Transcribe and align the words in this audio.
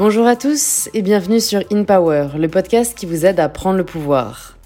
Bonjour 0.00 0.26
à 0.26 0.34
tous 0.34 0.88
et 0.94 1.02
bienvenue 1.02 1.40
sur 1.40 1.60
In 1.70 1.84
Power, 1.84 2.28
le 2.34 2.48
podcast 2.48 2.96
qui 2.96 3.04
vous 3.04 3.26
aide 3.26 3.38
à 3.38 3.50
prendre 3.50 3.76
le 3.76 3.84
pouvoir. 3.84 4.56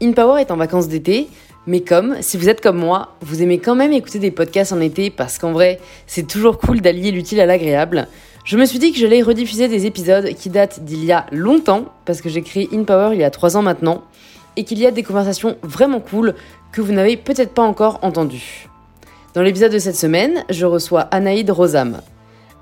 In 0.00 0.12
Power 0.12 0.40
est 0.40 0.50
en 0.50 0.56
vacances 0.56 0.88
d'été, 0.88 1.28
mais 1.66 1.82
comme, 1.82 2.16
si 2.22 2.38
vous 2.38 2.48
êtes 2.48 2.62
comme 2.62 2.78
moi, 2.78 3.10
vous 3.20 3.42
aimez 3.42 3.58
quand 3.58 3.74
même 3.74 3.92
écouter 3.92 4.18
des 4.18 4.30
podcasts 4.30 4.72
en 4.72 4.80
été 4.80 5.10
parce 5.10 5.36
qu'en 5.36 5.52
vrai, 5.52 5.78
c'est 6.06 6.26
toujours 6.26 6.56
cool 6.56 6.80
d'allier 6.80 7.10
l'utile 7.10 7.40
à 7.40 7.44
l'agréable, 7.44 8.08
je 8.46 8.56
me 8.56 8.64
suis 8.64 8.78
dit 8.78 8.92
que 8.92 8.98
j'allais 8.98 9.20
rediffuser 9.20 9.68
des 9.68 9.84
épisodes 9.84 10.32
qui 10.32 10.48
datent 10.48 10.82
d'il 10.84 11.04
y 11.04 11.12
a 11.12 11.26
longtemps, 11.32 11.92
parce 12.06 12.22
que 12.22 12.30
j'ai 12.30 12.40
créé 12.40 12.70
In 12.72 12.84
Power 12.84 13.10
il 13.12 13.20
y 13.20 13.24
a 13.24 13.30
3 13.30 13.58
ans 13.58 13.62
maintenant, 13.62 14.02
et 14.56 14.64
qu'il 14.64 14.78
y 14.78 14.86
a 14.86 14.90
des 14.90 15.02
conversations 15.02 15.58
vraiment 15.62 16.00
cool 16.00 16.34
que 16.72 16.80
vous 16.80 16.92
n'avez 16.92 17.18
peut-être 17.18 17.52
pas 17.52 17.60
encore 17.60 17.98
entendues. 18.00 18.70
Dans 19.34 19.42
l'épisode 19.42 19.72
de 19.72 19.78
cette 19.78 19.96
semaine, 19.96 20.46
je 20.48 20.64
reçois 20.64 21.02
Anaïde 21.10 21.50
Rosam. 21.50 22.00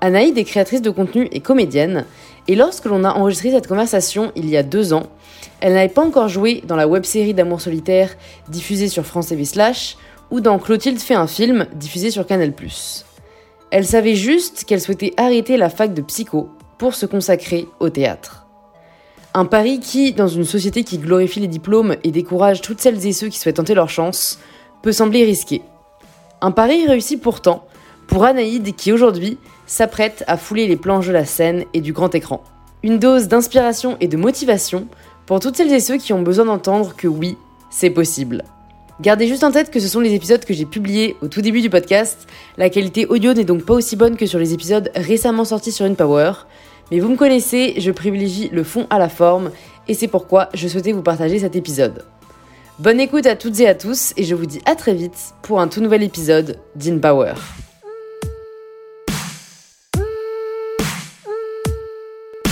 Anaïde 0.03 0.39
est 0.39 0.43
créatrice 0.43 0.81
de 0.81 0.89
contenu 0.89 1.27
et 1.31 1.41
comédienne, 1.41 2.05
et 2.47 2.55
lorsque 2.55 2.85
l'on 2.85 3.03
a 3.03 3.13
enregistré 3.13 3.51
cette 3.51 3.67
conversation 3.67 4.31
il 4.35 4.49
y 4.49 4.57
a 4.57 4.63
deux 4.63 4.93
ans, 4.93 5.03
elle 5.59 5.73
n'avait 5.73 5.93
pas 5.93 6.03
encore 6.03 6.27
joué 6.27 6.63
dans 6.67 6.75
la 6.75 6.87
web-série 6.87 7.35
d'amour 7.35 7.61
solitaire 7.61 8.09
diffusée 8.49 8.87
sur 8.87 9.05
France 9.05 9.27
TV 9.27 9.45
Slash 9.45 9.97
ou 10.31 10.41
dans 10.41 10.57
Clotilde 10.57 10.99
fait 10.99 11.13
un 11.13 11.27
film 11.27 11.67
diffusé 11.75 12.09
sur 12.09 12.25
Canal+. 12.25 12.51
Elle 13.69 13.85
savait 13.85 14.15
juste 14.15 14.63
qu'elle 14.63 14.81
souhaitait 14.81 15.13
arrêter 15.17 15.55
la 15.55 15.69
fac 15.69 15.93
de 15.93 16.01
psycho 16.01 16.49
pour 16.79 16.95
se 16.95 17.05
consacrer 17.05 17.67
au 17.79 17.89
théâtre. 17.89 18.47
Un 19.35 19.45
pari 19.45 19.79
qui, 19.79 20.13
dans 20.13 20.27
une 20.27 20.45
société 20.45 20.83
qui 20.83 20.97
glorifie 20.97 21.39
les 21.39 21.47
diplômes 21.47 21.95
et 22.03 22.11
décourage 22.11 22.61
toutes 22.61 22.81
celles 22.81 23.05
et 23.05 23.13
ceux 23.13 23.29
qui 23.29 23.37
souhaitent 23.37 23.57
tenter 23.57 23.75
leur 23.75 23.89
chance, 23.89 24.39
peut 24.81 24.91
sembler 24.91 25.23
risqué. 25.25 25.61
Un 26.41 26.51
pari 26.51 26.87
réussi 26.87 27.17
pourtant 27.17 27.65
pour 28.07 28.25
Anaïde 28.25 28.75
qui 28.75 28.91
aujourd'hui 28.91 29.37
s'apprête 29.71 30.25
à 30.27 30.35
fouler 30.35 30.67
les 30.67 30.75
planches 30.75 31.07
de 31.07 31.13
la 31.13 31.23
scène 31.23 31.63
et 31.73 31.79
du 31.79 31.93
grand 31.93 32.13
écran. 32.13 32.43
Une 32.83 32.99
dose 32.99 33.29
d'inspiration 33.29 33.95
et 34.01 34.09
de 34.09 34.17
motivation 34.17 34.87
pour 35.25 35.39
toutes 35.39 35.55
celles 35.55 35.71
et 35.71 35.79
ceux 35.79 35.95
qui 35.95 36.11
ont 36.11 36.21
besoin 36.21 36.43
d'entendre 36.43 36.93
que 36.95 37.07
oui, 37.07 37.37
c'est 37.69 37.89
possible. 37.89 38.43
Gardez 38.99 39.27
juste 39.27 39.45
en 39.45 39.51
tête 39.51 39.71
que 39.71 39.79
ce 39.79 39.87
sont 39.87 40.01
les 40.01 40.13
épisodes 40.13 40.43
que 40.43 40.53
j'ai 40.53 40.65
publiés 40.65 41.15
au 41.21 41.29
tout 41.29 41.41
début 41.41 41.61
du 41.61 41.69
podcast. 41.69 42.27
La 42.57 42.69
qualité 42.69 43.05
audio 43.05 43.33
n'est 43.33 43.45
donc 43.45 43.63
pas 43.63 43.73
aussi 43.73 43.95
bonne 43.95 44.17
que 44.17 44.25
sur 44.25 44.39
les 44.39 44.53
épisodes 44.53 44.91
récemment 44.93 45.45
sortis 45.45 45.71
sur 45.71 45.85
InPower. 45.85 46.33
Mais 46.91 46.99
vous 46.99 47.07
me 47.07 47.15
connaissez, 47.15 47.75
je 47.77 47.91
privilégie 47.91 48.49
le 48.51 48.65
fond 48.65 48.87
à 48.89 48.99
la 48.99 49.07
forme 49.07 49.51
et 49.87 49.93
c'est 49.93 50.09
pourquoi 50.09 50.49
je 50.53 50.67
souhaitais 50.67 50.91
vous 50.91 51.01
partager 51.01 51.39
cet 51.39 51.55
épisode. 51.55 52.03
Bonne 52.77 52.99
écoute 52.99 53.25
à 53.25 53.37
toutes 53.37 53.59
et 53.61 53.69
à 53.69 53.75
tous 53.75 54.13
et 54.17 54.25
je 54.25 54.35
vous 54.35 54.45
dis 54.45 54.59
à 54.65 54.75
très 54.75 54.95
vite 54.95 55.33
pour 55.43 55.61
un 55.61 55.69
tout 55.69 55.79
nouvel 55.79 56.03
épisode 56.03 56.57
d'InPower. 56.75 57.35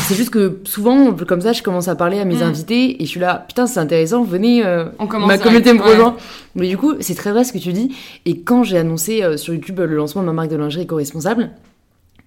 C'est 0.10 0.16
juste 0.16 0.32
que 0.32 0.58
souvent, 0.64 1.14
comme 1.14 1.40
ça, 1.42 1.54
je 1.54 1.62
commence 1.62 1.88
à 1.88 1.96
parler 1.96 2.20
à 2.20 2.26
mes 2.26 2.38
Mm. 2.38 2.42
invités 2.44 3.00
et 3.02 3.06
je 3.06 3.10
suis 3.12 3.20
là, 3.20 3.46
putain, 3.48 3.68
c'est 3.68 3.80
intéressant, 3.80 4.24
venez, 4.24 4.66
euh, 4.66 4.86
On 4.98 5.06
commence 5.06 5.28
ma 5.28 5.38
communauté 5.38 5.72
me 5.72 5.80
ouais. 5.80 5.86
rejoint. 5.92 6.18
Mais 6.56 6.68
du 6.68 6.78
coup, 6.78 6.96
c'est 7.00 7.14
très 7.14 7.32
vrai 7.32 7.44
ce 7.44 7.54
que 7.54 7.60
tu 7.60 7.74
dis. 7.74 7.96
Et 8.26 8.40
quand 8.42 8.64
j'ai 8.64 8.80
annoncé 8.80 9.22
euh, 9.22 9.38
sur 9.38 9.54
YouTube 9.54 9.80
le 9.80 9.96
lancement 9.96 10.22
de 10.22 10.26
ma 10.28 10.34
marque 10.34 10.50
de 10.50 10.56
lingerie 10.58 10.82
éco-responsable, 10.84 11.52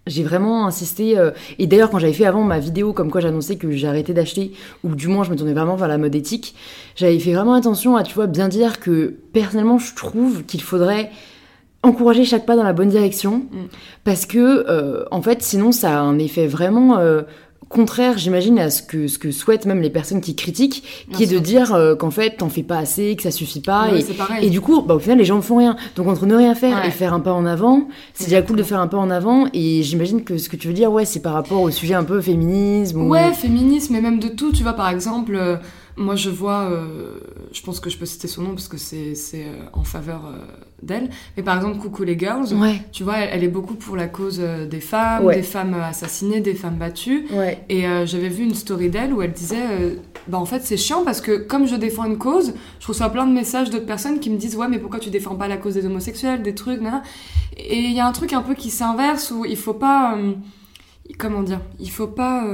j'ai 0.07 0.23
vraiment 0.23 0.65
insisté. 0.67 1.19
euh, 1.19 1.33
et 1.59 1.67
d'ailleurs, 1.67 1.91
quand 1.91 1.99
j'avais 1.99 2.13
fait 2.13 2.25
avant 2.25 2.45
ma 2.45 2.61
vidéo, 2.61 2.93
comme 2.93 3.11
quoi 3.11 3.21
j'annonçais 3.21 3.57
que 3.57 3.85
arrêté 3.85 4.13
d'acheter, 4.15 4.53
ou 4.85 4.95
du 4.95 5.09
moins 5.09 5.25
je 5.25 5.31
me 5.31 5.37
tournais 5.37 5.53
vraiment 5.53 5.75
vers 5.75 5.89
la 5.89 5.99
mode 5.99 6.15
éthique, 6.15 6.55
j'avais 6.95 7.19
fait 7.19 7.33
vraiment 7.33 7.55
attention 7.55 7.97
à, 7.97 8.05
tu 8.05 8.15
vois, 8.15 8.29
bien 8.29 8.47
dire 8.49 8.79
que 8.79 9.15
personnellement, 9.33 9.79
je 9.79 9.93
trouve 9.97 10.45
qu'il 10.45 10.63
faudrait 10.63 11.11
encourager 11.83 12.25
chaque 12.25 12.47
pas 12.47 12.55
dans 12.55 12.63
la 12.63 12.73
bonne 12.73 12.91
direction, 12.91 13.39
Mm. 13.51 13.57
parce 14.05 14.25
que, 14.25 14.39
euh, 14.69 15.05
en 15.11 15.21
fait, 15.21 15.43
sinon, 15.43 15.73
ça 15.73 15.99
a 15.99 16.01
un 16.01 16.19
effet 16.21 16.47
vraiment. 16.47 16.99
euh, 16.99 17.23
contraire, 17.73 18.19
j'imagine, 18.19 18.59
à 18.59 18.71
ce 18.71 18.83
que, 18.83 19.09
ce 19.09 19.19
que 19.19 19.31
souhaitent 19.31 19.67
même 19.67 19.81
les 19.83 19.91
personnes 19.91 20.21
qui 20.21 20.37
critiquent, 20.37 20.85
qui 21.11 21.27
Bien 21.27 21.27
est 21.27 21.33
de 21.35 21.39
dire 21.41 21.75
euh, 21.75 21.95
qu'en 21.97 22.11
fait, 22.11 22.37
t'en 22.39 22.49
fais 22.49 22.63
pas 22.63 22.79
assez, 22.79 23.17
que 23.17 23.23
ça 23.23 23.31
suffit 23.31 23.61
pas, 23.61 23.89
Ouais, 23.91 24.05
et, 24.43 24.47
et 24.47 24.51
du 24.51 24.61
coup, 24.61 24.83
bah, 24.83 24.95
au 24.95 24.99
final, 24.99 25.19
les 25.19 25.25
gens 25.25 25.37
ne 25.37 25.41
font 25.43 25.57
rien. 25.57 25.77
Donc, 25.97 26.07
entre 26.09 26.27
ne 26.27 26.35
rien 26.37 26.55
faire 26.55 26.77
Ouais. 26.83 26.89
et 26.89 26.91
faire 26.91 27.13
un 27.15 27.21
pas 27.21 27.33
en 27.33 27.45
avant, 27.47 27.89
c'est 28.15 28.27
déjà 28.27 28.43
cool 28.43 28.57
de 28.57 28.63
faire 28.63 28.79
un 28.81 28.87
pas 28.89 28.99
en 28.99 29.11
avant. 29.11 29.47
Et 29.53 29.83
j'imagine 29.83 30.23
que 30.23 30.39
ce 30.39 30.49
que 30.49 30.57
tu 30.57 30.69
veux 30.69 30.75
dire, 30.75 30.93
ouais, 30.93 31.05
c'est 31.05 31.21
par 31.21 31.33
rapport 31.35 31.61
au 31.63 31.71
sujet 31.71 31.95
un 31.95 32.05
peu 32.05 32.21
féminisme. 32.21 33.03
ou- 33.03 33.09
Ouais, 33.11 33.33
féminisme, 33.33 33.95
mais 33.95 34.01
même 34.01 34.19
de 34.19 34.29
tout. 34.29 34.53
Tu 34.53 34.63
vois, 34.63 34.75
par 34.75 34.89
exemple, 34.89 35.35
euh, 35.35 35.57
moi 35.97 36.17
je 36.17 36.31
vois, 36.31 36.63
euh, 36.71 37.19
je 37.53 37.61
pense 37.63 37.81
que 37.81 37.91
je 37.91 37.99
peux 37.99 38.07
citer 38.07 38.27
son 38.29 38.43
nom 38.43 38.51
parce 38.51 38.69
que 38.69 38.77
c'est 38.79 39.15
euh, 39.35 39.63
en 39.73 39.85
faveur 39.85 40.23
euh, 40.27 40.39
d'elle. 40.83 41.11
Mais 41.37 41.43
par 41.43 41.57
exemple, 41.57 41.79
Coucou 41.79 42.03
les 42.05 42.19
Girls, 42.19 42.53
Ouais, 42.55 42.81
tu 42.93 43.05
vois, 43.05 43.19
elle, 43.19 43.31
elle 43.33 43.45
est 43.45 43.49
beaucoup 43.49 43.75
pour 43.75 43.97
la 43.97 44.09
cause 44.09 44.39
des 44.41 44.81
femmes, 44.81 45.25
Ouais. 45.25 45.37
des 45.37 45.43
femmes 45.43 45.75
assassinées, 45.75 46.41
des 46.41 46.55
femmes 46.55 46.77
battues. 46.77 47.27
ouais. 47.33 47.65
Et 47.69 47.87
euh, 47.87 48.07
j'avais 48.07 48.29
vu 48.29 48.45
une 48.45 48.55
story 48.55 48.89
d'elle 48.91 49.13
où 49.13 49.23
elle 49.23 49.33
disait 49.33 49.99
Bah 50.29 50.39
en 50.39 50.47
fait, 50.47 50.61
c'est 50.65 50.77
chiant 50.77 51.05
parce 51.05 51.21
que 51.21 51.37
comme 51.37 51.67
je 51.67 51.77
défends 51.77 52.05
une 52.05 52.19
cause, 52.19 52.55
je 52.81 52.87
reçois 52.87 53.11
plein 53.11 53.27
de 53.27 53.33
messages 53.33 53.71
d'autres 53.71 53.87
personnes 53.87 54.19
qui 54.21 54.31
me 54.31 54.37
disent 54.39 54.57
Ouais, 54.57 54.69
mais 54.69 54.79
pourquoi 54.79 54.99
tu 55.01 55.11
défends 55.11 55.35
pas 55.37 55.49
la 55.49 55.57
cause 55.59 55.75
des 55.75 55.85
homosexuels, 55.87 56.43
des 56.43 56.55
trucs, 56.55 56.81
nan. 56.81 57.03
Et 57.57 57.79
il 57.81 57.93
y 57.93 58.01
a 58.01 58.07
un 58.07 58.13
truc 58.13 58.33
un 58.33 58.43
peu 58.43 58.55
qui 58.55 58.71
s'inverse 58.71 59.31
où 59.31 59.45
il 59.45 59.57
faut 59.57 59.75
pas. 59.75 60.17
comment 61.19 61.43
dire 61.43 61.61
Il 61.79 61.91
faut 61.91 62.07
pas. 62.07 62.45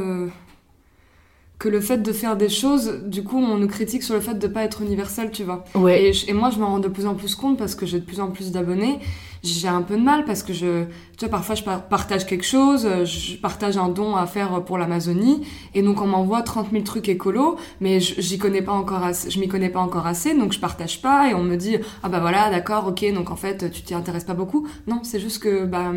Que 1.59 1.69
le 1.69 1.81
fait 1.81 1.99
de 1.99 2.13
faire 2.13 2.37
des 2.37 2.49
choses, 2.49 3.01
du 3.07 3.25
coup, 3.25 3.39
on 3.39 3.57
nous 3.57 3.67
critique 3.67 4.05
sur 4.05 4.15
le 4.15 4.21
fait 4.21 4.35
de 4.35 4.47
pas 4.47 4.63
être 4.63 4.81
universel, 4.81 5.31
tu 5.33 5.43
vois. 5.43 5.65
Ouais. 5.75 6.05
Et, 6.05 6.13
je- 6.13 6.29
et 6.29 6.33
moi, 6.33 6.51
je 6.51 6.59
m'en 6.61 6.67
rends 6.69 6.79
de 6.79 6.87
plus 6.89 7.07
en 7.07 7.15
plus 7.15 7.35
compte 7.35 7.59
parce 7.59 7.75
que 7.75 7.85
j'ai 7.85 7.99
de 7.99 8.05
plus 8.05 8.21
en 8.21 8.29
plus 8.29 8.53
d'abonnés. 8.53 9.01
J'ai 9.43 9.67
un 9.69 9.83
peu 9.83 9.97
de 9.97 10.03
mal 10.03 10.25
parce 10.25 10.43
que 10.45 10.53
je, 10.53 10.85
tu 11.17 11.21
vois, 11.21 11.29
parfois 11.29 11.55
je 11.55 11.63
par- 11.65 11.83
partage 11.89 12.27
quelque 12.27 12.45
chose, 12.45 12.87
je 13.05 13.37
partage 13.37 13.77
un 13.77 13.89
don 13.89 14.15
à 14.17 14.27
faire 14.27 14.63
pour 14.65 14.79
l'Amazonie, 14.79 15.43
et 15.75 15.83
donc 15.83 16.01
on 16.03 16.07
m'envoie 16.09 16.43
30 16.43 16.69
000 16.73 16.83
trucs 16.83 17.09
écolos, 17.09 17.57
mais 17.81 18.01
j'y 18.01 18.39
connais 18.39 18.63
pas 18.63 18.73
encore 18.73 19.05
assez, 19.05 19.31
je 19.31 19.39
m'y 19.39 19.47
connais 19.47 19.69
pas 19.69 19.79
encore 19.81 20.09
assez, 20.09 20.35
donc 20.35 20.53
je 20.53 20.59
partage 20.59 21.01
pas, 21.03 21.31
et 21.31 21.35
on 21.35 21.43
me 21.45 21.55
dit, 21.57 21.77
ah 22.03 22.09
bah 22.09 22.19
voilà, 22.19 22.51
d'accord, 22.51 22.89
ok, 22.89 23.05
donc 23.15 23.31
en 23.31 23.37
fait, 23.37 23.71
tu 23.71 23.83
t'y 23.83 23.95
intéresses 23.95 24.25
pas 24.25 24.35
beaucoup. 24.35 24.67
Non, 24.89 25.01
c'est 25.05 25.21
juste 25.21 25.41
que, 25.41 25.65
bah, 25.65 25.93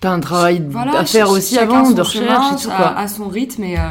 T'as 0.00 0.12
un 0.12 0.20
travail 0.20 0.62
voilà, 0.68 0.98
à 1.00 1.04
faire 1.06 1.30
aussi 1.30 1.58
avant, 1.58 1.90
de 1.90 2.00
recherche 2.02 2.24
chemin, 2.26 2.52
et 2.56 2.60
tout, 2.62 2.70
à, 2.70 2.76
quoi. 2.76 2.96
à 2.98 3.08
son 3.08 3.28
rythme, 3.28 3.64
et, 3.64 3.78
euh, 3.78 3.82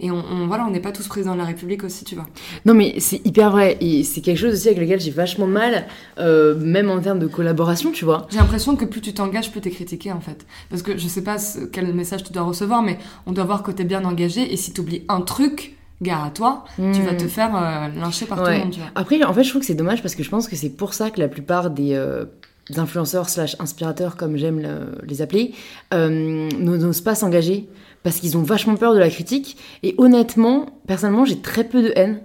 et 0.00 0.10
on, 0.10 0.16
on- 0.16 0.46
voilà, 0.46 0.66
on 0.66 0.70
n'est 0.70 0.80
pas 0.80 0.92
tous 0.92 1.06
présidents 1.08 1.34
de 1.34 1.38
la 1.38 1.44
République 1.44 1.84
aussi, 1.84 2.04
tu 2.04 2.14
vois. 2.14 2.26
Non, 2.64 2.74
mais 2.74 2.94
c'est 2.98 3.24
hyper 3.26 3.50
vrai. 3.50 3.76
Et 3.80 4.02
c'est 4.04 4.20
quelque 4.20 4.38
chose 4.38 4.52
aussi 4.54 4.68
avec 4.68 4.80
lequel 4.80 5.00
j'ai 5.00 5.10
vachement 5.10 5.46
mal, 5.46 5.86
euh, 6.18 6.54
même 6.58 6.90
en 6.90 7.00
termes 7.00 7.18
de 7.18 7.26
collaboration, 7.26 7.90
tu 7.92 8.04
vois. 8.04 8.26
J'ai 8.30 8.38
l'impression 8.38 8.76
que 8.76 8.84
plus 8.84 9.00
tu 9.00 9.14
t'engages, 9.14 9.50
plus 9.50 9.60
t'es 9.60 9.70
critiqué 9.70 10.12
en 10.12 10.20
fait. 10.20 10.44
Parce 10.70 10.82
que 10.82 10.96
je 10.98 11.06
sais 11.08 11.22
pas 11.22 11.38
ce- 11.38 11.64
quel 11.66 11.92
message 11.94 12.24
tu 12.24 12.32
dois 12.32 12.42
recevoir, 12.42 12.82
mais 12.82 12.98
on 13.26 13.32
doit 13.32 13.44
voir 13.44 13.62
que 13.62 13.70
t'es 13.70 13.84
bien 13.84 14.04
engagé 14.04 14.52
et 14.52 14.56
si 14.56 14.72
t'oublies 14.72 15.02
un 15.08 15.20
truc, 15.20 15.76
gare 16.02 16.24
à 16.24 16.30
toi, 16.30 16.64
tu 16.76 16.82
vas 17.02 17.12
Hmm. 17.12 17.16
te 17.16 17.28
faire 17.28 17.54
euh, 17.56 17.88
lyncher 18.00 18.26
par 18.26 18.38
tout 18.38 18.44
Ouais. 18.44 18.54
le 18.58 18.64
monde, 18.64 18.72
tu 18.72 18.80
vois. 18.80 18.90
Après, 18.96 19.22
en 19.22 19.32
fait, 19.32 19.44
je 19.44 19.48
trouve 19.50 19.60
que 19.60 19.66
c'est 19.66 19.74
dommage 19.74 20.02
parce 20.02 20.14
que 20.16 20.22
je 20.24 20.28
pense 20.28 20.48
que 20.48 20.56
c'est 20.56 20.70
pour 20.70 20.92
ça 20.92 21.10
que 21.10 21.20
la 21.20 21.28
plupart 21.28 21.70
des 21.70 21.94
euh, 21.94 22.24
influenceurs 22.76 23.28
slash 23.28 23.56
inspirateurs, 23.60 24.16
comme 24.16 24.36
j'aime 24.36 24.60
le- 24.60 24.98
les 25.06 25.22
appeler, 25.22 25.52
euh, 25.94 26.48
n'osent 26.58 27.00
pas 27.00 27.14
s'engager 27.14 27.68
parce 28.04 28.20
qu'ils 28.20 28.36
ont 28.38 28.42
vachement 28.42 28.76
peur 28.76 28.94
de 28.94 29.00
la 29.00 29.10
critique. 29.10 29.56
Et 29.82 29.96
honnêtement, 29.98 30.66
personnellement, 30.86 31.24
j'ai 31.24 31.40
très 31.40 31.64
peu 31.64 31.82
de 31.82 31.92
haine. 31.96 32.20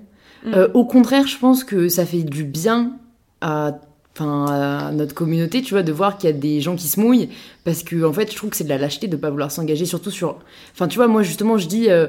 Mm. 0.46 0.54
Euh, 0.54 0.68
au 0.76 0.86
contraire, 0.86 1.26
je 1.26 1.38
pense 1.40 1.64
que 1.64 1.90
ça 1.90 2.06
fait 2.06 2.22
du 2.24 2.44
bien 2.44 2.94
à, 3.42 3.80
enfin, 4.16 4.92
notre 4.94 5.14
communauté, 5.16 5.62
tu 5.62 5.74
vois, 5.74 5.84
de 5.84 5.92
voir 5.92 6.18
qu'il 6.18 6.30
y 6.30 6.34
a 6.34 6.36
des 6.36 6.60
gens 6.62 6.76
qui 6.76 6.88
se 6.88 7.00
mouillent 7.00 7.30
parce 7.64 7.84
que 7.84 8.04
en 8.06 8.12
fait, 8.14 8.30
je 8.32 8.36
trouve 8.38 8.50
que 8.50 8.56
c'est 8.58 8.64
de 8.66 8.70
la 8.70 8.78
lâcheté 8.78 9.08
de 9.08 9.16
pas 9.16 9.30
vouloir 9.30 9.52
s'engager, 9.52 9.86
surtout 9.86 10.12
sur. 10.12 10.38
Enfin, 10.74 10.88
tu 10.88 10.98
vois, 10.98 11.08
moi 11.08 11.24
justement, 11.24 11.58
je 11.58 11.68
dis, 11.68 11.90
euh, 11.90 12.08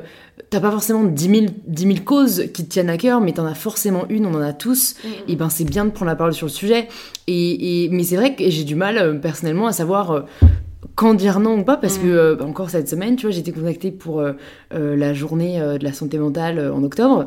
t'as 0.51 0.59
pas 0.61 0.71
forcément 0.73 1.05
10 1.05 1.25
000, 1.29 1.47
10 1.69 1.83
000 1.83 1.95
causes 2.05 2.45
qui 2.53 2.65
te 2.65 2.71
tiennent 2.73 2.91
à 2.91 2.97
cœur, 2.99 3.21
mais 3.21 3.33
t'en 3.33 3.47
as 3.47 3.55
forcément 3.55 4.07
une, 4.09 4.27
on 4.27 4.35
en 4.35 4.41
a 4.41 4.53
tous. 4.53 4.95
Et 5.29 5.37
ben, 5.37 5.49
c'est 5.51 5.65
bien 5.65 5.85
de 5.85 5.91
prendre 5.91 6.11
la 6.11 6.17
parole 6.17 6.35
sur 6.35 6.47
le 6.47 6.53
sujet. 6.53 6.89
Et, 7.29 7.85
et- 7.85 7.89
mais 7.91 8.03
c'est 8.03 8.17
vrai 8.17 8.35
que 8.35 8.49
j'ai 8.51 8.65
du 8.65 8.75
mal 8.75 8.99
euh, 8.99 9.15
personnellement 9.15 9.67
à 9.69 9.73
savoir. 9.73 10.11
euh, 10.11 10.21
quand 10.95 11.15
dire 11.15 11.41
non 11.41 11.59
ou 11.59 11.63
pas 11.65 11.77
parce 11.77 11.99
Mm. 11.99 12.03
que 12.03 12.07
euh, 12.09 12.37
bah, 12.37 12.45
encore 12.47 12.71
cette 12.71 12.89
semaine 12.89 13.17
tu 13.17 13.27
vois 13.27 13.33
j'ai 13.33 13.41
été 13.41 13.53
contactée 13.53 13.91
pour 13.91 14.21
euh, 14.21 14.33
euh, 14.75 14.97
la 14.97 15.13
journée 15.15 15.59
de 15.61 15.85
la 15.85 15.93
santé 15.93 16.19
mentale 16.19 16.71
en 16.73 16.83
octobre 16.83 17.27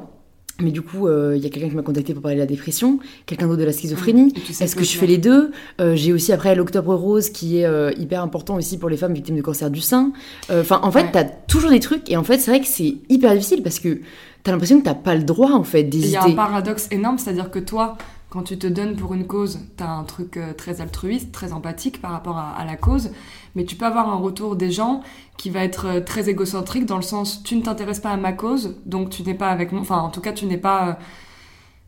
mais 0.62 0.70
du 0.72 0.82
coup 0.84 1.08
euh, 1.08 1.34
il 1.36 1.44
y 1.44 1.48
a 1.48 1.50
quelqu'un 1.50 1.70
qui 1.70 1.76
m'a 1.76 1.82
contacté 1.82 2.14
pour 2.14 2.22
parler 2.22 2.36
de 2.38 2.42
la 2.42 2.46
dépression 2.48 3.00
quelqu'un 3.26 3.48
d'autre 3.48 3.60
de 3.60 3.66
la 3.66 3.72
schizophrénie 3.72 4.34
tu 4.34 4.54
sais 4.54 4.64
est-ce 4.66 4.76
que 4.76 4.84
je 4.84 4.98
fais 4.98 5.08
les 5.08 5.18
deux? 5.18 5.52
Euh, 5.82 5.96
J'ai 5.96 6.14
aussi 6.14 6.32
après 6.32 6.54
l'Octobre 6.56 6.94
Rose 6.96 7.30
qui 7.30 7.60
est 7.60 7.66
euh, 7.66 7.92
hyper 7.98 8.22
important 8.24 8.56
aussi 8.56 8.78
pour 8.78 8.90
les 8.90 8.98
femmes 8.98 9.14
victimes 9.14 9.36
de 9.36 9.42
cancer 9.42 9.70
du 9.72 9.82
sein. 9.82 10.12
Enfin, 10.52 10.80
en 10.84 10.92
fait, 10.92 11.02
Ouais. 11.04 11.10
t'as 11.12 11.24
toujours 11.24 11.72
des 11.72 11.80
trucs 11.80 12.10
et 12.12 12.18
en 12.18 12.24
fait, 12.24 12.38
c'est 12.40 12.52
vrai 12.52 12.60
que 12.60 12.68
c'est 12.68 12.96
hyper 13.10 13.34
difficile 13.34 13.64
parce 13.64 13.80
que 13.80 14.00
t'as 14.44 14.52
l'impression 14.52 14.80
que 14.80 14.86
t'as 14.86 14.94
pas 14.94 15.16
le 15.16 15.24
droit 15.24 15.52
en 15.54 15.64
fait 15.64 15.82
Il 15.92 16.08
y 16.08 16.16
a 16.16 16.22
un 16.22 16.24
d'hésiter. 16.26 16.36
paradoxe 16.36 16.88
énorme, 16.92 17.18
c'est-à-dire 17.18 17.50
que 17.50 17.60
toi, 17.60 17.98
quand 18.33 18.41
tu 18.41 18.57
te 18.57 18.65
donnes 18.65 18.95
pour 18.95 19.13
une 19.13 19.27
cause, 19.27 19.59
t'as 19.77 19.88
un 19.89 20.03
truc 20.03 20.38
euh, 20.38 20.53
très 20.53 20.81
altruiste, 20.81 21.31
très 21.31 21.53
empathique 21.53 22.01
par 22.01 22.09
rapport 22.12 22.38
à, 22.39 22.50
à 22.57 22.65
la 22.65 22.75
cause, 22.75 23.12
mais 23.53 23.63
tu 23.63 23.75
peux 23.75 23.85
avoir 23.85 24.09
un 24.09 24.15
retour 24.15 24.56
des 24.56 24.71
gens 24.71 25.03
qui 25.38 25.51
va 25.51 25.63
être 25.63 25.85
euh, 25.85 26.00
très 26.01 26.30
égocentrique 26.30 26.88
dans 26.88 26.95
le 26.95 27.03
sens 27.03 27.44
tu 27.44 27.56
ne 27.56 27.62
t'intéresses 27.62 28.00
pas 28.00 28.09
à 28.09 28.18
ma 28.18 28.33
cause, 28.33 28.75
donc 28.88 29.12
tu 29.12 29.21
n'es 29.21 29.35
pas 29.35 29.50
avec 29.50 29.71
moi, 29.71 29.81
enfin 29.81 30.00
en 30.00 30.09
tout 30.09 30.19
cas 30.21 30.31
tu 30.33 30.47
n'es 30.47 30.57
pas 30.57 30.88
euh, 30.89 30.94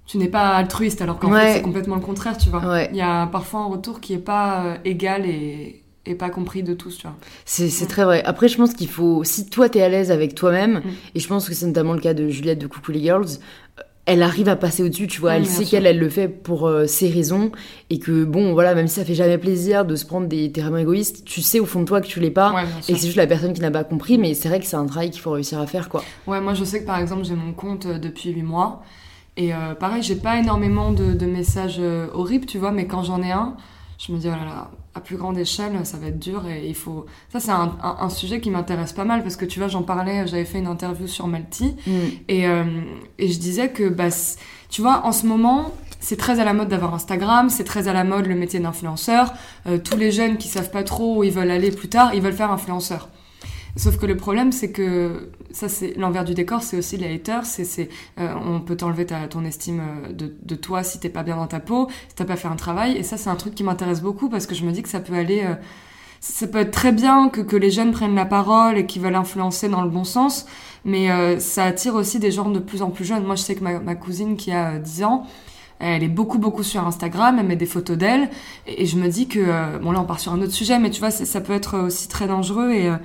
tu 0.05 0.19
n'es 0.19 0.27
pas 0.27 0.49
altruiste 0.55 1.01
alors 1.01 1.17
qu'en 1.17 1.31
Ouais. 1.31 1.41
fait 1.47 1.53
c'est 1.53 1.61
complètement 1.63 1.95
le 1.95 2.01
contraire, 2.01 2.37
tu 2.37 2.49
vois. 2.49 2.63
Ouais. 2.63 2.89
Il 2.91 2.97
y 2.97 3.01
a 3.01 3.25
parfois 3.25 3.61
un 3.61 3.65
retour 3.65 3.99
qui 3.99 4.13
est 4.13 4.19
pas 4.19 4.77
égal 4.85 5.25
et 5.25 5.81
et 6.07 6.13
pas 6.13 6.29
compris 6.29 6.61
de 6.61 6.75
tous, 6.75 6.97
tu 6.97 7.07
vois. 7.07 7.15
C'est 7.45 7.69
c'est 7.71 7.87
très 7.87 8.03
vrai. 8.03 8.23
Après, 8.23 8.47
je 8.47 8.55
pense 8.57 8.75
qu'il 8.75 8.87
faut, 8.87 9.23
si 9.23 9.49
toi 9.49 9.69
t'es 9.69 9.81
à 9.81 9.89
l'aise 9.89 10.11
avec 10.11 10.35
toi-même, 10.35 10.83
et 11.15 11.19
je 11.19 11.27
pense 11.27 11.49
que 11.49 11.55
c'est 11.55 11.65
notamment 11.65 11.93
le 11.93 11.99
cas 11.99 12.13
de 12.13 12.29
Juliette 12.29 12.59
de 12.59 12.67
Coucou 12.67 12.91
les 12.91 12.99
Girls, 13.01 13.25
elle 14.05 14.21
arrive 14.21 14.49
à 14.49 14.55
passer 14.55 14.83
au-dessus, 14.83 15.07
tu 15.07 15.19
vois. 15.19 15.31
Oui, 15.31 15.37
elle 15.37 15.45
sait 15.47 15.65
qu'elle, 15.65 15.85
elle 15.87 15.97
le 15.99 16.09
fait 16.09 16.27
pour 16.27 16.67
euh, 16.67 16.85
ses 16.85 17.09
raisons, 17.09 17.51
et 17.89 17.97
que 17.99 18.23
bon, 18.23 18.53
voilà, 18.53 18.75
même 18.75 18.87
si 18.87 18.95
ça 18.95 19.05
fait 19.05 19.15
jamais 19.15 19.37
plaisir 19.37 19.83
de 19.85 19.95
se 19.95 20.05
prendre 20.05 20.27
des 20.27 20.51
terrains 20.51 20.77
égoïstes, 20.77 21.25
tu 21.25 21.41
sais 21.41 21.59
au 21.59 21.65
fond 21.65 21.79
de 21.81 21.85
toi 21.85 22.01
que 22.01 22.07
tu 22.07 22.19
l'es 22.19 22.29
pas. 22.31 22.53
Ouais, 22.53 22.63
Et 22.87 22.95
c'est 22.95 23.05
juste 23.05 23.15
la 23.17 23.27
personne 23.27 23.53
qui 23.53 23.61
n'a 23.61 23.71
pas 23.71 23.83
compris, 23.83 24.17
mais 24.17 24.33
c'est 24.35 24.47
vrai 24.49 24.59
que 24.59 24.65
c'est 24.65 24.75
un 24.75 24.85
travail 24.85 25.09
qu'il 25.09 25.21
faut 25.21 25.31
réussir 25.31 25.59
à 25.59 25.65
faire, 25.67 25.89
quoi. 25.89 26.03
Ouais, 26.27 26.39
moi 26.41 26.53
je 26.53 26.63
sais 26.63 26.81
que 26.81 26.85
par 26.85 26.99
exemple 26.99 27.23
j'ai 27.25 27.35
mon 27.35 27.53
compte 27.53 27.85
euh, 27.87 27.97
depuis 27.97 28.29
8 28.31 28.43
mois 28.43 28.83
et 29.37 29.53
euh, 29.53 29.73
pareil 29.75 30.01
j'ai 30.01 30.15
pas 30.15 30.37
énormément 30.39 30.91
de, 30.91 31.13
de 31.13 31.25
messages 31.25 31.77
euh, 31.79 32.07
horribles 32.13 32.45
tu 32.45 32.57
vois 32.57 32.71
mais 32.71 32.87
quand 32.87 33.03
j'en 33.03 33.21
ai 33.21 33.31
un 33.31 33.55
je 33.97 34.11
me 34.13 34.17
dis 34.17 34.27
oh 34.27 34.31
là 34.31 34.45
là 34.45 34.71
à 34.95 35.01
plus 35.01 35.17
grande 35.17 35.37
échelle 35.37 35.73
ça 35.85 35.97
va 35.97 36.07
être 36.07 36.19
dur 36.19 36.47
et 36.47 36.67
il 36.67 36.75
faut 36.75 37.05
ça 37.31 37.39
c'est 37.39 37.51
un, 37.51 37.77
un, 37.83 37.97
un 37.99 38.09
sujet 38.09 38.41
qui 38.41 38.49
m'intéresse 38.49 38.93
pas 38.93 39.03
mal 39.05 39.21
parce 39.21 39.35
que 39.35 39.45
tu 39.45 39.59
vois 39.59 39.67
j'en 39.67 39.83
parlais 39.83 40.25
j'avais 40.25 40.45
fait 40.45 40.59
une 40.59 40.67
interview 40.67 41.05
sur 41.05 41.27
Malti 41.27 41.75
et, 42.27 42.47
euh, 42.47 42.63
et 43.19 43.27
je 43.27 43.37
disais 43.37 43.69
que 43.69 43.89
bah, 43.89 44.07
tu 44.69 44.81
vois 44.81 45.05
en 45.05 45.11
ce 45.11 45.27
moment 45.27 45.71
c'est 46.05 46.17
très 46.17 46.39
à 46.39 46.43
la 46.43 46.53
mode 46.53 46.67
d'avoir 46.67 46.93
Instagram, 46.93 47.49
c'est 47.49 47.63
très 47.63 47.87
à 47.87 47.93
la 47.93 48.03
mode 48.03 48.27
le 48.27 48.35
métier 48.35 48.59
d'influenceur. 48.59 49.33
Euh, 49.65 49.79
tous 49.79 49.97
les 49.97 50.11
jeunes 50.11 50.37
qui 50.37 50.47
savent 50.47 50.69
pas 50.69 50.83
trop 50.83 51.17
où 51.17 51.23
ils 51.23 51.31
veulent 51.31 51.49
aller 51.49 51.71
plus 51.71 51.87
tard, 51.87 52.13
ils 52.13 52.21
veulent 52.21 52.33
faire 52.33 52.51
influenceur. 52.51 53.09
Sauf 53.75 53.97
que 53.97 54.05
le 54.05 54.15
problème, 54.15 54.51
c'est 54.51 54.71
que 54.71 55.31
ça, 55.55 55.69
c'est 55.69 55.93
l'envers 55.97 56.25
du 56.25 56.33
décor, 56.33 56.61
c'est 56.63 56.77
aussi 56.77 56.97
les 56.97 57.13
haters. 57.13 57.45
C'est, 57.45 57.63
c'est, 57.65 57.89
euh, 58.19 58.33
on 58.45 58.59
peut 58.61 58.75
t'enlever 58.75 59.05
ton 59.05 59.43
estime 59.45 59.79
euh, 59.79 60.11
de, 60.13 60.35
de 60.43 60.55
toi 60.55 60.83
si 60.83 60.99
t'es 60.99 61.09
pas 61.09 61.23
bien 61.23 61.37
dans 61.37 61.47
ta 61.47 61.59
peau, 61.59 61.87
si 62.09 62.15
t'as 62.15 62.25
pas 62.25 62.35
fait 62.35 62.47
un 62.49 62.55
travail. 62.57 62.97
Et 62.97 63.03
ça, 63.03 63.17
c'est 63.17 63.29
un 63.29 63.35
truc 63.35 63.55
qui 63.55 63.63
m'intéresse 63.63 64.01
beaucoup 64.01 64.29
parce 64.29 64.45
que 64.47 64.55
je 64.55 64.65
me 64.65 64.71
dis 64.71 64.83
que 64.83 64.89
ça 64.89 64.99
peut 64.99 65.13
aller. 65.15 65.41
euh, 65.43 65.55
ça 66.19 66.47
peut 66.47 66.57
être 66.59 66.71
très 66.71 66.91
bien 66.91 67.29
que, 67.29 67.41
que 67.41 67.55
les 67.55 67.69
jeunes 67.69 67.91
prennent 67.91 68.15
la 68.15 68.25
parole 68.25 68.77
et 68.77 68.85
qu'ils 68.87 69.01
veulent 69.01 69.15
influencer 69.15 69.69
dans 69.69 69.83
le 69.83 69.89
bon 69.89 70.03
sens, 70.03 70.47
mais 70.83 71.11
euh, 71.11 71.39
ça 71.39 71.65
attire 71.65 71.93
aussi 71.95 72.17
des 72.19 72.31
gens 72.31 72.49
de 72.49 72.59
plus 72.59 72.81
en 72.81 72.89
plus 72.89 73.05
jeunes. 73.05 73.23
Moi, 73.25 73.35
je 73.35 73.43
sais 73.43 73.53
que 73.55 73.63
ma, 73.63 73.79
ma 73.79 73.95
cousine 73.95 74.35
qui 74.35 74.51
a 74.51 74.71
euh, 74.75 74.79
10 74.79 75.03
ans, 75.03 75.27
elle 75.79 76.03
est 76.03 76.07
beaucoup, 76.07 76.39
beaucoup 76.39 76.63
sur 76.63 76.85
Instagram, 76.87 77.37
elle 77.39 77.45
met 77.45 77.55
des 77.57 77.65
photos 77.65 77.97
d'elle, 77.97 78.29
et, 78.65 78.83
et 78.83 78.85
je 78.85 78.97
me 78.97 79.07
dis 79.09 79.27
que, 79.27 79.39
euh, 79.39 79.77
bon 79.79 79.91
là 79.91 79.99
on 80.01 80.05
part 80.05 80.19
sur 80.19 80.31
un 80.33 80.41
autre 80.41 80.53
sujet, 80.53 80.79
mais 80.79 80.89
tu 80.89 80.99
vois, 80.99 81.11
ça 81.11 81.41
peut 81.41 81.53
être 81.53 81.77
aussi 81.77 82.07
très 82.07 82.27
dangereux, 82.27 82.71
et 82.71 82.87
euh, 82.89 82.95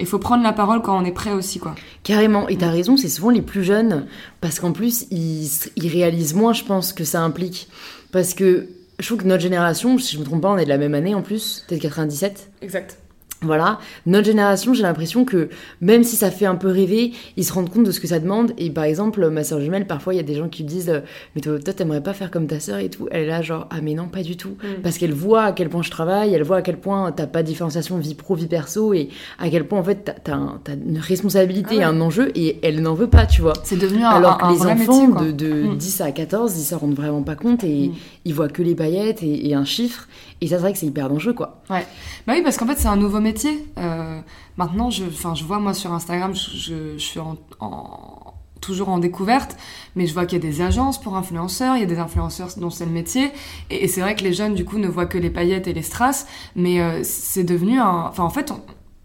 il 0.00 0.06
faut 0.06 0.18
prendre 0.18 0.42
la 0.42 0.52
parole 0.52 0.82
quand 0.82 1.00
on 1.00 1.04
est 1.04 1.12
prêt 1.12 1.32
aussi, 1.32 1.58
quoi. 1.58 1.74
Carrément, 2.02 2.48
et 2.48 2.56
t'as 2.56 2.70
raison, 2.70 2.96
c'est 2.96 3.08
souvent 3.08 3.30
les 3.30 3.42
plus 3.42 3.62
jeunes, 3.62 4.06
parce 4.40 4.58
qu'en 4.58 4.72
plus, 4.72 5.06
ils, 5.10 5.48
ils 5.76 5.88
réalisent 5.88 6.34
moins, 6.34 6.52
je 6.52 6.64
pense, 6.64 6.92
que 6.92 7.04
ça 7.04 7.20
implique. 7.20 7.68
Parce 8.10 8.34
que 8.34 8.68
je 8.98 9.06
trouve 9.06 9.18
que 9.18 9.26
notre 9.26 9.42
génération, 9.42 9.98
si 9.98 10.14
je 10.14 10.20
me 10.20 10.24
trompe 10.24 10.42
pas, 10.42 10.50
on 10.50 10.58
est 10.58 10.64
de 10.64 10.68
la 10.68 10.78
même 10.78 10.94
année 10.94 11.14
en 11.14 11.22
plus, 11.22 11.64
peut-être 11.66 11.82
97. 11.82 12.50
Exact. 12.62 12.98
Voilà, 13.42 13.78
notre 14.06 14.26
génération, 14.26 14.72
j'ai 14.74 14.82
l'impression 14.82 15.24
que 15.24 15.48
même 15.80 16.04
si 16.04 16.16
ça 16.16 16.30
fait 16.30 16.46
un 16.46 16.54
peu 16.54 16.68
rêver, 16.68 17.12
ils 17.36 17.44
se 17.44 17.52
rendent 17.52 17.70
compte 17.70 17.84
de 17.84 17.90
ce 17.90 18.00
que 18.00 18.06
ça 18.06 18.18
demande. 18.20 18.52
Et 18.58 18.70
par 18.70 18.84
exemple, 18.84 19.28
ma 19.30 19.44
soeur 19.44 19.60
jumelle, 19.60 19.86
parfois 19.86 20.14
il 20.14 20.16
y 20.16 20.20
a 20.20 20.24
des 20.24 20.34
gens 20.34 20.48
qui 20.48 20.62
me 20.64 20.68
disent 20.68 21.02
Mais 21.34 21.40
toi, 21.40 21.58
toi, 21.58 21.72
t'aimerais 21.74 22.02
pas 22.02 22.12
faire 22.14 22.30
comme 22.30 22.46
ta 22.46 22.60
soeur 22.60 22.78
et 22.78 22.88
tout. 22.88 23.08
Elle 23.10 23.22
est 23.24 23.26
là, 23.26 23.42
genre 23.42 23.66
Ah, 23.70 23.80
mais 23.82 23.94
non, 23.94 24.08
pas 24.08 24.22
du 24.22 24.36
tout. 24.36 24.50
Mm. 24.62 24.82
Parce 24.82 24.98
qu'elle 24.98 25.12
voit 25.12 25.42
à 25.44 25.52
quel 25.52 25.68
point 25.68 25.82
je 25.82 25.90
travaille, 25.90 26.34
elle 26.34 26.42
voit 26.42 26.58
à 26.58 26.62
quel 26.62 26.78
point 26.78 27.10
t'as 27.12 27.26
pas 27.26 27.42
de 27.42 27.48
différenciation 27.48 27.98
vie 27.98 28.14
pro, 28.14 28.34
vie 28.34 28.46
perso, 28.46 28.92
et 28.94 29.08
à 29.38 29.48
quel 29.50 29.66
point 29.66 29.78
en 29.80 29.84
fait 29.84 30.04
t'as- 30.04 30.12
t'as 30.12 30.34
un- 30.34 30.60
t'as 30.62 30.74
une 30.74 30.98
responsabilité 30.98 31.68
Ah 31.70 31.74
ouais. 31.76 31.80
et 31.80 31.84
un 31.84 32.00
enjeu, 32.00 32.30
et 32.34 32.58
elle 32.62 32.80
n'en 32.82 32.94
veut 32.94 33.08
pas, 33.08 33.26
tu 33.26 33.40
vois. 33.42 33.52
C'est 33.64 33.78
devenu 33.78 34.02
un, 34.04 34.08
Alors 34.10 34.38
que 34.38 34.44
un- 34.44 34.48
un 34.48 34.52
les 34.52 34.58
vrai 34.58 34.72
enfants 34.72 35.06
métier, 35.08 35.32
de, 35.32 35.48
de 35.48 35.62
Mm. 35.70 35.76
10 35.76 36.00
à 36.00 36.12
14, 36.12 36.56
ils 36.58 36.62
s'en 36.64 36.78
rendent 36.78 36.94
vraiment 36.94 37.22
pas 37.22 37.34
compte 37.34 37.64
et 37.64 37.88
Mm. 37.88 37.92
ils 38.24 38.34
voient 38.34 38.48
que 38.48 38.62
les 38.62 38.74
paillettes 38.74 39.22
et, 39.22 39.48
et 39.48 39.54
un 39.54 39.64
chiffre. 39.64 40.06
Et 40.42 40.48
ça, 40.48 40.56
c'est 40.56 40.62
vrai 40.62 40.72
que 40.72 40.78
c'est 40.78 40.86
hyper 40.86 41.08
dangereux, 41.08 41.34
quoi. 41.34 41.62
Bah 42.26 42.32
oui, 42.34 42.42
parce 42.42 42.56
qu'en 42.56 42.66
fait, 42.66 42.76
c'est 42.76 42.88
un 42.88 42.96
nouveau 42.96 43.20
métier. 43.20 43.64
Euh, 43.78 44.20
maintenant, 44.56 44.90
je, 44.90 45.04
je 45.08 45.44
vois, 45.44 45.58
moi, 45.60 45.72
sur 45.72 45.92
Instagram, 45.92 46.34
je, 46.34 46.94
je, 46.96 46.98
suis 46.98 47.20
en, 47.20 47.36
en- 47.60 48.34
toujours 48.60 48.88
en 48.88 48.98
découverte, 48.98 49.56
mais 49.96 50.06
je 50.06 50.12
vois 50.14 50.26
qu'il 50.26 50.42
y 50.42 50.46
a 50.46 50.50
des 50.50 50.60
agences 50.62 51.00
pour 51.00 51.16
influenceurs, 51.16 51.76
il 51.76 51.80
y 51.80 51.82
a 51.84 51.86
des 51.86 51.98
influenceurs 51.98 52.48
dont 52.56 52.70
c'est 52.70 52.86
le 52.86 52.90
métier, 52.92 53.30
et, 53.70 53.84
et 53.84 53.88
c'est 53.88 54.00
vrai 54.00 54.14
que 54.16 54.22
les 54.24 54.32
jeunes, 54.32 54.54
du 54.54 54.64
coup, 54.64 54.78
ne 54.78 54.88
voient 54.88 55.06
que 55.06 55.18
les 55.18 55.30
paillettes 55.30 55.66
et 55.68 55.72
les 55.72 55.82
strass, 55.82 56.26
mais 56.56 56.80
euh, 56.80 57.00
c'est 57.04 57.44
devenu 57.44 57.78
un... 57.78 58.06
Enfin, 58.08 58.24
en 58.24 58.30
fait, 58.30 58.50
on- 58.50 58.60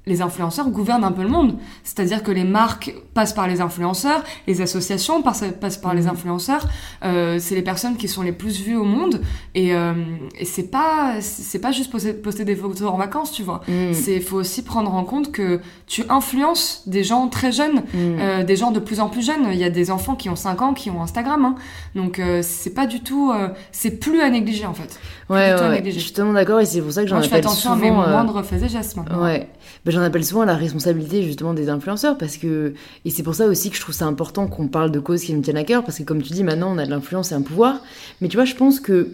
les 0.08 0.22
influenceurs 0.24 0.70
gouvernent 0.70 1.04
un 1.04 1.12
peu 1.12 1.22
le 1.22 1.28
monde. 1.30 1.58
C'est-à-dire 1.84 2.24
que 2.24 2.32
les 2.32 2.44
marques 2.44 2.96
passent 3.14 3.34
par 3.34 3.48
les 3.48 3.62
influenceurs, 3.62 4.24
les 4.48 4.62
associations 4.62 5.22
passent, 5.22 5.44
passent 5.62 5.78
par 5.78 5.94
les 5.94 6.04
Mhm. 6.04 6.10
influenceurs. 6.10 6.66
Euh, 7.04 7.38
c'est 7.40 7.54
les 7.56 7.62
personnes 7.62 7.98
qui 7.98 8.08
sont 8.08 8.24
les 8.24 8.32
plus 8.32 8.62
vues 8.62 8.76
au 8.78 8.84
monde. 8.86 9.22
Et, 9.54 9.76
euh, 9.76 9.94
et 10.40 10.46
c'est 10.46 10.72
pas 10.72 11.16
c'est 11.22 11.60
pas 11.60 11.72
juste 11.72 11.92
poster, 11.92 12.14
poster 12.14 12.46
des 12.46 12.56
photos 12.56 12.90
en 12.90 12.98
vacances, 12.98 13.32
tu 13.32 13.44
vois. 13.44 13.62
Mm. 13.68 13.94
C'est 13.94 14.20
faut 14.22 14.38
aussi 14.38 14.64
prendre 14.64 14.94
en 14.96 15.04
compte 15.04 15.32
que 15.32 15.60
tu 15.86 16.04
influences 16.10 16.84
des 16.88 17.04
gens 17.04 17.28
très 17.28 17.52
jeunes, 17.52 17.80
Mm. 17.94 17.98
euh, 18.20 18.44
des 18.44 18.56
gens 18.56 18.72
de 18.72 18.80
plus 18.80 19.00
en 19.00 19.10
plus 19.10 19.26
jeunes. 19.26 19.48
Il 19.52 19.58
y 19.60 19.64
a 19.64 19.70
des 19.70 19.92
enfants 19.92 20.16
qui 20.16 20.30
ont 20.30 20.36
5 20.36 20.62
ans 20.62 20.74
qui 20.74 20.90
ont 20.90 21.02
Instagram. 21.04 21.44
hein. 21.46 21.56
Donc 21.96 22.20
euh, 22.20 22.42
c'est 22.44 22.74
pas 22.74 22.88
du 22.88 23.02
tout 23.02 23.34
c'est 23.72 24.00
plus 24.00 24.22
à 24.22 24.30
négliger 24.30 24.66
en 24.66 24.74
fait. 24.74 25.00
Ouais, 25.30 25.54
ouais, 25.54 25.60
ouais. 25.60 25.70
négliger. 25.72 26.00
je 26.00 26.04
suis 26.06 26.14
tellement 26.14 26.34
d'accord 26.34 26.60
et 26.62 26.66
c'est 26.66 26.82
pour 26.82 26.92
ça 26.92 27.02
que 27.04 27.08
j'en 27.10 27.16
Moi 27.18 27.24
je 27.24 27.30
fais 27.30 27.36
appelle 27.36 27.46
attention 27.48 27.74
souvent. 27.74 28.02
à 28.02 28.06
mes 28.08 28.12
moindres 28.14 28.44
faits 28.46 28.64
et 28.64 28.70
gestes 28.70 28.96
maintenant. 28.96 29.22
Ouais, 29.24 29.50
ben, 29.86 29.92
j'en 29.98 30.04
appelle 30.04 30.24
souvent 30.24 30.42
à 30.42 30.46
la 30.46 30.56
responsabilité 30.56 31.24
justement 31.24 31.56
des 31.56 31.70
influenceurs 31.70 32.18
parce 32.20 32.38
que 32.38 32.74
et 33.04 33.10
c'est 33.10 33.24
pour 33.24 33.34
ça 33.34 33.48
aussi 33.48 33.72
que 33.72 33.76
je 33.76 33.82
trouve 33.82 33.96
ça 33.96 34.06
important 34.06 34.48
qu'on 34.48 34.68
parle 34.68 34.92
de 34.92 35.00
causes 35.00 35.24
qui 35.24 35.34
nous 35.34 35.42
tiennent 35.42 35.58
à 35.58 35.64
cœur 35.64 35.84
parce 35.84 35.98
que 35.98 36.04
comme 36.04 36.22
tu 36.22 36.34
dis 36.34 36.44
maintenant 36.44 36.72
on 36.72 36.78
a 36.78 36.86
de 36.86 36.92
l'influence 36.92 37.32
et 37.32 37.36
un 37.36 37.42
pouvoir, 37.42 37.82
mais 38.22 38.28
tu 38.28 38.38
vois 38.38 38.46
je 38.46 38.54
pense 38.54 38.80
que 38.80 39.10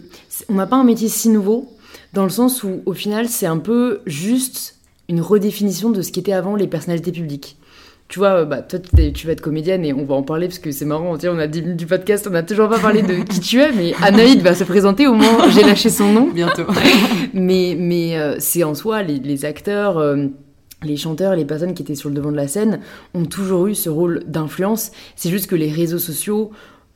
on 0.50 0.54
n'a 0.54 0.66
pas 0.66 0.76
un 0.76 0.84
métier 0.84 1.08
si 1.08 1.30
nouveau 1.30 1.72
dans 2.12 2.24
le 2.24 2.28
sens 2.28 2.62
où 2.64 2.82
au 2.84 2.92
final 2.92 3.28
c'est 3.28 3.46
un 3.46 3.56
peu 3.56 4.00
juste 4.04 4.76
une 5.08 5.22
redéfinition 5.22 5.90
de 5.90 6.02
ce 6.02 6.12
qu'étaient 6.12 6.32
avant 6.32 6.54
les 6.54 6.66
personnalités 6.66 7.12
publiques. 7.12 7.56
Tu 8.08 8.18
vois, 8.18 8.44
bah, 8.44 8.60
toi, 8.60 8.78
tu 8.78 9.26
vas 9.26 9.32
être 9.32 9.40
comédienne 9.40 9.84
et 9.84 9.94
on 9.94 10.04
va 10.04 10.14
en 10.14 10.22
parler 10.22 10.46
parce 10.46 10.58
que 10.58 10.70
c'est 10.70 10.84
marrant. 10.84 11.16
On 11.24 11.38
a 11.38 11.46
10 11.46 11.62
minutes 11.62 11.76
du 11.78 11.86
podcast, 11.86 12.26
on 12.28 12.30
n'a 12.30 12.42
toujours 12.42 12.68
pas 12.68 12.78
parlé 12.78 13.02
de 13.02 13.14
qui 13.24 13.40
tu 13.40 13.60
es, 13.60 13.72
mais 13.72 13.94
Anaïd 14.02 14.42
va 14.42 14.54
se 14.54 14.62
présenter 14.62 15.06
au 15.06 15.14
moins. 15.14 15.48
J'ai 15.50 15.62
lâché 15.62 15.88
son 15.88 16.12
nom. 16.12 16.28
Bientôt. 16.32 16.64
Mais, 17.34 17.74
mais 17.76 18.16
euh, 18.16 18.36
c'est 18.38 18.62
en 18.62 18.74
soi, 18.74 19.02
les, 19.02 19.18
les 19.18 19.44
acteurs, 19.44 19.98
euh, 19.98 20.26
les 20.82 20.96
chanteurs, 20.96 21.36
les 21.36 21.44
personnes 21.44 21.74
qui 21.74 21.82
étaient 21.82 21.94
sur 21.94 22.08
le 22.08 22.14
devant 22.14 22.32
de 22.32 22.36
la 22.36 22.48
scène 22.48 22.80
ont 23.14 23.24
toujours 23.24 23.66
eu 23.66 23.74
ce 23.74 23.88
rôle 23.88 24.24
d'influence. 24.26 24.92
C'est 25.16 25.30
juste 25.30 25.46
que 25.46 25.56
les 25.56 25.70
réseaux 25.70 25.98
sociaux 25.98 26.50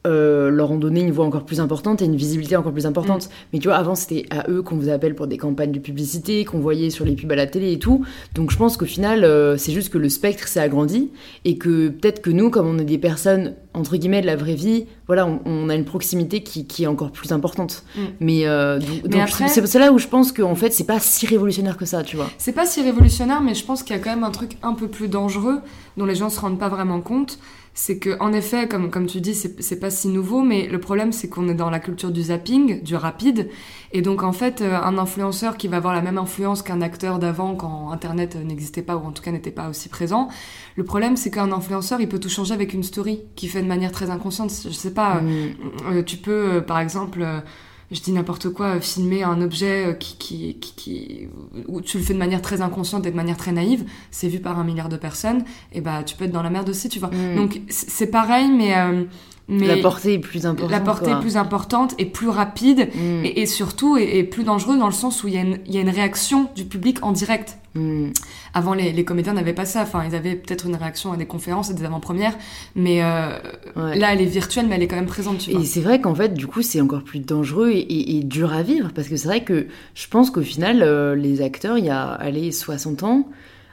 euh, 0.09 0.51
leur 0.51 0.71
ont 0.71 0.79
donné 0.79 1.01
une 1.03 1.13
voix 1.13 1.25
encore 1.27 1.45
plus 1.45 1.61
importante 1.61 2.03
et 2.03 2.07
une 2.07 2.17
visibilité 2.17 2.57
encore 2.57 2.73
plus 2.73 2.87
importante. 2.87 3.29
Mais 3.53 3.59
tu 3.59 3.69
vois, 3.69 3.77
avant, 3.77 3.95
c'était 3.95 4.25
à 4.31 4.51
eux 4.51 4.63
qu'on 4.63 4.79
faisait 4.81 4.93
appel 4.93 5.15
pour 5.15 5.27
des 5.27 5.37
campagnes 5.39 5.73
de 5.73 5.79
publicité, 5.79 6.45
qu'on 6.45 6.59
voyait 6.61 6.91
sur 6.91 7.05
les 7.05 7.13
pubs 7.15 7.31
à 7.31 7.37
la 7.37 7.47
télé 7.47 7.73
et 7.73 7.79
tout. 7.79 8.05
Donc 8.35 8.51
je 8.51 8.57
pense 8.57 8.77
qu'au 8.77 8.87
final, 8.87 9.25
euh, 9.25 9.57
c'est 9.57 9.73
juste 9.73 9.91
que 9.91 9.99
le 9.99 10.09
spectre 10.09 10.49
s'est 10.49 10.61
agrandi 10.61 11.11
et 11.45 11.59
que 11.59 11.89
peut-être 11.89 12.23
que 12.23 12.31
nous, 12.31 12.51
comme 12.51 12.67
on 12.67 12.79
est 12.79 12.85
des 12.85 12.99
personnes, 12.99 13.55
entre 13.75 13.97
guillemets, 13.97 14.23
de 14.23 14.27
la 14.27 14.37
vraie 14.37 14.55
vie, 14.55 14.87
voilà, 15.07 15.27
on, 15.27 15.41
on 15.45 15.69
a 15.69 15.75
une 15.75 15.85
proximité 15.85 16.43
qui, 16.43 16.67
qui 16.67 16.85
est 16.85 16.87
encore 16.87 17.13
plus 17.13 17.31
importante. 17.33 17.85
Mm. 17.97 18.01
Mais, 18.21 18.47
euh, 18.47 18.79
donc, 19.05 19.21
après- 19.23 19.49
c'est 19.49 19.79
là 19.79 19.93
où 19.93 19.99
je 19.99 20.09
pense 20.09 20.33
qu'en 20.33 20.55
fait, 20.55 20.73
c'est 20.73 20.85
pas 20.85 21.01
si 21.01 21.27
révolutionnaire 21.27 21.77
que 21.77 21.85
ça, 21.85 22.03
tu 22.03 22.17
vois. 22.17 22.29
C'est 22.39 22.53
pas 22.53 22.67
si 22.67 22.83
révolutionnaire, 22.83 23.41
mais 23.41 23.55
je 23.55 23.65
pense 23.65 23.83
qu'il 23.83 23.95
y 23.95 23.99
a 23.99 24.03
quand 24.03 24.11
même 24.11 24.25
un 24.25 24.31
truc 24.31 24.57
un 24.63 24.73
peu 24.73 24.89
plus 24.89 25.09
dangereux 25.09 25.59
dont 25.97 26.05
les 26.07 26.15
gens 26.15 26.31
se 26.31 26.41
rendent 26.41 26.59
pas 26.59 26.69
vraiment 26.69 27.01
compte. 27.01 27.39
C'est 27.81 28.01
que, 28.01 28.19
en 28.19 28.33
effet, 28.33 28.67
comme, 28.67 28.91
comme 28.91 29.07
tu 29.07 29.21
dis, 29.21 29.37
c'est 29.37 29.79
pas 29.79 29.89
si 29.91 30.09
nouveau, 30.09 30.43
mais 30.43 30.67
le 30.67 30.81
problème, 30.81 31.13
c'est 31.13 31.29
qu'on 31.29 31.49
est 31.49 31.55
dans 31.55 31.71
la 31.71 31.79
culture 31.79 32.11
du 32.11 32.23
zapping, 32.23 32.83
du 32.83 32.97
rapide. 32.97 33.49
Et 33.93 34.03
donc, 34.03 34.25
en 34.25 34.33
fait, 34.33 34.63
euh, 34.63 34.77
un 34.77 34.99
influenceur 34.99 35.57
qui 35.57 35.69
va 35.69 35.77
avoir 35.77 35.95
la 35.95 36.03
même 36.03 36.19
influence 36.19 36.63
qu'un 36.63 36.81
acteur 36.81 37.21
d'avant 37.21 37.55
quand 37.55 37.93
Internet 37.93 38.35
euh, 38.35 38.43
n'existait 38.43 38.83
pas, 38.83 38.97
ou 38.97 39.05
en 39.07 39.13
tout 39.13 39.23
cas 39.23 39.31
n'était 39.31 39.53
pas 39.53 39.69
aussi 39.69 39.89
présent, 39.89 40.27
le 40.75 40.83
problème, 40.83 41.17
c'est 41.17 41.31
qu'un 41.31 41.53
influenceur, 41.53 42.01
il 42.01 42.09
peut 42.09 42.19
tout 42.19 42.29
changer 42.29 42.53
avec 42.53 42.73
une 42.75 42.83
story 42.83 43.21
qui 43.37 43.47
fait 43.47 43.63
de 43.63 43.69
manière 43.69 43.93
très 43.93 44.11
inconsciente. 44.11 44.51
Je 44.65 44.71
sais 44.71 44.93
pas, 44.93 45.21
Mm. 45.21 45.29
euh, 45.93 46.03
tu 46.03 46.17
peux, 46.17 46.55
euh, 46.57 46.61
par 46.61 46.81
exemple, 46.81 47.21
euh, 47.23 47.39
je 47.91 48.01
dis 48.01 48.13
n'importe 48.13 48.51
quoi, 48.51 48.77
euh, 48.77 48.81
filmer 48.81 49.23
un 49.23 49.41
objet 49.41 49.87
euh, 49.87 49.93
qui, 49.95 50.17
qui, 50.19 50.55
qui, 50.61 50.73
qui- 50.75 51.29
où 51.69 51.81
tu 51.81 51.99
le 51.99 52.05
fais 52.05 52.13
de 52.15 52.19
manière 52.19 52.43
très 52.43 52.61
inconsciente 52.61 53.07
et 53.07 53.11
de 53.11 53.17
manière 53.17 53.37
très 53.37 53.53
naïve, 53.53 53.85
c'est 54.11 54.29
vu 54.29 54.41
par 54.41 54.59
un 54.59 54.65
milliard 54.65 54.89
de 54.89 54.97
personnes, 54.97 55.45
et 55.73 55.81
bah 55.81 56.03
tu 56.05 56.15
peux 56.17 56.25
être 56.27 56.33
dans 56.33 56.43
la 56.43 56.51
merde 56.51 56.69
aussi, 56.69 56.89
tu 56.89 56.99
vois. 56.99 57.11
Mm. 57.11 57.37
Donc 57.37 57.61
c'est 57.69 58.11
pareil, 58.11 58.51
mais, 58.51 58.77
euh, 58.77 59.05
mais 59.49 59.67
la 59.67 59.77
portée 59.79 60.15
est 60.15 60.19
plus 60.19 60.45
importante. 60.47 60.71
la 60.71 60.81
portée 60.81 61.07
quoi. 61.11 61.19
est 61.19 61.21
plus 61.21 61.37
importante 61.37 61.95
et 61.99 62.05
plus 62.07 62.29
rapide, 62.29 62.89
Mm. 62.95 63.25
et, 63.25 63.41
et 63.43 63.47
surtout 63.47 63.97
est, 63.97 64.23
plus 64.25 64.45
dangereux 64.45 64.77
dans 64.79 64.87
le 64.87 64.93
sens 64.93 65.25
où 65.25 65.29
il 65.29 65.35
y, 65.35 65.39
a 65.39 65.41
une- 65.43 65.59
il 65.67 65.75
y 65.75 65.79
a 65.79 65.81
une 65.81 65.89
réaction 65.89 66.49
du 66.55 66.65
public 66.65 66.99
en 67.03 67.13
direct. 67.13 67.57
Mm. 67.75 68.09
Avant, 68.55 68.75
les, 68.75 68.93
les 68.93 69.05
comédiens 69.05 69.35
n'avaient 69.35 69.53
pas 69.53 69.65
ça. 69.65 69.83
Enfin, 69.83 70.03
ils 70.09 70.15
avaient 70.15 70.35
peut-être 70.35 70.67
une 70.67 70.75
réaction 70.77 71.13
à 71.13 71.17
des 71.17 71.27
conférences 71.27 71.71
et 71.71 71.75
des 71.75 71.85
avant-premières, 71.85 72.37
mais 72.75 73.03
euh, 73.03 73.31
Ouais. 73.77 73.97
là, 73.99 74.13
elle 74.13 74.21
est 74.21 74.27
virtuelle, 74.27 74.67
mais 74.69 74.75
elle 74.77 74.83
est 74.83 74.89
quand 74.89 74.97
même 74.97 75.07
présente, 75.07 75.39
tu 75.39 75.53
vois. 75.53 75.61
Et 75.61 75.65
c'est 75.65 75.81
vrai 75.81 76.01
qu'en 76.01 76.15
fait, 76.15 76.35
du 76.35 76.47
coup, 76.47 76.63
c'est 76.63 76.81
encore 76.81 77.03
plus 77.05 77.21
dangereux 77.21 77.71
et, 77.73 78.21
dur 78.25 78.53
à 78.53 78.63
vivre 78.63 78.91
parce 78.95 79.09
que 79.09 79.17
c'est 79.17 79.29
vrai 79.29 79.45
que 79.45 79.67
je 79.95 80.07
pense 80.09 80.31
qu'au 80.31 80.43
final, 80.43 80.83
euh, 80.83 81.15
les 81.15 81.41
acteurs, 81.41 81.79
il 81.79 81.85
y 81.85 81.91
a, 81.91 82.05
allez, 82.13 82.53
60 82.53 83.03
ans, 83.03 83.29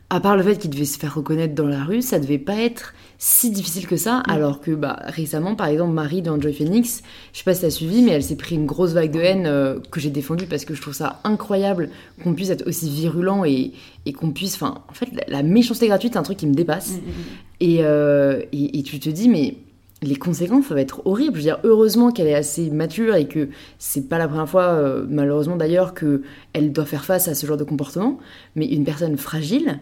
à 0.10 0.20
part 0.20 0.38
le 0.38 0.44
fait 0.44 0.58
qu'il 0.58 0.70
devait 0.70 0.86
se 0.86 1.00
faire 1.00 1.16
reconnaître 1.16 1.56
dans 1.56 1.68
la 1.68 1.84
rue, 1.84 2.02
ça 2.04 2.20
devait 2.20 2.38
pas 2.38 2.56
être 2.58 2.94
si 3.18 3.50
difficile 3.52 3.88
que 3.88 3.98
ça. 3.98 4.20
Alors 4.28 4.62
que 4.62 4.72
bah, 4.72 5.00
récemment, 5.06 5.56
par 5.56 5.68
exemple, 5.68 5.94
Marie 5.94 6.22
dans 6.22 6.40
Joy 6.40 6.54
Phoenix, 6.54 7.02
je 7.34 7.40
sais 7.40 7.44
pas 7.44 7.54
si 7.54 7.62
t'as 7.62 7.70
suivi, 7.70 8.02
mais 8.02 8.12
elle 8.12 8.24
s'est 8.24 8.36
pris 8.36 8.56
une 8.56 8.66
grosse 8.66 8.94
vague 8.94 9.12
de 9.12 9.20
haine 9.20 9.46
euh, 9.46 9.80
que 9.92 10.00
j'ai 10.00 10.10
défendue 10.10 10.46
parce 10.46 10.66
que 10.66 10.74
je 10.74 10.82
trouve 10.82 10.94
ça 10.94 11.20
incroyable 11.24 11.90
qu'on 12.24 12.34
puisse 12.34 12.50
être 12.50 12.68
aussi 12.68 12.90
virulent 12.90 13.46
et, 13.46 13.74
et 14.06 14.14
qu'on 14.14 14.32
puisse. 14.32 14.56
Enfin, 14.56 14.84
en 14.90 14.94
fait, 14.94 15.10
la, 15.14 15.38
la 15.38 15.44
méchanceté 15.44 15.88
gratuite, 15.88 16.14
c'est 16.14 16.20
un 16.20 16.24
truc 16.24 16.38
qui 16.38 16.48
me 16.48 16.54
dépasse. 16.54 16.92
Mm, 16.92 16.96
mm, 16.96 16.98
mm. 16.98 17.24
Et, 17.62 17.78
euh, 17.82 18.42
et, 18.52 18.80
et 18.80 18.84
tu 18.84 19.00
te 19.00 19.10
dis, 19.10 19.30
mais 19.30 19.58
les 20.02 20.16
conséquences 20.16 20.68
peuvent 20.68 20.78
être 20.78 21.02
horribles. 21.06 21.34
Je 21.34 21.38
veux 21.38 21.44
dire, 21.44 21.60
heureusement 21.64 22.12
qu'elle 22.12 22.28
est 22.28 22.36
assez 22.36 22.70
mature 22.70 23.16
et 23.16 23.28
que 23.28 23.50
c'est 23.80 24.08
pas 24.08 24.18
la 24.18 24.28
première 24.28 24.50
fois, 24.50 24.64
euh, 24.64 25.06
malheureusement 25.10 25.56
d'ailleurs, 25.56 25.94
qu'elle 25.94 26.72
doit 26.72 26.86
faire 26.86 27.06
face 27.06 27.28
à 27.28 27.36
ce 27.36 27.46
genre 27.46 27.58
de 27.58 27.64
comportement. 27.64 28.20
Mais 28.56 28.68
une 28.68 28.84
personne 28.84 29.18
fragile, 29.18 29.80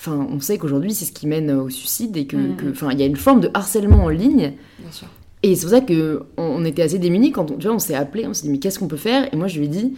enfin, 0.00 0.26
on 0.32 0.40
sait 0.40 0.56
qu'aujourd'hui 0.58 0.94
c'est 0.94 1.04
ce 1.04 1.12
qui 1.12 1.26
mène 1.26 1.50
au 1.50 1.68
suicide 1.68 2.16
et 2.16 2.26
que, 2.26 2.36
Mhm. 2.36 2.56
que- 2.56 2.70
enfin, 2.70 2.88
il 2.92 2.98
y 2.98 3.02
a 3.02 3.06
une 3.06 3.16
forme 3.16 3.40
de 3.40 3.50
harcèlement 3.54 4.04
en 4.04 4.08
ligne. 4.08 4.54
Bien 4.78 4.90
sûr. 4.90 5.06
Et 5.42 5.54
c'est 5.54 5.62
pour 5.62 5.70
ça 5.70 5.80
que 5.82 6.22
on, 6.36 6.64
était 6.64 6.82
assez 6.82 6.98
démunis 6.98 7.32
quand 7.32 7.50
on, 7.50 7.56
tu 7.56 7.66
vois, 7.66 7.76
on 7.76 7.78
s'est 7.78 7.94
appelé, 7.94 8.26
on 8.26 8.34
s'est 8.34 8.42
dit 8.44 8.50
mais 8.50 8.58
qu'est-ce 8.58 8.78
qu'on 8.78 8.88
peut 8.88 8.96
faire? 8.96 9.28
Et 9.32 9.36
moi 9.36 9.46
je 9.46 9.58
lui 9.58 9.66
ai 9.66 9.68
dit, 9.68 9.94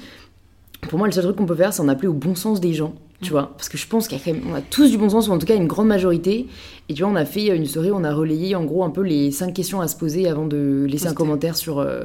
pour 0.89 0.99
moi 0.99 1.07
le 1.09 1.13
seul 1.13 1.25
truc 1.25 1.37
qu'on 1.37 1.47
peut 1.47 1.55
faire 1.55 1.73
c'est 1.73 1.83
en 1.83 1.89
appeler 1.89 2.09
au 2.09 2.13
bon 2.13 2.35
sens 2.35 2.61
des 2.61 2.73
gens, 2.75 2.95
tu 3.21 3.29
Mm. 3.31 3.33
vois, 3.33 3.53
parce 3.57 3.69
que 3.69 3.79
je 3.79 3.87
pense 3.87 4.11
y 4.11 4.15
a 4.17 4.61
tous 4.71 4.91
du 4.91 4.99
bon 4.99 5.09
sens 5.09 5.29
ou 5.29 5.33
en 5.33 5.39
tout 5.39 5.47
cas 5.47 5.55
une 5.57 5.67
grande 5.69 5.87
majorité. 5.89 6.47
Et 6.89 6.95
tu 6.95 7.03
vois, 7.03 7.11
on 7.13 7.17
a 7.17 7.25
fait 7.25 7.47
une 7.57 7.67
soirée, 7.67 7.91
où 7.93 7.97
on 7.97 8.05
a 8.05 8.13
relayé 8.13 8.55
en 8.57 8.65
gros 8.65 8.83
un 8.85 8.91
peu 8.91 9.03
les 9.03 9.31
cinq 9.31 9.55
questions 9.55 9.81
à 9.81 9.87
se 9.89 9.97
poser 9.97 10.29
avant 10.29 10.47
de 10.47 10.85
laisser 10.89 11.07
un 11.07 11.15
commentaire 11.15 11.57
sur 11.57 11.79
euh, 11.79 12.05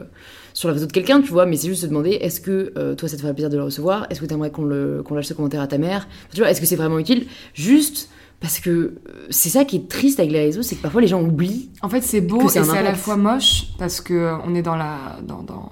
sur 0.57 0.69
la 0.69 0.73
photo 0.73 0.87
de 0.87 0.91
quelqu'un, 0.91 1.21
tu 1.21 1.31
vois. 1.31 1.45
Mais 1.45 1.55
c'est 1.55 1.67
juste 1.67 1.81
se 1.83 1.87
demander 1.87 2.11
est-ce 2.11 2.41
que 2.41 2.73
euh, 2.77 2.95
toi 2.95 3.07
ça 3.07 3.15
te 3.15 3.21
ferait 3.21 3.33
plaisir 3.33 3.49
de 3.51 3.57
le 3.57 3.63
recevoir? 3.63 4.07
Est-ce 4.09 4.19
que 4.21 4.25
tu 4.25 4.33
aimerais 4.33 4.49
qu'on 4.51 4.65
le 4.65 5.03
qu'on 5.03 5.13
lâche 5.15 5.27
ce 5.27 5.33
commentaire 5.35 5.61
à 5.61 5.67
ta 5.67 5.77
mère? 5.77 6.07
Tu 6.33 6.39
vois, 6.41 6.49
est-ce 6.49 6.59
que 6.61 6.65
c'est 6.67 6.75
vraiment 6.75 6.97
utile? 6.99 7.27
Juste 7.53 8.09
parce 8.39 8.59
que 8.59 8.69
euh, 8.69 8.93
c'est 9.29 9.49
ça 9.49 9.65
qui 9.65 9.75
est 9.75 9.87
triste 9.87 10.19
avec 10.19 10.31
les 10.31 10.39
réseaux, 10.39 10.63
c'est 10.63 10.75
que 10.75 10.81
parfois 10.81 11.01
les 11.01 11.07
gens 11.07 11.21
oublient. 11.21 11.69
En 11.83 11.89
fait, 11.89 12.01
c'est 12.01 12.21
beau 12.21 12.41
et 12.45 12.49
c'est 12.49 12.59
à 12.69 12.81
la 12.81 12.95
fois 12.95 13.17
moche 13.17 13.65
parce 13.77 14.01
que 14.01 14.13
euh, 14.15 14.37
on 14.45 14.55
est 14.55 14.63
dans 14.63 14.75
la 14.75 15.19
dans, 15.27 15.43
dans 15.43 15.71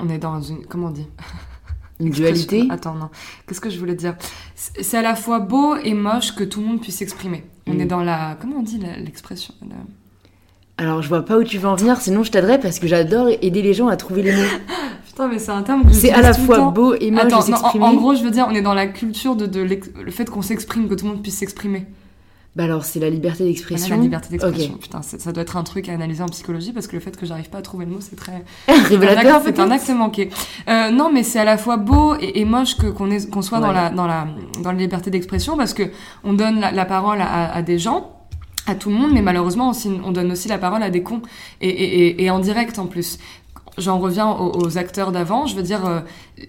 on 0.00 0.08
est 0.08 0.18
dans 0.18 0.40
une 0.40 0.66
comment 0.66 0.88
on 0.88 0.90
dit? 0.90 1.06
Une 2.00 2.10
dualité? 2.10 2.66
Attends 2.70 2.96
non. 2.96 3.08
Qu'est-ce 3.46 3.60
que 3.60 3.70
je 3.70 3.78
voulais 3.78 3.94
dire? 3.94 4.16
C'est 4.56 4.96
à 4.98 5.02
la 5.02 5.14
fois 5.14 5.38
beau 5.38 5.76
et 5.76 5.94
moche 5.94 6.34
que 6.34 6.42
tout 6.42 6.60
le 6.60 6.66
monde 6.66 6.80
puisse 6.80 6.96
s'exprimer. 6.96 7.44
On 7.68 7.74
Mm. 7.74 7.80
est 7.82 7.86
dans 7.86 8.02
la 8.02 8.36
comment 8.40 8.56
on 8.58 8.62
dit 8.62 8.80
l'expression 9.04 9.54
la- 9.62 9.76
Alors, 10.76 11.02
je 11.02 11.08
vois 11.08 11.24
pas 11.24 11.38
où 11.38 11.44
tu 11.44 11.58
veux 11.58 11.68
en 11.68 11.76
venir, 11.76 12.00
sinon 12.00 12.24
je 12.24 12.32
t'aiderai 12.32 12.58
parce 12.58 12.78
que 12.78 12.86
j'adore 12.88 13.28
aider 13.42 13.62
les 13.62 13.74
gens 13.74 13.86
à 13.88 13.96
trouver 13.96 14.22
les 14.22 14.32
mots. 14.32 14.42
Putain 15.06 15.28
mais 15.28 15.38
c'est 15.38 15.52
un 15.52 15.62
terme 15.62 15.84
que 15.84 15.92
C'est 15.92 16.10
à 16.10 16.20
la 16.20 16.34
fois 16.34 16.70
beau 16.70 16.94
et 16.94 17.12
moche 17.12 17.24
Attends, 17.24 17.48
non, 17.48 17.56
en, 17.56 17.90
en 17.90 17.94
gros, 17.94 18.16
je 18.16 18.24
veux 18.24 18.32
dire, 18.32 18.46
on 18.50 18.54
est 18.54 18.62
dans 18.62 18.74
la 18.74 18.88
culture 18.88 19.36
de, 19.36 19.60
le 19.60 20.10
fait 20.10 20.28
qu'on 20.28 20.42
s'exprime, 20.42 20.88
que 20.88 20.94
tout 20.94 21.04
le 21.04 21.12
monde 21.12 21.22
puisse 21.22 21.36
s'exprimer. 21.36 21.86
Bah 22.56 22.64
alors, 22.64 22.84
c'est 22.84 23.00
la 23.00 23.10
liberté 23.10 23.38
Voilà, 23.38 23.52
d'expression. 23.52 23.96
la 23.96 24.02
liberté 24.02 24.28
d'expression. 24.30 24.74
Putain, 24.74 25.02
ça 25.02 25.32
doit 25.32 25.42
être 25.42 25.56
un 25.56 25.64
truc 25.64 25.88
à 25.88 25.92
analyser 25.92 26.22
en 26.22 26.26
psychologie 26.28 26.72
parce 26.72 26.86
que 26.86 26.94
le 26.94 27.00
fait 27.00 27.16
que 27.16 27.26
j'arrive 27.26 27.50
pas 27.50 27.58
à 27.58 27.62
trouver 27.62 27.84
le 27.84 27.90
mot, 27.92 27.98
c'est 28.00 28.14
très. 28.14 28.44
Révélateur, 28.68 29.24
D'accord, 29.24 29.42
c'est 29.44 29.58
un 29.58 29.70
acte 29.72 29.88
manqué. 29.90 30.30
Euh, 30.68 30.90
non, 30.90 31.10
mais 31.12 31.24
c'est 31.24 31.40
à 31.40 31.44
la 31.44 31.58
fois 31.58 31.76
beau 31.78 32.14
et, 32.20 32.40
et 32.40 32.44
moche 32.44 32.76
que 32.76 32.86
qu'on 32.86 33.42
soit 33.42 33.58
dans 33.58 33.72
la 33.72 33.90
dans 33.90 34.06
la 34.06 34.28
dans 34.62 34.70
la 34.70 34.78
liberté 34.78 35.10
d'expression 35.10 35.56
parce 35.56 35.74
que 35.74 35.82
on 36.22 36.32
donne 36.32 36.60
la, 36.60 36.70
la 36.70 36.84
parole 36.84 37.20
à, 37.20 37.52
à 37.52 37.62
des 37.62 37.80
gens, 37.80 38.13
à 38.66 38.74
tout 38.74 38.90
le 38.90 38.96
monde, 38.96 39.12
mais 39.12 39.22
malheureusement 39.22 39.72
on 40.04 40.12
donne 40.12 40.32
aussi 40.32 40.48
la 40.48 40.58
parole 40.58 40.82
à 40.82 40.90
des 40.90 41.02
cons 41.02 41.22
et, 41.60 42.30
en 42.30 42.38
direct 42.38 42.78
en 42.78 42.86
plus. 42.86 43.18
J'en 43.76 43.98
reviens 43.98 44.28
aux, 44.28 44.64
aux 44.64 44.78
acteurs 44.78 45.10
d'avant. 45.10 45.46
Je 45.46 45.56
veux 45.56 45.62
dire, 45.62 45.84
euh, 45.84 46.00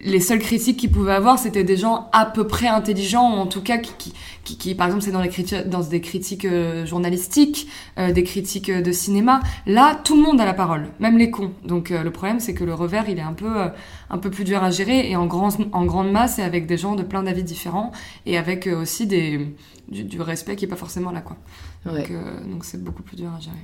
les 0.04 0.20
seules 0.20 0.40
critiques 0.40 0.78
qu'ils 0.78 0.92
pouvaient 0.92 1.14
avoir, 1.14 1.38
c'était 1.38 1.64
des 1.64 1.78
gens 1.78 2.10
à 2.12 2.26
peu 2.26 2.48
près 2.48 2.68
intelligents, 2.68 3.36
ou 3.36 3.40
en 3.40 3.46
tout 3.46 3.62
cas 3.62 3.78
qui, 3.78 3.94
qui, 4.00 4.14
qui, 4.44 4.58
qui, 4.58 4.74
par 4.76 4.88
exemple, 4.88 5.04
c'est 5.04 5.12
dans, 5.12 5.22
les 5.22 5.30
criti- 5.30 5.64
dans 5.68 5.82
des 5.82 6.02
critiques 6.02 6.46
euh, 6.46 6.86
journalistiques, 6.88 7.68
euh, 8.00 8.12
des 8.12 8.24
critiques 8.24 8.70
euh, 8.70 8.82
de 8.82 8.92
cinéma. 8.92 9.42
Là, 9.68 10.00
tout 10.04 10.16
le 10.16 10.24
monde 10.24 10.42
a 10.42 10.46
la 10.46 10.56
parole, 10.56 10.88
même 11.00 11.20
les 11.20 11.30
cons. 11.30 11.52
Donc 11.64 11.92
euh, 11.92 12.04
le 12.04 12.12
problème, 12.12 12.40
c'est 12.40 12.56
que 12.56 12.64
le 12.64 12.74
revers, 12.74 13.08
il 13.10 13.20
est 13.20 13.22
un 13.22 13.34
peu, 13.34 13.62
euh, 13.62 13.68
un 14.10 14.18
peu 14.18 14.32
plus 14.32 14.44
dur 14.44 14.64
à 14.64 14.72
gérer 14.72 15.10
et 15.10 15.16
en, 15.16 15.28
grand, 15.28 15.50
en 15.72 15.86
grande 15.86 16.12
masse 16.12 16.40
et 16.40 16.42
avec 16.42 16.66
des 16.66 16.78
gens 16.78 16.96
de 16.96 17.04
plein 17.04 17.22
d'avis 17.22 17.44
différents 17.44 17.92
et 18.26 18.40
avec 18.40 18.66
aussi 18.68 19.06
des, 19.06 19.56
du, 19.88 20.04
du 20.04 20.20
respect 20.20 20.56
qui 20.56 20.66
est 20.66 20.68
pas 20.70 20.76
forcément 20.76 21.12
là, 21.12 21.22
quoi. 21.22 21.38
Donc 21.86 21.94
Ouais. 21.94 22.08
euh, 22.10 22.44
donc 22.52 22.66
c'est 22.66 22.84
beaucoup 22.84 23.04
plus 23.04 23.16
dur 23.18 23.30
à 23.38 23.40
gérer. 23.40 23.56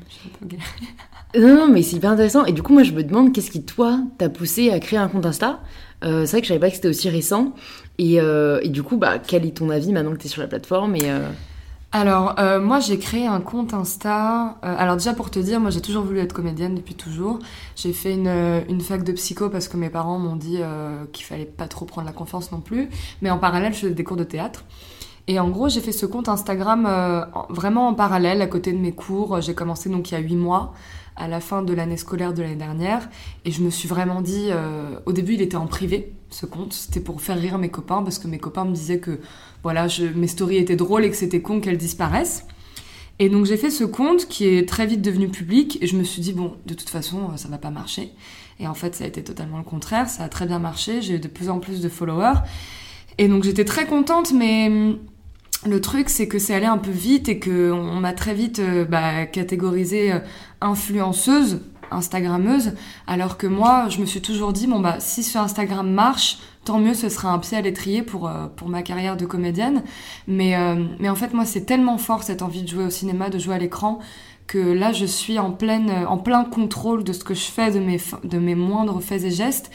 Non, 1.40 1.56
non, 1.56 1.68
mais 1.68 1.82
c'est 1.82 1.96
hyper 1.96 2.12
intéressant. 2.12 2.46
Et 2.46 2.52
du 2.52 2.62
coup, 2.62 2.74
moi, 2.74 2.84
je 2.84 2.92
me 2.92 3.04
demande 3.04 3.34
qu'est-ce 3.34 3.50
qui, 3.50 3.64
toi, 3.64 4.00
t'a 4.20 4.30
poussé 4.30 4.70
à 4.70 4.80
créer 4.80 5.00
un 5.00 5.08
compte 5.08 5.26
Insta? 5.26 5.62
Euh, 6.04 6.26
C'est 6.26 6.32
vrai 6.32 6.42
que 6.42 6.48
je 6.48 6.50
savais 6.50 6.60
pas 6.60 6.70
que 6.70 6.76
c'était 6.76 6.88
aussi 6.90 7.10
récent. 7.10 7.54
Et, 7.98 8.20
euh, 8.20 8.62
du 8.66 8.84
coup, 8.84 8.98
bah, 8.98 9.20
quel 9.20 9.46
est 9.46 9.58
ton 9.58 9.70
avis 9.70 9.92
maintenant 9.92 10.12
que 10.12 10.18
t'es 10.18 10.28
sur 10.28 10.42
la 10.42 10.48
plateforme 10.48 10.96
et, 10.96 11.10
euh, 11.10 11.28
Alors, 11.92 12.36
moi, 12.62 12.80
j'ai 12.80 12.98
créé 12.98 13.28
un 13.28 13.42
compte 13.42 13.74
Insta. 13.74 14.58
Alors, 14.62 14.96
déjà, 14.96 15.14
pour 15.14 15.30
te 15.30 15.40
dire, 15.40 15.60
moi, 15.60 15.72
j'ai 15.72 15.82
toujours 15.82 16.04
voulu 16.04 16.20
être 16.20 16.32
comédienne 16.34 16.74
depuis 16.76 16.96
toujours. 16.96 17.40
J'ai 17.76 17.92
fait 17.94 18.14
une, 18.14 18.30
une 18.70 18.80
fac 18.82 19.04
de 19.04 19.12
psycho 19.12 19.50
parce 19.50 19.68
que 19.68 19.76
mes 19.78 19.90
parents 19.90 20.18
m'ont 20.18 20.38
dit 20.38 20.60
qu'il 21.12 21.26
fallait 21.26 21.46
pas 21.46 21.68
trop 21.68 21.86
prendre 21.86 22.08
la 22.08 22.14
confiance 22.14 22.52
non 22.54 22.62
plus. 22.62 22.90
Mais 23.22 23.30
en 23.30 23.38
parallèle, 23.38 23.74
je 23.74 23.80
faisais 23.80 23.94
des 23.94 24.04
cours 24.06 24.18
de 24.18 24.24
théâtre. 24.24 24.64
Et 25.28 25.38
en 25.40 25.50
gros, 25.50 25.70
j'ai 25.70 25.82
fait 25.82 25.92
ce 25.92 26.06
compte 26.06 26.30
Instagram 26.30 26.86
en- 26.88 27.46
vraiment 27.54 27.90
en 27.90 27.94
parallèle, 27.94 28.42
à 28.42 28.48
côté 28.48 28.72
de 28.72 28.78
mes 28.80 28.94
cours. 28.94 29.42
J'ai 29.42 29.54
commencé 29.54 29.90
donc 29.90 30.10
il 30.12 30.14
y 30.14 30.18
a 30.18 30.22
huit 30.22 30.36
mois, 30.38 30.74
à 31.16 31.28
la 31.28 31.40
fin 31.40 31.62
de 31.62 31.74
l'année 31.74 31.98
scolaire 31.98 32.34
de 32.34 32.42
l'année 32.42 32.56
dernière. 32.56 33.10
Et 33.46 33.52
je 33.52 33.62
me 33.62 33.70
suis 33.70 33.88
vraiment 33.88 34.22
dit, 34.22 34.48
euh, 34.50 35.00
au 35.06 35.14
début, 35.14 35.34
il 35.34 35.42
était 35.42 35.58
en 35.58 35.68
privé, 35.68 36.14
ce 36.30 36.46
compte. 36.46 36.74
C'était 36.74 37.00
pour 37.00 37.22
faire 37.22 37.38
rire 37.38 37.58
mes 37.58 37.70
copains, 37.70 38.04
parce 38.04 38.20
que 38.20 38.28
mes 38.28 38.40
copains 38.40 38.66
me 38.66 38.74
disaient 38.74 39.00
que 39.00 39.20
voilà, 39.64 39.88
je, 39.88 40.06
mes 40.06 40.28
stories 40.28 40.58
étaient 40.58 40.76
drôles 40.76 41.06
et 41.06 41.10
que 41.10 41.16
c'était 41.16 41.42
con 41.42 41.60
qu'elles 41.60 41.78
disparaissent. 41.78 42.46
Et 43.22 43.30
donc 43.30 43.46
j'ai 43.46 43.58
fait 43.58 43.70
ce 43.70 43.84
compte 43.84 44.28
qui 44.28 44.48
est 44.48 44.68
très 44.68 44.88
vite 44.88 45.04
devenu 45.04 45.30
public 45.30 45.78
et 45.80 45.86
je 45.86 45.96
me 45.96 46.04
suis 46.04 46.24
dit 46.24 46.34
bon 46.34 46.56
de 46.66 46.74
toute 46.74 46.90
façon 46.90 47.30
euh, 47.32 47.38
ça 47.38 47.50
va 47.50 47.60
pas 47.60 47.70
marcher 47.70 48.10
et 48.60 48.68
en 48.68 48.74
fait 48.74 48.96
ça 48.96 49.04
a 49.04 49.08
été 49.08 49.24
totalement 49.24 49.60
le 49.60 49.64
contraire 49.64 50.10
ça 50.10 50.24
a 50.24 50.28
très 50.28 50.48
bien 50.48 50.58
marché 50.58 51.04
j'ai 51.04 51.18
eu 51.18 51.20
de 51.20 51.28
plus 51.28 51.52
en 51.52 51.60
plus 51.60 51.82
de 51.82 51.90
followers 51.90 52.40
et 53.20 53.28
donc 53.28 53.44
j'étais 53.44 53.64
très 53.64 53.86
contente 53.86 54.34
mais 54.34 54.70
hum, 54.70 54.98
le 55.66 55.82
truc 55.82 56.10
c'est 56.10 56.28
que 56.28 56.40
c'est 56.40 56.54
allé 56.54 56.66
un 56.66 56.78
peu 56.78 56.92
vite 56.92 57.30
et 57.30 57.40
que 57.40 57.72
on 57.72 58.00
m'a 58.00 58.14
très 58.14 58.34
vite 58.34 58.60
euh, 58.60 58.86
bah, 58.86 59.26
catégorisée 59.26 60.14
euh, 60.14 60.20
influenceuse 60.60 61.62
Instagrammeuse 61.92 62.74
alors 63.06 63.38
que 63.38 63.48
moi 63.48 63.88
je 63.90 64.00
me 64.00 64.06
suis 64.06 64.22
toujours 64.22 64.54
dit 64.54 64.66
bon 64.66 64.80
bah 64.80 64.96
si 65.00 65.24
ce 65.24 65.38
Instagram 65.38 65.90
marche 65.92 66.40
tant 66.64 66.80
mieux 66.80 66.94
ce 66.94 67.10
sera 67.10 67.32
un 67.32 67.40
pied 67.40 67.58
à 67.58 67.62
l'étrier 67.62 68.02
pour 68.02 68.28
euh, 68.28 68.48
pour 68.56 68.70
ma 68.70 68.82
carrière 68.82 69.18
de 69.18 69.26
comédienne. 69.26 69.84
Mais 70.28 70.56
mais 71.00 71.10
en 71.10 71.16
fait 71.16 71.34
moi 71.34 71.46
c'est 71.46 71.66
tellement 71.66 71.98
fort 71.98 72.24
cette 72.24 72.42
envie 72.42 72.64
de 72.64 72.70
jouer 72.70 72.86
au 72.86 72.90
cinéma 72.90 73.30
de 73.30 73.38
jouer 73.38 73.56
à 73.56 73.58
l'écran 73.58 74.00
que 74.48 74.58
là 74.58 74.94
je 74.94 75.06
suis 75.06 75.38
en 75.38 75.52
pleine 75.52 75.92
en 76.08 76.18
plein 76.18 76.46
contrôle 76.46 77.04
de 77.04 77.12
ce 77.12 77.24
que 77.24 77.34
je 77.34 77.46
fais 77.46 77.72
de 77.72 77.80
mes 77.80 78.00
de 78.24 78.40
mes 78.40 78.56
moindres 78.56 79.02
faits 79.02 79.24
et 79.24 79.32
gestes 79.32 79.70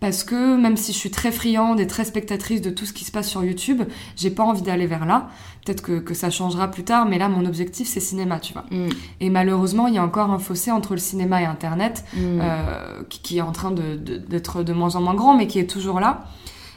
parce 0.00 0.22
que 0.24 0.56
même 0.56 0.76
si 0.76 0.92
je 0.92 0.96
suis 0.98 1.10
très 1.10 1.32
friande 1.32 1.80
et 1.80 1.86
très 1.86 2.04
spectatrice 2.04 2.60
de 2.62 2.70
tout 2.70 2.86
ce 2.86 2.92
qui 2.92 3.04
se 3.04 3.10
passe 3.10 3.28
sur 3.28 3.42
YouTube, 3.44 3.82
j'ai 4.16 4.30
pas 4.30 4.44
envie 4.44 4.62
d'aller 4.62 4.86
vers 4.86 5.04
là. 5.06 5.28
Peut-être 5.64 5.82
que, 5.82 5.98
que 5.98 6.14
ça 6.14 6.30
changera 6.30 6.68
plus 6.68 6.84
tard, 6.84 7.06
mais 7.06 7.18
là 7.18 7.28
mon 7.28 7.44
objectif 7.44 7.88
c'est 7.88 8.00
cinéma, 8.00 8.38
tu 8.40 8.52
vois. 8.52 8.64
mm, 8.70 8.88
Et 9.20 9.28
malheureusement, 9.30 9.86
il 9.88 9.94
y 9.94 9.98
a 9.98 10.04
encore 10.04 10.30
un 10.30 10.38
fossé 10.38 10.70
entre 10.70 10.92
le 10.92 10.98
cinéma 11.00 11.42
et 11.42 11.46
Internet 11.46 12.04
mm. 12.14 12.18
euh, 12.40 13.02
qui, 13.08 13.20
qui 13.22 13.38
est 13.38 13.42
en 13.42 13.52
train 13.52 13.70
de- 13.72 13.96
de- 13.96 14.16
d'être 14.18 14.62
de, 14.62 14.72
moins 14.72 14.94
en 14.96 15.00
moins 15.02 15.14
grand, 15.14 15.36
mais 15.36 15.46
qui 15.46 15.58
est 15.58 15.68
toujours 15.68 16.00
là. 16.00 16.24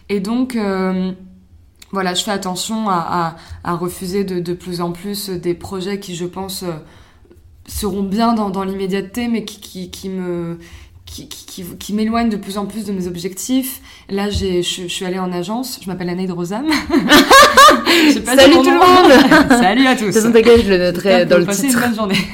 Et 0.09 0.19
donc, 0.19 0.55
euh, 0.55 1.11
voilà, 1.91 2.13
je 2.15 2.23
fais 2.23 2.31
attention 2.31 2.89
à, 2.89 2.95
à- 3.63 3.71
à 3.71 3.75
refuser 3.75 4.23
de, 4.23 4.39
de 4.39 4.53
plus 4.53 4.81
en 4.81 4.91
plus 4.91 5.29
des 5.29 5.53
projets 5.53 5.99
qui, 5.99 6.15
je 6.15 6.25
pense, 6.25 6.63
euh, 6.63 6.71
seront 7.67 8.03
bien 8.03 8.33
dans, 8.33 8.49
dans 8.49 8.63
l'immédiateté, 8.63 9.27
mais 9.27 9.45
qui, 9.45 9.59
qui, 9.61 9.89
qui 9.91 10.09
me 10.09 10.57
qui, 11.11 11.27
qui, 11.27 11.63
qui, 11.77 11.93
m'éloignent 11.93 12.29
de 12.29 12.37
plus 12.37 12.57
en 12.57 12.65
plus 12.65 12.85
de 12.85 12.93
mes 12.93 13.07
objectifs. 13.07 13.81
Là, 14.09 14.29
je, 14.29 14.61
je 14.61 14.87
suis 14.87 15.05
allée 15.05 15.19
en 15.19 15.31
agence. 15.31 15.79
Je 15.81 15.87
m'appelle 15.87 16.09
Anaïd 16.09 16.31
Rosam. 16.31 16.65
Pas 18.25 18.35
Salut 18.35 18.53
tout 18.53 18.63
le 18.63 18.71
monde 18.71 19.49
Salut 19.61 19.87
à 19.87 19.95
De 19.95 19.99
tous. 19.99 20.05
toute 20.05 20.13
façon, 20.15 20.31
t'inquiète, 20.31 20.63
je 20.65 20.69
le 20.69 20.77
noterai 20.77 21.25
dans 21.25 21.37
le 21.37 21.47
titre. 21.47 21.77
une 21.77 21.81
bonne 21.87 21.95
journée. 21.95 22.15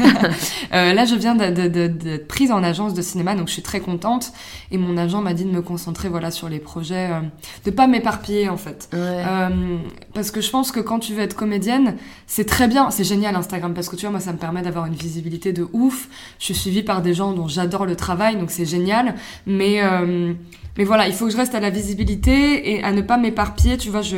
Euh, 0.73 0.91
là, 0.91 1.05
je 1.05 1.15
viens 1.15 1.33
de- 1.33 1.49
de- 1.49 1.69
de- 1.69 1.87
d'être 1.87 2.27
prise 2.27 2.51
en 2.51 2.61
agence 2.61 2.93
de 2.93 3.01
cinéma, 3.01 3.35
donc 3.35 3.47
je 3.47 3.53
suis 3.53 3.61
très 3.61 3.79
contente. 3.79 4.33
Et 4.69 4.77
mon 4.77 4.97
agent 4.97 5.21
m'a 5.21 5.33
dit 5.33 5.45
de 5.45 5.49
me 5.49 5.61
concentrer 5.61 6.09
voilà 6.09 6.29
sur 6.29 6.49
les 6.49 6.59
projets, 6.59 7.09
euh, 7.09 7.21
de 7.63 7.71
pas 7.71 7.87
m'éparpiller 7.87 8.49
en 8.49 8.57
fait. 8.57 8.89
Ouais. 8.91 8.99
Euh, 8.99 9.77
parce 10.13 10.29
que 10.29 10.41
je 10.41 10.49
pense 10.49 10.73
que 10.73 10.81
quand 10.81 10.99
tu 10.99 11.13
veux 11.13 11.21
être 11.21 11.35
comédienne, 11.37 11.95
c'est 12.27 12.43
très 12.45 12.67
bien, 12.67 12.91
c'est 12.91 13.05
génial 13.05 13.33
Instagram 13.37 13.73
parce 13.73 13.87
que 13.87 13.95
tu 13.95 14.01
vois 14.01 14.11
moi 14.11 14.19
ça 14.19 14.33
me 14.33 14.37
permet 14.37 14.61
d'avoir 14.61 14.87
une 14.87 14.93
visibilité 14.95 15.53
de 15.53 15.65
ouf. 15.71 16.09
Je 16.37 16.45
suis 16.45 16.53
suivie 16.55 16.83
par 16.83 17.01
des 17.01 17.13
gens 17.13 17.31
dont 17.31 17.47
j'adore 17.47 17.85
le 17.85 17.95
travail, 17.95 18.35
donc 18.35 18.51
c'est 18.51 18.65
génial. 18.65 19.15
Mais 19.45 19.81
euh, 19.81 20.33
mais 20.77 20.83
voilà, 20.83 21.07
il 21.07 21.13
faut 21.13 21.25
que 21.25 21.31
je 21.31 21.37
reste 21.37 21.55
à 21.55 21.59
la 21.59 21.69
visibilité 21.69 22.71
et 22.71 22.83
à 22.83 22.91
ne 22.91 23.01
pas 23.01 23.17
m'éparpiller. 23.17 23.77
Tu 23.77 23.89
vois, 23.89 24.01
je 24.01 24.17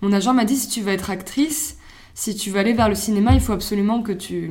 mon 0.00 0.12
agent 0.12 0.32
m'a 0.32 0.44
dit 0.44 0.56
si 0.56 0.68
tu 0.68 0.80
veux 0.80 0.92
être 0.92 1.10
actrice, 1.10 1.78
si 2.14 2.34
tu 2.36 2.50
veux 2.50 2.58
aller 2.58 2.72
vers 2.72 2.88
le 2.88 2.94
cinéma, 2.94 3.32
il 3.32 3.40
faut 3.40 3.52
absolument 3.52 4.02
que 4.02 4.12
tu 4.12 4.50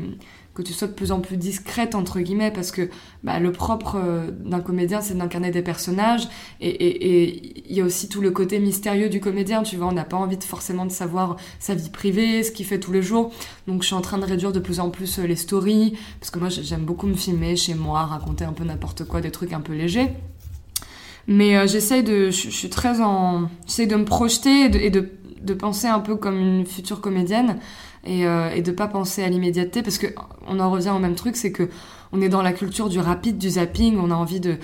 que 0.58 0.64
tu 0.64 0.74
sois 0.74 0.88
de 0.88 0.94
plus 0.94 1.12
en 1.12 1.20
plus 1.20 1.38
discrète 1.38 1.94
entre 1.94 2.20
guillemets 2.20 2.50
parce 2.50 2.72
que 2.72 2.90
bah, 3.24 3.40
le 3.40 3.52
propre 3.52 3.98
euh, 4.04 4.32
d'un 4.32 4.60
comédien 4.60 5.02
c'est 5.02 5.16
d'incarner 5.16 5.52
des 5.52 5.62
personnages 5.62 6.28
et 6.60 7.70
il 7.70 7.76
y 7.76 7.80
a 7.80 7.84
aussi 7.84 8.10
tout 8.10 8.22
le 8.22 8.32
côté 8.32 8.58
mystérieux 8.58 9.08
du 9.08 9.20
comédien 9.20 9.62
tu 9.62 9.76
vois 9.76 9.86
on 9.86 9.92
n'a 9.92 10.04
pas 10.04 10.18
envie 10.18 10.40
forcément 10.42 10.88
de 10.88 10.92
savoir 10.92 11.38
sa 11.60 11.76
vie 11.76 11.92
privée 11.92 12.42
ce 12.42 12.52
qu'il 12.52 12.66
fait 12.66 12.80
tous 12.80 12.92
les 12.92 13.04
jours 13.04 13.32
donc 13.68 13.84
je 13.84 13.86
suis 13.86 13.96
en 13.96 14.02
train 14.02 14.18
de 14.18 14.26
réduire 14.26 14.52
de 14.52 14.60
plus 14.60 14.80
en 14.80 14.90
plus 14.90 15.20
euh, 15.20 15.28
les 15.28 15.36
stories 15.36 15.96
parce 16.20 16.32
que 16.32 16.40
moi 16.40 16.50
j'aime 16.50 16.86
beaucoup 16.86 17.06
me 17.06 17.14
filmer 17.14 17.56
chez 17.56 17.76
moi 17.76 18.06
raconter 18.06 18.44
un 18.44 18.54
peu 18.54 18.64
n'importe 18.64 19.04
quoi 19.04 19.22
des 19.22 19.30
trucs 19.30 19.54
un 19.54 19.62
peu 19.62 19.74
légers 19.74 20.10
mais 21.28 21.58
euh, 21.58 21.68
j'essaye 21.68 22.04
de 22.04 22.32
je, 22.32 22.50
suis 22.50 22.70
très 22.70 23.02
en 23.02 23.50
j'essaye 23.66 23.88
de 23.88 23.96
me 23.96 24.06
projeter 24.06 24.66
et 24.66 24.70
de, 24.70 24.80
et 24.80 24.90
de, 24.90 25.10
de 25.42 25.54
penser 25.54 25.88
un 25.88 26.00
peu 26.00 26.16
comme 26.16 26.40
une 26.40 26.66
future 26.66 27.02
comédienne 27.02 27.60
et, 28.06 28.26
euh, 28.26 28.50
et 28.50 28.62
de 28.62 28.72
pas 28.72 28.88
penser 28.88 29.24
à 29.24 29.30
l'immédiateté 29.30 29.84
parce 29.84 29.98
que 29.98 30.08
on 30.48 30.60
en 30.60 30.72
revient 30.72 30.92
au 30.96 31.00
même 31.00 31.16
truc, 31.16 31.36
c'est 31.36 31.52
que 31.52 31.70
on 32.14 32.22
est 32.22 32.30
dans 32.30 32.42
la 32.42 32.54
culture 32.54 32.90
du 32.90 33.00
rapide, 33.00 33.38
du 33.38 33.50
zapping, 33.50 33.98
on 33.98 34.12
a 34.12 34.16
envie 34.16 34.40
de... 34.40 34.56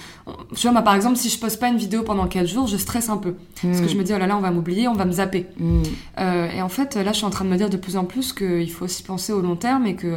Tu 0.55 0.62
vois, 0.62 0.72
moi 0.72 0.82
par 0.82 0.96
exemple, 0.96 1.17
si 1.17 1.29
je 1.29 1.38
poste 1.38 1.60
pas 1.60 1.67
une 1.67 1.77
vidéo 1.77 2.03
pendant 2.03 2.25
4 2.25 2.48
jours, 2.48 2.67
je 2.67 2.77
stresse 2.77 3.10
un 3.10 3.17
peu. 3.17 3.36
Parce 3.62 3.82
que 3.82 3.88
je 3.89 3.98
me 3.98 4.03
dis, 4.03 4.13
oh 4.15 4.17
là 4.17 4.27
là, 4.27 4.38
on 4.38 4.41
va 4.41 4.51
m'oublier, 4.51 4.88
on 4.88 4.93
va 4.93 5.03
me 5.03 5.12
zapper. 5.12 5.48
Mm. 5.58 5.82
Euh, 6.20 6.51
et 6.51 6.62
en 6.62 6.70
fait, 6.70 6.96
là, 6.96 7.12
je 7.12 7.17
suis 7.17 7.25
en 7.25 7.29
train 7.29 7.43
de 7.43 7.50
me 7.50 7.58
dire 7.58 7.70
de 7.70 7.75
plus 7.75 7.98
en 7.98 8.05
plus 8.05 8.32
qu'il 8.34 8.72
faut 8.72 8.86
aussi 8.86 9.03
penser 9.03 9.34
au 9.34 9.41
long 9.41 9.58
terme 9.58 9.86
et 9.86 9.96
que 9.96 10.15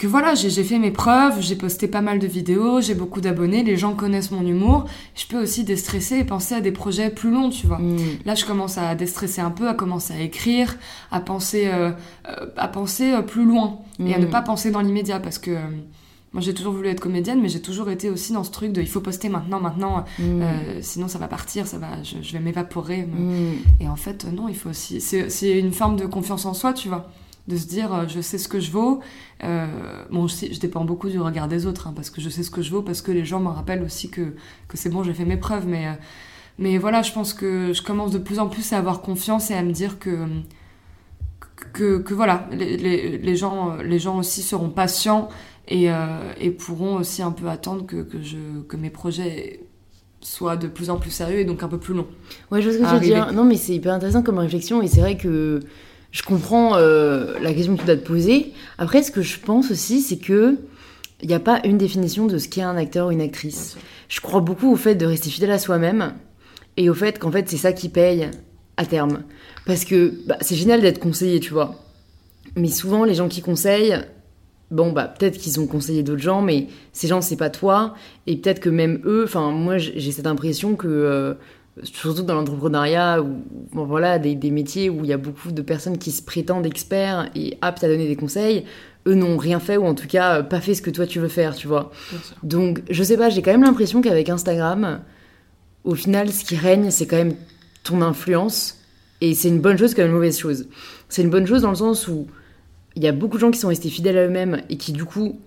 que 0.00 0.06
voilà, 0.06 0.34
j'ai 0.34 0.64
fait 0.64 0.78
mes 0.78 0.92
preuves, 0.92 1.42
j'ai 1.42 1.56
posté 1.56 1.86
pas 1.86 2.00
mal 2.00 2.18
de 2.18 2.26
vidéos, 2.26 2.80
j'ai 2.80 2.94
beaucoup 2.94 3.20
d'abonnés, 3.20 3.62
les 3.62 3.76
gens 3.76 3.94
connaissent 3.94 4.30
mon 4.30 4.40
humour. 4.40 4.86
Je 5.14 5.26
peux 5.26 5.42
aussi 5.42 5.62
déstresser 5.62 6.16
et 6.16 6.24
penser 6.24 6.54
à 6.54 6.62
des 6.62 6.72
projets 6.72 7.10
plus 7.10 7.30
longs, 7.30 7.50
tu 7.50 7.66
vois. 7.66 7.76
Mm. 7.76 7.98
Là, 8.24 8.34
je 8.34 8.46
commence 8.46 8.78
à 8.78 8.94
déstresser 8.94 9.42
un 9.42 9.50
peu, 9.50 9.68
à 9.68 9.74
commencer 9.74 10.14
à 10.14 10.20
écrire, 10.22 10.78
à 11.10 11.20
penser, 11.20 11.66
euh, 11.66 11.90
euh, 12.26 12.46
à 12.56 12.66
penser 12.68 13.12
euh, 13.12 13.20
plus 13.20 13.44
loin 13.44 13.80
et 14.02 14.14
à 14.14 14.18
ne 14.18 14.24
mm. 14.24 14.30
pas 14.30 14.40
penser 14.40 14.70
dans 14.70 14.80
l'immédiat 14.80 15.20
parce 15.20 15.38
que 15.38 15.50
moi 16.32 16.40
j'ai 16.40 16.54
toujours 16.54 16.72
voulu 16.72 16.88
être 16.88 17.00
comédienne, 17.00 17.42
mais 17.42 17.50
j'ai 17.50 17.60
toujours 17.60 17.90
été 17.90 18.08
aussi 18.08 18.32
dans 18.32 18.44
ce 18.44 18.52
truc 18.52 18.72
de 18.72 18.80
il 18.80 18.88
faut 18.88 19.02
poster 19.02 19.28
maintenant, 19.28 19.60
maintenant, 19.60 20.06
mm. 20.18 20.80
sinon 20.80 21.08
ça 21.08 21.18
va 21.18 21.28
partir, 21.28 21.66
ça 21.66 21.76
va, 21.76 21.88
je, 22.02 22.32
vais 22.32 22.40
m'évaporer. 22.40 23.06
Et 23.80 23.86
en 23.86 23.96
fait, 23.96 24.24
non, 24.32 24.48
il 24.48 24.56
faut 24.56 24.70
aussi. 24.70 25.02
C'est 25.02 25.58
une 25.58 25.72
forme 25.72 25.96
de 25.96 26.06
confiance 26.06 26.46
en 26.46 26.54
soi, 26.54 26.72
tu 26.72 26.88
vois 26.88 27.10
de 27.50 27.56
se 27.56 27.66
dire 27.66 27.92
euh, 27.92 28.04
je 28.08 28.20
sais 28.20 28.38
ce 28.38 28.48
que 28.48 28.60
je 28.60 28.70
vaux. 28.70 29.00
Euh, 29.44 29.66
bon, 30.10 30.26
je, 30.26 30.52
je, 30.52 30.60
dépends 30.60 30.84
beaucoup 30.84 31.08
du 31.08 31.20
regard 31.20 31.48
des 31.48 31.66
autres, 31.66 31.88
hein, 31.88 31.92
parce 31.94 32.10
que 32.10 32.20
je 32.20 32.28
sais 32.28 32.42
ce 32.42 32.50
que 32.50 32.62
je 32.62 32.70
vaux, 32.70 32.82
parce 32.82 33.02
que 33.02 33.12
les 33.12 33.24
gens 33.24 33.40
me 33.40 33.48
rappellent 33.48 33.82
aussi 33.82 34.10
que, 34.10 34.34
que 34.68 34.76
c'est 34.76 34.88
bon, 34.88 35.02
j'ai 35.02 35.12
fait 35.12 35.24
mes 35.24 35.36
preuves. 35.36 35.66
Mais, 35.66 35.88
euh, 35.88 35.92
mais 36.58 36.78
voilà, 36.78 37.02
je 37.02 37.12
pense 37.12 37.34
que 37.34 37.72
je 37.72 37.82
commence 37.82 38.12
de 38.12 38.18
plus 38.18 38.38
en 38.38 38.48
plus 38.48 38.72
à 38.72 38.78
avoir 38.78 39.02
confiance 39.02 39.50
et 39.50 39.54
à 39.54 39.62
me 39.62 39.72
dire 39.72 39.98
que, 39.98 40.26
que, 41.72 41.98
que 41.98 42.14
voilà, 42.14 42.48
les, 42.52 42.76
les, 42.76 43.18
les, 43.18 43.36
gens, 43.36 43.76
les 43.76 43.98
gens 43.98 44.18
aussi 44.18 44.42
seront 44.42 44.70
patients 44.70 45.28
et, 45.68 45.88
et 46.40 46.50
pourront 46.50 46.96
aussi 46.96 47.22
un 47.22 47.30
peu 47.30 47.48
attendre 47.48 47.86
que, 47.86 48.02
que, 48.02 48.20
je, 48.20 48.60
que 48.68 48.76
mes 48.76 48.90
projets 48.90 49.60
soient 50.20 50.56
de 50.56 50.66
plus 50.66 50.90
en 50.90 50.98
plus 50.98 51.10
sérieux 51.10 51.38
et 51.38 51.44
donc 51.44 51.62
un 51.62 51.68
peu 51.68 51.78
plus 51.78 51.94
longs. 51.94 52.06
Ouais, 52.50 52.60
je 52.60 52.68
vois 52.68 52.78
ce 52.78 52.82
que 52.82 52.88
tu 52.88 52.94
veux 52.94 53.14
dire. 53.14 53.32
Non, 53.32 53.44
mais 53.44 53.56
c'est 53.56 53.74
hyper 53.74 53.94
intéressant 53.94 54.22
comme 54.22 54.38
réflexion 54.38 54.82
et 54.82 54.88
c'est 54.88 55.00
vrai 55.00 55.16
que 55.16 55.60
je 56.12 56.22
comprends 56.22 56.76
euh, 56.76 57.38
la 57.40 57.54
question 57.54 57.74
que 57.74 57.80
tu 57.80 57.86
dois 57.86 57.96
te 57.96 58.06
poser. 58.06 58.52
Après, 58.78 59.02
ce 59.02 59.10
que 59.10 59.22
je 59.22 59.38
pense 59.38 59.70
aussi, 59.70 60.00
c'est 60.00 60.18
que 60.18 60.58
il 61.22 61.28
n'y 61.28 61.34
a 61.34 61.40
pas 61.40 61.60
une 61.64 61.78
définition 61.78 62.26
de 62.26 62.38
ce 62.38 62.48
qu'est 62.48 62.62
un 62.62 62.76
acteur 62.76 63.08
ou 63.08 63.10
une 63.10 63.20
actrice. 63.20 63.76
Je 64.08 64.20
crois 64.20 64.40
beaucoup 64.40 64.72
au 64.72 64.76
fait 64.76 64.94
de 64.94 65.06
rester 65.06 65.28
fidèle 65.28 65.50
à 65.50 65.58
soi-même 65.58 66.14
et 66.76 66.88
au 66.88 66.94
fait 66.94 67.18
qu'en 67.18 67.30
fait 67.30 67.48
c'est 67.48 67.58
ça 67.58 67.72
qui 67.72 67.88
paye 67.88 68.30
à 68.76 68.86
terme. 68.86 69.24
Parce 69.66 69.84
que 69.84 70.14
bah, 70.26 70.38
c'est 70.40 70.56
génial 70.56 70.80
d'être 70.80 70.98
conseillé, 70.98 71.38
tu 71.38 71.52
vois. 71.52 71.74
Mais 72.56 72.68
souvent 72.68 73.04
les 73.04 73.14
gens 73.14 73.28
qui 73.28 73.42
conseillent, 73.42 73.98
bon 74.70 74.92
bah 74.92 75.08
peut-être 75.08 75.36
qu'ils 75.36 75.60
ont 75.60 75.66
conseillé 75.66 76.02
d'autres 76.02 76.22
gens, 76.22 76.40
mais 76.40 76.68
ces 76.92 77.06
gens 77.06 77.20
c'est 77.20 77.36
pas 77.36 77.50
toi. 77.50 77.94
Et 78.26 78.36
peut-être 78.36 78.60
que 78.60 78.70
même 78.70 79.02
eux, 79.04 79.24
enfin 79.24 79.50
moi 79.50 79.76
j'ai 79.76 80.12
cette 80.12 80.26
impression 80.26 80.74
que 80.74 80.88
euh, 80.88 81.34
surtout 81.82 82.22
dans 82.22 82.34
l'entrepreneuriat 82.34 83.22
ou 83.22 83.42
voilà 83.72 84.18
des, 84.18 84.50
métiers 84.50 84.90
où 84.90 85.04
il 85.04 85.10
y 85.10 85.12
a 85.12 85.16
beaucoup 85.16 85.52
de 85.52 85.62
personnes 85.62 85.98
qui 85.98 86.10
se 86.10 86.22
prétendent 86.22 86.66
experts 86.66 87.30
et 87.34 87.58
aptes 87.62 87.84
à 87.84 87.88
donner 87.88 88.08
des 88.08 88.16
conseils. 88.16 88.64
Eux 89.06 89.14
n'ont 89.14 89.36
rien 89.36 89.60
fait 89.60 89.76
ou 89.76 89.84
en 89.84 89.94
tout 89.94 90.06
cas 90.06 90.42
pas 90.42 90.60
fait 90.60 90.74
ce 90.74 90.82
que 90.82 90.90
toi 90.90 91.06
tu 91.06 91.20
veux 91.20 91.28
faire 91.28 91.54
tu 91.54 91.66
vois. 91.66 91.90
Donc 92.42 92.82
je 92.90 93.02
sais 93.02 93.16
pas 93.16 93.30
j'ai 93.30 93.42
quand 93.42 93.52
même 93.52 93.64
l'impression 93.64 94.02
qu'avec 94.02 94.28
Instagram 94.28 95.00
au 95.84 95.94
final 95.94 96.30
ce 96.30 96.44
qui 96.44 96.56
règne 96.56 96.90
c'est 96.90 97.06
quand 97.06 97.16
même 97.16 97.34
ton 97.82 98.02
influence 98.02 98.78
et 99.20 99.34
c'est 99.34 99.48
une 99.48 99.60
bonne 99.60 99.78
chose 99.78 99.94
comme 99.94 100.06
une 100.06 100.12
mauvaise 100.12 100.38
chose. 100.38 100.66
C'est 101.08 101.22
une 101.22 101.30
bonne 101.30 101.46
chose 101.46 101.62
dans 101.62 101.70
le 101.70 101.76
sens 101.76 102.08
où 102.08 102.26
il 102.96 103.02
y 103.02 103.08
a 103.08 103.12
beaucoup 103.12 103.36
de 103.36 103.40
gens 103.40 103.50
qui 103.50 103.58
sont 103.58 103.68
restés 103.68 103.90
fidèles 103.90 104.18
à 104.18 104.26
eux-mêmes 104.26 104.62
et 104.68 104.76
qui 104.76 104.92
du 104.92 105.04
coup 105.04 105.38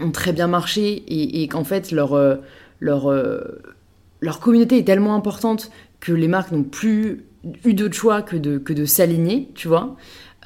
ont 0.00 0.10
très 0.10 0.32
bien 0.32 0.46
marché 0.46 1.02
et, 1.06 1.46
qu'en 1.48 1.64
fait 1.64 1.92
leur 1.92 2.14
euh, 2.14 2.36
leur 2.80 3.10
euh, 3.10 3.60
leur 4.22 4.40
communauté 4.40 4.78
est 4.78 4.84
tellement 4.84 5.14
importante 5.14 5.70
que 6.00 6.12
les 6.12 6.28
marques 6.28 6.52
n'ont 6.52 6.62
plus 6.62 7.26
eu 7.64 7.74
d'autre 7.74 7.94
choix 7.94 8.22
que 8.22 8.36
de, 8.36 8.56
que 8.56 8.72
de 8.72 8.84
s'aligner, 8.84 9.50
tu 9.54 9.68
vois. 9.68 9.96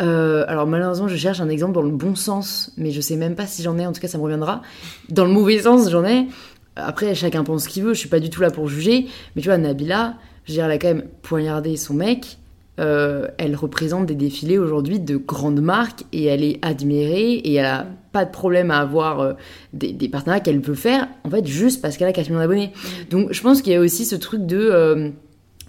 Euh, 0.00 0.44
alors 0.48 0.66
malheureusement, 0.66 1.08
je 1.08 1.16
cherche 1.16 1.40
un 1.40 1.48
exemple 1.48 1.74
dans 1.74 1.82
le 1.82 1.90
bon 1.90 2.14
sens, 2.14 2.72
mais 2.76 2.90
je 2.90 3.00
sais 3.00 3.16
même 3.16 3.34
pas 3.34 3.46
si 3.46 3.62
j'en 3.62 3.78
ai, 3.78 3.86
en 3.86 3.92
tout 3.92 4.00
cas 4.00 4.08
ça 4.08 4.18
me 4.18 4.22
reviendra. 4.22 4.62
Dans 5.10 5.24
le 5.24 5.30
mauvais 5.30 5.60
sens, 5.60 5.90
j'en 5.90 6.04
ai. 6.04 6.26
Après, 6.74 7.14
chacun 7.14 7.44
pense 7.44 7.64
ce 7.64 7.68
qu'il 7.68 7.84
veut, 7.84 7.94
je 7.94 7.98
suis 7.98 8.08
pas 8.08 8.20
du 8.20 8.28
tout 8.28 8.40
là 8.40 8.50
pour 8.50 8.68
juger, 8.68 9.06
mais 9.34 9.42
tu 9.42 9.48
vois, 9.48 9.58
Nabila, 9.58 10.14
je 10.44 10.58
elle 10.60 10.70
a 10.70 10.78
quand 10.78 10.88
même 10.88 11.04
poignardé 11.22 11.76
son 11.76 11.94
mec, 11.94 12.38
euh, 12.78 13.28
elle 13.38 13.56
représente 13.56 14.06
des 14.06 14.14
défilés 14.14 14.58
aujourd'hui 14.58 15.00
de 15.00 15.16
grandes 15.16 15.62
marques 15.62 16.04
et 16.12 16.26
elle 16.26 16.44
est 16.44 16.58
admirée 16.62 17.32
et 17.32 17.54
elle 17.54 17.64
a 17.64 17.86
pas 18.16 18.24
de 18.24 18.31
problème 18.31 18.70
à 18.70 18.79
avoir 18.79 19.20
euh, 19.20 19.33
des, 19.74 20.09
partenariats 20.09 20.40
qu'elle 20.40 20.62
peut 20.62 20.72
faire 20.72 21.07
en 21.24 21.29
fait 21.29 21.46
juste 21.46 21.83
parce 21.83 21.98
qu'elle 21.98 22.09
a 22.09 22.14
4 22.14 22.29
millions 22.31 22.40
d'abonnés. 22.40 22.72
Mm. 22.74 23.09
Donc 23.11 23.33
je 23.33 23.42
pense 23.42 23.61
qu'il 23.61 23.74
y 23.74 23.76
a 23.76 23.81
aussi 23.81 24.07
ce 24.07 24.16
truc 24.16 24.46
de 24.46 24.57
euh, 24.59 25.11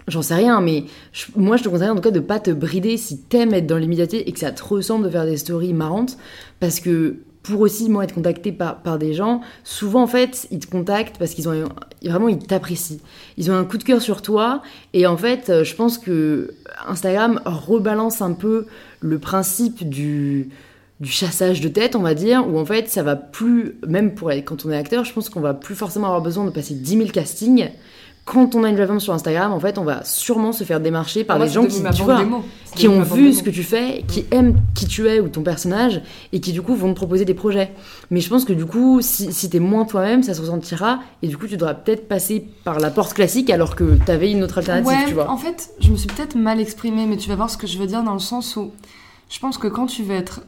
J'en 0.06 0.22
sais 0.22 0.36
rien, 0.36 0.62
mais 0.62 0.84
moi 1.36 1.58
je 1.58 1.64
te 1.64 1.68
conseille 1.68 1.90
en 1.90 1.94
tout 1.94 2.00
cas 2.00 2.10
de 2.10 2.20
pas 2.20 2.40
te 2.40 2.50
brider 2.50 2.96
si 2.96 3.18
t'aimes 3.18 3.52
être 3.52 3.66
dans 3.66 3.76
l'immédiateté 3.76 4.26
et 4.26 4.32
que 4.32 4.38
ça 4.38 4.52
te 4.52 4.64
ressemble 4.64 5.04
de 5.04 5.10
faire 5.10 5.26
des 5.26 5.36
stories 5.36 5.74
marrantes, 5.74 6.16
parce 6.60 6.80
que 6.80 7.16
pour 7.42 7.60
aussi 7.60 7.90
moi 7.90 8.04
être 8.04 8.14
contacté 8.14 8.50
par, 8.50 8.80
par 8.82 8.98
des 8.98 9.12
gens, 9.12 9.42
souvent 9.64 10.04
en 10.04 10.06
fait 10.06 10.48
ils 10.50 10.60
te 10.60 10.70
contactent 10.70 11.18
parce 11.18 11.34
qu'ils 11.34 11.46
ont 11.50 11.68
vraiment 12.02 12.28
ils 12.28 12.38
t'apprécient. 12.38 13.00
Ils 13.36 13.50
ont 13.50 13.54
un 13.54 13.66
coup 13.66 13.76
de 13.76 13.84
cœur 13.84 14.00
sur 14.00 14.22
toi 14.22 14.62
et 14.94 15.06
en 15.06 15.18
fait 15.18 15.50
euh, 15.50 15.62
je 15.62 15.74
pense 15.74 15.98
que 15.98 16.54
Instagram 16.86 17.42
rebalance 17.44 18.22
un 18.22 18.32
peu 18.32 18.64
le 19.00 19.18
principe 19.18 19.86
du 19.86 20.48
du 21.00 21.10
chassage 21.10 21.60
de 21.60 21.68
tête, 21.68 21.94
on 21.94 22.02
va 22.02 22.14
dire, 22.14 22.46
où 22.48 22.58
en 22.58 22.64
fait 22.64 22.88
ça 22.88 23.02
va 23.02 23.16
plus, 23.16 23.76
même 23.86 24.14
pour 24.14 24.30
quand 24.44 24.66
on 24.66 24.70
est 24.70 24.76
acteur, 24.76 25.04
je 25.04 25.12
pense 25.12 25.28
qu'on 25.28 25.40
va 25.40 25.54
plus 25.54 25.74
forcément 25.74 26.06
avoir 26.06 26.22
besoin 26.22 26.44
de 26.44 26.50
passer 26.50 26.74
10 26.74 26.98
000 26.98 27.10
castings 27.10 27.70
quand 28.28 28.54
on 28.54 28.62
a 28.62 28.68
une 28.68 28.76
plateforme 28.76 29.00
sur 29.00 29.14
Instagram, 29.14 29.52
en 29.52 29.60
fait, 29.60 29.78
on 29.78 29.84
va 29.84 30.04
sûrement 30.04 30.52
se 30.52 30.62
faire 30.62 30.80
démarcher 30.80 31.24
par 31.24 31.38
des 31.38 31.48
gens 31.48 31.64
qui, 31.64 31.82
qui 32.74 32.86
ont 32.86 33.00
vu 33.00 33.32
ce 33.32 33.42
que 33.42 33.48
tu 33.48 33.62
fais, 33.62 34.04
qui 34.06 34.26
aiment 34.30 34.60
qui 34.74 34.86
tu 34.86 35.08
es 35.08 35.18
ou 35.18 35.28
ton 35.28 35.42
personnage, 35.42 36.02
et 36.32 36.40
qui 36.40 36.52
du 36.52 36.60
coup 36.60 36.74
vont 36.74 36.90
te 36.90 36.94
proposer 36.94 37.24
des 37.24 37.32
projets. 37.32 37.70
Mais 38.10 38.20
je 38.20 38.28
pense 38.28 38.44
que 38.44 38.52
du 38.52 38.66
coup, 38.66 39.00
si, 39.00 39.32
si 39.32 39.48
t'es 39.48 39.60
moins 39.60 39.86
toi-même, 39.86 40.22
ça 40.22 40.34
se 40.34 40.42
ressentira, 40.42 41.00
et 41.22 41.28
du 41.28 41.38
coup, 41.38 41.46
tu 41.46 41.56
devras 41.56 41.72
peut-être 41.72 42.06
passer 42.06 42.46
par 42.64 42.80
la 42.80 42.90
porte 42.90 43.14
classique 43.14 43.48
alors 43.48 43.74
que 43.74 43.96
t'avais 44.04 44.30
une 44.30 44.42
autre 44.42 44.58
alternative, 44.58 45.08
tu 45.08 45.14
vois. 45.14 45.30
En 45.30 45.38
fait, 45.38 45.70
je 45.80 45.90
me 45.90 45.96
suis 45.96 46.08
peut-être 46.08 46.36
mal 46.36 46.60
exprimée, 46.60 47.06
mais 47.06 47.16
tu 47.16 47.30
vas 47.30 47.36
voir 47.36 47.48
ce 47.48 47.56
que 47.56 47.66
je 47.66 47.78
veux 47.78 47.86
dire 47.86 48.02
dans 48.02 48.12
le 48.12 48.18
sens 48.18 48.56
où 48.56 48.72
je 49.30 49.38
pense 49.38 49.56
que 49.56 49.68
quand 49.68 49.86
tu 49.86 50.02
veux 50.02 50.14
être 50.14 50.42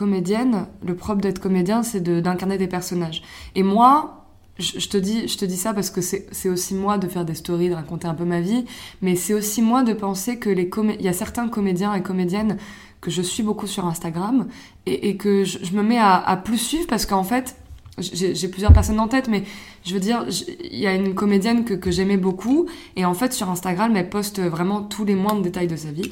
comédienne, 0.00 0.66
le 0.82 0.96
propre 0.96 1.20
d'être 1.20 1.40
comédien, 1.40 1.82
c'est 1.82 2.00
d'incarner 2.00 2.56
des 2.56 2.68
personnages. 2.68 3.20
Et 3.54 3.62
moi, 3.62 4.24
je, 4.58 4.88
te 4.88 4.96
dis, 4.96 5.28
je 5.28 5.36
te 5.36 5.44
dis 5.44 5.58
ça 5.58 5.74
parce 5.74 5.90
que 5.90 6.00
c'est 6.00 6.48
aussi 6.48 6.74
moi 6.74 6.96
de 6.96 7.06
faire 7.06 7.26
des 7.26 7.34
stories, 7.34 7.68
de 7.68 7.74
raconter 7.74 8.08
un 8.08 8.14
peu 8.14 8.24
ma 8.24 8.40
vie, 8.40 8.64
mais 9.02 9.14
c'est 9.14 9.34
aussi 9.34 9.60
moi 9.60 9.82
de 9.82 9.92
penser 9.92 10.38
que 10.38 10.48
les 10.48 10.70
il 10.98 11.02
y 11.02 11.08
a 11.08 11.12
certains 11.12 11.48
comédiens 11.50 11.92
et 11.92 12.02
comédiennes 12.02 12.56
que 13.02 13.10
je 13.10 13.20
suis 13.20 13.42
beaucoup 13.42 13.66
sur 13.66 13.84
Instagram 13.86 14.48
et, 14.86 15.18
que 15.18 15.44
je, 15.44 15.74
me 15.74 15.82
mets 15.82 15.98
à, 15.98 16.40
plus 16.42 16.56
suivre 16.58 16.86
parce 16.86 17.04
qu'en 17.04 17.24
fait, 17.24 17.56
j'ai 17.98 18.48
plusieurs 18.48 18.72
personnes 18.72 19.00
en 19.00 19.08
tête, 19.08 19.28
mais 19.28 19.42
je 19.84 19.92
veux 19.92 20.00
dire, 20.00 20.24
il 20.64 20.78
y 20.78 20.86
a 20.86 20.94
une 20.94 21.14
comédienne 21.14 21.64
que, 21.64 21.74
que 21.74 21.90
j'aimais 21.90 22.16
beaucoup 22.16 22.68
et 22.96 23.04
en 23.04 23.12
fait 23.12 23.34
sur 23.34 23.50
Instagram, 23.50 23.94
elle 23.94 24.08
poste 24.08 24.40
vraiment 24.40 24.80
tous 24.80 25.04
les 25.04 25.14
moindres 25.14 25.42
détails 25.42 25.68
de 25.68 25.76
sa 25.76 25.90
vie. 25.90 26.10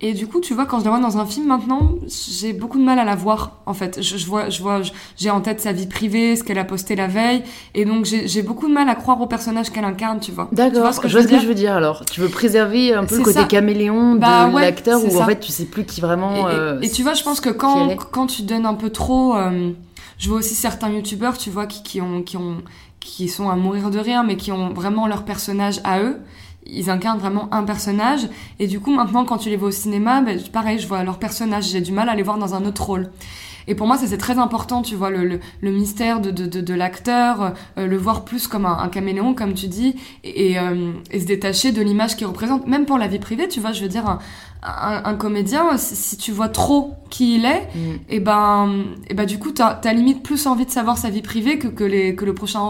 Et 0.00 0.12
du 0.12 0.28
coup, 0.28 0.40
tu 0.40 0.54
vois, 0.54 0.64
quand 0.64 0.78
je 0.78 0.84
la 0.84 0.90
vois 0.92 1.00
dans 1.00 1.18
un 1.18 1.26
film 1.26 1.48
maintenant, 1.48 1.94
j'ai 2.06 2.52
beaucoup 2.52 2.78
de 2.78 2.84
mal 2.84 3.00
à 3.00 3.04
la 3.04 3.16
voir, 3.16 3.58
en 3.66 3.74
fait. 3.74 4.00
Je, 4.00 4.26
vois, 4.26 4.48
je 4.48 4.62
vois, 4.62 4.80
j'ai 5.16 5.28
en 5.28 5.40
tête 5.40 5.60
sa 5.60 5.72
vie 5.72 5.88
privée, 5.88 6.36
ce 6.36 6.44
qu'elle 6.44 6.58
a 6.60 6.64
posté 6.64 6.94
la 6.94 7.08
veille, 7.08 7.42
et 7.74 7.84
donc 7.84 8.04
j'ai 8.04 8.42
beaucoup 8.42 8.68
de 8.68 8.72
mal 8.72 8.88
à 8.88 8.94
croire 8.94 9.20
au 9.20 9.26
personnage 9.26 9.70
qu'elle 9.70 9.84
incarne, 9.84 10.20
tu 10.20 10.30
vois. 10.30 10.48
D'accord. 10.52 10.76
Je 10.76 10.80
vois 10.80 10.92
ce 10.92 11.00
que 11.00 11.08
je 11.08 11.46
veux 11.46 11.54
dire 11.54 11.72
alors. 11.72 12.04
Tu 12.04 12.20
veux 12.20 12.28
préserver 12.28 12.94
un 12.94 13.04
peu 13.06 13.16
le 13.16 13.24
côté 13.24 13.44
caméléon 13.48 14.14
de 14.14 14.20
bah 14.20 14.48
l'acteur 14.54 15.04
où 15.04 15.18
en 15.18 15.26
fait 15.26 15.40
tu 15.40 15.50
sais 15.50 15.64
plus 15.64 15.84
qui 15.84 16.00
vraiment. 16.00 16.48
Et, 16.48 16.54
euh, 16.54 16.80
tu 16.94 17.02
vois, 17.02 17.14
je 17.14 17.24
pense 17.24 17.40
que 17.40 17.50
quand 17.50 17.96
quand 18.12 18.28
tu 18.28 18.42
donnes 18.42 18.66
un 18.66 18.74
peu 18.74 18.90
trop, 18.90 19.36
euh, 19.36 19.72
je 20.18 20.28
vois 20.28 20.38
aussi 20.38 20.54
certains 20.54 20.90
youtubeurs, 20.90 21.36
tu 21.36 21.50
vois, 21.50 21.66
qui, 21.66 21.82
qui 21.82 22.00
ont 22.00 22.22
qui 22.22 22.36
ont 22.36 22.58
qui 23.00 23.28
sont 23.28 23.50
à 23.50 23.56
mourir 23.56 23.90
de 23.90 23.98
rire, 23.98 24.22
mais 24.22 24.36
qui 24.36 24.52
ont 24.52 24.72
vraiment 24.72 25.08
leur 25.08 25.24
personnage 25.24 25.80
à 25.82 26.00
eux 26.00 26.18
ils 26.68 26.90
incarnent 26.90 27.18
vraiment 27.18 27.48
un 27.52 27.64
personnage. 27.64 28.28
Et 28.58 28.66
du 28.66 28.80
coup, 28.80 28.92
maintenant, 28.92 29.24
quand 29.24 29.38
tu 29.38 29.48
les 29.48 29.56
vois 29.56 29.68
au 29.68 29.72
cinéma, 29.72 30.20
ben, 30.20 30.38
pareil, 30.52 30.78
je 30.78 30.86
vois 30.86 31.02
leur 31.04 31.18
personnage. 31.18 31.68
J'ai 31.68 31.80
du 31.80 31.92
mal 31.92 32.08
à 32.08 32.14
les 32.14 32.22
voir 32.22 32.38
dans 32.38 32.54
un 32.54 32.64
autre 32.64 32.84
rôle. 32.84 33.10
Et 33.68 33.74
pour 33.76 33.86
moi, 33.86 33.96
ça 33.96 34.06
c'est 34.08 34.18
très 34.18 34.38
important, 34.38 34.82
tu 34.82 34.96
vois, 34.96 35.10
le, 35.10 35.24
le, 35.24 35.40
le 35.60 35.70
mystère 35.70 36.20
de, 36.20 36.30
de, 36.32 36.46
de, 36.46 36.60
de 36.60 36.74
l'acteur, 36.74 37.52
euh, 37.78 37.86
le 37.86 37.96
voir 37.96 38.24
plus 38.24 38.48
comme 38.48 38.66
un, 38.66 38.78
un 38.78 38.88
caméléon, 38.88 39.34
comme 39.34 39.54
tu 39.54 39.68
dis, 39.68 39.94
et, 40.24 40.58
euh, 40.58 40.92
et 41.12 41.20
se 41.20 41.26
détacher 41.26 41.70
de 41.70 41.82
l'image 41.82 42.16
qu'il 42.16 42.26
représente, 42.26 42.66
même 42.66 42.86
pour 42.86 42.98
la 42.98 43.06
vie 43.06 43.18
privée, 43.20 43.46
tu 43.46 43.60
vois, 43.60 43.72
je 43.72 43.82
veux 43.82 43.88
dire, 43.88 44.06
un, 44.08 44.18
un, 44.62 45.02
un 45.04 45.14
comédien, 45.14 45.76
si, 45.76 45.94
si 45.94 46.16
tu 46.16 46.32
vois 46.32 46.48
trop 46.48 46.94
qui 47.10 47.36
il 47.36 47.44
est, 47.44 47.68
Mm. 47.74 47.96
et 48.08 48.20
ben, 48.20 48.84
et 49.08 49.14
ben 49.14 49.26
du 49.26 49.38
coup, 49.38 49.50
t'as 49.52 49.78
as 49.84 49.92
limite 49.92 50.22
plus 50.22 50.46
envie 50.46 50.64
de 50.64 50.70
savoir 50.70 50.96
sa 50.96 51.10
vie 51.10 51.22
privée 51.22 51.58
que, 51.58 51.68
que, 51.68 51.84
les, 51.84 52.14
que 52.14 52.24
le 52.24 52.34
prochain 52.34 52.62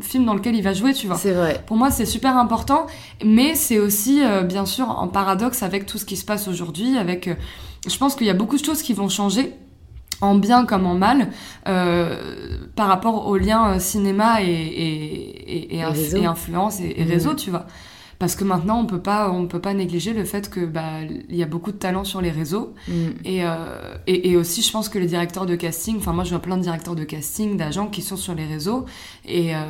film 0.00 0.24
dans 0.24 0.34
lequel 0.34 0.56
il 0.56 0.62
va 0.62 0.72
jouer, 0.72 0.94
tu 0.94 1.06
vois. 1.06 1.16
C'est 1.16 1.32
vrai. 1.32 1.62
Pour 1.66 1.76
moi, 1.76 1.90
c'est 1.90 2.06
super 2.06 2.36
important, 2.38 2.86
mais 3.24 3.54
c'est 3.54 3.78
aussi, 3.78 4.22
euh, 4.24 4.42
bien 4.42 4.64
sûr, 4.64 4.88
en 4.88 5.08
paradoxe 5.08 5.62
avec 5.62 5.84
tout 5.84 5.98
ce 5.98 6.06
qui 6.06 6.16
se 6.16 6.24
passe 6.24 6.48
aujourd'hui. 6.48 6.96
Avec, 6.96 7.28
je 7.86 7.96
pense 7.98 8.14
qu'il 8.16 8.26
y 8.26 8.30
a 8.30 8.34
beaucoup 8.34 8.56
de 8.56 8.64
choses 8.64 8.82
qui 8.82 8.94
vont 8.94 9.08
changer, 9.10 9.52
en 10.20 10.34
bien 10.34 10.64
comme 10.66 10.86
en 10.86 10.94
mal, 10.94 11.28
euh, 11.68 12.66
par 12.76 12.88
rapport 12.88 13.26
au 13.28 13.36
lien 13.36 13.74
euh, 13.74 13.78
cinéma 13.78 14.42
et, 14.42 14.46
et, 14.46 15.74
et, 15.74 15.76
et, 15.76 15.82
inf- 15.82 15.92
réseau. 15.92 16.16
et 16.18 16.26
influence 16.26 16.80
et, 16.80 16.96
Mhm. 17.04 17.08
réseau, 17.08 17.34
tu 17.34 17.50
vois. 17.50 17.66
Parce 18.18 18.34
que 18.34 18.42
maintenant, 18.42 18.80
on 18.80 18.86
peut 18.86 19.00
pas, 19.00 19.30
on 19.30 19.46
peut 19.46 19.60
pas 19.60 19.74
négliger 19.74 20.12
le 20.12 20.24
fait 20.24 20.50
que 20.50 20.66
bah, 20.66 21.02
il 21.28 21.36
y 21.36 21.42
a 21.44 21.46
beaucoup 21.46 21.70
de 21.70 21.76
talent 21.76 22.02
sur 22.02 22.20
les 22.20 22.32
réseaux. 22.32 22.74
Mm. 22.88 22.92
Et, 23.24 23.44
euh, 23.44 23.54
et, 24.08 24.30
et 24.30 24.36
aussi, 24.36 24.60
je 24.62 24.72
pense 24.72 24.88
que 24.88 24.98
les 24.98 25.06
directeurs 25.06 25.46
de 25.46 25.54
casting, 25.54 25.98
enfin 25.98 26.12
moi 26.12 26.24
je 26.24 26.30
vois 26.30 26.40
plein 26.42 26.56
de 26.56 26.62
directeurs 26.62 26.96
de 26.96 27.04
casting, 27.04 27.56
d'agents 27.56 27.86
qui 27.86 28.02
sont 28.02 28.16
sur 28.16 28.34
les 28.34 28.44
réseaux. 28.44 28.86
Et, 29.24 29.54
euh, 29.54 29.60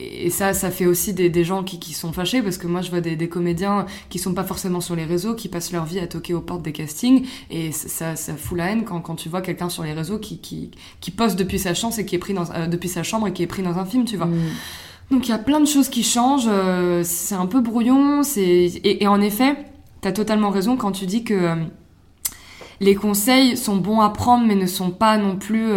et 0.00 0.30
ça, 0.30 0.54
ça 0.54 0.70
fait 0.70 0.86
aussi 0.86 1.12
des, 1.12 1.28
des 1.28 1.44
gens 1.44 1.62
qui, 1.62 1.78
qui 1.78 1.92
sont 1.92 2.12
fâchés 2.12 2.42
parce 2.42 2.56
que 2.56 2.66
moi 2.66 2.80
je 2.80 2.90
vois 2.90 3.00
des, 3.00 3.16
des 3.16 3.28
comédiens 3.28 3.86
qui 4.08 4.18
sont 4.18 4.32
pas 4.32 4.44
forcément 4.44 4.80
sur 4.80 4.96
les 4.96 5.04
réseaux, 5.04 5.34
qui 5.34 5.48
passent 5.48 5.72
leur 5.72 5.84
vie 5.84 5.98
à 5.98 6.06
toquer 6.06 6.32
aux 6.32 6.40
portes 6.40 6.62
des 6.62 6.72
castings. 6.72 7.26
Et 7.50 7.70
ça, 7.72 8.16
ça 8.16 8.34
fout 8.34 8.56
la 8.56 8.70
haine 8.70 8.84
quand, 8.84 9.00
quand 9.00 9.16
tu 9.16 9.28
vois 9.28 9.42
quelqu'un 9.42 9.68
sur 9.68 9.82
les 9.82 9.92
réseaux 9.92 10.18
qui, 10.18 10.38
qui, 10.38 10.70
qui 11.00 11.10
poste 11.10 11.38
depuis 11.38 11.58
sa 11.58 11.74
chance 11.74 11.98
et 11.98 12.06
qui 12.06 12.14
est 12.14 12.18
pris 12.18 12.34
dans, 12.34 12.50
euh, 12.52 12.66
depuis 12.66 12.88
sa 12.88 13.02
chambre 13.02 13.28
et 13.28 13.32
qui 13.32 13.42
est 13.42 13.46
pris 13.46 13.62
dans 13.62 13.78
un 13.78 13.84
film, 13.84 14.04
tu 14.04 14.16
vois. 14.16 14.26
Mm. 14.26 14.50
Donc 15.10 15.28
il 15.28 15.30
y 15.30 15.34
a 15.34 15.38
plein 15.38 15.60
de 15.60 15.66
choses 15.66 15.88
qui 15.88 16.02
changent, 16.02 16.48
euh, 16.48 17.02
c'est 17.04 17.34
un 17.34 17.46
peu 17.46 17.60
brouillon, 17.60 18.22
c'est 18.22 18.42
et, 18.42 19.02
et 19.02 19.06
en 19.08 19.20
effet, 19.20 19.56
t'as 20.00 20.12
totalement 20.12 20.50
raison 20.50 20.76
quand 20.76 20.92
tu 20.92 21.04
dis 21.04 21.24
que 21.24 21.34
euh, 21.34 21.54
les 22.80 22.94
conseils 22.94 23.56
sont 23.56 23.76
bons 23.76 24.00
à 24.00 24.08
prendre 24.10 24.46
mais 24.46 24.54
ne 24.54 24.66
sont 24.66 24.90
pas 24.90 25.18
non 25.18 25.36
plus 25.36 25.68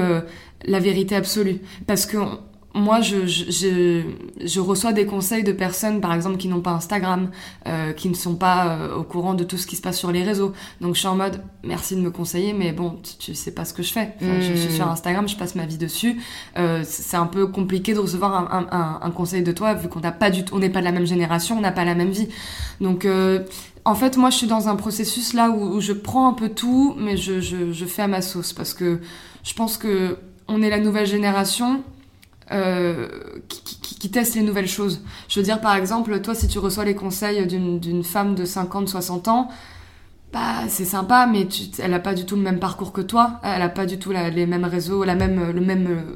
la 0.63 0.79
vérité 0.79 1.15
absolue. 1.17 1.59
Parce 1.85 2.05
que 2.05 2.17
moi, 2.75 3.01
je, 3.01 3.27
je, 3.27 3.51
je, 3.51 4.01
je 4.43 4.59
reçois 4.59 4.93
des 4.93 5.05
conseils 5.05 5.43
de 5.43 5.51
personnes, 5.51 6.01
par 6.01 6.11
exemple, 6.13 6.37
qui 6.37 6.47
n'ont 6.47 6.61
pas 6.61 6.71
Instagram, 6.71 7.29
euh, 7.67 7.93
qui 7.93 8.09
ne 8.09 8.15
sont 8.15 8.35
pas 8.35 8.67
euh, 8.77 8.95
au 8.95 9.03
courant 9.03 9.35
de 9.35 9.43
tout 9.43 9.57
ce 9.57 9.67
qui 9.67 9.75
se 9.75 9.81
passe 9.81 9.97
sur 9.97 10.11
les 10.11 10.23
réseaux. 10.23 10.53
Donc 10.81 10.95
je 10.95 10.99
suis 10.99 11.07
en 11.07 11.15
mode, 11.15 11.41
merci 11.63 11.95
de 11.95 12.01
me 12.01 12.09
conseiller, 12.09 12.51
mais 12.53 12.71
bon, 12.71 12.97
tu, 13.03 13.15
tu 13.17 13.35
sais 13.35 13.51
pas 13.53 13.63
ce 13.65 13.73
que 13.73 13.83
je 13.83 13.93
fais. 13.93 14.15
Enfin, 14.21 14.39
Je 14.41 14.53
suis 14.55 14.69
Mm. 14.69 14.75
sur 14.75 14.87
Instagram, 14.87 15.27
je 15.29 15.37
passe 15.37 15.53
ma 15.53 15.65
vie 15.67 15.77
dessus. 15.77 16.19
Euh, 16.57 16.81
c'est 16.83 17.17
un 17.17 17.27
peu 17.27 17.45
compliqué 17.45 17.93
de 17.93 17.99
recevoir 17.99 18.33
un, 18.33 18.65
un, 18.71 18.77
un, 18.77 18.99
un 19.03 19.11
conseil 19.11 19.43
de 19.43 19.51
toi, 19.51 19.75
vu 19.75 19.87
qu'on 19.87 19.99
n'a 19.99 20.11
pas 20.11 20.31
du 20.31 20.43
tout, 20.43 20.55
on 20.55 20.59
n'est 20.59 20.69
pas 20.71 20.79
de 20.79 20.85
la 20.85 20.91
même 20.91 21.05
génération, 21.05 21.57
on 21.57 21.61
n'a 21.61 21.71
pas 21.71 21.85
la 21.85 21.93
même 21.95 22.09
vie. 22.09 22.29
Donc 22.81 23.05
euh, 23.05 23.39
en 23.85 23.93
fait, 23.95 24.17
moi, 24.17 24.29
je 24.31 24.37
suis 24.37 24.47
dans 24.47 24.67
un 24.67 24.75
processus 24.77 25.33
là 25.33 25.49
où, 25.51 25.75
où 25.75 25.79
je 25.81 25.93
prends 25.93 26.27
un 26.27 26.33
peu 26.33 26.49
tout, 26.49 26.95
mais 26.97 27.17
je, 27.17 27.39
je, 27.39 27.71
je 27.71 27.85
fais 27.85 28.01
à 28.01 28.07
ma 28.07 28.21
sauce 28.21 28.51
parce 28.53 28.73
que 28.73 28.99
je 29.43 29.53
pense 29.53 29.77
que 29.77 30.17
on 30.47 30.61
est 30.61 30.69
la 30.69 30.79
nouvelle 30.79 31.05
génération 31.07 31.83
euh, 32.51 33.07
qui, 33.47 33.63
qui, 33.63 33.95
qui 33.99 34.11
teste 34.11 34.35
les 34.35 34.41
nouvelles 34.41 34.67
choses. 34.67 35.01
Je 35.29 35.39
veux 35.39 35.43
dire, 35.45 35.61
par 35.61 35.75
exemple, 35.75 36.19
toi, 36.21 36.35
si 36.35 36.47
tu 36.47 36.59
reçois 36.59 36.85
les 36.85 36.95
conseils 36.95 37.45
d'une 37.47 38.03
femme 38.03 38.35
de 38.35 38.45
50, 38.45 38.87
60 38.89 39.27
ans, 39.29 39.49
bah, 40.33 40.67
c'est 40.67 40.85
sympa, 40.85 41.27
mais 41.31 41.47
tu, 41.47 41.63
elle 41.79 41.93
a 41.93 41.99
pas 41.99 42.13
du 42.15 42.25
tout 42.25 42.35
le 42.35 42.41
même 42.41 42.59
parcours 42.59 42.91
que 42.91 43.01
toi. 43.01 43.39
Elle 43.43 43.61
a 43.61 43.69
pas 43.69 43.85
du 43.85 43.99
tout 43.99 44.11
la- 44.11 44.29
les 44.31 44.47
mêmes 44.47 44.65
réseaux, 44.65 45.03
la 45.03 45.15
même, 45.15 45.51
le 45.51 45.61
même 45.61 45.87
euh, 45.87 46.15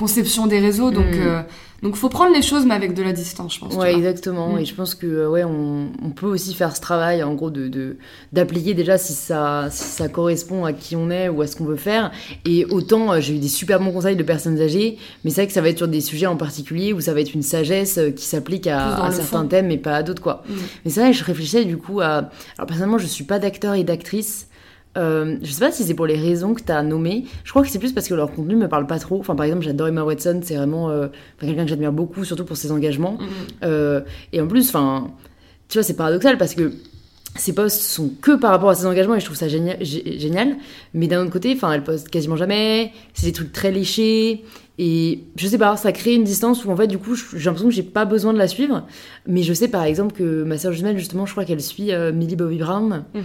conception 0.00 0.46
des 0.46 0.58
réseaux. 0.58 0.90
Donc, 0.90 1.06
Mm. 1.14 1.20
euh, 1.26 1.42
donc, 1.82 1.96
faut 1.96 2.10
prendre 2.10 2.34
les 2.34 2.42
choses, 2.42 2.66
mais 2.66 2.74
avec 2.74 2.92
de 2.92 3.02
la 3.02 3.12
distance, 3.12 3.54
je 3.54 3.60
pense. 3.60 3.74
Ouais, 3.74 3.94
exactement. 3.94 4.58
Et 4.58 4.64
je 4.66 4.74
pense 4.74 4.94
que 4.94 5.06
euh, 5.06 5.28
ouais, 5.30 5.44
on, 5.44 5.88
on 6.04 6.10
peut 6.10 6.26
aussi 6.26 6.52
faire 6.54 6.74
ce 6.76 6.80
travail, 6.80 7.22
en 7.22 7.32
gros, 7.34 7.50
de 7.50 7.96
d'appliquer 8.32 8.74
déjà 8.74 8.98
si 8.98 9.12
ça, 9.14 9.68
si 9.70 9.84
ça 9.84 10.08
correspond 10.08 10.64
à 10.66 10.72
qui 10.74 10.94
on 10.96 11.10
est 11.10 11.28
ou 11.30 11.40
à 11.42 11.46
ce 11.46 11.56
qu'on 11.56 11.64
veut 11.64 11.76
faire. 11.76 12.10
Et 12.44 12.66
autant, 12.66 13.12
euh, 13.12 13.20
j'ai 13.20 13.34
eu 13.36 13.38
des 13.38 13.48
super 13.48 13.80
bons 13.80 13.92
conseils 13.92 14.16
de 14.16 14.22
personnes 14.22 14.60
âgées, 14.60 14.98
mais 15.24 15.30
c'est 15.30 15.40
vrai 15.42 15.46
que 15.46 15.52
ça 15.54 15.62
va 15.62 15.68
être 15.70 15.78
sur 15.78 15.88
des 15.88 16.00
sujets 16.02 16.26
en 16.26 16.36
particulier 16.36 16.92
où 16.92 17.00
ça 17.00 17.14
va 17.14 17.20
être 17.20 17.32
une 17.34 17.42
sagesse 17.42 17.98
qui 18.16 18.24
s'applique 18.26 18.66
à, 18.66 19.08
certains 19.12 19.42
fond. 19.42 19.48
thèmes 19.48 19.70
et 19.70 19.78
pas 19.78 19.96
à 19.96 20.02
d'autres, 20.02 20.22
quoi. 20.22 20.42
Mm. 20.48 20.52
Mais 20.84 20.90
c'est 20.90 21.00
vrai, 21.00 21.12
je 21.12 21.24
réfléchissais 21.24 21.64
du 21.64 21.76
coup 21.78 22.00
à. 22.00 22.28
Alors, 22.58 22.66
personnellement, 22.66 22.98
je 22.98 23.06
suis 23.06 23.24
pas 23.24 23.38
d'acteur 23.38 23.74
et 23.74 23.84
d'actrice. 23.84 24.48
Euh, 24.96 25.36
je 25.42 25.50
sais 25.52 25.60
pas 25.64 25.70
si 25.70 25.84
c'est 25.84 25.94
pour 25.94 26.06
les 26.06 26.16
raisons 26.16 26.52
que 26.54 26.62
tu 26.62 26.72
as 26.72 26.82
nommées. 26.82 27.24
Je 27.44 27.50
crois 27.50 27.62
que 27.62 27.68
c'est 27.68 27.78
plus 27.78 27.92
parce 27.92 28.08
que 28.08 28.14
leur 28.14 28.32
contenu 28.32 28.56
me 28.56 28.68
parle 28.68 28.86
pas 28.86 28.98
trop. 28.98 29.18
Enfin, 29.20 29.34
par 29.36 29.46
exemple, 29.46 29.62
j'adore 29.62 29.88
Emma 29.88 30.02
Watson, 30.02 30.40
c'est 30.42 30.56
vraiment 30.56 30.90
euh, 30.90 31.06
quelqu'un 31.40 31.62
que 31.64 31.70
j'admire 31.70 31.92
beaucoup, 31.92 32.24
surtout 32.24 32.44
pour 32.44 32.56
ses 32.56 32.72
engagements. 32.72 33.12
Mm. 33.20 33.26
Euh, 33.64 34.00
et 34.32 34.40
en 34.40 34.48
plus, 34.48 34.68
enfin, 34.68 35.08
tu 35.68 35.78
vois, 35.78 35.84
c'est 35.84 35.94
paradoxal 35.94 36.38
parce 36.38 36.54
que 36.54 36.72
ses 37.36 37.52
posts 37.52 37.82
sont 37.82 38.10
que 38.20 38.32
par 38.32 38.50
rapport 38.50 38.70
à 38.70 38.74
ses 38.74 38.86
engagements 38.86 39.14
et 39.14 39.20
je 39.20 39.24
trouve 39.26 39.36
ça 39.36 39.46
génial. 39.46 39.78
gé- 39.78 40.18
génial. 40.18 40.56
Mais 40.92 41.06
d'un 41.06 41.22
autre 41.22 41.30
côté, 41.30 41.52
enfin, 41.54 41.72
elle 41.72 41.84
poste 41.84 42.08
quasiment 42.08 42.36
jamais. 42.36 42.90
C'est 43.14 43.26
des 43.26 43.32
trucs 43.32 43.52
très 43.52 43.70
léchés. 43.70 44.44
Et 44.82 45.20
je 45.36 45.46
sais 45.46 45.58
pas, 45.58 45.76
ça 45.76 45.92
crée 45.92 46.14
une 46.14 46.24
distance 46.24 46.64
où 46.64 46.70
en 46.72 46.76
fait, 46.76 46.86
du 46.88 46.98
coup, 46.98 47.14
j'ai 47.14 47.44
l'impression 47.44 47.68
que 47.68 47.74
j'ai 47.74 47.82
pas 47.84 48.06
besoin 48.06 48.32
de 48.32 48.38
la 48.38 48.48
suivre. 48.48 48.86
Mais 49.28 49.42
je 49.44 49.52
sais 49.52 49.68
par 49.68 49.84
exemple 49.84 50.16
que 50.16 50.42
ma 50.42 50.58
sœur 50.58 50.72
jumelle, 50.72 50.98
justement, 50.98 51.26
je 51.26 51.32
crois 51.32 51.44
qu'elle 51.44 51.60
suit 51.60 51.90
Millie 52.14 52.34
Bobby 52.34 52.56
Brown. 52.58 53.04
Mhm. 53.14 53.22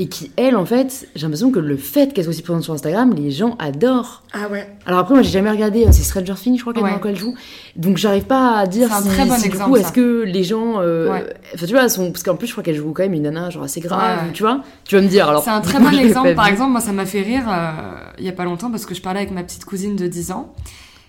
Et 0.00 0.08
qui, 0.08 0.30
elle, 0.36 0.54
en 0.54 0.64
fait, 0.64 1.08
j'ai 1.16 1.22
l'impression 1.22 1.50
que 1.50 1.58
le 1.58 1.76
fait 1.76 2.12
qu'elle 2.14 2.22
soit 2.22 2.30
aussi 2.30 2.42
présente 2.42 2.62
sur 2.62 2.72
Instagram, 2.72 3.12
les 3.16 3.32
gens 3.32 3.56
adorent. 3.58 4.22
Ah 4.32 4.46
ouais. 4.48 4.68
Alors 4.86 5.00
après, 5.00 5.14
moi, 5.14 5.24
j'ai 5.24 5.30
jamais 5.32 5.50
regardé, 5.50 5.84
euh, 5.84 5.88
c'est 5.90 6.04
Stranger 6.04 6.34
Things, 6.40 6.56
je 6.56 6.60
crois 6.60 6.72
qu'elle 6.72 6.84
Ouais. 6.84 6.92
dans 6.92 7.00
quoi 7.00 7.10
elle 7.10 7.16
joue. 7.18 7.34
Donc 7.74 7.96
j'arrive 7.96 8.22
pas 8.22 8.58
à 8.58 8.66
dire 8.68 8.92
un 8.92 9.02
si, 9.02 9.08
très 9.08 9.24
bon 9.24 9.34
si, 9.34 9.42
du 9.42 9.48
exemple, 9.48 9.70
coup, 9.70 9.76
est-ce 9.76 9.90
que 9.90 10.22
les 10.24 10.44
gens... 10.44 10.74
euh, 10.80 11.10
Ouais. 11.10 11.26
Enfin, 11.52 11.66
tu 11.66 11.72
vois, 11.72 11.88
sont... 11.88 12.12
parce 12.12 12.22
qu'en 12.22 12.36
plus, 12.36 12.46
je 12.46 12.52
crois 12.52 12.62
qu'elle 12.62 12.76
joue 12.76 12.92
quand 12.92 13.02
même 13.02 13.12
une 13.14 13.22
nana, 13.24 13.50
genre 13.50 13.64
assez 13.64 13.80
grave, 13.80 14.26
Ouais, 14.26 14.32
tu 14.32 14.44
vois. 14.44 14.62
Tu 14.84 14.94
vas 14.94 15.02
me 15.02 15.08
dire, 15.08 15.28
alors... 15.28 15.42
C'est 15.42 15.50
un 15.50 15.60
très 15.60 15.80
bon 15.80 15.90
exemple. 15.98 16.32
Par 16.36 16.46
exemple, 16.46 16.70
moi, 16.70 16.80
ça 16.80 16.92
m'a 16.92 17.04
fait 17.04 17.22
rire 17.22 17.42
euh, 17.48 17.70
il 18.18 18.24
y 18.24 18.28
a 18.28 18.32
pas 18.32 18.44
longtemps 18.44 18.70
parce 18.70 18.86
que 18.86 18.94
je 18.94 19.02
parlais 19.02 19.18
avec 19.18 19.32
ma 19.32 19.42
petite 19.42 19.64
cousine 19.64 19.96
de 19.96 20.06
10 20.06 20.30
ans 20.30 20.54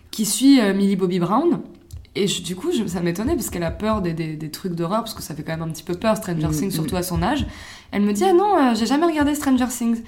qui 0.09 0.25
suit 0.25 0.59
euh, 0.61 0.73
Millie 0.73 0.95
Bobby 0.95 1.19
Brown. 1.19 1.59
Et 2.19 2.27
je- 2.27 2.41
du 2.43 2.55
coup, 2.55 2.69
je- 2.71 2.85
ça 2.87 2.99
m'étonnait 3.01 3.35
parce 3.35 3.49
qu'elle 3.49 3.63
a 3.63 3.71
peur 3.71 4.01
des, 4.01 4.13
des, 4.13 4.35
des 4.35 4.49
trucs 4.51 4.73
d'horreur 4.73 4.99
parce 5.01 5.13
que 5.13 5.21
ça 5.23 5.33
fait 5.35 5.43
quand 5.43 5.53
même 5.53 5.61
un 5.67 5.71
petit 5.71 5.83
peu 5.83 5.93
peur, 5.95 6.17
Stranger 6.17 6.47
Mm, 6.47 6.51
Things, 6.51 6.67
mm. 6.67 6.71
surtout 6.71 6.95
à 6.97 7.03
son 7.03 7.21
âge. 7.23 7.45
Elle 7.91 8.01
me 8.01 8.13
dit 8.13 8.23
Ah 8.25 8.33
non, 8.33 8.57
euh, 8.57 8.75
j'ai 8.75 8.85
jamais 8.85 9.05
regardé 9.05 9.35
Stranger 9.35 9.67
Things. 9.67 10.01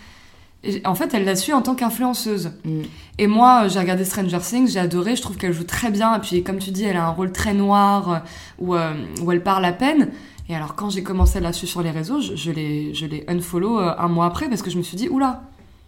Et 0.64 0.86
en 0.86 0.94
fait, 0.94 1.12
elle 1.16 1.26
la 1.26 1.36
suit 1.36 1.54
en 1.54 1.62
tant 1.64 1.74
qu'influenceuse. 1.74 2.52
Mm. 2.66 2.82
Et 3.18 3.28
moi, 3.28 3.64
euh, 3.64 3.70
j'ai 3.70 3.80
regardé 3.80 4.06
Stranger 4.06 4.40
Things, 4.40 4.68
j'ai 4.68 4.80
adoré, 4.80 5.16
je 5.16 5.22
trouve 5.22 5.38
qu'elle 5.38 5.54
joue 5.54 5.64
très 5.64 5.90
bien. 5.90 6.16
Et 6.16 6.20
puis, 6.20 6.44
comme 6.44 6.60
tu 6.60 6.70
dis, 6.72 6.84
elle 6.84 6.98
a 6.98 7.06
un 7.06 7.10
rôle 7.12 7.32
très 7.32 7.54
noir 7.54 8.10
euh, 8.12 8.18
où, 8.60 8.76
euh, 8.76 8.94
où 9.24 9.32
elle 9.32 9.42
parle 9.42 9.66
à 9.66 9.72
peine. 9.74 10.10
Et 10.50 10.56
alors, 10.56 10.76
quand 10.76 10.90
j'ai 10.90 11.02
commencé 11.02 11.38
à 11.38 11.42
la 11.42 11.54
suivre 11.54 11.72
sur 11.72 11.82
les 11.82 11.92
réseaux, 11.92 12.20
je, 12.20 12.36
je 12.36 12.52
l'ai 12.52 13.24
unfollow 13.30 13.80
un 13.80 14.08
mois 14.10 14.26
après 14.26 14.50
parce 14.50 14.62
que 14.62 14.70
je 14.70 14.78
me 14.78 14.84
suis 14.84 14.98
dit 14.98 15.08
Oula, 15.08 15.44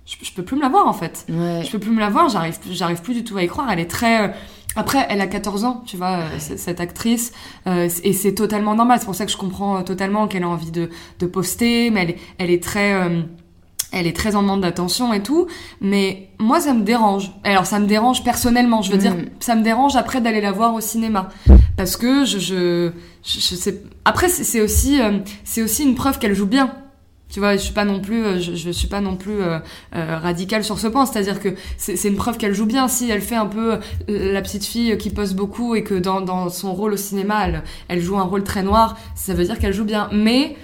je, 0.06 0.16
je 0.22 0.32
peux 0.34 0.44
plus 0.44 0.56
me 0.56 0.62
la 0.62 0.70
voir 0.70 0.88
en 0.88 0.94
fait. 0.94 1.26
Ouais. 1.30 1.62
Je 1.66 1.70
peux 1.72 1.80
plus 1.80 1.92
me 1.92 2.00
la 2.00 2.10
voir, 2.10 2.30
j'arrive 2.30 2.58
j'arrive 2.72 3.02
plus 3.02 3.14
du 3.14 3.24
tout 3.26 3.36
à 3.38 3.44
y 3.44 3.48
croire. 3.48 3.70
Elle 3.72 3.80
est 3.80 3.90
très. 3.90 4.34
Après, 4.76 5.06
elle 5.10 5.22
a 5.22 5.28
14 5.28 5.66
ans, 5.66 5.84
tu 5.86 5.98
vois, 5.98 6.18
euh, 6.20 6.28
cette 6.40 6.80
actrice, 6.80 7.32
euh, 7.68 7.88
et 8.04 8.14
c'est 8.14 8.34
totalement 8.34 8.74
normal. 8.76 8.98
C'est 9.00 9.06
pour 9.06 9.16
ça 9.16 9.26
que 9.26 9.32
je 9.32 9.38
comprends 9.38 9.78
euh, 9.78 9.82
totalement 9.84 10.28
qu'elle 10.28 10.44
a 10.44 10.50
envie 10.50 10.72
de, 10.72 10.90
de 11.20 11.26
poster, 11.26 11.90
mais 11.92 12.02
elle 12.04 12.10
est, 12.12 12.18
elle 12.40 12.50
est 12.52 12.64
très. 12.64 12.94
euh, 12.94 13.22
elle 13.96 14.08
est 14.08 14.16
très 14.16 14.36
en 14.36 14.42
demande 14.42 14.62
d'attention 14.62 15.14
et 15.14 15.22
tout, 15.22 15.46
mais 15.80 16.30
moi 16.40 16.60
ça 16.60 16.74
me 16.74 16.82
dérange. 16.82 17.32
Alors 17.44 17.68
ça 17.68 17.78
me 17.80 17.86
dérange 17.86 18.24
personnellement, 18.24 18.82
je 18.82 18.90
veux 18.90 18.98
Mm. 18.98 19.02
dire, 19.02 19.16
ça 19.40 19.54
me 19.56 19.62
dérange 19.62 19.96
après 19.96 20.20
d'aller 20.20 20.42
la 20.42 20.52
voir 20.52 20.74
au 20.74 20.82
cinéma, 20.82 21.30
parce 21.78 21.96
que 21.96 22.26
je, 22.26 22.40
je, 22.40 22.90
je, 23.24 23.40
je 23.40 23.56
sais. 23.56 23.84
Après 24.04 24.30
c'est 24.30 24.44
c'est 24.44 24.62
aussi, 24.62 25.00
euh, 25.00 25.20
c'est 25.44 25.62
aussi 25.62 25.84
une 25.84 25.94
preuve 25.94 26.18
qu'elle 26.18 26.34
joue 26.34 26.48
bien. 26.48 26.74
Tu 27.34 27.40
vois, 27.40 27.54
je 27.56 27.62
suis 27.62 27.74
pas 27.74 27.84
non 27.84 28.00
plus, 28.00 28.24
euh, 28.24 28.40
je, 28.40 28.54
je 28.54 28.70
suis 28.70 28.88
pas 28.88 29.02
non 29.02 29.16
plus 29.16 29.42
euh, 29.42 29.58
euh, 29.96 30.20
radicale 30.20 30.64
sur 30.64 30.78
ce 30.78 30.86
point. 30.86 31.08
C'est-à-dire 31.08 31.40
que 31.40 31.50
c'est 31.78 32.08
une 32.08 32.16
preuve 32.16 32.38
qu'elle 32.38 32.54
joue 32.54 32.68
bien. 32.68 32.88
Si 32.88 33.10
elle 33.10 33.22
fait 33.22 33.36
un 33.36 33.48
peu 33.48 33.80
la 34.08 34.42
petite 34.44 34.64
fille 34.64 34.96
qui 35.00 35.10
pose 35.10 35.34
beaucoup 35.34 35.74
et 35.74 35.84
que 35.84 35.96
dans, 35.96 36.22
dans 36.22 36.50
son 36.50 36.74
rôle 36.76 36.94
au 36.94 36.98
cinéma, 36.98 37.48
elle, 37.48 37.64
elle 37.88 38.02
joue 38.02 38.20
un 38.20 38.24
rôle 38.24 38.44
très 38.44 38.62
noir, 38.62 38.98
ça 39.16 39.34
veut 39.34 39.46
dire 39.46 39.58
qu'elle 39.58 39.74
joue 39.74 39.84
bien. 39.84 40.10
Mais 40.12 40.56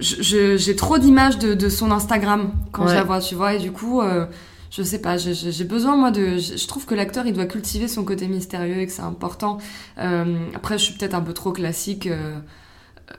j'ai 0.00 0.74
trop 0.76 0.96
d'images 0.98 1.38
de, 1.38 1.52
de 1.54 1.68
son 1.68 1.90
Instagram 1.90 2.52
quand 2.72 2.84
je 2.88 2.94
la 2.94 3.04
vois, 3.04 3.20
tu 3.20 3.34
vois, 3.34 3.54
et 3.54 3.58
du 3.58 3.72
coup, 3.72 4.00
euh, 4.00 4.26
je 4.70 4.82
sais 4.82 5.00
pas, 5.00 5.16
j'ai- 5.16 5.64
besoin 5.64 5.96
moi 5.96 6.10
de, 6.10 6.38
je 6.38 6.56
je 6.56 6.66
trouve 6.68 6.86
que 6.86 6.94
l'acteur 6.94 7.26
il 7.26 7.32
doit 7.34 7.46
cultiver 7.46 7.88
son 7.88 8.04
côté 8.04 8.26
mystérieux 8.28 8.78
et 8.80 8.86
que 8.86 8.92
c'est 8.92 9.02
important. 9.02 9.58
Euh, 9.98 10.38
après, 10.54 10.78
je 10.78 10.84
suis 10.84 10.94
peut-être 10.94 11.14
un 11.14 11.20
peu 11.20 11.32
trop 11.34 11.52
classique. 11.52 12.06
Euh, 12.06 12.38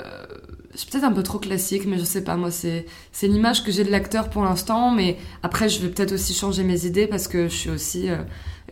euh, 0.02 0.25
suis 0.75 0.89
peut-être 0.89 1.04
un 1.04 1.12
peu 1.12 1.23
trop 1.23 1.39
classique, 1.39 1.86
mais 1.86 1.97
je 1.97 2.04
sais 2.04 2.23
pas, 2.23 2.36
moi, 2.38 2.52
c'est 2.52 2.86
c'est 3.12 3.28
l'image 3.28 3.63
que 3.63 3.71
j'ai 3.71 3.84
de 3.84 3.91
l'acteur 3.91 4.30
pour 4.30 4.43
l'instant, 4.43 4.91
mais 4.91 5.17
après, 5.43 5.69
je 5.69 5.82
vais 5.82 5.89
peut-être 5.89 6.13
aussi 6.13 6.34
changer 6.34 6.63
mes 6.63 6.86
idées 6.86 7.08
parce 7.08 7.28
que 7.28 7.47
je 7.49 7.56
suis 7.56 7.69
aussi. 7.69 8.10
euh, 8.10 8.17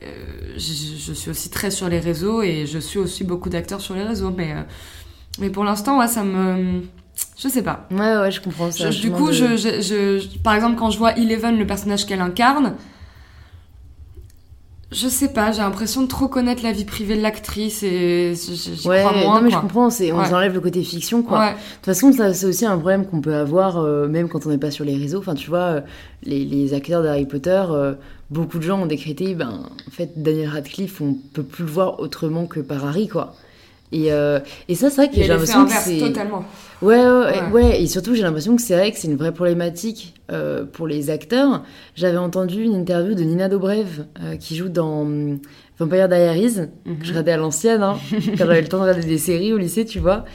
euh, 0.04 0.54
je, 0.58 0.60
je 1.00 1.14
suis 1.14 1.32
aussi 1.32 1.50
très 1.50 1.72
sur 1.72 1.90
les 1.90 2.00
réseaux 2.00 2.42
et 2.44 2.68
je 2.68 2.78
suis 2.78 3.00
aussi 3.00 3.24
beaucoup 3.24 3.50
d'acteurs 3.50 3.82
sur 3.82 3.96
les 3.96 4.04
réseaux, 4.04 4.32
mais, 4.36 4.52
euh, 4.54 4.62
mais 5.40 5.50
pour 5.50 5.64
l'instant, 5.64 6.00
ouais, 6.00 6.08
ça 6.08 6.24
me. 6.24 6.82
Je 7.38 7.48
sais 7.48 7.64
pas. 7.64 7.88
Ouais, 7.92 8.18
ouais, 8.18 8.32
je 8.32 8.42
comprends 8.42 8.72
ça. 8.72 8.90
du 8.90 9.12
coup, 9.12 9.32
je, 9.32 9.58
je, 9.58 9.82
je, 9.82 10.38
par 10.40 10.54
exemple, 10.56 10.76
quand 10.78 10.92
je 10.92 10.98
vois 11.00 11.18
Eleven, 11.18 11.58
le 11.58 11.66
personnage 11.68 12.06
qu'elle 12.06 12.22
incarne, 12.22 12.76
je 14.91 15.08
sais 15.10 15.28
pas, 15.30 15.52
j'ai 15.52 15.60
l'impression 15.62 16.02
de 16.02 16.08
trop 16.08 16.28
connaître 16.30 16.63
la 16.63 16.71
vie 16.71 16.86
privée 16.86 17.17
de 17.17 17.21
l'actrice 17.21 17.84
et 17.84 18.34
j'y 18.36 18.88
ouais, 18.88 19.00
crois 19.04 19.12
moins. 19.13 19.36
Non, 19.36 19.41
mais 19.41 19.50
quoi. 19.50 19.58
je 19.58 19.62
comprends, 19.62 19.89
c'est, 19.89 20.12
on 20.13 20.19
Ouais. 20.19 20.34
enlève 20.34 20.54
le 20.54 20.62
côté 20.62 20.82
fiction, 20.84 21.23
quoi. 21.23 21.39
Ouais. 21.39 21.52
De 21.52 21.56
toute 21.76 21.86
façon, 21.86 22.12
ça, 22.13 22.34
c'est 22.34 22.45
aussi 22.45 22.65
un 22.65 22.78
problème 22.78 23.06
qu'on 23.06 23.19
peut 23.19 23.36
avoir, 23.36 23.78
euh, 23.80 24.08
même 24.08 24.30
quand 24.30 24.45
on 24.45 24.50
n'est 24.50 24.58
pas 24.58 24.71
sur 24.71 24.86
les 24.86 24.95
réseaux. 24.95 25.19
Enfin, 25.19 25.36
tu 25.36 25.50
vois, 25.50 25.60
euh, 25.60 25.82
les, 26.23 26.45
les 26.45 26.73
acteurs 26.73 27.04
d'Harry 27.04 27.26
Potter, 27.26 27.63
euh, 27.69 27.95
beaucoup 28.30 28.60
de 28.60 28.63
gens 28.63 28.82
ont 28.82 28.86
décrété, 28.86 29.36
ben, 29.36 29.62
en 29.88 29.91
fait, 29.91 30.12
Daniel 30.15 30.50
Radcliffe, 30.50 31.02
on 31.02 31.15
peut 31.34 31.43
plus 31.43 31.65
le 31.65 31.71
voir 31.71 32.00
autrement 32.00 32.45
que 32.45 32.62
par 32.62 32.86
Harry, 32.86 33.10
quoi. 33.10 33.36
Et, 33.91 34.12
euh, 34.12 34.39
et 34.69 34.76
ça, 34.76 34.89
c'est 34.89 34.95
vrai 34.97 35.10
que 35.10 35.15
j'ai 35.15 35.28
l'impression 35.28 35.65
que 35.65 35.71
c'est. 35.71 35.97
totalement. 36.00 36.43
Ouais, 36.82 36.96
ouais, 37.04 37.42
ouais, 37.52 37.82
et 37.82 37.88
surtout 37.88 38.13
j'ai 38.13 38.22
l'impression 38.22 38.56
que 38.56 38.62
c'est 38.62 38.76
vrai 38.76 38.92
que 38.92 38.98
c'est 39.00 39.08
une 39.08 39.16
vraie 39.18 39.34
problématique 39.34 40.13
euh, 40.32 40.63
pour 40.63 40.86
les 40.86 41.10
acteurs. 41.10 41.63
J'avais 41.96 42.18
entendu 42.18 42.62
une 42.63 42.76
interview 42.76 43.16
de 43.16 43.24
Nina 43.24 43.50
Dobrev 43.50 44.06
euh, 44.22 44.36
qui 44.36 44.56
joue 44.56 44.70
dans 44.70 45.02
hum, 45.02 45.40
Vampire 45.80 46.08
Diaries, 46.08 46.68
Mhm. 46.86 47.00
que 47.00 47.06
je 47.06 47.10
regardais 47.10 47.32
à 47.32 47.38
l'ancienne, 47.38 47.82
hein, 47.82 47.98
quand 48.12 48.46
j'avais 48.46 48.62
le 48.62 48.68
temps 48.68 48.78
de 48.78 48.84
regarder 48.84 49.06
des 49.08 49.18
séries 49.18 49.54
au 49.54 49.58
lycée, 49.58 49.86
tu 49.86 49.98
vois. 50.00 50.26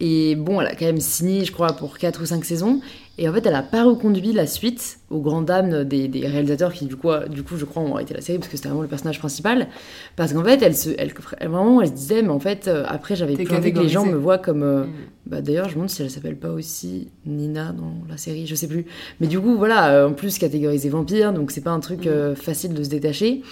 Et 0.00 0.36
bon, 0.36 0.60
elle 0.60 0.68
a 0.68 0.76
quand 0.76 0.84
même 0.86 1.00
signé, 1.00 1.44
je 1.44 1.50
crois, 1.50 1.72
pour 1.72 1.98
4 1.98 2.22
ou 2.22 2.26
5 2.26 2.44
saisons. 2.44 2.80
Et 3.18 3.28
en 3.28 3.32
fait, 3.32 3.44
elle 3.46 3.54
a 3.56 3.62
pas 3.64 3.82
reconduit 3.82 4.32
la 4.32 4.46
suite 4.46 4.98
aux 5.10 5.20
grandes 5.20 5.46
dames 5.46 5.84
des, 5.84 6.06
des 6.08 6.26
réalisateurs 6.26 6.72
qui, 6.72 6.84
du 6.86 6.96
coup, 6.96 7.08
du 7.30 7.42
coup, 7.42 7.56
je 7.56 7.64
crois, 7.64 7.82
ont 7.82 7.94
arrêté 7.94 8.12
la 8.14 8.20
série 8.20 8.38
parce 8.38 8.50
que 8.50 8.56
c'était 8.56 8.68
vraiment 8.68 8.82
le 8.82 8.88
personnage 8.88 9.18
principal. 9.18 9.68
Parce 10.16 10.32
qu'en 10.34 10.44
fait, 10.44 10.60
elle 10.62 10.76
se, 10.76 10.90
elle, 10.98 11.12
vraiment, 11.40 11.80
elle 11.80 11.88
se 11.88 11.92
disait, 11.94 12.22
mais 12.22 12.28
en 12.28 12.40
fait, 12.40 12.68
euh, 12.68 12.84
après, 12.86 13.16
j'avais 13.16 13.34
plus 13.34 13.50
envie 13.54 13.72
que 13.72 13.78
les 13.80 13.88
gens 13.88 14.00
me 14.00 14.06
catégorisée. 14.06 14.22
voient 14.22 14.38
comme. 14.38 14.62
euh, 14.62 14.84
Mm. 14.84 14.90
bah, 15.26 15.40
D'ailleurs, 15.40 15.64
je 15.66 15.70
me 15.70 15.74
demande 15.76 15.90
si 15.90 16.02
elle 16.02 16.10
s'appelle 16.10 16.36
pas 16.36 16.50
aussi 16.50 17.08
Nina 17.26 17.72
dans 17.72 17.92
la 18.08 18.16
série, 18.18 18.46
je 18.46 18.54
sais 18.54 18.66
plus. 18.68 18.84
Mais 19.20 19.26
du 19.28 19.40
coup, 19.40 19.56
voilà, 19.56 19.90
euh, 19.92 20.08
en 20.08 20.12
plus 20.12 20.38
catégorisé 20.38 20.88
vampire, 20.90 21.32
donc 21.32 21.50
c'est 21.52 21.60
pas 21.62 21.70
un 21.70 21.80
truc 21.80 22.04
Mm. 22.04 22.08
euh, 22.08 22.34
facile 22.34 22.74
de 22.74 22.82
se 22.82 22.88
détacher. 22.90 23.42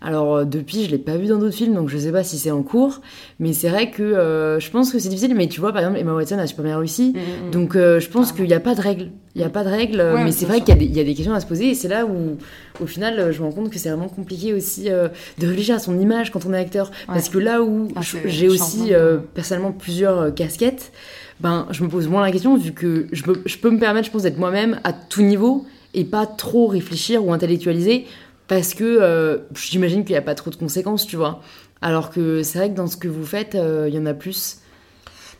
Alors 0.00 0.34
euh, 0.36 0.44
depuis, 0.44 0.84
je 0.84 0.90
l'ai 0.90 0.98
pas 0.98 1.16
vu 1.16 1.26
dans 1.28 1.38
d'autres 1.38 1.54
films, 1.56 1.74
donc 1.74 1.88
je 1.88 1.96
sais 1.96 2.12
pas 2.12 2.22
si 2.24 2.38
c'est 2.38 2.50
en 2.50 2.62
cours. 2.62 3.00
Mais 3.38 3.52
c'est 3.54 3.68
vrai 3.70 3.90
que 3.90 4.02
euh, 4.02 4.60
je 4.60 4.70
pense 4.70 4.92
que 4.92 4.98
c'est 4.98 5.08
difficile. 5.08 5.34
Mais 5.34 5.46
tu 5.48 5.60
vois, 5.60 5.72
par 5.72 5.80
exemple, 5.80 5.98
Emma 5.98 6.12
Watson 6.14 6.38
a 6.38 6.46
super 6.46 6.64
bien 6.64 6.76
réussi. 6.78 7.14
Mm. 7.14 7.50
Donc 7.52 7.74
euh, 7.76 8.00
je 8.00 8.08
pense 8.10 8.30
Ah. 8.32 8.36
qu'il 8.36 8.46
n'y 8.46 8.52
a 8.54 8.60
pas 8.60 8.74
de 8.74 8.80
règles. 8.82 9.10
Il 9.34 9.38
n'y 9.40 9.44
a 9.44 9.50
pas 9.50 9.64
de 9.64 9.68
euh, 9.70 10.14
Ouais, 10.14 10.24
mais 10.24 10.30
c'est 10.32 10.46
vrai 10.46 10.60
qu'il 10.60 10.68
y, 10.68 10.72
a 10.72 10.76
des- 10.76 10.84
a 11.04 11.10
des 11.10 11.14
questions 11.14 11.34
à 11.34 11.40
se 11.40 11.46
poser. 11.46 11.70
Et 11.70 11.74
c'est 11.74 11.88
là 11.88 12.06
où, 12.06 12.36
au 12.80 12.86
final, 12.86 13.32
je 13.32 13.40
me 13.40 13.46
rends 13.46 13.52
compte 13.52 13.70
que 13.70 13.78
c'est 13.78 13.88
vraiment 13.88 14.08
compliqué 14.08 14.52
aussi 14.52 14.90
euh, 14.90 15.08
de 15.38 15.46
réfléchir 15.46 15.76
à 15.76 15.78
son 15.78 15.98
image 15.98 16.30
quand 16.30 16.44
on 16.46 16.52
est 16.52 16.58
acteur. 16.58 16.90
Parce 17.06 17.28
que 17.28 17.38
là 17.38 17.62
où 17.62 17.88
Ah, 17.96 18.00
j'ai 18.24 18.48
aussi 18.48 18.94
euh, 18.94 19.18
personnellement 19.34 19.72
plusieurs 19.72 20.18
euh, 20.18 20.30
casquettes, 20.30 20.92
ben, 21.40 21.66
je 21.70 21.82
me 21.82 21.88
pose 21.88 22.08
moins 22.08 22.22
la 22.22 22.32
question 22.32 22.56
vu 22.56 22.72
que 22.72 23.06
je 23.12 23.22
peux, 23.22 23.42
je 23.44 23.56
peux 23.58 23.70
me 23.70 23.78
permettre, 23.78 24.06
je 24.06 24.12
pense, 24.12 24.22
d'être 24.22 24.38
moi-même 24.38 24.80
à 24.84 24.92
tout 24.92 25.22
niveau 25.22 25.66
et 25.92 26.04
pas 26.04 26.26
trop 26.26 26.66
réfléchir 26.66 27.24
ou 27.24 27.32
intellectualiser 27.32 28.06
parce 28.46 28.74
que 28.74 28.84
euh, 28.84 29.38
j'imagine 29.54 30.04
qu'il 30.04 30.12
n'y 30.12 30.18
a 30.18 30.22
pas 30.22 30.34
trop 30.34 30.50
de 30.50 30.56
conséquences, 30.56 31.06
tu 31.06 31.16
vois. 31.16 31.40
Alors 31.80 32.10
que 32.10 32.42
c'est 32.42 32.58
vrai 32.58 32.70
que 32.70 32.76
dans 32.76 32.86
ce 32.86 32.96
que 32.96 33.08
vous 33.08 33.24
faites, 33.24 33.54
il 33.54 33.94
y 33.94 33.98
en 33.98 34.06
a 34.06 34.14
plus. 34.14 34.58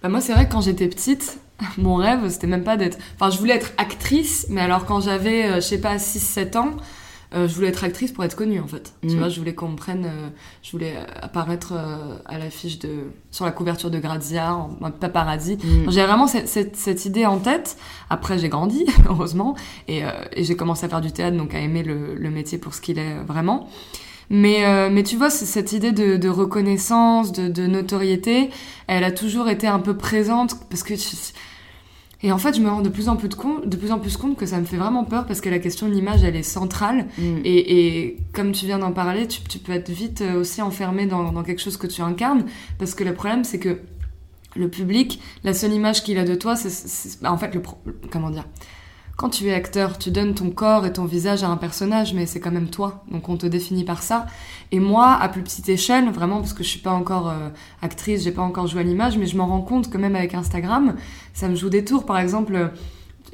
Bah, 0.03 0.09
moi, 0.09 0.21
c'est 0.21 0.33
vrai 0.33 0.47
que 0.47 0.53
quand 0.53 0.61
j'étais 0.61 0.89
petite, 0.89 1.39
mon 1.79 1.95
rêve, 1.97 2.29
c'était 2.29 2.47
même 2.47 2.65
pas 2.65 2.77
d'être. 2.77 2.99
Enfin, 3.15 3.31
je 3.31 3.39
voulais 3.39 3.55
être 3.55 3.73
actrice, 3.79 4.47
mais 4.51 4.61
alors 4.61 4.85
quand 4.87 5.01
j'avais, 5.01 5.45
euh, 5.47 5.55
je 5.57 5.61
sais 5.61 5.81
pas, 5.81 5.97
6-7 5.99 6.57
ans, 6.57 6.71
euh, 7.35 7.49
je 7.49 7.55
voulais 7.55 7.69
être 7.69 7.83
actrice 7.83 8.13
pour 8.13 8.23
être 8.23 8.37
connue, 8.37 8.61
en 8.61 8.67
fait. 8.69 8.93
Tu 9.03 9.15
Mm. 9.15 9.19
vois, 9.19 9.29
je 9.29 9.39
voulais 9.41 9.55
qu'on 9.55 9.69
me 9.69 9.77
prenne. 9.77 10.05
euh, 10.05 10.29
je 10.63 10.71
voulais 10.71 10.95
euh, 10.97 11.05
apparaître 11.23 11.73
à 12.27 12.39
l'affiche 12.39 12.79
de. 12.79 12.91
sur 13.33 13.45
la 13.45 13.51
couverture 13.51 13.91
de 13.91 13.99
Grazia, 13.99 14.55
en 14.55 14.77
mode 14.81 14.95
paparazzi. 15.01 15.57
Mm. 15.57 15.91
J'ai 15.91 16.05
vraiment 16.05 16.27
cette, 16.29 16.47
cette, 16.49 16.77
cette 16.77 17.05
idée 17.07 17.27
en 17.27 17.39
tête. 17.39 17.77
Après, 18.11 18.39
j'ai 18.39 18.49
grandi, 18.49 18.87
heureusement, 19.09 19.57
et, 19.89 20.03
et 20.33 20.45
j'ai 20.45 20.55
commencé 20.57 20.87
à 20.87 20.89
faire 20.89 21.01
du 21.01 21.11
théâtre, 21.13 21.37
donc 21.37 21.55
à 21.55 21.59
aimer 21.59 21.83
le, 21.83 22.15
le 22.15 22.31
métier 22.31 22.59
pour 22.59 22.73
ce 22.75 22.81
qu'il 22.81 22.99
est 23.01 23.15
vraiment. 23.27 23.69
Mais, 24.31 24.65
euh, 24.65 24.89
mais 24.91 25.03
tu 25.03 25.17
vois, 25.17 25.29
cette 25.29 25.73
idée 25.73 25.93
de, 25.93 26.17
de 26.17 26.29
reconnaissance, 26.31 27.31
de, 27.33 27.47
de 27.49 27.67
notoriété, 27.67 28.49
elle 28.87 29.05
a 29.05 29.11
toujours 29.11 29.49
été 29.51 29.67
un 29.67 29.81
peu 29.81 29.97
présente 29.97 30.55
parce 30.71 30.83
que. 30.85 30.95
Et 32.25 32.33
en 32.33 32.39
fait, 32.39 32.57
je 32.57 32.61
me 32.63 32.71
rends 32.71 32.81
de 32.81 32.89
plus 32.89 33.09
en 33.11 33.17
plus 33.17 33.29
de, 33.29 33.35
compte, 33.35 33.69
de 33.69 33.77
plus 33.77 33.93
en 33.93 33.99
plus 33.99 34.17
compte 34.17 34.37
que 34.37 34.47
ça 34.47 34.59
me 34.59 34.65
fait 34.65 34.79
vraiment 34.79 35.05
peur 35.05 35.27
parce 35.27 35.41
que 35.43 35.51
la 35.51 35.59
question 35.59 35.87
de 35.89 35.93
l'image, 35.93 36.25
elle 36.25 36.35
est 36.37 36.43
centrale. 36.43 37.07
Mm. 37.19 37.23
Et, 37.45 37.77
et 38.05 38.17
comme 38.33 38.53
tu 38.53 38.65
viens 38.65 38.79
d'en 38.79 38.93
parler, 38.93 39.29
tu, 39.29 39.43
tu 39.43 39.59
peux 39.59 39.73
être 39.73 39.91
vite 39.91 40.23
euh, 40.23 40.41
aussi 40.41 40.63
enfermé 40.63 41.05
dans, 41.07 41.31
dans 41.33 41.43
quelque 41.43 41.61
chose 41.61 41.77
que 41.77 41.87
tu 41.87 42.01
incarnes. 42.01 42.47
Parce 42.79 42.95
que 42.95 43.05
le 43.05 43.13
problème, 43.13 43.45
c'est 43.45 43.59
que 43.59 43.79
le 44.57 44.69
public, 44.69 45.21
la 45.45 45.53
seule 45.53 45.73
image 45.75 46.03
qu'il 46.03 46.17
a 46.17 46.25
de 46.25 46.35
toi, 46.35 46.57
c'est- 46.57 47.21
bah, 47.23 47.31
en 47.31 47.37
fait 47.37 47.55
le 47.55 47.61
pro- 47.61 47.79
comment 48.11 48.31
dire? 48.31 48.47
Quand 49.17 49.31
tu 49.31 49.47
es 49.47 49.55
acteur, 49.55 49.99
tu 49.99 50.11
donnes 50.11 50.35
ton 50.35 50.51
corps 50.51 50.87
et 50.87 50.93
ton 50.93 51.05
visage 51.05 51.45
à 51.45 51.49
un 51.49 51.57
personnage, 51.57 52.15
mais 52.15 52.27
c'est 52.27 52.41
quand 52.41 52.51
même 52.51 52.69
toi. 52.69 53.05
Donc 53.11 53.29
on 53.29 53.37
te 53.37 53.47
définit 53.47 53.85
par 53.85 54.03
ça. 54.03 54.27
Et 54.73 54.81
moi, 54.81 55.13
à 55.13 55.29
plus 55.29 55.43
petite 55.43 55.69
échelle, 55.69 56.11
vraiment, 56.11 56.39
parce 56.41 56.53
que 56.53 56.65
je 56.65 56.69
suis 56.69 56.81
pas 56.81 56.93
encore 56.93 57.29
euh, 57.29 57.49
actrice, 57.81 58.25
j'ai 58.25 58.33
pas 58.33 58.43
encore 58.43 58.67
joué 58.67 58.81
à 58.81 58.85
l'image, 58.85 59.17
mais 59.17 59.27
je 59.27 59.37
m'en 59.37 59.47
rends 59.47 59.63
compte 59.63 59.89
que 59.91 59.99
même 59.99 60.17
avec 60.17 60.35
Instagram, 60.35 60.97
ça 61.33 61.49
me 61.49 61.55
joue 61.55 61.69
des 61.71 61.85
tours. 61.85 62.07
Par 62.07 62.19
exemple, 62.19 62.55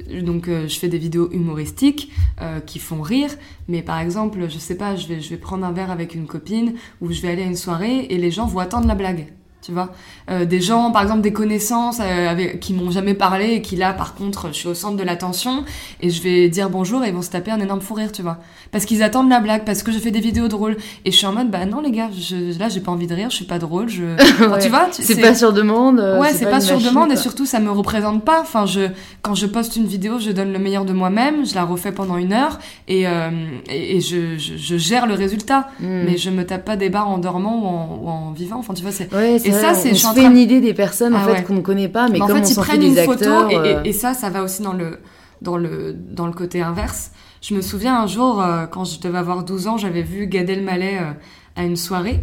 euh, 0.09 0.21
donc 0.21 0.47
euh, 0.47 0.67
je 0.67 0.79
fais 0.79 0.87
des 0.87 0.97
vidéos 0.97 1.29
humoristiques 1.31 2.11
euh, 2.41 2.59
qui 2.59 2.79
font 2.79 3.01
rire, 3.01 3.31
mais 3.67 3.81
par 3.81 3.99
exemple, 3.99 4.49
je 4.49 4.57
sais 4.57 4.75
pas, 4.75 4.95
je 4.95 5.07
vais, 5.07 5.21
je 5.21 5.29
vais 5.29 5.37
prendre 5.37 5.65
un 5.65 5.71
verre 5.71 5.91
avec 5.91 6.15
une 6.15 6.27
copine 6.27 6.75
ou 7.01 7.11
je 7.11 7.21
vais 7.21 7.29
aller 7.29 7.43
à 7.43 7.45
une 7.45 7.55
soirée 7.55 8.07
et 8.09 8.17
les 8.17 8.31
gens 8.31 8.45
vont 8.45 8.59
attendre 8.59 8.87
la 8.87 8.95
blague. 8.95 9.33
Tu 9.61 9.71
vois, 9.71 9.89
Euh, 10.29 10.45
des 10.45 10.59
gens, 10.61 10.91
par 10.91 11.01
exemple, 11.03 11.21
des 11.21 11.33
connaissances 11.33 11.99
euh, 12.01 12.29
avec, 12.29 12.59
qui 12.59 12.73
m'ont 12.73 12.89
jamais 12.89 13.13
parlé 13.13 13.53
et 13.55 13.61
qui 13.61 13.75
là, 13.75 13.93
par 13.93 14.15
contre, 14.15 14.47
je 14.47 14.53
suis 14.53 14.67
au 14.67 14.73
centre 14.73 14.95
de 14.97 15.03
l'attention 15.03 15.63
et 16.01 16.09
je 16.09 16.21
vais 16.23 16.47
dire 16.49 16.69
bonjour 16.69 17.03
et 17.03 17.09
ils 17.09 17.13
vont 17.13 17.21
se 17.21 17.29
taper 17.29 17.51
un 17.51 17.59
énorme 17.59 17.81
fou 17.81 17.93
rire, 17.93 18.11
tu 18.11 18.21
vois, 18.23 18.37
parce 18.71 18.85
qu'ils 18.85 19.03
attendent 19.03 19.29
la 19.29 19.39
blague, 19.39 19.63
parce 19.65 19.83
que 19.83 19.91
je 19.91 19.99
fais 19.99 20.09
des 20.11 20.19
vidéos 20.19 20.47
drôles 20.47 20.77
et 21.05 21.11
je 21.11 21.17
suis 21.17 21.27
en 21.27 21.33
mode 21.33 21.51
bah 21.51 21.65
non 21.65 21.81
les 21.81 21.91
gars, 21.91 22.09
je, 22.17 22.57
là 22.57 22.69
j'ai 22.69 22.79
pas 22.79 22.91
envie 22.91 23.07
de 23.07 23.13
rire, 23.13 23.29
je 23.29 23.35
suis 23.35 23.45
pas 23.45 23.59
drôle, 23.59 23.87
je, 23.89 24.03
Enfin, 24.21 24.51
Ouais. 24.51 24.59
tu 24.59 24.69
vois, 24.69 24.87
tu- 24.91 25.03
C'est 25.03 25.19
pas 25.21 25.35
sur 25.35 25.53
demande. 25.53 25.99
euh, 25.99 26.19
Ouais, 26.19 26.33
c'est 26.33 26.45
pas, 26.49 26.59
sur 26.61 26.75
machine, 26.75 26.89
demande 26.89 27.11
et 27.11 27.17
surtout 27.17 27.45
ça 27.45 27.59
me 27.59 27.69
représente 27.71 28.23
pas. 28.25 28.41
Enfin, 28.41 28.65
je 28.65 28.87
quand 29.21 29.35
je 29.35 29.45
poste 29.47 29.75
une 29.75 29.85
vidéo, 29.85 30.17
je 30.19 30.31
donne 30.31 30.53
le 30.53 30.59
meilleur 30.59 30.85
de 30.85 30.93
moi-même, 30.93 31.45
je 31.45 31.53
la 31.55 31.65
refais 31.65 31.91
pendant 31.91 32.17
une 32.17 32.33
heure 32.33 32.57
et 32.87 33.07
euh, 33.07 33.29
et, 33.69 33.97
et 33.97 34.01
je, 34.01 34.37
je, 34.37 34.55
je 34.57 34.77
gère 34.77 35.05
le 35.07 35.13
résultat. 35.13 35.67
Mm. 35.79 35.85
Mais 36.05 36.17
je 36.17 36.29
me 36.31 36.45
tape 36.45 36.65
pas 36.65 36.77
des 36.77 36.89
barres 36.89 37.09
en 37.09 37.17
dormant 37.17 37.57
ou 37.61 37.67
en, 37.67 37.99
ou 38.01 38.09
en 38.09 38.31
vivant. 38.31 38.57
Enfin, 38.59 38.73
tu 38.73 38.81
vois, 38.81 38.91
c'est. 38.91 39.13
Ouais, 39.13 39.37
c'est 39.39 39.50
Et 39.51 39.61
ça, 39.61 39.73
c'est- 39.73 39.91
on 40.05 40.13
fait 40.13 40.25
une 40.25 40.37
idée 40.37 40.61
des 40.61 40.73
personnes 40.73 41.13
en 41.15 41.19
Ah 41.23 41.35
fait 41.35 41.43
qu'on 41.43 41.55
ne 41.55 41.61
connaît 41.61 41.87
pas, 41.89 42.07
mais, 42.09 42.19
comme 42.19 42.27
fait, 42.29 42.33
on 42.33 42.37
ils 42.43 42.45
s'en 42.47 42.61
fait 42.63 42.67
prennent 42.69 42.81
des 42.81 42.87
une 42.87 42.97
acteurs. 42.99 43.49
photo 43.49 43.49
et, 43.49 43.53
et- 43.69 43.75
euh, 43.75 43.83
et 43.83 43.93
ça, 43.93 44.13
ça 44.13 44.29
va 44.29 44.43
aussi 44.43 44.61
dans 44.61 44.73
le 44.73 44.99
dans 45.41 45.57
le 45.57 45.93
dans 45.93 46.27
le 46.27 46.33
côté 46.33 46.61
inverse. 46.61 47.11
Je 47.41 47.55
me 47.55 47.61
souviens 47.61 47.99
un 47.99 48.07
jour 48.07 48.41
euh, 48.41 48.65
quand 48.67 48.83
je 48.85 48.99
devais 48.99 49.17
avoir 49.17 49.43
12 49.43 49.67
ans, 49.67 49.77
j'avais 49.77 50.03
vu 50.03 50.27
Gad 50.27 50.49
Elmaleh 50.49 50.97
euh, 50.99 51.11
à 51.55 51.63
une 51.63 51.75
soirée. 51.75 52.19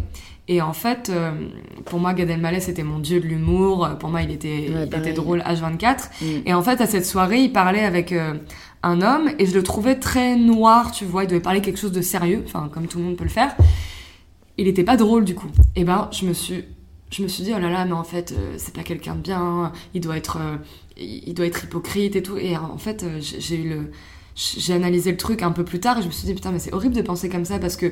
Et 0.51 0.61
en 0.63 0.73
fait, 0.73 1.11
euh, 1.13 1.31
pour 1.85 1.99
moi, 1.99 2.13
Gad 2.13 2.29
Elmaleh, 2.29 2.59
c'était 2.59 2.81
mon 2.83 2.97
dieu 2.99 3.19
de 3.19 3.25
l'humour. 3.27 3.87
Pour 3.99 4.09
moi, 4.09 4.21
il 4.23 4.31
était, 4.31 4.71
Ouais, 4.73 4.87
il 4.91 4.97
était 4.97 5.13
drôle 5.13 5.41
H24. 5.45 6.09
mm. 6.21 6.25
Et 6.47 6.53
en 6.55 6.63
fait, 6.63 6.81
à 6.81 6.87
cette 6.87 7.05
soirée, 7.05 7.41
il 7.41 7.51
parlait 7.53 7.83
avec 7.85 8.15
un 8.81 9.01
homme 9.01 9.29
et 9.37 9.45
je 9.45 9.53
le 9.53 9.61
trouvais 9.61 9.95
très 9.95 10.35
noir, 10.37 10.91
tu 10.91 11.05
vois. 11.05 11.25
Il 11.25 11.27
devait 11.27 11.39
parler 11.41 11.61
quelque 11.61 11.77
chose 11.77 11.91
de 11.91 12.01
sérieux, 12.01 12.41
enfin, 12.47 12.67
comme 12.73 12.87
tout 12.87 12.97
le 12.97 13.03
monde 13.03 13.15
peut 13.17 13.25
le 13.25 13.29
faire. 13.29 13.55
Il 14.57 14.67
était 14.67 14.83
pas 14.83 14.97
drôle 14.97 15.23
du 15.23 15.35
coup. 15.35 15.47
Et 15.75 15.83
ben, 15.83 16.07
je 16.11 16.25
me 16.25 16.33
suis, 16.33 16.63
je 17.11 17.23
me 17.23 17.27
suis 17.27 17.43
dit, 17.43 17.51
oh 17.55 17.59
là 17.59 17.69
là, 17.69 17.85
mais 17.85 17.93
en 17.93 18.03
fait, 18.03 18.31
euh, 18.33 18.53
c'est 18.57 18.73
pas 18.73 18.83
quelqu'un 18.83 19.15
de 19.15 19.21
bien. 19.21 19.71
Il 19.93 20.01
doit 20.01 20.17
être, 20.17 20.37
euh, 20.39 20.57
il 20.97 21.33
doit 21.33 21.45
être 21.47 21.63
hypocrite 21.63 22.15
et 22.15 22.21
tout. 22.23 22.37
Et 22.37 22.55
en 22.57 22.77
fait, 22.77 23.03
euh, 23.03 23.19
j'ai 23.19 23.55
eu 23.55 23.69
le, 23.69 23.91
j'ai 24.35 24.73
analysé 24.73 25.11
le 25.11 25.17
truc 25.17 25.41
un 25.41 25.51
peu 25.51 25.63
plus 25.63 25.79
tard 25.79 25.97
et 25.97 26.01
je 26.01 26.07
me 26.07 26.11
suis 26.11 26.25
dit, 26.27 26.33
putain, 26.33 26.51
mais 26.51 26.59
c'est 26.59 26.73
horrible 26.73 26.95
de 26.95 27.01
penser 27.01 27.27
comme 27.29 27.45
ça 27.45 27.57
parce 27.59 27.75
que 27.75 27.91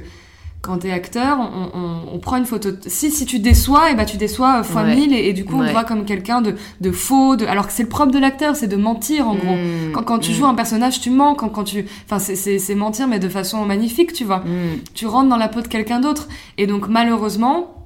quand 0.62 0.80
t'es 0.80 0.92
acteur, 0.92 1.38
on, 1.40 1.70
on- 1.80 2.16
on 2.16 2.20
prend 2.20 2.36
une 2.38 2.46
photo. 2.46 2.72
de- 2.72 2.78
Si, 2.88 3.12
si 3.12 3.26
tu 3.28 3.38
déçois, 3.40 3.92
et 3.92 3.96
ben 3.96 4.06
tu 4.06 4.18
déçois 4.18 4.60
euh, 4.60 4.64
fois 4.64 4.82
Ouais. 4.84 4.96
mille 4.96 5.14
et, 5.14 5.30
et 5.30 5.34
du 5.34 5.46
coup 5.46 5.56
on 5.56 5.66
te 5.66 5.72
voit 5.72 5.84
comme 5.84 6.04
quelqu'un 6.04 6.42
de, 6.42 6.56
de 6.82 6.92
faux, 6.92 7.36
de... 7.36 7.46
alors 7.46 7.68
que 7.68 7.74
c'est 7.74 7.84
le 7.84 7.90
propre 7.90 8.12
de 8.12 8.18
l'acteur, 8.20 8.56
c'est 8.56 8.68
de 8.68 8.76
mentir 8.76 9.28
en 9.28 9.36
gros. 9.36 9.56
Mm, 9.56 9.92
Quand, 9.94 10.04
quand 10.04 10.20
tu 10.20 10.32
mm, 10.32 10.34
joues 10.34 10.46
un 10.48 10.56
personnage, 10.56 11.00
tu 11.00 11.12
mens. 11.12 11.36
Quand, 11.36 11.50
quand 11.50 11.64
tu, 11.64 11.86
enfin, 12.06 12.18
c'est- 12.20 12.36
c'est 12.36 12.58
c'est 12.58 12.74
mentir, 12.76 13.08
mais 13.08 13.20
de 13.20 13.30
façon 13.30 13.64
magnifique, 13.66 14.14
tu 14.14 14.24
vois. 14.26 14.40
mm. 14.40 14.80
Tu 14.96 15.06
rentres 15.06 15.30
dans 15.30 15.38
la 15.38 15.48
peau 15.48 15.62
de 15.62 15.68
quelqu'un 15.68 16.00
d'autre. 16.00 16.28
Et 16.58 16.66
donc, 16.66 16.88
malheureusement, 16.88 17.77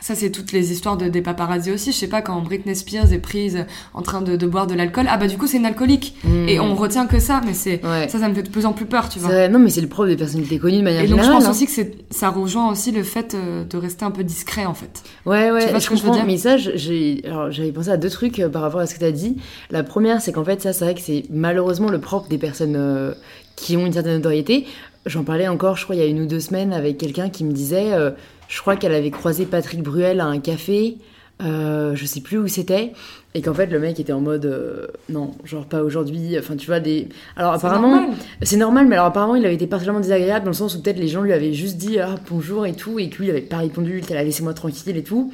ça, 0.00 0.14
c'est 0.14 0.30
toutes 0.30 0.52
les 0.52 0.72
histoires 0.72 0.96
de, 0.96 1.08
des 1.08 1.22
paparazzi 1.22 1.72
aussi. 1.72 1.92
Je 1.92 1.96
sais 1.96 2.06
pas, 2.06 2.22
quand 2.22 2.40
Britney 2.40 2.74
Spears 2.76 3.12
est 3.12 3.18
prise 3.18 3.66
en 3.94 4.02
train 4.02 4.20
de, 4.22 4.36
de 4.36 4.46
boire 4.46 4.66
de 4.66 4.74
l'alcool, 4.74 5.06
ah 5.08 5.16
bah, 5.18 5.26
du 5.26 5.36
coup, 5.36 5.46
c'est 5.46 5.56
une 5.58 5.66
alcoolique. 5.66 6.14
Mm. 6.24 6.48
Et 6.48 6.60
on 6.60 6.74
retient 6.76 7.06
que 7.06 7.18
ça, 7.18 7.40
mais 7.44 7.52
c'est, 7.54 7.84
Ouais. 7.84 8.08
ça, 8.08 8.18
ça 8.18 8.28
me 8.28 8.34
fait 8.34 8.42
de 8.44 8.48
plus 8.50 8.64
en 8.66 8.72
plus 8.72 8.86
peur, 8.86 9.08
tu 9.08 9.18
vois. 9.18 9.48
non, 9.48 9.58
mais 9.58 9.70
c'est 9.70 9.80
le 9.80 9.88
propre 9.88 10.08
des 10.08 10.16
personnalités 10.16 10.58
connues 10.58 10.78
de 10.78 10.82
manière 10.82 11.02
Et 11.02 11.06
donc, 11.08 11.18
je 11.18 11.22
générale. 11.24 11.38
pense 11.42 11.46
hein. 11.48 11.50
aussi 11.50 11.66
que 11.66 11.72
c'est, 11.72 11.96
ça 12.10 12.28
rejoint 12.30 12.70
aussi 12.70 12.92
le 12.92 13.02
fait 13.02 13.34
euh, 13.34 13.64
de 13.64 13.76
rester 13.76 14.04
un 14.04 14.10
peu 14.10 14.22
discret, 14.24 14.66
en 14.66 14.74
fait. 14.74 15.02
Ouais, 15.26 15.50
ouais, 15.50 15.64
Tu 15.64 15.70
vois 15.70 15.78
je 15.78 15.84
ce 15.84 15.90
que 15.90 15.96
je 15.96 16.02
veux 16.02 16.10
dire 16.12 16.24
mais 16.26 16.36
ça, 16.38 16.56
j'avais 16.56 17.72
pensé 17.72 17.90
à 17.90 17.96
deux 17.96 18.10
trucs 18.10 18.38
euh, 18.38 18.48
par 18.48 18.62
rapport 18.62 18.80
à 18.80 18.86
ce 18.86 18.94
que 18.94 18.98
tu 19.00 19.04
as 19.04 19.12
dit. 19.12 19.36
La 19.70 19.82
première, 19.82 20.20
c'est 20.20 20.32
qu'en 20.32 20.44
fait, 20.44 20.60
ça, 20.62 20.72
c'est 20.72 20.84
vrai 20.84 20.94
que 20.94 21.00
c'est 21.00 21.24
malheureusement 21.30 21.88
le 21.88 21.98
propre 22.00 22.28
des 22.28 22.38
personnes 22.38 22.76
euh, 22.76 23.12
qui 23.56 23.76
ont 23.76 23.86
une 23.86 23.92
certaine 23.92 24.14
notoriété. 24.16 24.66
J'en 25.06 25.24
parlais 25.24 25.48
encore, 25.48 25.76
je 25.76 25.84
crois, 25.84 25.96
il 25.96 26.00
y 26.00 26.02
a 26.02 26.06
une 26.06 26.20
ou 26.20 26.26
deux 26.26 26.40
semaines 26.40 26.72
avec 26.72 26.98
quelqu'un 26.98 27.30
qui 27.30 27.44
me 27.44 27.52
disait, 27.52 27.92
euh, 27.92 28.10
je 28.48 28.60
crois 28.60 28.76
qu'elle 28.76 28.94
avait 28.94 29.10
croisé 29.10 29.46
Patrick 29.46 29.82
Bruel 29.82 30.20
à 30.20 30.26
un 30.26 30.40
café. 30.40 30.98
euh, 31.40 31.94
je 31.94 32.04
sais 32.04 32.20
plus 32.20 32.36
où 32.36 32.48
c'était, 32.48 32.92
et 33.34 33.42
qu'en 33.42 33.54
fait 33.54 33.66
le 33.66 33.78
mec 33.78 34.00
était 34.00 34.12
en 34.12 34.20
mode 34.20 34.44
euh, 34.46 34.88
non, 35.08 35.32
genre 35.44 35.66
pas 35.66 35.82
aujourd'hui. 35.84 36.36
Enfin, 36.36 36.56
tu 36.56 36.66
vois, 36.66 36.80
des. 36.80 37.08
Alors 37.36 37.52
apparemment. 37.52 38.10
C'est 38.42 38.56
normal, 38.56 38.86
mais 38.88 38.96
alors 38.96 39.06
apparemment 39.06 39.36
il 39.36 39.44
avait 39.44 39.54
été 39.54 39.68
particulièrement 39.68 40.00
désagréable 40.00 40.44
dans 40.46 40.50
le 40.50 40.56
sens 40.56 40.74
où 40.74 40.82
peut-être 40.82 40.98
les 40.98 41.06
gens 41.06 41.22
lui 41.22 41.32
avaient 41.32 41.52
juste 41.52 41.76
dit 41.76 42.00
ah, 42.00 42.16
bonjour 42.28 42.66
et 42.66 42.72
tout, 42.74 42.98
et 42.98 43.08
que 43.08 43.18
lui 43.18 43.26
il 43.26 43.30
avait 43.30 43.40
pas 43.40 43.58
répondu, 43.58 44.00
qu'elle 44.00 44.16
a 44.16 44.24
laissé 44.24 44.42
moi 44.42 44.52
tranquille 44.54 44.96
et 44.96 45.04
tout. 45.04 45.32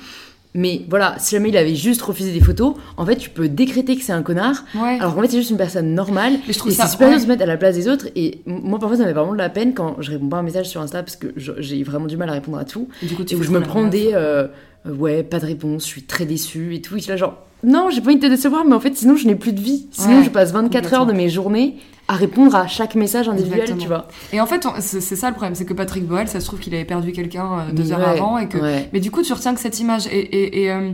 Mais 0.57 0.83
voilà, 0.89 1.17
si 1.19 1.35
jamais 1.35 1.49
il 1.49 1.57
avait 1.57 1.75
juste 1.75 2.01
refusé 2.03 2.33
des 2.33 2.41
photos, 2.41 2.75
en 2.97 3.05
fait, 3.05 3.17
tu 3.17 3.29
peux 3.29 3.49
décréter 3.49 3.97
que 3.97 4.05
c'est 4.05 4.13
un 4.13 4.23
connard. 4.23 4.65
Ouais. 4.77 4.99
Alors 5.01 5.15
qu'en 5.15 5.23
fait, 5.23 5.29
c'est 5.29 5.39
juste 5.39 5.51
une 5.51 5.57
personne 5.57 5.95
normale. 5.95 6.35
Mais 6.47 6.53
je 6.53 6.59
trouve 6.59 6.71
et 6.71 6.75
c'est 6.77 6.87
super 6.87 7.09
ouais. 7.09 7.17
de 7.17 7.21
se 7.21 7.27
mettre 7.27 7.43
à 7.43 7.47
la 7.47 7.57
place 7.57 7.75
des 7.75 7.89
autres. 7.89 8.07
Et 8.15 8.41
moi, 8.47 8.79
parfois, 8.79 8.97
ça 8.97 9.03
me 9.03 9.09
fait 9.09 9.15
vraiment 9.15 9.33
de 9.33 9.39
la 9.39 9.49
peine 9.49 9.75
quand 9.75 9.97
je 10.01 10.13
réponds 10.13 10.29
pas 10.29 10.37
à 10.37 10.41
un 10.41 10.45
message 10.45 10.69
sur 10.69 10.81
Insta 10.81 11.03
parce 11.03 11.17
que 11.17 11.27
j'ai 11.37 11.83
vraiment 11.83 12.07
du 12.07 12.17
mal 12.17 12.29
à 12.29 12.33
répondre 12.33 12.59
à 12.59 12.65
tout. 12.65 12.89
Et 13.03 13.07
du 13.07 13.17
coup, 13.17 13.25
tu 13.25 13.35
Et 13.35 13.37
où 13.37 13.43
je 13.43 13.51
me 13.51 13.61
prends 13.61 13.85
des 13.85 14.11
euh, 14.13 14.47
ouais, 14.87 15.23
pas 15.23 15.39
de 15.41 15.47
réponse, 15.47 15.83
je 15.85 15.89
suis 15.89 16.03
très 16.05 16.27
déçue 16.27 16.75
et 16.75 16.81
tout. 16.81 16.95
Et 16.95 16.99
je 16.99 17.05
suis 17.05 17.11
là, 17.11 17.17
genre, 17.17 17.39
non, 17.63 17.89
j'ai 17.91 18.01
pas 18.01 18.09
envie 18.09 18.17
de 18.17 18.23
te 18.23 18.27
décevoir, 18.27 18.65
mais 18.65 18.75
en 18.75 18.81
fait, 18.81 18.95
sinon, 18.97 19.17
je 19.17 19.27
n'ai 19.27 19.35
plus 19.35 19.53
de 19.53 19.61
vie. 19.61 19.87
Sinon, 19.91 20.19
Ouais, 20.19 20.25
je 20.25 20.31
passe 20.31 20.53
24 20.53 20.93
heures 20.95 21.07
de 21.07 21.13
mes 21.13 21.29
journées 21.31 21.77
à 22.09 22.15
répondre 22.15 22.55
à 22.55 22.67
chaque 22.67 22.95
message 22.95 23.31
individuel, 23.31 23.61
Exactement. 23.61 23.81
tu 23.83 23.89
vois. 23.89 24.09
Et 24.35 24.41
en 24.41 24.47
fait, 24.47 24.67
c'est 24.81 25.01
ça 25.17 25.29
le 25.29 25.35
problème, 25.35 25.55
c'est 25.55 25.65
que 25.65 25.73
Patrick 25.73 26.05
Boel, 26.07 26.29
ça 26.29 26.41
se 26.41 26.45
trouve 26.47 26.61
qu'il 26.61 26.75
avait 26.75 26.85
perdu 26.85 27.13
quelqu'un 27.13 27.61
euh, 27.61 27.73
deux 27.73 27.85
Mais 27.85 27.93
heures 27.93 27.99
ouais, 28.01 28.05
avant 28.19 28.37
et 28.37 28.47
que. 28.49 28.59
ouais. 28.59 28.91
Mais 28.93 29.01
du 29.01 29.11
coup, 29.11 29.23
tu 29.23 29.33
retiens 29.33 29.55
que 29.55 29.61
cette 29.61 29.81
image. 29.81 30.07
Et, 30.09 30.19
et, 30.19 30.63
et, 30.65 30.71
euh, 30.71 30.91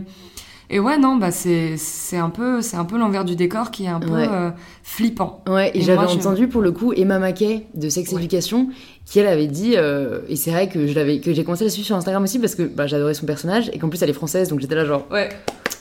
et 0.71 0.79
ouais, 0.79 0.97
non, 0.97 1.17
bah 1.17 1.29
c'est 1.31 1.75
un 2.17 2.29
peu, 2.29 2.61
c'est 2.61 2.77
un 2.77 2.85
peu 2.85 2.97
l'envers 2.97 3.25
du 3.25 3.35
décor 3.35 3.69
qui 3.71 3.85
est 3.85 3.89
un 3.89 3.99
peu 3.99 4.11
Ouais. 4.13 4.27
euh, 4.31 4.49
flippant. 4.83 5.43
Ouais, 5.47 5.69
et, 5.73 5.79
Et 5.79 5.81
j'avais 5.81 6.07
je- 6.07 6.15
entendu 6.17 6.47
pour 6.47 6.61
le 6.61 6.71
coup 6.71 6.93
Emma 6.93 7.19
Mackey 7.19 7.67
de 7.75 7.89
Sex 7.89 8.11
Ouais. 8.11 8.17
Education 8.19 8.69
qui 9.05 9.19
elle 9.19 9.27
avait 9.27 9.47
dit 9.47 9.73
euh, 9.75 10.21
et 10.29 10.35
c'est 10.35 10.51
vrai 10.51 10.67
que 10.69 10.87
je 10.87 10.93
l'avais 10.93 11.19
que 11.19 11.33
j'ai 11.33 11.43
commencé 11.43 11.63
à 11.63 11.65
la 11.67 11.71
suivre 11.71 11.85
sur 11.85 11.95
Instagram 11.95 12.23
aussi 12.23 12.39
parce 12.39 12.55
que 12.55 12.63
bah, 12.63 12.87
j'adorais 12.87 13.13
son 13.13 13.25
personnage 13.25 13.69
et 13.73 13.77
qu'en 13.79 13.89
plus 13.89 14.01
elle 14.01 14.09
est 14.09 14.13
française 14.13 14.47
donc 14.49 14.59
j'étais 14.59 14.75
là 14.75 14.85
genre 14.85 15.05
Ouais. 15.11 15.29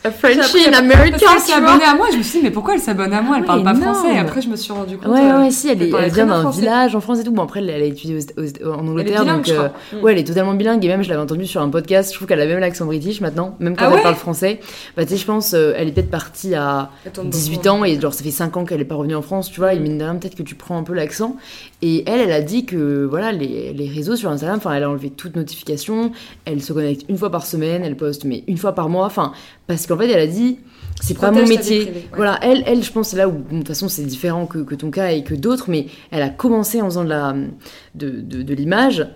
A 0.02 0.10
Frenchie 0.10 0.38
Après, 0.40 0.60
in 0.66 0.70
Parce 0.70 0.78
America 0.78 1.18
qu'elle 1.18 1.40
s'est 1.40 1.52
abonnée 1.52 1.84
à 1.84 1.94
moi, 1.94 2.06
je 2.12 2.16
me 2.18 2.22
suis 2.22 2.38
dit, 2.38 2.44
mais 2.44 2.50
pourquoi 2.50 2.74
elle 2.74 2.80
s'abonne 2.80 3.12
à 3.12 3.20
moi? 3.20 3.36
Elle 3.36 3.42
Ah 3.44 3.46
parle 3.48 3.62
pas 3.64 3.74
énorme. 3.74 3.94
français. 3.94 4.14
Et 4.14 4.18
après, 4.18 4.40
je 4.40 4.48
me 4.48 4.56
suis 4.56 4.72
rendu 4.72 4.96
compte. 4.96 5.12
Ouais, 5.12 5.20
euh, 5.20 5.40
ouais, 5.42 5.50
si, 5.50 5.68
elle, 5.68 5.82
elle 5.82 6.10
vient 6.10 6.26
d'un 6.26 6.48
village 6.50 6.94
en 6.96 7.00
France 7.00 7.20
et 7.20 7.24
tout. 7.24 7.32
Bon, 7.32 7.42
après, 7.42 7.60
elle, 7.60 7.68
elle 7.70 7.82
a 7.82 7.84
étudié 7.84 8.16
aux- 8.38 8.42
aux- 8.68 8.72
en 8.72 8.86
Angleterre, 8.88 9.24
donc 9.26 9.48
euh. 9.50 9.68
Mm. 9.92 10.02
ouais, 10.02 10.12
elle 10.12 10.18
est 10.18 10.24
totalement 10.24 10.54
bilingue. 10.54 10.82
Et 10.84 10.88
même, 10.88 11.02
je 11.02 11.08
l'avais 11.10 11.20
entendue 11.20 11.46
sur 11.46 11.60
un 11.60 11.68
podcast. 11.68 12.10
Je 12.12 12.16
trouve 12.16 12.26
qu'elle 12.28 12.40
a 12.40 12.46
même 12.46 12.60
l'accent 12.60 12.86
british 12.86 13.20
maintenant, 13.20 13.56
même 13.60 13.76
quand 13.76 13.86
Ah 13.90 13.94
elle 13.96 14.02
parle 14.02 14.14
français. 14.14 14.60
Bah, 14.96 15.04
tu 15.04 15.10
sais, 15.10 15.16
je 15.18 15.26
pense, 15.26 15.52
euh, 15.54 15.74
elle 15.76 15.88
est 15.88 15.92
peut-être 15.92 16.10
partie 16.10 16.54
à 16.54 16.90
Elle 17.04 17.12
tourne 17.12 17.28
18 17.28 17.56
beaucoup. 17.56 17.68
ans 17.68 17.84
et 17.84 18.00
genre 18.00 18.14
ça 18.14 18.24
fait 18.24 18.30
5 18.30 18.56
ans 18.56 18.64
qu'elle 18.64 18.80
est 18.80 18.84
pas 18.86 18.94
revenue 18.94 19.16
en 19.16 19.22
France, 19.22 19.50
tu 19.50 19.60
vois. 19.60 19.74
Et 19.74 19.78
mine 19.78 19.98
de 19.98 20.04
rien, 20.04 20.14
peut-être 20.16 20.34
que 20.36 20.42
tu 20.42 20.54
prends 20.54 20.78
un 20.78 20.82
peu 20.82 20.94
l'accent. 20.94 21.36
Et 21.82 22.04
elle, 22.06 22.20
elle 22.20 22.32
a 22.32 22.42
dit 22.42 22.66
que 22.66 23.04
voilà, 23.04 23.32
les, 23.32 23.72
les 23.72 23.88
réseaux 23.88 24.16
sur 24.16 24.30
Instagram, 24.30 24.58
enfin, 24.58 24.74
elle 24.74 24.82
a 24.82 24.90
enlevé 24.90 25.10
toute 25.10 25.36
notification. 25.36 26.12
Elle 26.44 26.62
se 26.62 26.72
connecte 26.72 27.06
une 27.08 27.16
fois 27.16 27.30
par 27.30 27.46
semaine, 27.46 27.82
elle 27.84 27.96
poste 27.96 28.24
mais 28.24 28.44
une 28.46 28.58
fois 28.58 28.74
par 28.74 28.88
mois. 28.88 29.06
Enfin, 29.06 29.32
parce 29.66 29.86
qu'en 29.86 29.96
fait, 29.96 30.10
elle 30.10 30.20
a 30.20 30.26
dit. 30.26 30.58
C'est 31.02 31.18
pas 31.18 31.30
mon 31.30 31.46
métier. 31.46 31.82
privée, 31.82 32.00
ouais. 32.00 32.08
Voilà, 32.14 32.38
elle, 32.42 32.62
elle, 32.66 32.82
je 32.82 32.92
pense, 32.92 33.08
c'est 33.08 33.16
là 33.16 33.26
où, 33.26 33.32
de 33.32 33.58
toute 33.58 33.68
façon, 33.68 33.88
c'est 33.88 34.02
différent 34.02 34.44
que, 34.44 34.58
que 34.58 34.74
ton 34.74 34.90
cas 34.90 35.12
et 35.12 35.24
que 35.24 35.34
d'autres, 35.34 35.70
mais 35.70 35.86
elle 36.10 36.20
a 36.22 36.28
commencé 36.28 36.82
en 36.82 36.86
faisant 36.86 37.04
de 37.04 37.08
la, 37.08 37.34
de, 37.94 38.10
de, 38.10 38.42
de 38.42 38.54
l'image 38.54 39.06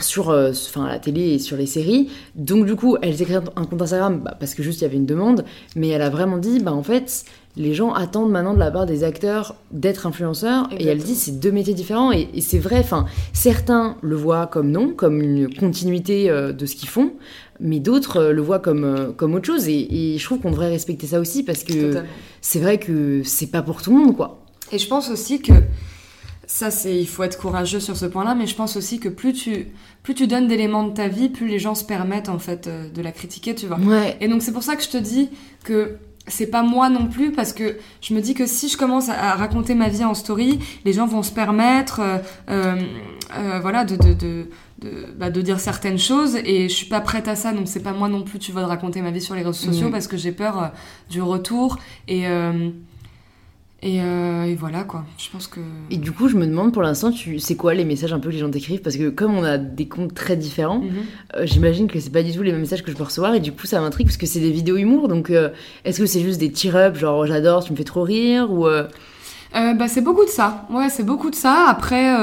sur 0.00 0.30
euh, 0.30 0.50
enfin, 0.50 0.88
la 0.88 0.98
télé 0.98 1.34
et 1.34 1.38
sur 1.38 1.56
les 1.56 1.66
séries. 1.66 2.10
Donc, 2.34 2.66
du 2.66 2.74
coup, 2.74 2.96
elle 3.02 3.16
s'est 3.16 3.24
créée 3.24 3.36
un 3.36 3.64
compte 3.64 3.80
Instagram 3.80 4.22
bah, 4.24 4.36
parce 4.40 4.54
que 4.54 4.62
juste 4.64 4.80
il 4.80 4.84
y 4.84 4.86
avait 4.86 4.96
une 4.96 5.06
demande, 5.06 5.44
mais 5.76 5.88
elle 5.88 6.02
a 6.02 6.10
vraiment 6.10 6.38
dit, 6.38 6.58
bah, 6.58 6.72
en 6.72 6.82
fait, 6.82 7.24
les 7.56 7.74
gens 7.74 7.92
attendent 7.92 8.30
maintenant 8.30 8.54
de 8.54 8.58
la 8.58 8.70
part 8.70 8.86
des 8.86 9.02
acteurs 9.02 9.56
d'être 9.72 10.06
influenceurs, 10.06 10.68
et 10.78 10.86
elle 10.86 11.02
dit, 11.02 11.14
c'est 11.14 11.40
deux 11.40 11.50
métiers 11.50 11.74
différents, 11.74 12.12
et, 12.12 12.28
et 12.32 12.40
c'est 12.40 12.58
vrai, 12.58 12.78
enfin, 12.78 13.06
certains 13.32 13.96
le 14.02 14.14
voient 14.14 14.46
comme 14.46 14.70
non, 14.70 14.90
comme 14.90 15.20
une 15.20 15.52
continuité 15.52 16.30
euh, 16.30 16.52
de 16.52 16.64
ce 16.66 16.76
qu'ils 16.76 16.88
font, 16.88 17.12
mais 17.58 17.80
d'autres 17.80 18.18
euh, 18.18 18.32
le 18.32 18.40
voient 18.40 18.60
comme, 18.60 18.84
euh, 18.84 19.12
comme 19.12 19.34
autre 19.34 19.46
chose, 19.46 19.68
et, 19.68 20.14
et 20.14 20.18
je 20.18 20.24
trouve 20.24 20.38
qu'on 20.38 20.52
devrait 20.52 20.68
respecter 20.68 21.08
ça 21.08 21.18
aussi, 21.18 21.42
parce 21.42 21.64
que 21.64 22.02
c'est 22.40 22.60
vrai 22.60 22.78
que 22.78 23.22
c'est 23.24 23.48
pas 23.50 23.62
pour 23.62 23.82
tout 23.82 23.90
le 23.90 23.98
monde, 23.98 24.16
quoi. 24.16 24.44
Et 24.72 24.78
je 24.78 24.86
pense 24.86 25.10
aussi 25.10 25.42
que 25.42 25.52
ça, 26.46 26.70
c'est, 26.70 26.96
il 26.96 27.06
faut 27.06 27.24
être 27.24 27.38
courageux 27.38 27.80
sur 27.80 27.96
ce 27.96 28.06
point-là, 28.06 28.36
mais 28.36 28.46
je 28.46 28.54
pense 28.54 28.76
aussi 28.76 29.00
que 29.00 29.08
plus 29.08 29.32
tu, 29.32 29.66
plus 30.04 30.14
tu 30.14 30.28
donnes 30.28 30.46
d'éléments 30.46 30.84
de 30.84 30.94
ta 30.94 31.08
vie, 31.08 31.28
plus 31.28 31.48
les 31.48 31.58
gens 31.58 31.74
se 31.74 31.84
permettent 31.84 32.28
en 32.28 32.38
fait 32.38 32.68
de 32.68 33.02
la 33.02 33.10
critiquer, 33.12 33.54
tu 33.54 33.66
vois. 33.66 33.78
Ouais. 33.78 34.16
Et 34.20 34.28
donc 34.28 34.42
c'est 34.42 34.52
pour 34.52 34.62
ça 34.62 34.76
que 34.76 34.82
je 34.82 34.88
te 34.88 34.96
dis 34.96 35.28
que 35.64 35.96
c'est 36.26 36.46
pas 36.46 36.62
moi 36.62 36.88
non 36.90 37.06
plus 37.06 37.32
parce 37.32 37.52
que 37.52 37.76
je 38.00 38.14
me 38.14 38.20
dis 38.20 38.34
que 38.34 38.46
si 38.46 38.68
je 38.68 38.76
commence 38.76 39.08
à, 39.08 39.34
raconter 39.34 39.74
ma 39.74 39.88
vie 39.88 40.04
en 40.04 40.14
story, 40.14 40.58
les 40.84 40.92
gens 40.92 41.06
vont 41.06 41.22
se 41.22 41.32
permettre, 41.32 42.00
euh, 42.00 42.18
euh, 42.50 42.76
euh, 43.36 43.58
voilà, 43.60 43.84
de, 43.84 43.96
de, 43.96 44.12
de, 44.14 44.46
de, 44.80 45.06
bah, 45.18 45.30
de 45.30 45.40
dire 45.42 45.58
certaines 45.60 45.98
choses 45.98 46.36
et 46.36 46.68
je 46.68 46.74
suis 46.74 46.86
pas 46.86 47.00
prête 47.00 47.26
à 47.28 47.36
ça 47.36 47.52
donc 47.52 47.68
c'est 47.68 47.82
pas 47.82 47.92
moi 47.92 48.08
non 48.08 48.22
plus 48.22 48.38
tu 48.38 48.52
vois 48.52 48.62
de 48.62 48.66
raconter 48.66 49.02
ma 49.02 49.10
vie 49.10 49.20
sur 49.20 49.34
les 49.34 49.42
réseaux 49.42 49.52
sociaux 49.52 49.86
Mhm. 49.86 49.92
parce 49.92 50.06
que 50.06 50.16
j'ai 50.16 50.32
peur 50.32 50.62
euh, 50.62 50.66
du 51.10 51.20
retour 51.22 51.78
et 52.08 52.24
et, 53.82 54.00
euh, 54.02 54.44
et 54.44 54.54
voilà 54.54 54.84
quoi. 54.84 55.04
Je 55.18 55.28
pense 55.30 55.46
que 55.46 55.60
Et 55.90 55.96
du 55.96 56.12
coup, 56.12 56.28
je 56.28 56.36
me 56.36 56.46
demande 56.46 56.72
pour 56.72 56.82
l'instant, 56.82 57.10
tu 57.10 57.38
c'est 57.38 57.56
quoi 57.56 57.72
les 57.74 57.84
messages 57.84 58.12
un 58.12 58.18
peu 58.18 58.28
que 58.28 58.34
les 58.34 58.40
gens 58.40 58.50
t'écrivent? 58.50 58.82
Parce 58.82 58.96
que 58.96 59.08
comme 59.08 59.34
on 59.36 59.42
a 59.44 59.56
des 59.58 59.88
comptes 59.88 60.14
très 60.14 60.36
différents, 60.36 60.80
Mhm. 60.80 60.90
euh, 61.36 61.46
j'imagine 61.46 61.86
que 61.88 61.98
c'est 62.00 62.10
pas 62.10 62.22
du 62.22 62.32
tout 62.32 62.42
les 62.42 62.52
mêmes 62.52 62.60
messages 62.60 62.82
que 62.82 62.90
je 62.90 62.96
peux 62.96 63.04
recevoir. 63.04 63.34
Et 63.34 63.40
du 63.40 63.52
coup, 63.52 63.66
ça 63.66 63.80
m'intrigue 63.80 64.06
parce 64.06 64.16
que 64.18 64.26
c'est 64.26 64.40
des 64.40 64.50
vidéos 64.50 64.76
humour. 64.76 65.08
Donc, 65.08 65.30
euh, 65.30 65.48
est-ce 65.84 65.98
que 66.00 66.06
c'est 66.06 66.20
juste 66.20 66.40
des 66.40 66.52
tear-up, 66.52 66.96
genre 66.96 67.24
j'adore, 67.26 67.64
tu 67.64 67.72
me 67.72 67.76
fais 67.76 67.84
trop 67.84 68.02
rire 68.02 68.50
ou 68.52 68.66
bah, 69.52 69.88
c'est 69.88 70.02
beaucoup 70.02 70.24
de 70.24 70.30
ça. 70.30 70.66
Ouais, 70.70 70.88
c'est 70.90 71.04
beaucoup 71.04 71.30
de 71.30 71.34
ça. 71.34 71.66
Après, 71.68 72.14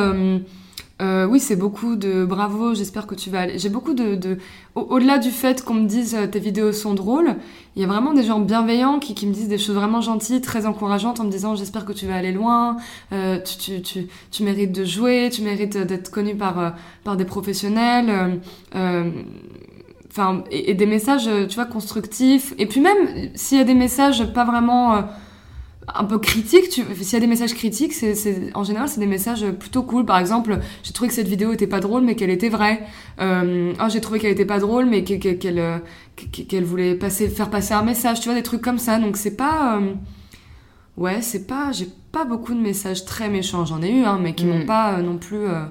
euh, 1.00 1.26
oui, 1.28 1.40
c'est 1.40 1.56
beaucoup 1.56 1.96
de 1.96 2.26
bravo, 2.26 2.74
j'espère 2.74 3.06
que 3.06 3.14
tu 3.14 3.30
vas 3.30 3.42
aller. 3.42 3.60
J'ai 3.60 3.70
beaucoup 3.70 3.94
de. 3.94 4.16
de... 4.16 4.38
au- 4.74 4.82
Au-delà 4.82 5.20
du 5.20 5.30
fait 5.30 5.64
qu'on 5.64 5.76
me 5.76 5.86
dise 5.88 6.16
euh, 6.16 6.26
tes 6.26 6.40
vidéos 6.40 6.72
sont 6.72 6.96
drôles, 6.96 7.36
il 7.76 7.82
y 7.84 7.86
a 7.86 7.88
vraiment 7.88 8.14
des 8.14 8.24
gens 8.24 8.40
bienveillants 8.40 8.98
qui, 8.98 9.14
qui 9.14 9.28
me 9.28 9.32
disent 9.34 9.48
des 9.48 9.60
choses 9.60 9.76
vraiment 9.76 10.02
gentilles, 10.02 10.42
très 10.42 10.66
encourageantes 10.66 11.20
en 11.20 11.26
me 11.26 11.30
disant 11.30 11.56
j'espère 11.56 11.86
que 11.86 11.94
tu 11.94 12.08
vas 12.08 12.16
aller 12.16 12.32
loin, 12.32 12.78
euh, 13.14 13.40
tu, 13.40 13.58
tu, 13.58 13.82
tu, 13.84 14.08
tu 14.32 14.44
mérites 14.44 14.72
de 14.72 14.86
jouer, 14.86 15.30
tu 15.32 15.44
mérites 15.44 15.78
d'être 15.78 16.10
connu 16.10 16.36
par, 16.36 16.60
euh, 16.60 16.70
par 17.04 17.16
des 17.16 17.26
professionnels. 17.26 18.10
euh, 18.10 18.36
euh, 18.76 19.12
Enfin, 20.10 20.44
et, 20.50 20.72
et 20.72 20.74
des 20.74 20.88
messages, 20.88 21.30
tu 21.48 21.56
vois, 21.56 21.66
constructifs. 21.66 22.54
Et 22.58 22.66
puis 22.66 22.82
même, 22.82 22.98
s'il 23.36 23.58
y 23.60 23.62
a 23.62 23.64
des 23.64 23.76
messages 23.76 24.26
pas 24.34 24.46
vraiment 24.46 25.04
un 25.96 26.04
peu 26.04 26.20
critiques, 26.20 26.70
tu... 26.70 26.84
s'il 26.96 27.14
y 27.14 27.16
a 27.16 27.20
des 27.20 27.28
messages 27.28 27.54
critiques, 27.54 27.94
c'est, 27.94 28.14
c'est- 28.14 28.52
en 28.56 28.64
général, 28.64 28.90
c'est 28.90 29.00
des 29.00 29.06
messages 29.08 29.46
plutôt 29.52 29.84
cool. 29.84 30.06
Par 30.06 30.18
exemple, 30.20 30.60
j'ai 30.84 30.92
trouvé 30.94 31.08
que 31.08 31.14
cette 31.14 31.28
vidéo 31.30 31.54
était 31.54 31.68
pas 31.68 31.80
drôle, 31.80 32.04
mais 32.04 32.16
qu'elle 32.16 32.30
était 32.30 32.50
vraie. 32.50 32.84
Euh, 33.22 33.74
ah, 33.80 33.88
j'ai 33.90 34.02
trouvé 34.02 34.20
qu'elle 34.20 34.32
était 34.34 34.46
pas 34.46 34.60
drôle, 34.60 34.86
mais 34.86 35.04
qu'elle, 35.04 35.38
qu'elle, 35.40 35.82
qu'elle, 36.48 36.64
voulait 36.66 36.96
passer, 36.96 37.30
faire 37.30 37.50
passer 37.50 37.74
un 37.74 37.84
message, 37.84 38.20
tu 38.20 38.26
vois, 38.30 38.36
des 38.36 38.44
trucs 38.44 38.62
comme 38.62 38.80
ça. 38.80 39.00
Donc 39.00 39.18
c'est 39.18 39.36
pas... 39.38 39.78
euh, 39.78 39.94
Ouais, 40.98 41.22
c'est 41.22 41.46
pas... 41.48 41.72
J'ai 41.72 41.88
pas 42.12 42.26
beaucoup 42.26 42.54
de 42.56 42.60
messages 42.60 43.06
très 43.06 43.30
méchants. 43.30 43.66
J'en 43.66 43.82
ai 43.82 43.92
eu, 43.92 44.04
hein, 44.04 44.20
mais 44.22 44.34
qui 44.34 44.46
Mm. 44.46 44.50
m'ont 44.50 44.66
pas 44.66 44.94
euh, 44.96 45.02
non 45.02 45.18
plus... 45.18 45.38
euh, 45.38 45.64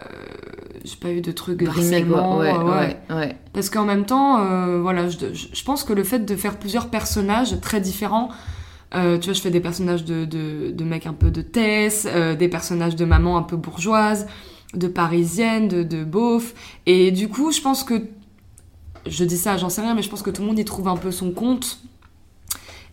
euh, 0.00 0.04
j'ai 0.84 0.96
pas 0.96 1.10
eu 1.10 1.20
de 1.20 1.32
trucs 1.32 1.58
de 1.58 1.66
harcèlement. 1.66 2.38
Ouais, 2.38 2.52
ouais, 2.56 2.96
ouais. 3.10 3.36
parce 3.52 3.70
qu'en 3.70 3.84
même 3.84 4.04
temps, 4.04 4.38
euh, 4.40 4.80
voilà, 4.82 5.08
je- 5.08 5.32
je 5.32 5.64
pense 5.64 5.82
que 5.84 5.92
le 5.92 6.04
fait 6.04 6.20
de 6.26 6.36
faire 6.36 6.56
plusieurs 6.58 6.88
personnages 6.88 7.58
très 7.60 7.80
différents, 7.80 8.28
euh, 8.94 9.18
tu 9.18 9.26
vois, 9.26 9.34
je 9.34 9.40
fais 9.40 9.50
des 9.50 9.60
personnages 9.60 10.04
de, 10.04 10.24
de, 10.24 10.70
de 10.70 10.84
mecs 10.84 11.06
un 11.06 11.12
peu 11.12 11.30
de 11.30 11.42
Tess, 11.42 12.06
euh, 12.08 12.34
des 12.34 12.48
personnages 12.48 12.96
de 12.96 13.04
maman 13.04 13.36
un 13.36 13.42
peu 13.42 13.56
bourgeoise, 13.56 14.26
de 14.74 14.86
parisienne, 14.88 15.68
de, 15.68 15.82
de 15.82 16.04
beauf, 16.04 16.54
et 16.86 17.10
du 17.10 17.28
coup, 17.28 17.52
je 17.52 17.60
pense 17.60 17.84
que, 17.84 17.94
je 19.06 19.24
dis 19.24 19.36
ça, 19.36 19.56
j'en 19.56 19.68
sais 19.68 19.82
rien, 19.82 19.94
mais 19.94 20.02
je 20.02 20.08
pense 20.10 20.22
que 20.22 20.30
tout 20.30 20.42
le 20.42 20.48
monde 20.48 20.58
y 20.58 20.64
trouve 20.64 20.88
un 20.88 20.96
peu 20.96 21.10
son 21.10 21.30
compte. 21.32 21.78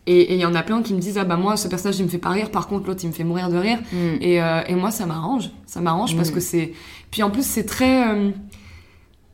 Et 0.08 0.34
il 0.34 0.40
y 0.40 0.46
en 0.46 0.56
a 0.56 0.64
plein 0.64 0.82
qui 0.82 0.96
me 0.96 1.00
disent 1.00 1.20
ah 1.20 1.26
bah 1.26 1.38
moi 1.38 1.56
ce 1.58 1.68
personnage 1.68 2.00
il 2.00 2.04
me 2.06 2.10
fait 2.10 2.18
pas 2.18 2.32
rire 2.32 2.50
par 2.50 2.68
contre 2.68 2.88
l'autre 2.88 3.02
il 3.04 3.08
me 3.10 3.14
fait 3.14 3.24
mourir 3.24 3.50
de 3.50 3.58
rire 3.58 3.78
Mm. 3.94 3.98
et, 4.20 4.42
euh, 4.42 4.62
et 4.68 4.74
moi, 4.74 4.90
ça 4.90 5.06
m'arrange. 5.06 5.52
Ça 5.68 5.80
m'arrange 5.80 6.16
parce 6.16 6.32
Mm. 6.32 6.34
que 6.34 6.40
c'est. 6.40 6.74
Puis 7.12 7.22
en 7.22 7.30
plus, 7.30 7.46
c'est 7.46 7.66
très. 7.66 8.04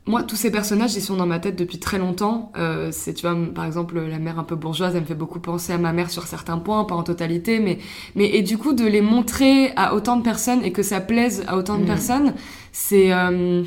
Moi, 0.08 0.24
tous 0.24 0.38
ces 0.38 0.52
personnages, 0.52 0.96
ils 0.96 1.02
sont 1.02 1.18
dans 1.18 1.26
ma 1.26 1.40
tête 1.40 1.58
depuis 1.58 1.80
très 1.80 2.00
longtemps. 2.00 2.52
Euh, 2.58 2.90
c'est, 2.94 3.14
tu 3.14 3.28
vois, 3.28 3.36
par 3.54 3.66
exemple, 3.66 4.00
la 4.00 4.20
mère 4.20 4.40
un 4.40 4.44
peu 4.46 4.56
bourgeoise, 4.56 4.96
elle 4.96 5.02
me 5.02 5.06
fait 5.06 5.16
beaucoup 5.16 5.42
penser 5.42 5.74
à 5.74 5.78
ma 5.78 5.92
mère 5.92 6.10
sur 6.10 6.24
certains 6.28 6.58
points, 6.60 6.86
pas 6.86 6.96
en 6.96 7.04
totalité, 7.04 7.60
mais, 7.60 7.78
mais 8.16 8.26
et 8.34 8.42
du 8.42 8.58
coup, 8.58 8.72
de 8.74 8.86
les 8.86 9.02
montrer 9.02 9.74
à 9.76 9.94
autant 9.96 10.16
de 10.16 10.24
personnes 10.24 10.64
et 10.64 10.72
que 10.72 10.82
ça 10.82 11.02
plaise 11.02 11.44
à 11.48 11.58
autant 11.58 11.78
de 11.78 11.84
Mm. 11.84 11.88
personnes, 11.88 12.34
c'est. 12.72 13.12
euh, 13.14 13.64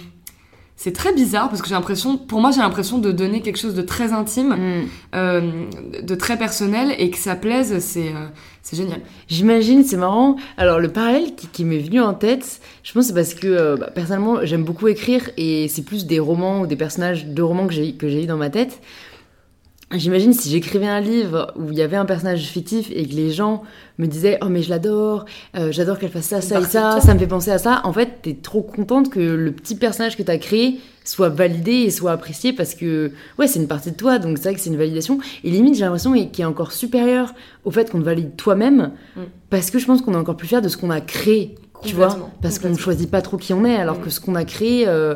c'est 0.83 0.93
très 0.95 1.13
bizarre 1.13 1.51
parce 1.51 1.61
que 1.61 1.69
j'ai 1.69 1.75
l'impression, 1.75 2.17
pour 2.17 2.41
moi, 2.41 2.53
j'ai 2.53 2.61
l'impression 2.63 2.97
de 2.97 3.13
donner 3.13 3.43
quelque 3.43 3.59
chose 3.59 3.75
de 3.75 3.83
très 3.83 4.15
intime, 4.15 4.57
Mm. 4.57 4.89
euh, 5.15 5.41
de 6.03 6.15
très 6.15 6.39
personnel 6.39 6.95
et 6.99 7.11
que 7.11 7.19
ça 7.19 7.37
plaise, 7.37 7.81
c'est, 7.81 8.09
euh, 8.09 8.29
c'est 8.63 8.77
génial. 8.77 9.01
J'imagine, 9.29 9.85
c'est 9.85 9.99
marrant. 9.99 10.37
Alors, 10.57 10.79
le 10.79 10.89
parallèle 10.89 11.35
qui, 11.35 11.49
qui 11.49 11.67
m'est 11.67 11.81
venu 11.81 12.01
en 12.01 12.15
tête, 12.15 12.63
je 12.83 12.95
pense 12.95 13.03
que 13.03 13.09
c'est 13.09 13.15
parce 13.15 13.35
que, 13.35 13.47
euh, 13.47 13.77
bah, 13.77 13.91
personnellement, 13.95 14.39
j'aime 14.45 14.65
beaucoup 14.65 14.89
écrire 14.89 15.29
et 15.37 15.69
c'est 15.69 15.83
plus 15.85 16.07
des 16.07 16.19
romans 16.19 16.63
ou 16.63 16.67
des 16.67 16.77
personnages 16.77 17.27
de 17.27 17.43
romans 17.43 17.67
que 17.67 17.75
j'ai 17.75 17.93
que 17.93 18.09
j'ai 18.09 18.23
eu 18.23 18.27
dans 18.27 18.39
ma 18.39 18.49
tête. 18.49 18.81
J'imagine 19.93 20.33
si 20.33 20.49
j'écrivais 20.51 20.87
un 20.87 21.01
livre 21.01 21.53
où 21.57 21.73
il 21.73 21.79
y 21.79 21.83
avait 21.83 21.97
un 21.97 22.05
personnage 22.05 22.45
fictif 22.45 22.91
et 22.95 23.09
que 23.09 23.15
les 23.15 23.33
gens 23.33 23.65
me 23.99 24.07
disaient 24.07 24.39
oh 24.41 24.47
mais 24.49 24.63
je 24.63 24.71
l'adore, 24.71 25.25
euh, 25.57 25.73
j'adore 25.73 25.99
qu'elle 25.99 26.11
fasse 26.11 26.27
ça, 26.27 26.41
ça 26.41 26.61
et 26.61 26.65
ça, 26.65 27.01
ça 27.01 27.13
me 27.13 27.19
fait 27.19 27.27
penser 27.27 27.51
à 27.51 27.59
ça. 27.59 27.81
En 27.83 27.93
fait, 27.93 28.23
t'es 28.23 28.35
trop 28.35 28.63
contente 28.63 29.11
que 29.11 29.19
le 29.19 29.51
petit 29.51 29.75
personnage 29.75 30.17
que 30.17 30.23
t'as 30.23 30.39
créé 30.39 30.79
soit 31.05 31.29
validé 31.29 31.73
et 31.73 31.91
soit 31.91 32.13
apprécié 32.13 32.53
parce 32.53 32.75
que 32.75 33.11
ouais 33.39 33.47
c'est 33.47 33.59
une 33.59 33.67
partie 33.67 33.91
de 33.91 33.97
toi 33.97 34.19
donc 34.19 34.39
c'est 34.39 34.45
vrai 34.45 34.55
que 34.55 34.61
c'est 34.61 34.71
une 34.71 34.77
validation 34.77 35.19
et 35.43 35.51
limite 35.51 35.75
j'ai 35.75 35.85
l'impression 35.85 36.13
qu'il 36.13 36.43
est 36.43 36.47
encore 36.47 36.73
supérieur 36.73 37.35
au 37.65 37.71
fait 37.71 37.91
qu'on 37.91 37.99
te 37.99 38.05
valide 38.05 38.37
toi-même 38.37 38.93
mm. 39.17 39.21
parce 39.49 39.71
que 39.71 39.79
je 39.79 39.87
pense 39.87 40.03
qu'on 40.03 40.13
est 40.13 40.19
encore 40.19 40.37
plus 40.37 40.47
fier 40.47 40.63
de 40.63 40.69
ce 40.69 40.77
qu'on 40.77 40.91
a 40.91 41.01
créé 41.01 41.57
tu 41.83 41.95
vois 41.95 42.31
parce 42.43 42.59
qu'on 42.59 42.69
ne 42.69 42.77
choisit 42.77 43.11
pas 43.11 43.23
trop 43.23 43.39
qui 43.39 43.55
on 43.55 43.65
est 43.65 43.77
alors 43.77 43.99
mm. 43.99 44.03
que 44.03 44.11
ce 44.11 44.21
qu'on 44.21 44.35
a 44.35 44.45
créé 44.45 44.87
euh, 44.87 45.15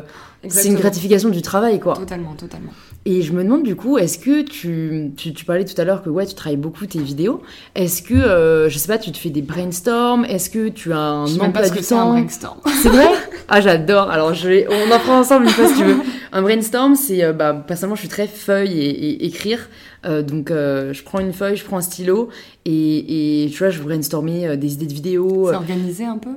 c'est 0.49 0.67
une 0.67 0.75
gratification 0.75 1.29
du 1.29 1.41
travail 1.41 1.79
quoi 1.79 1.95
totalement 1.95 2.35
totalement 2.35 2.71
et 3.07 3.21
je 3.21 3.33
me 3.33 3.43
demande 3.43 3.61
du 3.61 3.75
coup, 3.75 3.99
est-ce 3.99 4.17
que 4.17 4.41
tu, 4.41 5.11
tu, 5.15 5.45
parlais 5.45 5.63
tout 5.63 5.79
à 5.79 5.83
l'heure 5.83 6.01
que 6.01 6.09
ouais, 6.09 6.25
tu 6.25 6.33
travailles 6.33 6.57
beaucoup 6.57 6.87
tes 6.87 6.97
vidéos. 6.97 7.43
Est-ce 7.75 8.01
que, 8.01 8.15
euh, 8.15 8.67
je 8.67 8.79
sais 8.79 8.87
pas, 8.87 8.97
tu 8.97 9.11
te 9.11 9.17
fais 9.17 9.29
des 9.29 9.43
brainstorms? 9.43 10.25
Est-ce 10.25 10.49
que 10.49 10.69
tu 10.69 10.91
as 10.91 10.97
un 10.97 11.27
je 11.27 11.39
emploi 11.39 11.69
du 11.69 11.81
temps 11.81 12.09
un 12.09 12.19
brainstorm. 12.19 12.59
C'est 12.81 12.89
vrai? 12.89 13.07
Ah, 13.47 13.61
j'adore. 13.61 14.09
Alors, 14.09 14.33
je 14.33 14.49
vais, 14.49 14.67
on 14.67 14.91
en 14.91 14.97
prend 14.97 15.19
ensemble 15.19 15.45
une 15.45 15.51
fois 15.51 15.67
si 15.67 15.75
tu 15.75 15.83
veux. 15.83 15.97
Un 16.31 16.41
brainstorm, 16.41 16.95
c'est, 16.95 17.23
euh, 17.23 17.31
bah, 17.31 17.53
personnellement, 17.53 17.93
je 17.93 17.99
suis 17.99 18.09
très 18.09 18.25
feuille 18.25 18.79
et, 18.79 19.23
écrire. 19.27 19.69
Euh, 20.07 20.23
donc, 20.23 20.49
je 20.49 21.03
prends 21.03 21.19
une 21.19 21.31
feuille, 21.31 21.55
je 21.55 21.63
prends 21.63 21.77
un 21.77 21.81
stylo 21.81 22.29
et, 22.65 23.43
et 23.43 23.49
tu 23.51 23.59
vois, 23.59 23.69
je 23.69 23.79
brainstormer 23.83 24.57
des 24.57 24.73
idées 24.73 24.87
de 24.87 24.93
vidéos. 24.93 25.49
C'est 25.51 25.55
organisé 25.55 26.05
un 26.05 26.17
peu? 26.17 26.31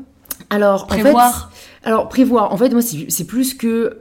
Alors, 0.51 0.87
prévoir. 0.87 1.51
En 1.51 1.55
fait, 1.55 1.89
alors 1.89 2.09
prévoir. 2.09 2.53
En 2.53 2.57
fait, 2.57 2.71
moi, 2.71 2.83
c'est 2.83 3.27
plus 3.27 3.55
que, 3.55 3.99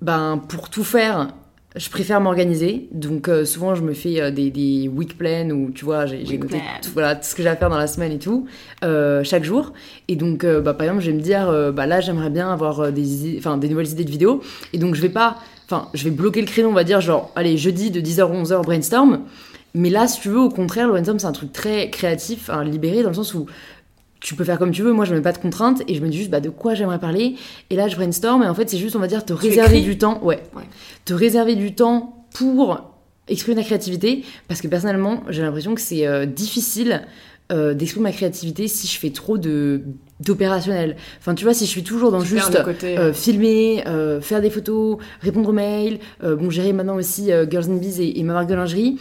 ben, 0.00 0.40
pour 0.48 0.70
tout 0.70 0.84
faire, 0.84 1.28
je 1.76 1.88
préfère 1.88 2.20
m'organiser, 2.20 2.88
donc 2.90 3.28
euh, 3.28 3.44
souvent 3.44 3.76
je 3.76 3.82
me 3.82 3.92
fais 3.92 4.20
euh, 4.20 4.30
des, 4.32 4.50
des 4.50 4.88
week 4.88 5.16
plans 5.16 5.50
où 5.50 5.70
tu 5.70 5.84
vois 5.84 6.04
j'ai 6.04 6.36
noté 6.36 6.60
tout, 6.82 6.90
voilà, 6.92 7.14
tout 7.14 7.22
ce 7.22 7.34
que 7.36 7.44
j'ai 7.44 7.48
à 7.48 7.54
faire 7.54 7.70
dans 7.70 7.78
la 7.78 7.86
semaine 7.86 8.10
et 8.10 8.18
tout 8.18 8.46
euh, 8.82 9.22
chaque 9.22 9.44
jour. 9.44 9.72
Et 10.08 10.16
donc 10.16 10.44
bah, 10.44 10.74
par 10.74 10.86
exemple 10.86 11.02
je 11.02 11.10
vais 11.10 11.16
me 11.16 11.22
dire 11.22 11.72
bah 11.72 11.86
là 11.86 12.00
j'aimerais 12.00 12.30
bien 12.30 12.52
avoir 12.52 12.90
des 12.92 13.38
enfin 13.38 13.56
des 13.56 13.68
nouvelles 13.68 13.88
idées 13.88 14.04
de 14.04 14.10
vidéos 14.10 14.42
et 14.72 14.78
donc 14.78 14.96
je 14.96 15.00
vais 15.00 15.10
pas 15.10 15.36
enfin 15.66 15.88
je 15.94 16.04
vais 16.04 16.10
bloquer 16.10 16.40
le 16.40 16.48
créneau 16.48 16.70
on 16.70 16.74
va 16.74 16.82
dire 16.82 17.00
genre 17.00 17.30
allez 17.36 17.56
jeudi 17.56 17.92
de 17.92 18.00
10h 18.00 18.22
à 18.22 18.42
11h 18.42 18.64
brainstorm. 18.64 19.20
Mais 19.72 19.90
là 19.90 20.08
si 20.08 20.20
tu 20.20 20.28
veux 20.28 20.40
au 20.40 20.48
contraire 20.48 20.86
le 20.86 20.92
brainstorm 20.94 21.20
c'est 21.20 21.28
un 21.28 21.32
truc 21.32 21.52
très 21.52 21.88
créatif, 21.90 22.50
libéré 22.64 23.04
dans 23.04 23.10
le 23.10 23.14
sens 23.14 23.32
où 23.34 23.46
tu 24.20 24.34
peux 24.34 24.44
faire 24.44 24.58
comme 24.58 24.70
tu 24.70 24.82
veux. 24.82 24.92
Moi, 24.92 25.04
je 25.04 25.14
mets 25.14 25.20
pas 25.20 25.32
de 25.32 25.38
contraintes 25.38 25.82
et 25.88 25.94
je 25.94 26.02
me 26.02 26.08
dis 26.08 26.18
juste 26.18 26.30
bah, 26.30 26.40
de 26.40 26.50
quoi 26.50 26.74
j'aimerais 26.74 26.98
parler? 26.98 27.36
Et 27.70 27.76
là, 27.76 27.88
je 27.88 27.96
brainstorm 27.96 28.42
et 28.42 28.48
en 28.48 28.54
fait, 28.54 28.68
c'est 28.68 28.78
juste, 28.78 28.94
on 28.96 29.00
va 29.00 29.06
dire, 29.06 29.24
te 29.24 29.32
réserver 29.32 29.80
du 29.80 29.98
temps. 29.98 30.22
Ouais. 30.22 30.42
Te 31.04 31.14
réserver 31.14 31.56
du 31.56 31.74
temps 31.74 32.26
pour 32.34 32.90
exprimer 33.28 33.56
ta 33.56 33.62
créativité. 33.62 34.24
Parce 34.48 34.60
que 34.60 34.68
personnellement, 34.68 35.22
j'ai 35.28 35.42
l'impression 35.42 35.74
que 35.74 35.80
c'est 35.80 36.06
euh, 36.06 36.26
difficile 36.26 37.02
euh, 37.50 37.74
d'exprimer 37.74 38.04
ma 38.04 38.12
créativité 38.12 38.68
si 38.68 38.86
je 38.86 38.98
fais 38.98 39.10
trop 39.10 39.38
de 39.38 39.82
d'opérationnel. 40.20 40.96
Enfin, 41.18 41.34
tu 41.34 41.44
vois, 41.44 41.54
si 41.54 41.64
je 41.64 41.70
suis 41.70 41.82
toujours 41.82 42.12
dans 42.12 42.20
juste 42.20 42.62
euh, 42.84 43.14
filmer, 43.14 43.82
faire 44.20 44.42
des 44.42 44.50
photos, 44.50 44.98
répondre 45.22 45.48
aux 45.48 45.54
mails, 45.54 45.98
bon, 46.22 46.50
gérer 46.50 46.74
maintenant 46.74 46.96
aussi 46.96 47.30
Girls 47.50 47.70
and 47.70 47.76
Bees 47.76 48.00
et, 48.00 48.20
et, 48.20 48.22
ma 48.22 48.34
marque 48.34 48.48
de 48.48 48.54
lingerie. 48.54 48.98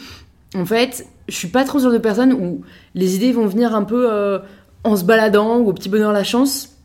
En 0.55 0.65
fait, 0.65 1.05
je 1.27 1.35
suis 1.35 1.49
pas 1.49 1.65
trop 1.65 1.79
sur 1.79 1.91
de 1.91 1.97
personnes 1.97 2.31
où 2.31 2.61
les 2.95 3.17
idées 3.17 3.33
vont 3.33 3.47
venir 3.47 3.75
un 3.75 3.83
peu 3.83 4.39
en 4.83 4.95
se 4.95 5.03
baladant 5.03 5.59
ou 5.59 5.69
au 5.69 5.73
petit 5.73 5.89
bonheur 5.89 6.11
la 6.11 6.23
chance, 6.23 6.75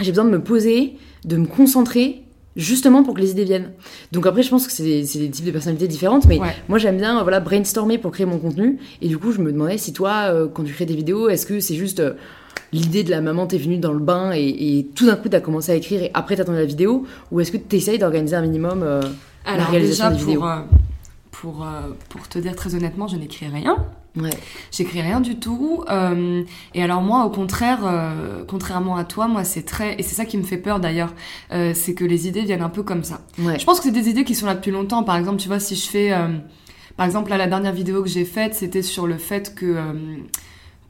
j'ai 0.00 0.10
besoin 0.10 0.24
de 0.24 0.30
me 0.30 0.42
poser, 0.42 0.96
de 1.24 1.36
me 1.36 1.46
concentrer 1.46 2.22
justement 2.56 3.02
pour 3.02 3.14
que 3.14 3.20
les 3.20 3.30
idées 3.30 3.44
viennent. 3.44 3.70
Donc 4.12 4.26
après, 4.26 4.42
je 4.42 4.50
pense 4.50 4.66
que 4.66 4.72
c'est 4.72 4.82
des, 4.82 5.30
types 5.30 5.44
de 5.44 5.50
personnalités 5.50 5.88
différentes, 5.88 6.26
mais 6.26 6.38
moi 6.68 6.78
j'aime 6.78 6.98
bien 6.98 7.22
voilà 7.22 7.40
brainstormer 7.40 7.98
pour 7.98 8.10
créer 8.10 8.26
mon 8.26 8.38
contenu. 8.38 8.78
Et 9.00 9.08
du 9.08 9.18
coup, 9.18 9.32
je 9.32 9.40
me 9.40 9.52
demandais 9.52 9.78
si 9.78 9.92
toi, 9.92 10.24
euh, 10.32 10.48
quand 10.52 10.64
tu 10.64 10.72
crées 10.72 10.86
des 10.86 10.96
vidéos, 10.96 11.28
est-ce 11.28 11.46
que 11.46 11.60
c'est 11.60 11.76
juste 11.76 12.00
euh, 12.00 12.14
l'idée 12.72 13.04
de 13.04 13.10
la 13.10 13.20
maman 13.20 13.46
t'est 13.46 13.58
venue 13.58 13.78
dans 13.78 13.92
le 13.92 14.00
bain 14.00 14.32
et, 14.32 14.86
tout 14.94 15.06
d'un 15.06 15.16
coup 15.16 15.28
t'as 15.28 15.40
commencé 15.40 15.72
à 15.72 15.74
écrire 15.74 16.02
et 16.02 16.10
après 16.14 16.36
t'as 16.36 16.44
tourné 16.44 16.60
la 16.60 16.66
vidéo, 16.66 17.06
ou 17.30 17.40
est-ce 17.40 17.52
que 17.52 17.56
tu 17.56 17.76
essayes 17.76 17.98
d'organiser 17.98 18.36
un 18.36 18.42
minimum 18.42 18.82
euh, 18.82 19.02
la 19.46 19.64
réalisation 19.64 20.10
des 20.10 20.16
vidéos? 20.16 20.42
pour, 21.30 21.66
pour 22.08 22.28
te 22.28 22.38
dire 22.38 22.54
très 22.54 22.76
honnêtement, 22.76 23.08
je 23.08 23.16
n'écris 23.16 23.48
rien. 23.48 23.76
Ouais. 24.14 24.30
J'écris 24.70 25.00
rien 25.00 25.20
du 25.20 25.36
tout. 25.36 25.84
Euh, 25.90 26.42
et 26.74 26.82
alors 26.82 27.00
moi, 27.00 27.24
au 27.24 27.30
contraire, 27.30 27.80
euh, 27.84 28.44
contrairement 28.46 28.96
à 28.96 29.04
toi, 29.04 29.26
moi 29.26 29.42
c'est 29.42 29.62
très 29.62 29.94
et 29.98 30.02
c'est 30.02 30.14
ça 30.14 30.26
qui 30.26 30.36
me 30.36 30.42
fait 30.42 30.58
peur 30.58 30.80
d'ailleurs, 30.80 31.14
euh, 31.52 31.72
c'est 31.74 31.94
que 31.94 32.04
les 32.04 32.28
idées 32.28 32.42
viennent 32.42 32.62
un 32.62 32.68
peu 32.68 32.82
comme 32.82 33.04
ça. 33.04 33.22
Ouais. 33.38 33.58
Je 33.58 33.64
pense 33.64 33.78
que 33.78 33.84
c'est 33.84 33.90
des 33.92 34.10
idées 34.10 34.24
qui 34.24 34.34
sont 34.34 34.46
là 34.46 34.54
depuis 34.54 34.70
longtemps. 34.70 35.02
Par 35.02 35.16
exemple, 35.16 35.38
tu 35.38 35.48
vois, 35.48 35.60
si 35.60 35.76
je 35.76 35.88
fais, 35.88 36.12
euh, 36.12 36.28
par 36.96 37.06
exemple, 37.06 37.30
là, 37.30 37.38
la 37.38 37.46
dernière 37.46 37.72
vidéo 37.72 38.02
que 38.02 38.08
j'ai 38.08 38.26
faite, 38.26 38.54
c'était 38.54 38.82
sur 38.82 39.06
le 39.06 39.16
fait 39.16 39.54
que 39.54 39.66
euh, 39.66 39.92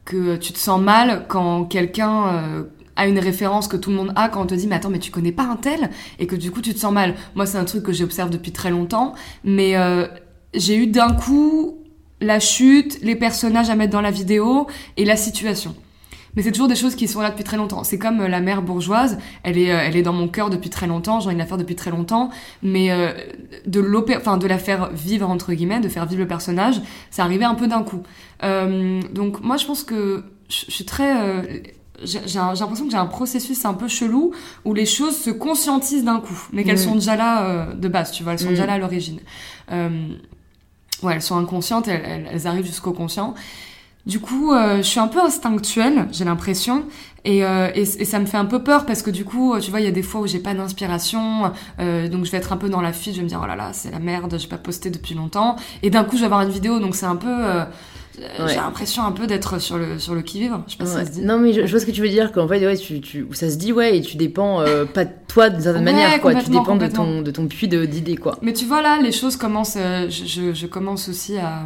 que 0.03 0.35
tu 0.35 0.51
te 0.51 0.59
sens 0.59 0.81
mal 0.81 1.25
quand 1.29 1.63
quelqu'un 1.63 2.65
a 2.97 3.07
une 3.07 3.19
référence 3.19 3.69
que 3.69 3.77
tout 3.77 3.89
le 3.89 3.95
monde 3.95 4.11
a 4.17 4.27
quand 4.27 4.41
on 4.41 4.45
te 4.45 4.53
dit 4.53 4.67
mais 4.67 4.75
attends 4.75 4.89
mais 4.89 4.99
tu 4.99 5.11
connais 5.11 5.31
pas 5.31 5.43
un 5.45 5.55
tel? 5.55 5.91
Et 6.19 6.27
que 6.27 6.35
du 6.35 6.51
coup 6.51 6.59
tu 6.59 6.73
te 6.73 6.79
sens 6.79 6.91
mal. 6.91 7.15
Moi 7.35 7.45
c'est 7.45 7.57
un 7.57 7.63
truc 7.63 7.83
que 7.83 7.93
j'observe 7.93 8.29
depuis 8.29 8.51
très 8.51 8.69
longtemps, 8.69 9.13
mais 9.45 9.75
j'ai 10.53 10.75
eu 10.75 10.87
d'un 10.87 11.13
coup 11.13 11.82
la 12.23 12.39
chute, 12.39 12.99
les 13.01 13.15
personnages 13.15 13.69
à 13.69 13.75
mettre 13.75 13.91
dans 13.91 14.01
la 14.01 14.11
vidéo 14.11 14.67
et 14.97 15.05
la 15.05 15.17
situation. 15.17 15.75
Mais 16.35 16.41
c'est 16.41 16.51
toujours 16.51 16.67
des 16.67 16.75
choses 16.75 16.95
qui 16.95 17.07
sont 17.07 17.21
là 17.21 17.29
depuis 17.29 17.43
très 17.43 17.57
longtemps. 17.57 17.83
C'est 17.83 17.99
comme 17.99 18.21
euh, 18.21 18.27
la 18.27 18.39
mère 18.39 18.61
bourgeoise, 18.61 19.17
elle 19.43 19.57
est, 19.57 19.71
euh, 19.71 19.79
elle 19.83 19.95
est 19.95 20.01
dans 20.01 20.13
mon 20.13 20.27
cœur 20.27 20.49
depuis 20.49 20.69
très 20.69 20.87
longtemps, 20.87 21.19
j'en 21.19 21.29
ai 21.29 21.33
une 21.33 21.41
affaire 21.41 21.57
depuis 21.57 21.75
très 21.75 21.91
longtemps, 21.91 22.29
mais 22.61 22.91
euh, 22.91 23.13
de 23.65 23.83
enfin 24.17 24.37
de 24.37 24.47
la 24.47 24.57
faire 24.57 24.91
vivre 24.91 25.29
entre 25.29 25.53
guillemets, 25.53 25.79
de 25.79 25.89
faire 25.89 26.05
vivre 26.05 26.21
le 26.21 26.27
personnage, 26.27 26.81
c'est 27.11 27.21
arrivé 27.21 27.45
un 27.45 27.55
peu 27.55 27.67
d'un 27.67 27.83
coup. 27.83 28.03
donc 28.41 29.41
moi 29.41 29.57
je 29.57 29.65
pense 29.65 29.83
que 29.83 30.23
je, 30.49 30.71
suis 30.71 30.85
très 30.85 31.73
j'ai 32.03 32.19
l'impression 32.35 32.85
que 32.85 32.91
j'ai 32.91 32.97
un 32.97 33.05
processus 33.05 33.63
un 33.65 33.73
peu 33.73 33.87
chelou 33.87 34.31
où 34.65 34.73
les 34.73 34.85
choses 34.85 35.15
se 35.15 35.29
conscientisent 35.29 36.03
d'un 36.03 36.19
coup, 36.19 36.47
mais 36.51 36.63
qu'elles 36.63 36.79
sont 36.79 36.95
déjà 36.95 37.15
là 37.15 37.67
de 37.73 37.87
base, 37.87 38.11
tu 38.11 38.23
vois, 38.23 38.33
elles 38.33 38.39
sont 38.39 38.49
déjà 38.49 38.65
là 38.65 38.73
à 38.73 38.77
l'origine 38.79 39.19
elles 41.09 41.21
sont 41.21 41.37
inconscientes, 41.37 41.87
elles, 41.87 42.47
arrivent 42.47 42.65
jusqu'au 42.65 42.93
conscient. 42.93 43.33
Du 44.05 44.19
coup, 44.19 44.51
euh, 44.51 44.77
je 44.77 44.81
suis 44.81 44.99
un 44.99 45.07
peu 45.07 45.21
instinctuelle, 45.21 46.07
j'ai 46.11 46.25
l'impression, 46.25 46.83
et, 47.23 47.45
euh, 47.45 47.71
et, 47.73 47.85
ça 47.85 48.19
me 48.19 48.25
fait 48.25 48.35
un 48.35 48.43
peu 48.43 48.61
peur 48.61 48.85
parce 48.85 49.01
que 49.01 49.09
du 49.09 49.23
coup, 49.23 49.57
tu 49.61 49.71
vois, 49.71 49.79
il 49.79 49.85
y 49.85 49.87
a 49.87 49.91
des 49.91 50.03
fois 50.03 50.19
où 50.19 50.27
j'ai 50.27 50.39
pas 50.39 50.53
d'inspiration, 50.53 51.53
euh, 51.79 52.09
donc 52.09 52.25
je 52.25 52.31
vais 52.31 52.37
être 52.37 52.51
un 52.51 52.57
peu 52.57 52.67
dans 52.67 52.81
la 52.81 52.91
file, 52.91 53.13
je 53.13 53.19
vais 53.19 53.23
me 53.23 53.29
dire 53.29 53.39
oh 53.41 53.47
là 53.47 53.55
là, 53.55 53.71
c'est 53.71 53.91
la 53.91 53.99
merde, 53.99 54.35
j'ai 54.37 54.49
pas 54.49 54.57
posté 54.57 54.89
depuis 54.89 55.15
longtemps, 55.15 55.55
et 55.83 55.89
d'un 55.89 56.03
coup 56.03 56.17
je 56.17 56.21
vais 56.21 56.25
avoir 56.25 56.41
une 56.41 56.49
vidéo, 56.49 56.79
donc 56.79 56.95
c'est 56.95 57.05
un 57.05 57.15
peu 57.15 57.33
euh, 58.19 58.47
j'ai 58.47 58.55
l'impression 58.55 59.03
un 59.03 59.11
peu 59.11 59.25
d'être 59.25 59.59
sur 59.59 59.77
le, 59.77 59.97
sur 59.97 60.13
le 60.13 60.21
qui-vive. 60.21 60.55
Je 60.67 60.73
sais 60.73 60.77
pas 60.77 60.85
si 60.85 60.93
ça 60.93 61.05
se 61.05 61.11
dit. 61.11 61.21
Non, 61.21 61.39
mais 61.39 61.53
je, 61.53 61.61
vois 61.61 61.79
ce 61.79 61.85
que 61.85 61.91
tu 61.91 62.01
veux 62.01 62.09
dire, 62.09 62.31
qu'en 62.31 62.47
fait, 62.47 62.63
ouais, 62.65 62.77
tu, 62.77 63.01
tu, 63.01 63.27
ça 63.31 63.49
se 63.49 63.55
dit, 63.55 63.73
ouais, 63.73 63.97
et 63.97 64.01
tu 64.01 64.17
dépends 64.17 64.61
euh, 64.61 64.85
pas 64.85 65.05
de 65.05 65.11
toi 65.27 65.49
d'une 65.49 65.61
certaine 65.61 65.83
manière, 65.83 66.21
quoi. 66.21 66.35
Tu 66.35 66.51
dépends 66.51 66.75
de 66.75 66.87
ton, 66.87 67.21
de 67.21 67.31
ton 67.31 67.47
puits 67.47 67.67
d'idées, 67.67 68.17
quoi. 68.17 68.37
Mais 68.41 68.53
tu 68.53 68.65
vois, 68.65 68.83
là, 68.83 68.99
les 69.01 69.11
choses 69.11 69.35
commencent. 69.35 69.77
Euh, 69.77 70.07
je, 70.09 70.53
je, 70.53 70.67
commence 70.67 71.09
aussi 71.09 71.37
à, 71.37 71.65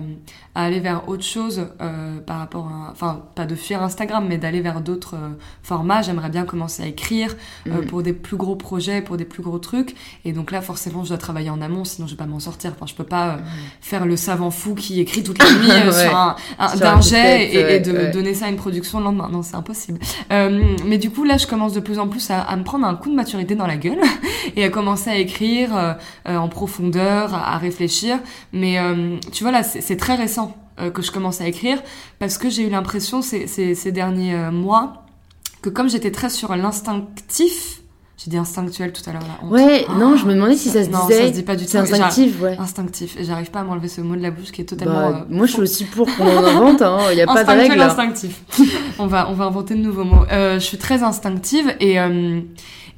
à, 0.55 0.63
aller 0.63 0.79
vers 0.79 1.09
autre 1.09 1.23
chose 1.23 1.67
euh, 1.81 2.19
par 2.19 2.39
rapport 2.39 2.67
à. 2.67 2.91
Enfin, 2.91 3.23
pas 3.35 3.45
de 3.45 3.55
fuir 3.55 3.83
Instagram, 3.83 4.25
mais 4.27 4.37
d'aller 4.37 4.61
vers 4.61 4.79
d'autres 4.79 5.15
euh, 5.15 5.29
formats. 5.63 6.01
J'aimerais 6.01 6.29
bien 6.29 6.45
commencer 6.45 6.81
à 6.81 6.87
écrire 6.87 7.35
euh, 7.67 7.81
mm. 7.81 7.85
pour 7.87 8.03
des 8.03 8.13
plus 8.13 8.37
gros 8.37 8.55
projets, 8.55 9.01
pour 9.01 9.17
des 9.17 9.25
plus 9.25 9.43
gros 9.43 9.59
trucs. 9.59 9.95
Et 10.23 10.31
donc 10.31 10.51
là, 10.51 10.61
forcément, 10.61 11.03
je 11.03 11.09
dois 11.09 11.17
travailler 11.17 11.49
en 11.49 11.61
amont, 11.61 11.83
sinon 11.83 12.07
je 12.07 12.13
vais 12.13 12.17
pas 12.17 12.25
m'en 12.25 12.39
sortir. 12.39 12.71
Enfin, 12.73 12.85
je 12.85 12.95
peux 12.95 13.03
pas 13.03 13.35
mm. 13.35 13.41
faire 13.81 14.05
le 14.05 14.15
savant 14.15 14.49
fou 14.51 14.75
qui 14.75 15.01
écrit 15.01 15.23
toute 15.23 15.43
la 15.43 15.51
nuit 15.51 15.93
sur 15.93 16.15
un 16.15 16.36
d'un 16.79 17.01
jet 17.01 17.53
et, 17.53 17.79
de 17.79 18.11
donner 18.11 18.33
ça 18.33 18.45
à 18.45 18.49
une 18.49 18.55
production 18.55 18.99
le 18.99 19.05
lendemain. 19.05 19.29
Non, 19.31 19.41
c'est 19.41 19.55
impossible. 19.55 19.99
Euh, 20.31 20.75
mais 20.85 20.97
du 20.97 21.09
coup, 21.09 21.23
là, 21.23 21.37
je 21.37 21.47
commence 21.47 21.73
de 21.73 21.79
plus 21.79 21.99
en 21.99 22.07
plus 22.07 22.29
à, 22.29 22.41
à, 22.41 22.55
me 22.55 22.63
prendre 22.63 22.85
un 22.85 22.95
coup 22.95 23.09
de 23.09 23.15
maturité 23.15 23.55
dans 23.55 23.67
la 23.67 23.77
gueule 23.77 23.99
et 24.55 24.63
à 24.63 24.69
commencer 24.69 25.09
à 25.09 25.17
écrire 25.17 25.75
euh, 25.75 25.93
euh 26.27 26.37
en 26.37 26.49
profondeur, 26.49 27.33
à, 27.33 27.57
réfléchir. 27.57 28.19
Mais 28.53 28.79
euh, 28.79 29.17
tu 29.31 29.43
vois, 29.43 29.51
là, 29.51 29.63
c'est 29.63 29.97
très 29.97 30.15
récent 30.15 30.55
que 30.93 31.01
je 31.01 31.11
commence 31.11 31.41
à 31.41 31.47
écrire 31.47 31.81
parce 32.19 32.37
que 32.37 32.51
j'ai 32.51 32.61
eu 32.61 32.69
l'impression 32.69 33.23
ces, 33.23 33.47
ces, 33.47 33.73
ces 33.73 33.91
derniers 33.91 34.35
mois 34.51 35.05
que 35.63 35.69
comme 35.69 35.89
j'étais 35.89 36.11
très 36.11 36.29
sur 36.29 36.55
l'instinctif, 36.55 37.81
j'ai 38.17 38.31
dit 38.31 38.37
instinctuel 38.37 38.91
tout 38.91 39.07
à 39.07 39.13
l'heure 39.13 39.21
là. 39.21 39.47
Ouais, 39.47 39.85
non, 39.99 40.17
je 40.17 40.25
me 40.25 40.33
demandais 40.33 40.55
si 40.55 40.69
ça 40.69 40.83
se 40.83 40.89
disait. 40.89 40.91
Non, 40.91 41.07
ça 41.07 41.27
se 41.27 41.33
dit 41.33 41.43
pas 41.43 41.55
du 41.55 41.65
tout. 41.65 41.71
C'est 41.71 41.77
instinctif, 41.77 42.41
ouais. 42.41 42.57
Instinctif. 42.57 43.15
Et 43.19 43.23
j'arrive 43.23 43.51
pas 43.51 43.59
à 43.59 43.63
m'enlever 43.63 43.89
ce 43.89 44.01
mot 44.01 44.15
de 44.15 44.23
la 44.23 44.31
bouche 44.31 44.51
qui 44.51 44.61
est 44.61 44.65
totalement. 44.65 45.11
Bah, 45.11 45.25
moi, 45.29 45.45
je 45.45 45.51
suis 45.51 45.61
aussi 45.61 45.85
pour 45.85 46.07
qu'on 46.15 46.25
en 46.25 46.43
invente. 46.43 46.81
Hein. 46.81 46.97
Il 47.11 47.17
y 47.17 47.21
a 47.21 47.27
pas 47.27 47.43
de 47.43 47.49
règle. 47.49 47.79
instinctif. 47.79 48.41
on 48.99 49.05
va, 49.05 49.29
on 49.29 49.33
va 49.33 49.45
inventer 49.45 49.75
de 49.75 49.81
nouveaux 49.81 50.03
mots. 50.03 50.25
Euh, 50.31 50.55
je 50.55 50.65
suis 50.65 50.77
très 50.77 51.03
instinctive 51.03 51.75
et. 51.79 51.99
Euh, 51.99 52.41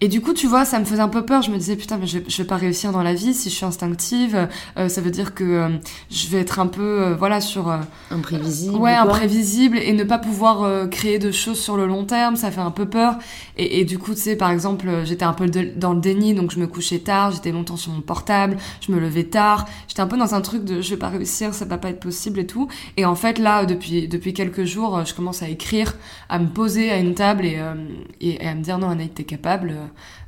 et 0.02 0.08
du 0.08 0.22
coup, 0.22 0.34
tu 0.34 0.48
vois, 0.48 0.66
ça 0.66 0.80
me 0.80 0.86
faisait 0.86 1.02
un 1.02 1.10
peu 1.10 1.26
peur. 1.26 1.42
Je 1.42 1.52
me 1.52 1.58
disais, 1.58 1.76
putain, 1.76 1.98
mais 1.98 2.08
je, 2.08 2.20
je 2.28 2.38
vais 2.38 2.48
pas 2.48 2.58
réussir 2.58 2.92
dans 2.92 3.04
la 3.04 3.14
vie 3.14 3.34
si 3.34 3.50
je 3.50 3.56
suis 3.56 3.66
instinctive. 3.66 4.48
Euh, 4.78 4.90
ça 4.90 5.02
veut 5.02 5.12
dire 5.12 5.34
que 5.34 5.44
euh, 5.44 5.70
je 6.10 6.28
vais 6.28 6.40
être 6.40 6.60
un 6.60 6.68
peu, 6.68 7.02
euh, 7.02 7.16
voilà, 7.16 7.42
sur... 7.42 7.74
imprévisible. 8.12 8.76
Ouais, 8.76 8.94
imprévisible 8.94 9.78
et 9.78 9.94
ne 9.94 10.04
pas 10.04 10.18
pouvoir 10.18 10.90
créer 10.90 11.20
de 11.20 11.32
choses 11.32 11.60
sur 11.60 11.78
le 11.78 11.86
long 11.86 12.06
terme. 12.06 12.36
Ça 12.36 12.52
fait 12.52 12.62
un 12.62 12.72
peu 12.72 12.86
peur. 12.86 13.18
Et, 13.58 13.80
et 13.80 13.86
du 13.86 13.98
coup, 13.98 14.14
tu 14.14 14.22
sais, 14.22 14.36
par 14.36 14.52
exemple, 14.52 14.88
j'étais 15.06 15.26
un 15.26 15.34
peu 15.34 15.48
de- 15.48 15.72
dans 15.76 15.94
le 15.94 16.00
déni, 16.00 16.34
donc 16.34 16.52
je 16.52 16.60
me 16.60 16.68
couchais 16.68 17.00
tard, 17.00 17.32
j'étais 17.32 17.52
longtemps 17.52 17.78
sur 17.78 17.92
mon 17.92 18.02
portable, 18.02 18.58
je 18.82 18.92
me 18.92 19.00
levais 19.00 19.26
tard. 19.26 19.66
J'étais 19.88 20.02
un 20.02 20.08
peu 20.08 20.18
dans 20.18 20.34
un 20.36 20.42
truc 20.42 20.64
de 20.64 20.82
je 20.82 20.90
vais 20.92 20.98
pas 20.98 21.10
réussir, 21.10 21.54
ça 21.54 21.66
va 21.66 21.78
pas 21.78 21.90
être 21.90 22.00
possible 22.00 22.40
et 22.40 22.48
tout. 22.48 22.68
Et 22.98 23.06
en 23.06 23.16
fait, 23.16 23.38
là, 23.40 23.66
depuis, 23.66 24.08
depuis 24.08 24.34
quelques 24.34 24.64
jours, 24.64 24.98
euh, 24.98 25.06
je 25.06 25.14
commence 25.14 25.44
à 25.44 25.50
écrire, 25.50 25.96
à 26.30 26.40
me 26.40 26.48
poser 26.48 26.90
à 26.90 26.98
une 26.98 27.16
table 27.16 27.46
et, 27.46 27.58
euh, 27.58 27.74
et, 28.22 28.44
et 28.44 28.48
à 28.48 28.56
me 28.56 28.62
dire 28.62 28.78
non, 28.78 28.90
Anaïs, 28.90 29.12
t'es 29.14 29.24
capable. 29.24 29.74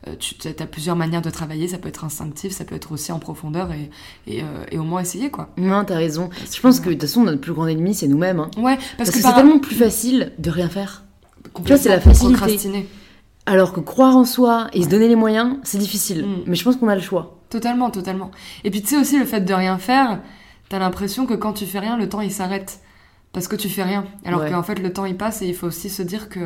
Euh, 0.08 0.16
tu 0.20 0.36
as 0.48 0.66
plusieurs 0.66 0.96
manières 0.96 1.22
de 1.22 1.30
travailler, 1.30 1.68
ça 1.68 1.78
peut 1.78 1.90
être 1.90 2.04
instinctif, 2.04 2.52
ça 2.52 2.66
peut 2.66 2.76
être 2.76 2.92
aussi 2.92 3.12
en 3.12 3.20
profondeur 3.20 3.72
et, 3.72 3.90
et, 4.28 4.42
euh, 4.44 4.46
et 4.72 4.78
au 4.78 4.84
moins 4.84 5.02
essayer 5.02 5.30
quoi. 5.30 5.50
Non, 5.58 5.84
t'as 5.86 5.96
raison. 5.96 6.30
Je 6.54 6.60
pense 6.62 6.80
que 6.80 6.88
de 6.90 6.94
toute 6.94 7.02
façon, 7.02 7.24
notre 7.24 7.42
plus 7.42 7.54
grand 7.54 7.68
ennemi, 7.68 7.94
c'est 7.96 8.08
nous-mêmes. 8.08 8.40
hein. 8.40 8.50
Ouais, 8.58 8.76
Parce, 8.76 8.88
parce, 8.98 9.10
que, 9.10 9.16
que, 9.16 9.22
c'est 9.22 9.24
par- 9.24 9.36
tellement 9.36 9.60
plus 9.60 9.76
facile 9.76 10.32
de 10.40 10.50
rien 10.50 10.70
faire. 10.70 11.04
complètement 11.54 11.84
c'est 11.84 11.90
la 11.90 12.00
facilité. 12.00 12.88
Alors 13.46 13.74
que 13.74 13.80
croire 13.80 14.16
en 14.16 14.24
soi 14.26 14.68
et 14.74 14.84
se 14.84 14.88
donner 14.88 15.08
les 15.08 15.16
moyens, 15.16 15.56
c'est 15.64 15.80
difficile. 15.80 16.26
Mm. 16.26 16.44
Mais 16.46 16.56
je 16.56 16.64
pense 16.64 16.76
qu'on 16.78 16.88
a 16.88 16.96
le 16.96 17.02
choix. 17.02 17.40
Totalement, 17.50 17.90
totalement. 17.90 18.32
Et 18.64 18.70
puis 18.72 18.82
tu 18.82 18.90
sais 18.90 18.98
aussi 18.98 19.18
le 19.20 19.26
fait 19.26 19.42
de 19.42 19.54
rien 19.54 19.78
faire, 19.78 20.20
t'as 20.70 20.80
l'impression 20.80 21.26
que 21.26 21.34
quand 21.34 21.52
tu 21.54 21.66
fais 21.66 21.80
rien, 21.80 21.98
le 21.98 22.08
temps 22.08 22.22
il 22.22 22.32
s'arrête. 22.32 22.80
Parce 23.34 23.48
que 23.48 23.56
tu 23.56 23.68
fais 23.70 23.84
rien. 23.84 24.06
Alors 24.26 24.42
Ouais. 24.42 24.52
qu'en 24.52 24.62
fait 24.64 24.78
le 24.80 24.94
temps 24.94 25.06
il 25.06 25.18
passe 25.18 25.42
et 25.42 25.48
il 25.48 25.56
faut 25.56 25.68
aussi 25.68 25.90
se 25.90 26.02
dire 26.04 26.30
que 26.30 26.40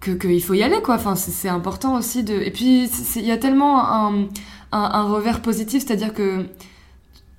que 0.00 0.10
qu'il 0.12 0.42
faut 0.42 0.54
y 0.54 0.62
aller 0.62 0.80
quoi. 0.82 0.96
Enfin 0.96 1.16
c'est 1.16 1.48
important 1.48 1.94
aussi 1.96 2.22
de. 2.24 2.34
Et 2.34 2.50
puis 2.50 2.88
il 3.16 3.24
y 3.24 3.30
a 3.32 3.36
tellement 3.38 3.84
un, 3.88 4.26
un, 4.72 5.02
revers 5.04 5.40
positif, 5.42 5.84
c'est-à-dire 5.86 6.12
que 6.14 6.46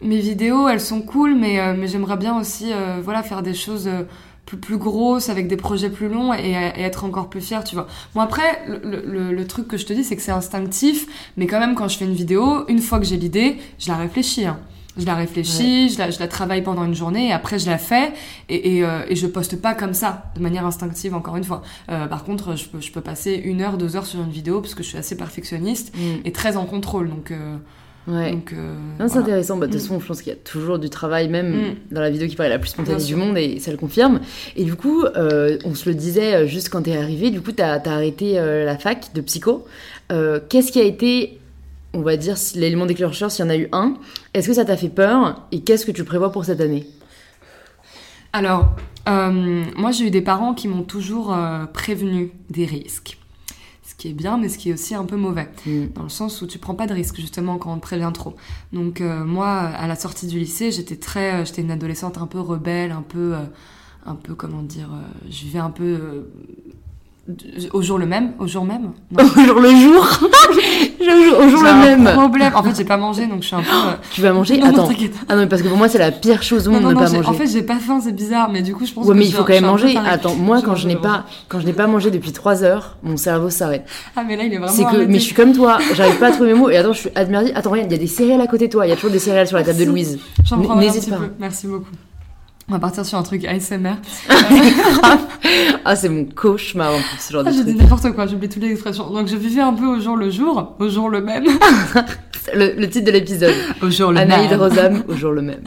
mes 0.02 0.20
vidéos 0.20 0.68
elles 0.68 0.82
sont 0.82 1.02
cool, 1.02 1.36
mais 1.36 1.60
euh, 1.60 1.74
mais 1.78 1.88
j'aimerais 1.88 2.18
bien 2.18 2.40
aussi 2.40 2.72
euh, 2.72 3.00
voilà 3.04 3.24
faire 3.24 3.42
des 3.44 3.54
choses. 3.54 3.88
euh, 3.88 4.04
plus, 4.46 4.58
plus 4.58 4.78
grosses, 4.78 5.28
avec 5.28 5.50
des 5.50 5.58
projets 5.58 5.90
plus 5.90 6.08
longs 6.08 6.34
et, 6.34 6.52
être 6.54 7.04
encore 7.04 7.30
plus 7.30 7.42
fière, 7.42 7.66
tu 7.66 7.76
vois. 7.76 7.86
Bon 8.16 8.22
après, 8.22 8.62
le, 8.66 9.02
le- 9.06 9.34
le 9.34 9.46
truc 9.48 9.68
que 9.68 9.76
je 9.76 9.86
te 9.86 9.92
dis, 9.92 10.06
c'est 10.06 10.16
que 10.16 10.22
c'est 10.22 10.32
instinctif, 10.32 11.06
mais 11.36 11.48
quand 11.48 11.60
même, 11.60 11.76
quand 11.76 11.90
je 11.90 11.98
fais 11.98 12.06
une 12.06 12.14
vidéo, 12.14 12.64
une 12.70 12.80
fois 12.80 13.00
que 13.00 13.06
j'ai 13.06 13.18
l'idée, 13.18 13.58
je 13.78 13.90
la 13.90 13.98
réfléchis. 13.98 14.46
hein. 14.46 14.58
Je 14.98 15.06
la 15.06 15.16
réfléchis, 15.16 15.90
je, 15.90 15.98
la, 16.00 16.10
je 16.10 16.20
la 16.20 16.28
travaille 16.28 16.62
pendant 16.64 16.84
une 16.86 16.96
journée, 16.96 17.28
et 17.28 17.32
après 17.32 17.60
je 17.60 17.70
la 17.70 17.78
fais, 17.78 18.14
et, 18.50 18.78
et, 18.78 18.84
euh, 18.84 19.02
et 19.08 19.16
je 19.16 19.28
poste 19.28 19.62
pas 19.62 19.74
comme 19.76 19.94
ça, 19.94 20.32
de 20.36 20.42
manière 20.42 20.66
instinctive, 20.66 21.14
encore 21.14 21.36
une 21.38 21.44
fois. 21.44 21.62
Euh, 21.90 22.08
par 22.08 22.24
contre, 22.24 22.56
je 22.58 22.66
peux, 22.68 22.82
je 22.82 22.92
peux 22.92 23.02
passer 23.02 23.34
une 23.46 23.62
heure, 23.62 23.78
deux 23.78 23.96
heures 23.96 24.06
sur 24.08 24.20
une 24.22 24.32
vidéo, 24.32 24.62
parce 24.62 24.74
que 24.76 24.84
je 24.84 24.90
suis 24.90 24.98
assez 24.98 25.16
perfectionniste 25.16 25.94
et 26.26 26.32
très 26.32 26.58
en 26.58 26.66
contrôle, 26.66 27.10
donc... 27.10 27.32
euh, 27.32 27.58
Ouais. 28.10 28.32
donc 28.32 28.54
euh, 28.54 28.74
Non, 29.00 29.08
c'est 29.10 29.16
voilà. 29.16 29.20
intéressant. 29.26 29.58
Bah, 29.58 29.68
de 29.68 29.74
toute 29.74 29.82
Mm. 29.82 29.84
façon, 29.84 30.00
je 30.00 30.06
pense 30.08 30.22
qu'il 30.22 30.32
y 30.32 30.36
a 30.36 30.40
toujours 30.40 30.80
du 30.80 30.90
travail, 30.90 31.28
même 31.28 31.52
Mm. 31.52 31.76
dans 31.92 32.00
la 32.00 32.10
vidéo 32.10 32.26
qui 32.30 32.38
paraît 32.38 32.48
la 32.48 32.58
plus 32.58 32.70
spontanée 32.70 33.04
du 33.04 33.16
monde, 33.18 33.38
et 33.38 33.60
ça 33.60 33.70
le 33.70 33.76
confirme. 33.76 34.22
Et 34.56 34.64
du 34.64 34.76
coup, 34.76 35.04
on 35.04 35.76
se 35.76 35.90
le 35.90 35.94
disait 35.94 36.48
juste 36.48 36.70
quand 36.70 36.84
t'es 36.84 36.96
arrivé, 36.96 37.32
du 37.32 37.42
coup, 37.42 37.52
t'as 37.52 37.74
as 37.82 37.90
arrêté 37.92 38.36
la 38.36 38.78
fac 38.78 39.10
de 39.14 39.20
psycho. 39.20 39.66
Qu'est-ce 40.10 40.72
qui 40.72 40.80
a 40.80 40.84
été, 40.86 41.40
on 41.98 42.02
va 42.02 42.16
dire, 42.16 42.36
l'élément 42.56 42.86
déclencheur, 42.86 43.32
s'il 43.32 43.44
y 43.44 43.48
en 43.48 43.52
a 43.52 43.58
eu 43.58 43.68
un 43.72 43.96
Est-ce 44.34 44.48
que 44.48 44.54
ça 44.54 44.66
t'a 44.66 44.78
fait 44.78 44.90
peur 44.90 45.48
Et 45.52 45.62
qu'est-ce 45.62 45.86
que 45.86 45.92
tu 45.92 46.04
prévois 46.04 46.32
pour 46.32 46.46
cette 46.46 46.62
année? 46.62 46.88
Alors, 48.34 48.76
euh, 49.10 49.64
moi 49.76 49.92
j'ai 49.92 50.06
eu 50.08 50.12
des 50.12 50.22
parents 50.22 50.54
qui 50.54 50.68
m'ont 50.68 50.84
toujours 50.84 51.34
euh, 51.34 51.66
prévenu 51.66 52.32
des 52.50 52.66
risques. 52.66 53.18
Ce 53.84 53.96
qui 53.96 54.10
est 54.10 54.14
bien, 54.14 54.38
mais 54.38 54.48
ce 54.50 54.58
qui 54.60 54.70
est 54.70 54.74
aussi 54.74 54.94
un 54.94 55.06
peu 55.06 55.16
mauvais. 55.16 55.50
Mm. 55.66 55.88
Dans 55.96 56.04
le 56.04 56.10
sens 56.10 56.42
où 56.42 56.48
tu 56.48 56.60
prends 56.60 56.76
pas 56.76 56.86
de 56.86 56.94
risques, 56.94 57.16
justement, 57.16 57.58
quand 57.58 57.74
on 57.74 57.78
te 57.78 57.82
prévient 57.82 58.12
trop. 58.14 58.36
Donc, 58.74 59.02
euh, 59.02 59.24
moi, 59.26 59.50
à 59.50 59.88
la 59.88 59.96
sortie 59.96 60.28
du 60.28 60.38
lycée, 60.38 60.72
j'étais 60.72 60.98
très. 60.98 61.46
j'étais 61.46 61.62
une 61.64 61.72
adolescente 61.72 62.18
un 62.20 62.28
peu 62.28 62.40
rebelle, 62.40 62.92
un 62.92 63.02
peu. 63.02 63.34
un 64.06 64.16
peu, 64.16 64.36
comment 64.36 64.62
dire. 64.62 64.90
euh, 64.94 65.02
je 65.32 65.46
vivais 65.46 65.60
un 65.60 65.72
peu. 65.72 65.84
euh, 65.84 66.22
au 67.74 67.82
jour 67.82 67.98
le 67.98 68.06
même 68.06 68.32
Au 68.40 68.48
jour 68.48 68.64
même 68.66 68.92
Non. 69.12 69.24
Au 69.24 69.42
jour 69.46 69.60
le 69.60 69.70
jour 69.70 70.20
Au 71.40 71.50
jour, 71.50 71.62
le 71.64 71.68
un 71.70 71.78
même 71.98 72.04
problème. 72.14 72.54
En 72.56 72.64
fait, 72.64 72.76
j'ai 72.76 72.84
pas 72.84 72.98
mangé, 72.98 73.28
donc 73.28 73.42
je 73.42 73.48
suis 73.48 73.56
un 73.56 73.60
peu. 73.62 73.70
euh, 73.70 73.94
Tu 74.12 74.22
vas 74.22 74.34
manger 74.34 74.58
Non, 74.58 74.66
non, 74.68 74.72
Attends. 74.74 74.88
t'inquiète. 74.88 75.14
Ah 75.30 75.36
non, 75.36 75.42
mais 75.44 75.48
parce 75.48 75.62
que 75.62 75.68
pour 75.68 75.78
moi, 75.78 75.88
c'est 75.88 75.98
la 75.98 76.12
pire 76.12 76.44
chose 76.44 76.68
au 76.68 76.72
Non, 76.72 76.78
monde 76.82 76.84
non, 76.84 76.90
de 76.90 76.94
non, 76.96 77.02
pas 77.06 77.12
manger. 77.18 77.28
en 77.30 77.34
fait, 77.34 77.48
j'ai 77.48 77.62
pas 77.62 77.76
faim, 77.78 78.00
c'est 78.04 78.12
bizarre, 78.12 78.50
mais 78.52 78.62
du 78.62 78.74
coup, 78.76 78.86
je 78.86 78.94
pense 78.94 79.06
Ouais, 79.06 79.14
que 79.14 79.18
mais 79.20 79.26
il 79.26 79.34
faut 79.34 79.44
quand 79.44 79.54
même 79.54 79.66
manger. 79.66 79.96
Attends, 80.06 80.36
moi, 80.36 80.62
quand 80.62 80.76
je 80.76 80.88
n'ai 80.88 80.96
pas, 80.96 81.26
quand 81.48 81.60
je 81.60 81.66
n'ai 81.66 81.74
pas 81.74 81.88
mangé 81.88 82.12
depuis 82.12 82.32
3 82.32 82.64
heures, 82.64 82.98
mon 83.04 83.16
cerveau 83.18 83.50
s'arrête. 83.50 83.86
Ah, 84.16 84.24
mais 84.28 84.36
là, 84.36 84.44
il 84.44 84.54
est 84.54 84.58
vraiment. 84.58 84.72
C'est 84.74 84.84
que, 84.84 84.88
arrêté. 84.90 85.08
mais 85.08 85.20
je 85.20 85.24
suis 85.24 85.36
comme 85.36 85.54
toi, 85.54 85.78
j'arrive 85.96 86.18
pas 86.20 86.28
à 86.28 86.32
trouver 86.32 86.54
mes 86.54 86.60
mots. 86.60 86.70
Et 86.70 86.78
attends, 86.78 86.94
je 86.94 87.00
suis 87.00 87.10
admirée. 87.16 87.52
Attends, 87.56 87.70
regarde, 87.72 87.90
il 87.92 87.96
y 87.96 87.98
a 87.98 88.02
des 88.02 88.08
céréales 88.08 88.42
à 88.42 88.48
côté 88.48 88.68
de 88.68 88.72
toi. 88.74 88.86
Il 88.86 88.90
y 88.90 88.94
a 88.94 88.96
toujours 88.96 89.12
des 89.12 89.20
céréales 89.20 89.48
sur 89.48 89.58
la 89.58 89.64
table 89.64 89.80
de. 89.80 89.86
Louise. 89.86 90.20
J'en 90.46 90.58
prendrai 90.60 90.86
un 90.86 90.88
n'hésite 90.88 91.04
petit 91.04 91.12
pas. 91.12 91.18
peu. 91.18 91.30
Merci 91.40 91.68
beaucoup. 91.68 91.86
On 92.70 92.74
va 92.74 92.80
partir 92.80 93.06
sur 93.06 93.18
un 93.18 93.24
truc 93.24 93.46
ASMR. 93.46 93.96
Ah, 95.86 95.96
c'est 95.96 96.10
mon 96.10 96.26
cauchemar 96.26 96.92
en 96.94 96.98
plus, 96.98 97.18
ce 97.22 97.32
genre 97.32 97.44
Ah, 97.46 97.50
de 97.50 97.56
j'ai 97.56 97.64
dit 97.64 97.70
truc. 97.72 97.82
n'importe 97.84 98.12
quoi, 98.12 98.28
j'oublie 98.28 98.50
toutes 98.50 98.62
les 98.62 98.72
expressions. 98.72 99.10
Donc 99.10 99.28
je 99.28 99.38
vivais 99.38 99.62
un 99.62 99.72
peu 99.72 99.86
au 99.86 100.02
jour 100.02 100.18
le 100.18 100.30
jour, 100.30 100.76
au 100.80 100.90
jour 100.90 101.10
le 101.10 101.22
même. 101.22 101.46
Le, 102.54 102.74
le 102.78 102.90
titre 102.90 103.06
de 103.06 103.12
l'épisode. 103.12 103.54
Au 103.82 103.90
jour 103.90 104.10
Anaïde 104.10 104.52
Rosam, 104.54 105.04
au 105.08 105.14
jour 105.16 105.32
le 105.34 105.42
même. 105.42 105.62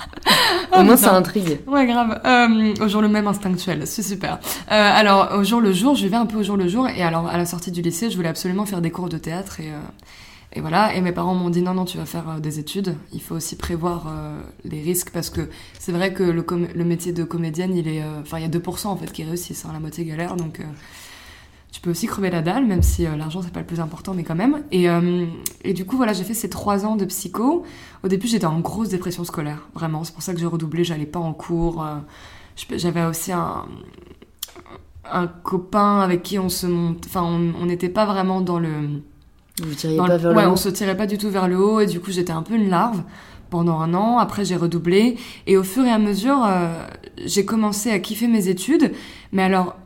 Au 0.77 0.83
moins, 0.83 0.97
ça 0.97 1.15
intrigue. 1.15 1.61
Ouais, 1.67 1.87
grave. 1.87 2.21
Euh, 2.25 2.75
au 2.85 2.89
jour 2.89 3.01
le 3.03 3.09
même 3.09 3.27
instinctuel, 3.27 3.87
c'est 3.87 4.03
super. 4.03 4.35
Euh, 4.35 4.91
alors, 4.95 5.31
au 5.39 5.45
jour 5.45 5.61
le 5.61 5.73
jour, 5.73 5.95
je 5.95 6.05
vivais 6.05 6.17
un 6.17 6.25
peu 6.27 6.39
au 6.39 6.43
jour 6.43 6.57
le 6.57 6.69
jour. 6.69 6.87
Et 6.89 7.03
alors, 7.03 7.29
à 7.29 7.37
la 7.39 7.45
sortie 7.47 7.71
du 7.71 7.81
lycée, 7.83 8.11
je 8.11 8.17
voulais 8.17 8.29
absolument 8.31 8.65
faire 8.67 8.81
des 8.81 8.91
cours 8.91 9.09
de 9.11 9.19
théâtre. 9.19 9.61
Et, 9.61 9.69
euh, 9.69 9.79
et 10.53 10.61
voilà. 10.61 10.95
Et 10.95 11.01
mes 11.01 11.13
parents 11.13 11.35
m'ont 11.35 11.51
dit 11.51 11.63
non, 11.63 11.75
non, 11.75 11.85
tu 11.85 11.99
vas 11.99 12.07
faire 12.07 12.29
euh, 12.29 12.41
des 12.41 12.59
études. 12.59 12.97
Il 13.13 13.23
faut 13.23 13.37
aussi 13.37 13.57
prévoir 13.57 14.07
euh, 14.09 14.41
les 14.65 14.81
risques. 14.83 15.11
Parce 15.11 15.31
que 15.31 15.49
c'est 15.79 15.93
vrai 15.93 16.13
que 16.13 16.23
le, 16.25 16.45
le 16.75 16.85
métier 16.85 17.13
de 17.13 17.25
comédienne, 17.25 17.77
il 17.77 17.89
est. 17.89 18.03
euh, 18.03 18.21
Enfin, 18.21 18.39
il 18.39 18.43
y 18.43 18.47
a 18.47 18.49
2% 18.49 18.89
en 18.89 18.97
fait 18.97 19.13
qui 19.13 19.25
réussissent. 19.25 19.65
Hein, 19.65 19.71
la 19.73 19.81
moitié 19.81 20.05
galère. 20.05 20.37
Donc. 20.37 20.61
tu 21.73 21.81
peux 21.81 21.91
aussi 21.91 22.07
crever 22.07 22.31
la 22.31 22.43
dalle, 22.43 22.67
même 22.67 22.83
si 22.83 23.05
l'argent 23.05 23.43
c'est 23.43 23.53
pas 23.53 23.61
le 23.61 23.67
plus 23.67 23.79
important, 23.81 24.13
mais 24.13 24.25
quand 24.25 24.35
même. 24.35 24.65
Et, 24.73 24.87
et 25.65 25.73
du 25.73 25.85
coup, 25.87 25.97
voilà, 25.97 26.13
j'ai 26.13 26.25
fait 26.25 26.35
ces 26.35 26.51
trois 26.51 26.85
ans 26.85 26.97
de 26.97 27.05
psycho. 27.05 27.65
Au 28.03 28.09
début, 28.09 28.27
j'étais 28.27 28.47
en 28.47 28.59
grosse 28.61 28.89
dépression 28.89 29.23
scolaire, 29.25 29.69
vraiment. 29.75 30.03
C'est 30.05 30.13
pour 30.13 30.23
ça 30.23 30.35
que 30.35 30.41
j'ai 30.41 30.47
redoublé, 30.47 30.83
j'allais 30.85 31.07
pas 31.07 31.21
en 31.21 31.33
cours. 31.33 31.87
J'avais 32.77 33.05
aussi 33.05 33.33
un, 33.33 33.67
un 35.11 35.27
copain 35.27 36.01
avec 36.01 36.23
qui 36.23 36.39
on 36.39 36.49
se 36.49 36.67
monte. 36.67 37.05
Enfin, 37.07 37.23
on 37.23 37.67
n'était 37.67 37.89
pas 37.89 38.07
vraiment 38.07 38.41
dans 38.41 38.59
le. 38.59 39.03
Vous 39.63 39.75
tiriez 39.75 39.97
pas 39.97 40.09
le- 40.09 40.17
vers 40.17 40.35
ouais, 40.37 40.43
le 40.43 40.49
haut. 40.49 40.53
on 40.53 40.57
se 40.57 40.69
tirait 40.69 40.97
pas 40.97 41.07
du 41.07 41.19
tout 41.19 41.31
vers 41.31 41.49
le 41.49 41.59
haut, 41.59 41.81
et 41.81 41.87
du 41.87 42.01
coup, 42.01 42.11
j'étais 42.11 42.33
un 42.33 42.43
peu 42.43 42.55
une 42.55 42.69
larve 42.69 43.03
pendant 43.51 43.81
un 43.81 43.95
an. 43.95 44.19
Après, 44.19 44.45
j'ai 44.45 44.57
redoublé. 44.57 45.17
Et 45.47 45.57
au 45.57 45.63
fur 45.65 45.85
et 45.85 45.91
à 45.91 45.99
mesure, 45.99 46.45
euh, 46.47 46.73
j'ai 47.25 47.45
commencé 47.45 47.91
à 47.91 47.99
kiffer 47.99 48.29
mes 48.29 48.49
études. 48.49 48.93
Mais 49.33 49.43
alors, 49.43 49.77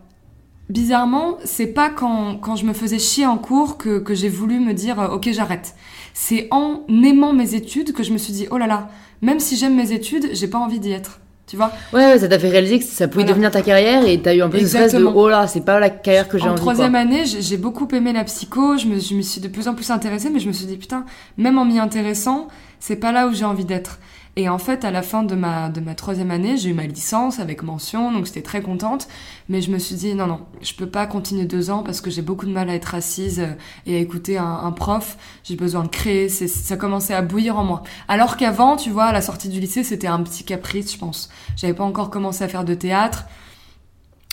bizarrement, 0.68 1.36
c'est 1.44 1.66
pas 1.68 1.90
quand, 1.90 2.36
quand 2.36 2.56
je 2.56 2.64
me 2.66 2.72
faisais 2.72 2.98
chier 2.98 3.26
en 3.26 3.38
cours 3.38 3.76
que, 3.78 3.98
que 3.98 4.14
j'ai 4.14 4.28
voulu 4.28 4.60
me 4.60 4.72
dire 4.72 4.98
euh, 5.00 5.08
ok 5.08 5.28
j'arrête. 5.32 5.74
C'est 6.14 6.48
en 6.50 6.82
aimant 6.88 7.32
mes 7.32 7.54
études 7.54 7.92
que 7.92 8.02
je 8.02 8.12
me 8.12 8.18
suis 8.18 8.32
dit 8.32 8.46
oh 8.50 8.56
là 8.58 8.66
là, 8.66 8.88
même 9.20 9.40
si 9.40 9.56
j'aime 9.56 9.74
mes 9.76 9.92
études, 9.92 10.30
j'ai 10.32 10.48
pas 10.48 10.58
envie 10.58 10.78
d'y 10.80 10.92
être. 10.92 11.20
Tu 11.46 11.56
vois 11.56 11.70
Ouais, 11.92 12.06
ouais, 12.06 12.18
ça 12.18 12.26
t'a 12.26 12.38
fait 12.38 12.48
réaliser 12.48 12.78
que 12.78 12.84
ça 12.86 13.06
pouvait 13.06 13.22
Voilà. 13.24 13.32
devenir 13.32 13.50
ta 13.50 13.60
carrière 13.60 14.06
et 14.06 14.18
t'as 14.20 14.34
eu 14.34 14.40
un 14.40 14.48
peu 14.48 14.58
ce 14.58 14.66
stress 14.66 14.92
de 14.92 14.98
Exactement. 14.98 15.12
oh 15.14 15.28
là, 15.28 15.46
c'est 15.46 15.60
pas 15.64 15.78
la 15.78 15.90
carrière 15.90 16.26
que 16.26 16.38
j'ai 16.38 16.44
En 16.48 16.52
envie. 16.52 16.60
troisième 16.60 16.92
quoi. 16.92 17.00
année, 17.00 17.26
j'ai 17.26 17.42
j'ai 17.42 17.56
beaucoup 17.58 17.86
aimé 17.92 18.12
la 18.14 18.24
psycho, 18.24 18.78
je 18.78 18.86
me, 18.86 18.98
je 18.98 19.14
me 19.14 19.20
suis 19.22 19.40
de 19.42 19.48
plus 19.48 19.68
en 19.68 19.74
plus 19.74 19.90
intéressée, 19.90 20.30
mais 20.30 20.40
je 20.40 20.48
me 20.48 20.52
suis 20.52 20.64
dit 20.64 20.76
putain, 20.78 21.04
même 21.36 21.58
en 21.58 21.64
m'y 21.66 21.78
intéressant, 21.78 22.48
c'est 22.80 22.96
pas 22.96 23.12
là 23.12 23.26
où 23.26 23.34
j'ai 23.34 23.44
envie 23.44 23.66
d'être. 23.66 23.98
Et 24.36 24.48
en 24.48 24.58
fait, 24.58 24.84
à 24.84 24.90
la 24.90 25.02
fin 25.02 25.22
de 25.22 25.34
ma, 25.36 25.68
de 25.68 25.80
ma 25.80 25.94
troisième 25.94 26.32
année, 26.32 26.56
j'ai 26.56 26.70
eu 26.70 26.74
ma 26.74 26.86
licence 26.86 27.38
avec 27.38 27.62
mention, 27.62 28.10
donc 28.10 28.26
j'étais 28.26 28.42
très 28.42 28.62
contente. 28.62 29.06
Mais 29.48 29.60
je 29.60 29.70
me 29.70 29.78
suis 29.78 29.94
dit, 29.94 30.14
non, 30.14 30.26
non, 30.26 30.40
je 30.60 30.74
peux 30.74 30.88
pas 30.88 31.06
continuer 31.06 31.44
deux 31.44 31.70
ans 31.70 31.84
parce 31.84 32.00
que 32.00 32.10
j'ai 32.10 32.22
beaucoup 32.22 32.46
de 32.46 32.50
mal 32.50 32.68
à 32.68 32.74
être 32.74 32.96
assise 32.96 33.40
euh, 33.40 33.52
et 33.86 33.96
à 33.96 33.98
écouter 34.00 34.36
un, 34.36 34.44
un 34.44 34.72
prof. 34.72 35.16
J'ai 35.44 35.54
besoin 35.54 35.84
de 35.84 35.88
créer, 35.88 36.28
ça 36.28 36.76
commençait 36.76 37.14
à 37.14 37.22
bouillir 37.22 37.56
en 37.58 37.64
moi. 37.64 37.84
Alors 38.08 38.36
qu'avant, 38.36 38.76
tu 38.76 38.90
vois, 38.90 39.04
à 39.04 39.12
la 39.12 39.22
sortie 39.22 39.48
du 39.48 39.60
lycée, 39.60 39.84
c'était 39.84 40.08
un 40.08 40.22
petit 40.22 40.42
caprice, 40.42 40.92
je 40.92 40.98
pense. 40.98 41.30
J'avais 41.56 41.74
pas 41.74 41.84
encore 41.84 42.10
commencé 42.10 42.42
à 42.42 42.48
faire 42.48 42.64
de 42.64 42.74
théâtre. 42.74 43.26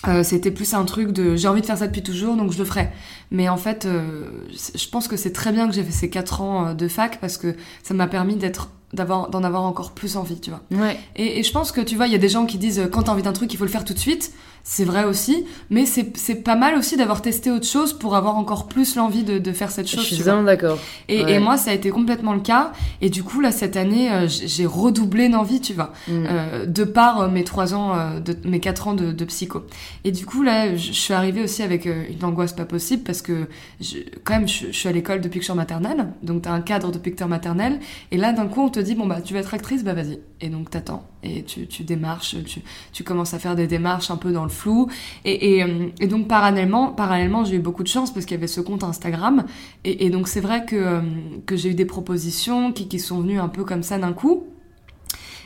Euh, 0.07 0.23
c'était 0.23 0.49
plus 0.49 0.73
un 0.73 0.83
truc 0.83 1.11
de 1.11 1.35
j'ai 1.35 1.47
envie 1.47 1.61
de 1.61 1.65
faire 1.67 1.77
ça 1.77 1.85
depuis 1.85 2.01
toujours 2.01 2.35
donc 2.35 2.51
je 2.51 2.57
le 2.57 2.65
ferai 2.65 2.89
mais 3.29 3.49
en 3.49 3.57
fait 3.57 3.85
euh, 3.85 4.25
je 4.49 4.87
pense 4.87 5.07
que 5.07 5.15
c'est 5.15 5.31
très 5.31 5.51
bien 5.51 5.67
que 5.67 5.75
j'ai 5.75 5.83
fait 5.83 5.91
ces 5.91 6.09
quatre 6.09 6.41
ans 6.41 6.69
euh, 6.69 6.73
de 6.73 6.87
fac 6.87 7.19
parce 7.21 7.37
que 7.37 7.55
ça 7.83 7.93
m'a 7.93 8.07
permis 8.07 8.35
d'être 8.35 8.69
d'avoir 8.93 9.29
d'en 9.29 9.43
avoir 9.43 9.63
encore 9.63 9.91
plus 9.91 10.17
envie 10.17 10.39
tu 10.39 10.49
vois 10.51 10.61
Ouais. 10.71 10.99
et, 11.15 11.39
et 11.39 11.43
je 11.43 11.51
pense 11.51 11.71
que 11.71 11.81
tu 11.81 11.95
vois 11.95 12.07
il 12.07 12.11
y 12.11 12.15
a 12.15 12.19
des 12.19 12.29
gens 12.29 12.45
qui 12.45 12.57
disent 12.57 12.79
euh, 12.79 12.87
quand 12.87 13.03
t'as 13.03 13.11
envie 13.13 13.23
d'un 13.23 13.33
truc 13.33 13.53
il 13.53 13.57
faut 13.57 13.63
le 13.65 13.69
faire 13.71 13.85
tout 13.85 13.93
de 13.93 13.99
suite 13.99 14.33
c'est 14.63 14.85
vrai 14.85 15.05
aussi 15.05 15.45
mais 15.69 15.85
c'est 15.85 16.15
c'est 16.17 16.35
pas 16.43 16.55
mal 16.55 16.75
aussi 16.75 16.97
d'avoir 16.97 17.21
testé 17.21 17.49
autre 17.51 17.65
chose 17.65 17.93
pour 17.93 18.15
avoir 18.15 18.35
encore 18.37 18.67
plus 18.67 18.95
l'envie 18.95 19.23
de, 19.23 19.37
de 19.39 19.51
faire 19.53 19.71
cette 19.71 19.87
Je 19.87 19.95
chose 19.95 20.05
suis 20.05 20.17
tu 20.17 20.23
vois. 20.23 20.33
vraiment 20.33 20.45
d'accord. 20.45 20.77
Et, 21.07 21.23
Ouais. 21.23 21.33
et 21.33 21.39
moi, 21.39 21.57
ça 21.57 21.71
a 21.71 21.73
été 21.73 21.89
complètement 21.89 22.33
le 22.33 22.39
cas. 22.41 22.71
Et 23.01 23.09
du 23.09 23.23
coup, 23.23 23.41
là, 23.41 23.51
cette 23.51 23.75
année, 23.77 24.11
euh, 24.11 24.27
j'ai 24.27 24.65
redoublé 24.65 25.29
d'envie, 25.29 25.61
tu 25.61 25.73
vois, 25.73 25.93
Mm. 26.07 26.25
euh, 26.29 26.65
de 26.65 26.83
par 26.83 27.21
euh, 27.21 27.27
mes 27.29 27.43
trois 27.43 27.73
ans, 27.73 27.95
euh, 27.95 28.19
de, 28.19 28.35
mes 28.47 28.59
quatre 28.59 28.87
ans 28.87 28.93
de, 28.93 29.11
de 29.11 29.25
psycho. 29.25 29.63
Et 30.03 30.11
du 30.11 30.25
coup, 30.25 30.43
là, 30.43 30.75
je 30.75 30.91
je 30.91 30.99
suis 30.99 31.13
arrivée 31.13 31.41
aussi 31.43 31.63
avec 31.63 31.85
une 31.85 32.23
angoisse 32.23 32.53
pas 32.53 32.65
possible 32.65 33.03
parce 33.03 33.21
que, 33.21 33.47
je, 33.79 33.97
quand 34.23 34.33
même, 34.33 34.47
je, 34.47 34.67
je 34.67 34.77
suis 34.77 34.89
à 34.89 34.91
l'école 34.91 35.21
depuis 35.21 35.39
que 35.39 35.43
je 35.43 35.45
suis 35.45 35.53
en 35.53 35.55
maternelle. 35.55 36.07
Donc, 36.23 36.41
t'as 36.43 36.51
un 36.51 36.61
cadre 36.61 36.91
depuis 36.91 37.11
que 37.11 37.17
t'es 37.17 37.23
en 37.23 37.27
maternelle. 37.29 37.79
Et 38.11 38.17
là, 38.17 38.33
d'un 38.33 38.47
coup, 38.47 38.61
on 38.61 38.69
te 38.69 38.79
te 38.81 38.85
dit 38.85 38.95
bon 38.95 39.05
bah 39.05 39.19
tu 39.23 39.33
vas 39.35 39.41
être 39.41 39.53
actrice, 39.53 39.83
bah 39.83 39.93
vas-y. 39.93 40.19
Et 40.43 40.49
donc 40.49 40.71
t'attends 40.71 41.03
et 41.23 41.43
tu, 41.43 41.67
tu 41.67 41.83
démarches, 41.83 42.35
tu, 42.45 42.61
tu 42.91 43.03
commences 43.03 43.35
à 43.35 43.39
faire 43.39 43.55
des 43.55 43.67
démarches 43.67 44.09
un 44.09 44.17
peu 44.17 44.31
dans 44.31 44.43
le 44.43 44.49
flou. 44.49 44.89
Et, 45.23 45.57
et, 45.57 45.63
euh, 45.63 45.89
et 45.99 46.07
donc 46.07 46.27
parallèlement, 46.27 46.91
parallèlement 46.91 47.45
j'ai 47.45 47.57
eu 47.57 47.59
beaucoup 47.59 47.83
de 47.83 47.87
chance 47.87 48.11
parce 48.11 48.25
qu'il 48.25 48.35
y 48.35 48.39
avait 48.39 48.47
ce 48.47 48.59
compte 48.59 48.83
Instagram. 48.83 49.45
Et, 49.83 50.05
et 50.05 50.09
donc 50.09 50.27
c'est 50.27 50.39
vrai 50.39 50.65
que, 50.65 50.75
euh, 50.75 51.01
que 51.45 51.55
j'ai 51.55 51.69
eu 51.69 51.75
des 51.75 51.85
propositions 51.85 52.71
qui, 52.71 52.87
qui 52.87 52.99
sont 52.99 53.21
venues 53.21 53.39
un 53.39 53.49
peu 53.49 53.63
comme 53.63 53.83
ça 53.83 53.99
d'un 53.99 54.13
coup. 54.13 54.47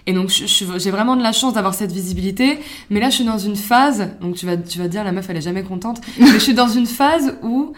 Et 0.07 0.13
donc 0.13 0.29
j'ai 0.29 0.91
vraiment 0.91 1.15
de 1.17 1.23
la 1.23 1.33
chance 1.33 1.53
d'avoir 1.53 1.73
cette 1.73 1.91
visibilité, 1.91 2.59
mais 2.89 2.99
là 2.99 3.09
je 3.09 3.15
suis 3.15 3.25
dans 3.25 3.39
une 3.39 3.55
phase, 3.55 4.11
donc 4.21 4.35
tu 4.35 4.45
vas 4.45 4.55
tu 4.55 4.77
vas 4.77 4.87
dire 4.87 5.03
la 5.03 5.11
meuf 5.11 5.27
elle 5.29 5.37
est 5.37 5.41
jamais 5.41 5.63
contente, 5.63 5.99
mais 6.19 6.27
je 6.27 6.37
suis 6.37 6.53
dans 6.53 6.67
une 6.67 6.85
phase 6.85 7.35
où 7.41 7.73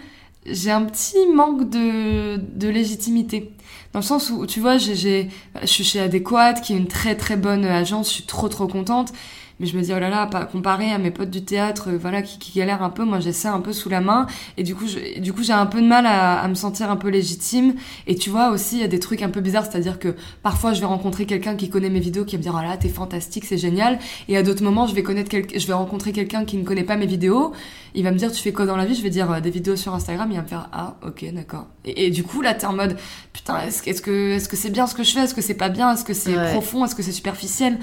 j'ai 0.48 0.72
un 0.72 0.84
petit 0.86 1.28
manque 1.34 1.70
de, 1.70 2.38
de 2.38 2.68
légitimité. 2.68 3.52
Dans 3.94 4.00
le 4.00 4.06
sens 4.06 4.30
où, 4.30 4.46
tu 4.46 4.60
vois, 4.60 4.78
j'ai, 4.78 5.30
je 5.62 5.68
suis 5.68 5.84
chez 5.84 6.00
Adéquat, 6.00 6.54
qui 6.54 6.74
est 6.74 6.78
une 6.78 6.88
très 6.88 7.16
très 7.16 7.38
bonne 7.38 7.66
agence, 7.66 8.10
je 8.10 8.16
suis 8.16 8.24
trop 8.24 8.50
trop 8.50 8.68
contente 8.68 9.14
mais 9.60 9.66
je 9.66 9.78
me 9.78 9.82
dis 9.82 9.92
oh 9.94 10.00
là 10.00 10.10
là 10.10 10.30
comparé 10.52 10.92
à 10.92 10.98
mes 10.98 11.12
potes 11.12 11.30
du 11.30 11.44
théâtre 11.44 11.90
euh, 11.90 11.98
voilà 11.98 12.22
qui, 12.22 12.38
qui 12.38 12.58
galèrent 12.58 12.84
un 12.84 12.90
peu 12.90 13.04
moi 13.04 13.20
j'ai 13.20 13.34
ça 13.34 13.54
un 13.54 13.62
peu 13.62 13.74
sous 13.74 13.90
la 13.90 14.02
main. 14.02 14.28
Et 14.58 14.64
du 14.64 14.76
coup 14.76 14.88
je, 14.88 15.20
du 15.20 15.34
coup 15.34 15.44
j'ai 15.44 15.54
un 15.54 15.66
peu 15.66 15.82
de 15.82 15.88
mal 15.88 16.06
à, 16.06 16.40
à, 16.40 16.48
me 16.48 16.56
sentir 16.56 16.92
un 16.92 16.96
peu 16.96 17.10
légitime. 17.10 17.76
Et 18.06 18.16
tu 18.16 18.30
vois 18.30 18.52
aussi 18.52 18.76
il 18.76 18.82
y 18.82 18.84
a 18.84 18.88
des 18.88 19.00
trucs 19.00 19.22
un 19.22 19.30
peu 19.30 19.42
bizarres. 19.42 19.66
C'est-à-dire 19.66 20.00
que 20.00 20.16
parfois 20.44 20.74
je 20.74 20.80
vais 20.80 20.86
rencontrer 20.86 21.26
quelqu'un 21.26 21.56
qui 21.56 21.70
connaît 21.70 21.90
mes 21.90 22.00
vidéos 22.00 22.26
qui 22.26 22.36
va 22.36 22.40
me 22.40 22.44
dire 22.44 22.56
oh 22.58 22.62
là 22.62 22.78
t'es 22.78 22.90
fantastique 22.90 23.46
c'est 23.46 23.58
génial. 23.58 24.00
Et 24.28 24.38
à 24.38 24.44
d'autres 24.44 24.64
moments 24.64 24.88
je 24.88 24.94
vais 24.94 25.04
connaître 25.04 25.30
quel... 25.30 25.48
je 25.60 25.68
vais 25.68 25.74
rencontrer 25.74 26.12
quelqu'un 26.12 26.46
qui 26.46 26.58
ne 26.58 26.64
connaît 26.64 26.84
pas 26.84 26.96
mes 26.96 27.08
vidéos. 27.08 27.54
Il 27.96 28.04
va 28.04 28.12
me 28.12 28.18
dire 28.18 28.32
tu 28.32 28.42
fais 28.42 28.54
quoi 28.54 28.66
dans 28.66 28.78
la 28.78 28.86
vie? 28.86 28.96
Je 28.96 29.02
vais 29.02 29.10
dire 29.10 29.32
euh, 29.32 29.40
des 29.40 29.50
vidéos 29.50 29.76
sur 29.76 29.94
Instagram. 29.96 30.30
Il 30.32 30.38
va 30.38 30.44
me 30.44 30.48
faire 30.48 30.70
ah 30.72 30.98
ok 31.06 31.26
d'accord. 31.34 31.68
Et, 31.86 32.06
et, 32.06 32.12
du 32.12 32.24
coup 32.24 32.42
là 32.42 32.54
t'es 32.54 32.68
en 32.68 32.74
mode 32.74 32.98
putain 33.34 33.60
est-ce 33.62 33.90
est 33.90 33.94
-ce 33.94 34.02
que 34.02 34.36
est-ce 34.36 34.50
que 34.50 34.56
c'est 34.56 34.70
bien 34.70 34.86
ce 34.86 34.94
que 34.94 35.04
je 35.04 35.14
fais? 35.14 35.22
Est-ce 35.22 35.34
que 35.34 35.42
c'est 35.42 35.56
pas 35.58 35.70
bien? 35.70 35.94
Est-ce 35.94 36.04
que 36.04 36.14
c'est 36.14 36.38
ouais. 36.38 36.52
profond? 36.52 36.86
Est-ce 36.86 36.96
que 36.96 37.04
c'est 37.04 37.12
superficiel? 37.12 37.80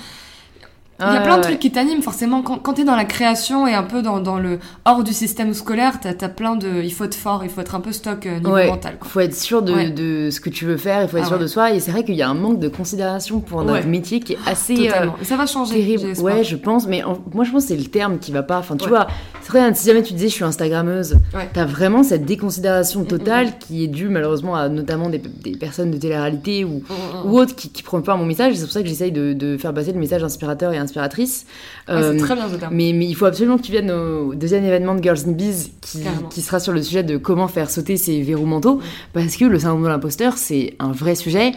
Il 1.01 1.13
y 1.13 1.17
a 1.17 1.21
plein 1.21 1.39
de 1.39 1.43
trucs 1.43 1.59
qui 1.59 1.73
t'animent, 1.73 2.03
forcément. 2.03 2.43
Quand, 2.43 2.59
quand 2.59 2.75
t'es 2.75 2.85
dans 2.85 2.95
la 2.95 3.05
création 3.05 3.67
et 3.67 3.75
un 3.75 3.83
peu 3.83 4.01
dans, 4.01 4.21
dans 4.21 4.39
le 4.39 4.61
hors 4.85 5.03
du 5.03 5.13
système 5.13 5.53
scolaire, 5.53 5.99
t'as 6.01 6.11
as 6.25 6.29
plein 6.29 6.55
de. 6.55 6.83
Il 6.83 6.93
faut 6.93 7.05
être 7.05 7.17
fort, 7.17 7.43
il 7.43 7.51
faut 7.51 7.61
être 7.61 7.75
un 7.75 7.81
peu 7.81 7.93
stock 7.93 8.27
euh, 8.27 8.39
niveau 8.39 8.53
ouais. 8.53 8.69
mental. 8.69 8.97
Il 9.03 9.09
faut 9.09 9.21
être 9.21 9.35
sûr 9.35 9.63
de, 9.63 9.73
ouais. 9.75 9.91
de, 9.91 10.31
ce 10.31 10.41
que 10.41 10.51
tu 10.51 10.65
veux 10.65 10.77
faire, 10.77 11.03
il 11.03 11.09
faut 11.09 11.17
être 11.17 11.25
ah 11.25 11.29
sûr 11.29 11.39
de 11.39 11.47
soi. 11.49 11.73
Et 11.73 11.81
c'est 11.81 11.91
vrai 11.91 12.05
qu'il 12.05 12.15
y 12.15 12.23
a 12.23 12.29
un 12.29 12.35
manque 12.35 12.61
de 12.61 12.69
considération 12.69 13.41
pour 13.41 13.65
notre 13.65 13.89
métier 13.89 14.21
qui 14.21 14.35
est 14.35 14.39
assez. 14.47 14.77
Totalement. 14.77 15.17
Euh, 15.21 15.25
ça 15.25 15.37
va 15.37 15.47
changer. 15.47 15.75
Terrible. 15.75 16.21
Ouais, 16.21 16.45
je 16.45 16.57
pense. 16.57 16.87
Mais 16.87 17.03
en, 17.03 17.19
moi, 17.33 17.45
je 17.45 17.51
pense 17.51 17.65
que 17.65 17.69
c'est 17.71 17.77
le 17.77 17.85
terme 17.85 18.19
qui 18.19 18.31
va 18.31 18.45
pas. 18.45 18.59
Enfin, 18.59 18.77
tu 18.77 18.89
vois, 18.89 19.09
c'est 19.43 19.51
vrai, 19.51 19.75
si 19.75 19.87
jamais 19.89 20.03
tu 20.03 20.15
disais 20.15 20.29
je 20.29 20.35
suis 20.35 20.45
Instagrammeuse, 20.45 21.19
t'as 21.53 21.65
vraiment 21.65 22.03
cette 22.05 22.25
déconsidération 22.25 23.05
totale 23.05 23.47
mm 23.47 23.51
-hmm. 23.51 23.59
qui 23.59 23.85
est 23.85 23.89
due 23.89 24.09
malheureusement 24.09 24.55
à 24.55 24.69
notamment 24.69 25.09
des, 25.09 25.19
des 25.19 25.57
personnes 25.57 25.91
de 25.91 25.99
télé-réalité 25.99 26.65
ou, 26.65 26.79
mm 26.79 27.27
ou 27.27 27.39
autres 27.41 27.55
qui, 27.55 27.69
qui 27.71 27.83
prennent 27.83 28.03
pas 28.03 28.17
mon 28.17 28.27
message. 28.27 28.55
C'est 28.55 28.65
pour 28.65 28.73
ça 28.73 28.83
que 28.83 28.89
j'essaye 28.89 29.13
de, 29.13 29.33
de 29.33 29.57
faire 29.57 29.73
passer 29.73 29.93
le 29.93 29.99
message 29.99 30.23
inspirateur 30.23 30.73
et 30.73 30.79
inspiratrice. 30.85 31.47
Ah, 31.87 31.97
euh, 31.97 32.19
très 32.19 32.35
bien, 32.35 32.47
mais, 32.71 32.93
mais 32.93 33.07
il 33.07 33.15
faut 33.15 33.27
absolument 33.27 33.57
que 33.57 33.63
tu 33.63 33.73
viennes 33.73 33.91
au 33.91 34.35
deuxième 34.35 34.65
événement 34.65 34.95
de 34.95 35.03
Girls 35.03 35.21
in 35.27 35.33
Bees 35.33 35.73
qui, 35.81 35.99
qui, 36.31 36.43
sera 36.43 36.61
sur 36.61 36.73
le 36.73 36.83
sujet 36.83 37.03
de 37.03 37.17
comment 37.17 37.49
faire 37.49 37.71
sauter 37.71 37.97
ces 37.97 38.23
verrous 38.23 38.47
mentaux. 38.47 38.81
Parce 39.13 39.37
que 39.37 39.45
le 39.45 39.59
syndrome 39.59 39.83
de 39.83 39.89
l'imposteur, 39.89 40.39
c'est 40.39 40.75
un 40.79 40.93
vrai 40.93 41.15
sujet. 41.15 41.53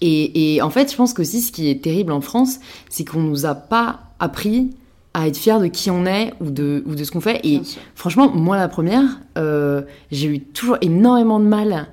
Et, 0.00 0.54
et, 0.54 0.62
en 0.62 0.70
fait, 0.70 0.90
je 0.90 0.96
pense 0.96 1.14
qu'aussi, 1.14 1.40
ce 1.40 1.52
qui 1.52 1.70
est 1.70 1.82
terrible 1.82 2.12
en 2.12 2.20
France, 2.20 2.58
c'est 2.88 3.04
qu'on 3.04 3.20
nous 3.20 3.46
a 3.46 3.54
pas 3.54 4.00
appris 4.18 4.70
à 5.14 5.28
être 5.28 5.36
fier 5.36 5.60
de 5.60 5.66
qui 5.66 5.90
on 5.90 6.06
est 6.06 6.32
ou 6.40 6.50
de, 6.50 6.82
ou 6.86 6.94
de 6.94 7.04
ce 7.04 7.10
qu'on 7.10 7.20
fait. 7.20 7.40
Et 7.44 7.60
franchement, 7.94 8.30
moi, 8.30 8.56
la 8.56 8.68
première, 8.68 9.04
euh, 9.36 9.82
j'ai 10.10 10.28
eu 10.28 10.40
toujours 10.40 10.78
énormément 10.80 11.38
de 11.38 11.44
mal 11.44 11.88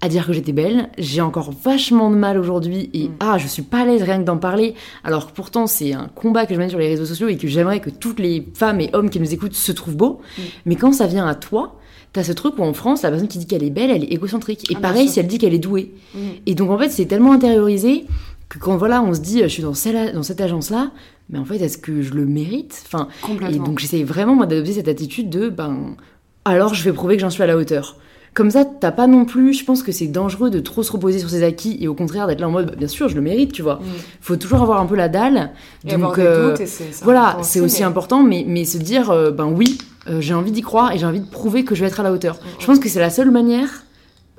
à 0.00 0.08
dire 0.08 0.26
que 0.26 0.32
j'étais 0.32 0.52
belle. 0.52 0.88
J'ai 0.98 1.20
encore 1.20 1.50
vachement 1.50 2.10
de 2.10 2.16
mal 2.16 2.38
aujourd'hui 2.38 2.90
et 2.92 3.08
mm. 3.08 3.14
ah, 3.20 3.38
je 3.38 3.46
suis 3.46 3.62
pas 3.62 3.80
à 3.80 3.84
l'aise 3.84 4.02
rien 4.02 4.18
que 4.18 4.24
d'en 4.24 4.36
parler. 4.36 4.74
Alors 5.04 5.28
que 5.28 5.32
pourtant, 5.32 5.66
c'est 5.66 5.92
un 5.92 6.08
combat 6.14 6.46
que 6.46 6.54
je 6.54 6.58
mène 6.58 6.70
sur 6.70 6.78
les 6.78 6.88
réseaux 6.88 7.06
sociaux 7.06 7.28
et 7.28 7.36
que 7.36 7.48
j'aimerais 7.48 7.80
que 7.80 7.90
toutes 7.90 8.18
les 8.18 8.46
femmes 8.54 8.80
et 8.80 8.90
hommes 8.92 9.10
qui 9.10 9.20
nous 9.20 9.32
écoutent 9.32 9.54
se 9.54 9.72
trouvent 9.72 9.96
beaux. 9.96 10.20
Mm. 10.38 10.42
Mais 10.66 10.76
quand 10.76 10.92
ça 10.92 11.06
vient 11.06 11.26
à 11.26 11.34
toi, 11.34 11.78
t'as 12.12 12.24
ce 12.24 12.32
truc 12.32 12.58
où 12.58 12.62
en 12.62 12.72
France, 12.72 13.02
la 13.02 13.10
personne 13.10 13.28
qui 13.28 13.38
dit 13.38 13.46
qu'elle 13.46 13.64
est 13.64 13.70
belle, 13.70 13.90
elle 13.90 14.04
est 14.04 14.12
égocentrique. 14.12 14.70
Et 14.70 14.74
ah, 14.76 14.80
pareil, 14.80 15.08
si 15.08 15.20
elle 15.20 15.26
dit 15.26 15.38
qu'elle 15.38 15.54
est 15.54 15.58
douée. 15.58 15.92
Mm. 16.14 16.18
Et 16.46 16.54
donc 16.54 16.70
en 16.70 16.78
fait, 16.78 16.90
c'est 16.90 17.06
tellement 17.06 17.32
intériorisé 17.32 18.04
que 18.48 18.58
quand 18.58 18.76
voilà, 18.76 19.02
on 19.02 19.14
se 19.14 19.20
dit, 19.20 19.40
je 19.42 19.48
suis 19.48 19.62
dans, 19.62 19.74
celle, 19.74 20.12
dans 20.12 20.22
cette 20.22 20.40
agence-là, 20.40 20.92
mais 21.30 21.38
en 21.38 21.44
fait, 21.44 21.56
est-ce 21.56 21.78
que 21.78 22.02
je 22.02 22.14
le 22.14 22.24
mérite? 22.24 22.84
Enfin, 22.86 23.08
et 23.50 23.58
donc 23.58 23.80
j'essaye 23.80 24.04
vraiment 24.04 24.36
moi 24.36 24.46
d'adopter 24.46 24.74
cette 24.74 24.88
attitude 24.88 25.28
de, 25.28 25.48
ben, 25.48 25.96
alors 26.44 26.74
je 26.74 26.84
vais 26.84 26.92
prouver 26.92 27.16
que 27.16 27.22
j'en 27.22 27.30
suis 27.30 27.42
à 27.42 27.46
la 27.46 27.56
hauteur. 27.56 27.96
Comme 28.36 28.50
ça, 28.50 28.66
t'as 28.66 28.92
pas 28.92 29.06
non 29.06 29.24
plus. 29.24 29.54
Je 29.54 29.64
pense 29.64 29.82
que 29.82 29.92
c'est 29.92 30.08
dangereux 30.08 30.50
de 30.50 30.60
trop 30.60 30.82
se 30.82 30.92
reposer 30.92 31.18
sur 31.18 31.30
ses 31.30 31.42
acquis 31.42 31.78
et 31.80 31.88
au 31.88 31.94
contraire 31.94 32.26
d'être 32.26 32.40
là 32.40 32.48
en 32.48 32.50
mode, 32.50 32.66
bah, 32.66 32.74
bien 32.76 32.86
sûr, 32.86 33.08
je 33.08 33.14
le 33.14 33.22
mérite, 33.22 33.50
tu 33.50 33.62
vois. 33.62 33.76
Mm. 33.76 33.84
Faut 34.20 34.36
toujours 34.36 34.60
avoir 34.60 34.78
un 34.78 34.84
peu 34.84 34.94
la 34.94 35.08
dalle. 35.08 35.52
Et 35.86 35.96
donc 35.96 36.18
euh, 36.18 36.54
et 36.54 36.66
voilà, 37.02 37.38
c'est 37.40 37.60
aussi 37.60 37.80
mais... 37.80 37.86
important, 37.86 38.22
mais, 38.22 38.44
mais 38.46 38.66
se 38.66 38.76
dire, 38.76 39.10
euh, 39.10 39.30
ben 39.30 39.46
oui, 39.46 39.78
euh, 40.06 40.20
j'ai 40.20 40.34
envie 40.34 40.52
d'y 40.52 40.60
croire 40.60 40.92
et 40.92 40.98
j'ai 40.98 41.06
envie 41.06 41.22
de 41.22 41.30
prouver 41.30 41.64
que 41.64 41.74
je 41.74 41.80
vais 41.80 41.86
être 41.86 41.98
à 41.98 42.02
la 42.02 42.12
hauteur. 42.12 42.34
Mm. 42.34 42.46
Je 42.58 42.66
pense 42.66 42.78
que 42.78 42.90
c'est 42.90 43.00
la 43.00 43.08
seule 43.08 43.30
manière 43.30 43.84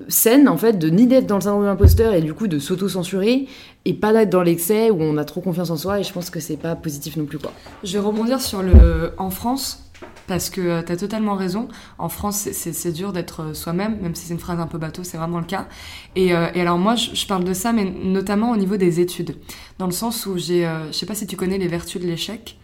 saine 0.10 0.48
en 0.48 0.58
fait 0.58 0.78
de 0.78 0.90
ni 0.90 1.08
d'être 1.08 1.26
dans 1.26 1.38
le 1.38 1.42
syndrome 1.42 1.64
de 1.64 1.68
l'imposteur 1.68 2.14
et 2.14 2.22
du 2.22 2.36
coup 2.36 2.48
de 2.48 2.60
s'auto-censurer 2.60 3.48
et 3.86 3.94
pas 3.96 4.14
d'être 4.14 4.30
dans 4.30 4.44
l'excès 4.44 4.92
où 4.92 4.98
on 5.02 5.18
a 5.18 5.26
trop 5.26 5.42
confiance 5.42 5.72
en 5.72 5.76
soi 5.76 6.00
et 6.00 6.04
je 6.04 6.14
pense 6.14 6.30
que 6.30 6.40
c'est 6.40 6.58
pas 6.58 6.76
positif 6.76 7.18
non 7.18 7.26
plus 7.26 7.40
quoi. 7.40 7.52
Je 7.84 7.94
vais 7.94 8.06
rebondir 8.06 8.40
sur 8.40 8.62
le 8.62 9.14
en 9.18 9.32
France 9.32 9.87
parce 10.28 10.50
que 10.50 10.62
euh, 10.62 10.82
tu 10.84 10.92
as 10.92 10.98
totalement 10.98 11.36
raison. 11.36 11.68
En 11.98 12.10
France, 12.10 12.50
c'est 12.52 12.92
dur 12.92 13.14
d'être 13.14 13.42
euh, 13.42 13.54
soi-même, 13.54 13.98
même 14.02 14.14
si 14.14 14.28
c'est 14.28 14.34
une 14.34 14.40
phrase 14.40 14.60
un 14.60 14.68
peu 14.68 14.78
bateau, 14.78 15.04
c'est 15.04 15.18
vraiment 15.18 15.40
le 15.40 15.46
cas. 15.46 15.68
Et, 16.16 16.34
euh, 16.34 16.48
et 16.54 16.62
alors 16.62 16.78
moi, 16.78 16.96
je, 16.96 17.16
je, 17.16 17.28
parle 17.28 17.44
de 17.44 17.54
ça, 17.54 17.72
mais 17.74 17.86
notamment 17.86 18.52
au 18.52 18.58
niveau 18.58 18.78
des 18.78 19.00
études. 19.00 19.38
Dans 19.80 19.86
le 19.86 19.92
sens 19.92 20.26
où 20.26 20.38
j'ai, 20.38 20.66
euh, 20.66 20.88
je 20.92 20.98
sais 20.98 21.06
pas 21.06 21.16
si 21.16 21.26
tu 21.26 21.36
connais 21.36 21.58
Les 21.58 21.68
Vertus 21.68 22.02
de 22.02 22.08
l'échec. 22.08 22.58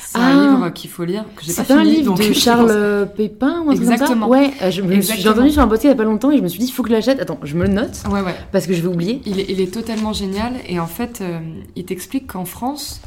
C'est 0.00 0.18
ah, 0.18 0.26
un 0.26 0.56
livre 0.56 0.68
qu'il 0.70 0.90
faut 0.90 1.04
lire, 1.04 1.24
que 1.36 1.44
j'ai 1.44 1.52
pas 1.52 1.64
fini. 1.64 1.66
C'est 1.66 1.74
un 1.74 1.84
livre 1.84 2.14
de 2.14 2.32
Charles 2.32 3.08
Pépin 3.16 3.62
ou 3.64 3.70
un 3.70 3.72
Exactement. 3.72 4.28
Comme 4.28 4.50
ça 4.52 4.66
ouais, 4.66 4.70
j'ai 4.70 5.28
entendu 5.28 5.50
sur 5.50 5.62
un 5.62 5.68
podcast 5.68 5.84
il 5.84 5.88
y 5.88 5.92
a 5.92 5.96
pas 5.96 6.04
longtemps 6.04 6.30
et 6.30 6.38
je 6.38 6.42
me 6.42 6.48
suis 6.48 6.58
dit, 6.58 6.66
il 6.66 6.72
faut 6.72 6.82
que 6.82 6.88
je 6.88 6.94
l'achète. 6.94 7.20
Attends, 7.20 7.38
je 7.42 7.54
me 7.54 7.62
le 7.64 7.72
note. 7.72 8.02
Ouais, 8.10 8.20
ouais. 8.20 8.34
Parce 8.50 8.66
que 8.66 8.74
je 8.74 8.82
vais 8.82 8.88
oublier. 8.88 9.20
Il 9.24 9.38
est, 9.38 9.46
il 9.48 9.60
est 9.60 9.72
totalement 9.72 10.12
génial 10.12 10.54
et 10.66 10.80
en 10.80 10.86
fait, 10.86 11.20
euh, 11.20 11.38
il 11.76 11.84
t'explique 11.84 12.32
qu'en 12.32 12.44
France, 12.44 13.00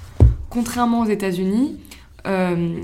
contrairement 0.49 1.01
aux 1.01 1.09
États-Unis, 1.09 1.77
euh, 2.27 2.75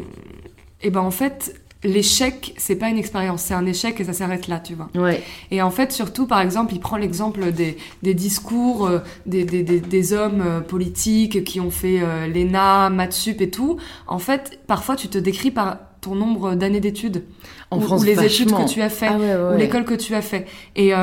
et 0.81 0.89
ben 0.89 1.01
en 1.01 1.11
fait, 1.11 1.55
l'échec, 1.83 2.53
c'est 2.57 2.75
pas 2.75 2.89
une 2.89 2.97
expérience, 2.97 3.41
c'est 3.43 3.53
un 3.53 3.65
échec 3.65 3.99
et 3.99 4.03
ça 4.03 4.13
s'arrête 4.13 4.47
là, 4.47 4.59
tu 4.59 4.73
vois. 4.73 4.89
Ouais. 4.95 5.23
Et 5.51 5.61
en 5.61 5.71
fait, 5.71 5.91
surtout, 5.91 6.27
par 6.27 6.41
exemple, 6.41 6.73
il 6.73 6.79
prend 6.79 6.97
l'exemple 6.97 7.51
des, 7.51 7.77
des 8.03 8.13
discours 8.13 8.87
euh, 8.87 8.99
des, 9.25 9.43
des, 9.43 9.63
des, 9.63 9.79
des, 9.79 10.13
hommes 10.13 10.41
euh, 10.45 10.59
politiques 10.59 11.43
qui 11.43 11.59
ont 11.59 11.71
fait 11.71 11.99
euh, 12.01 12.27
l'ENA, 12.27 12.89
Matsup 12.89 13.41
et 13.41 13.49
tout. 13.49 13.77
En 14.07 14.19
fait, 14.19 14.59
parfois, 14.67 14.95
tu 14.95 15.07
te 15.07 15.17
décris 15.17 15.51
par 15.51 15.77
ton 16.01 16.15
nombre 16.15 16.55
d'années 16.55 16.79
d'études. 16.79 17.23
En 17.71 17.77
ou, 17.77 17.81
France, 17.81 18.01
ou 18.01 18.05
les 18.05 18.13
vachement. 18.13 18.59
études 18.59 18.65
que 18.65 18.73
tu 18.73 18.81
as 18.81 18.89
fait, 18.89 19.07
ah 19.09 19.17
ouais, 19.17 19.35
ouais, 19.35 19.55
ou 19.55 19.57
l'école 19.57 19.85
que 19.85 19.95
tu 19.95 20.15
as 20.15 20.21
fait. 20.21 20.47
Et 20.75 20.93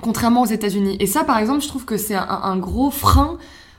contrairement 0.00 0.42
aux 0.42 0.46
États-Unis. 0.46 0.96
Et 1.00 1.06
ça, 1.06 1.24
par 1.24 1.38
exemple, 1.38 1.62
je 1.62 1.68
trouve 1.68 1.84
que 1.84 1.96
c'est 1.96 2.14
un, 2.14 2.26
un 2.28 2.56
gros 2.58 2.90
frein 2.90 3.38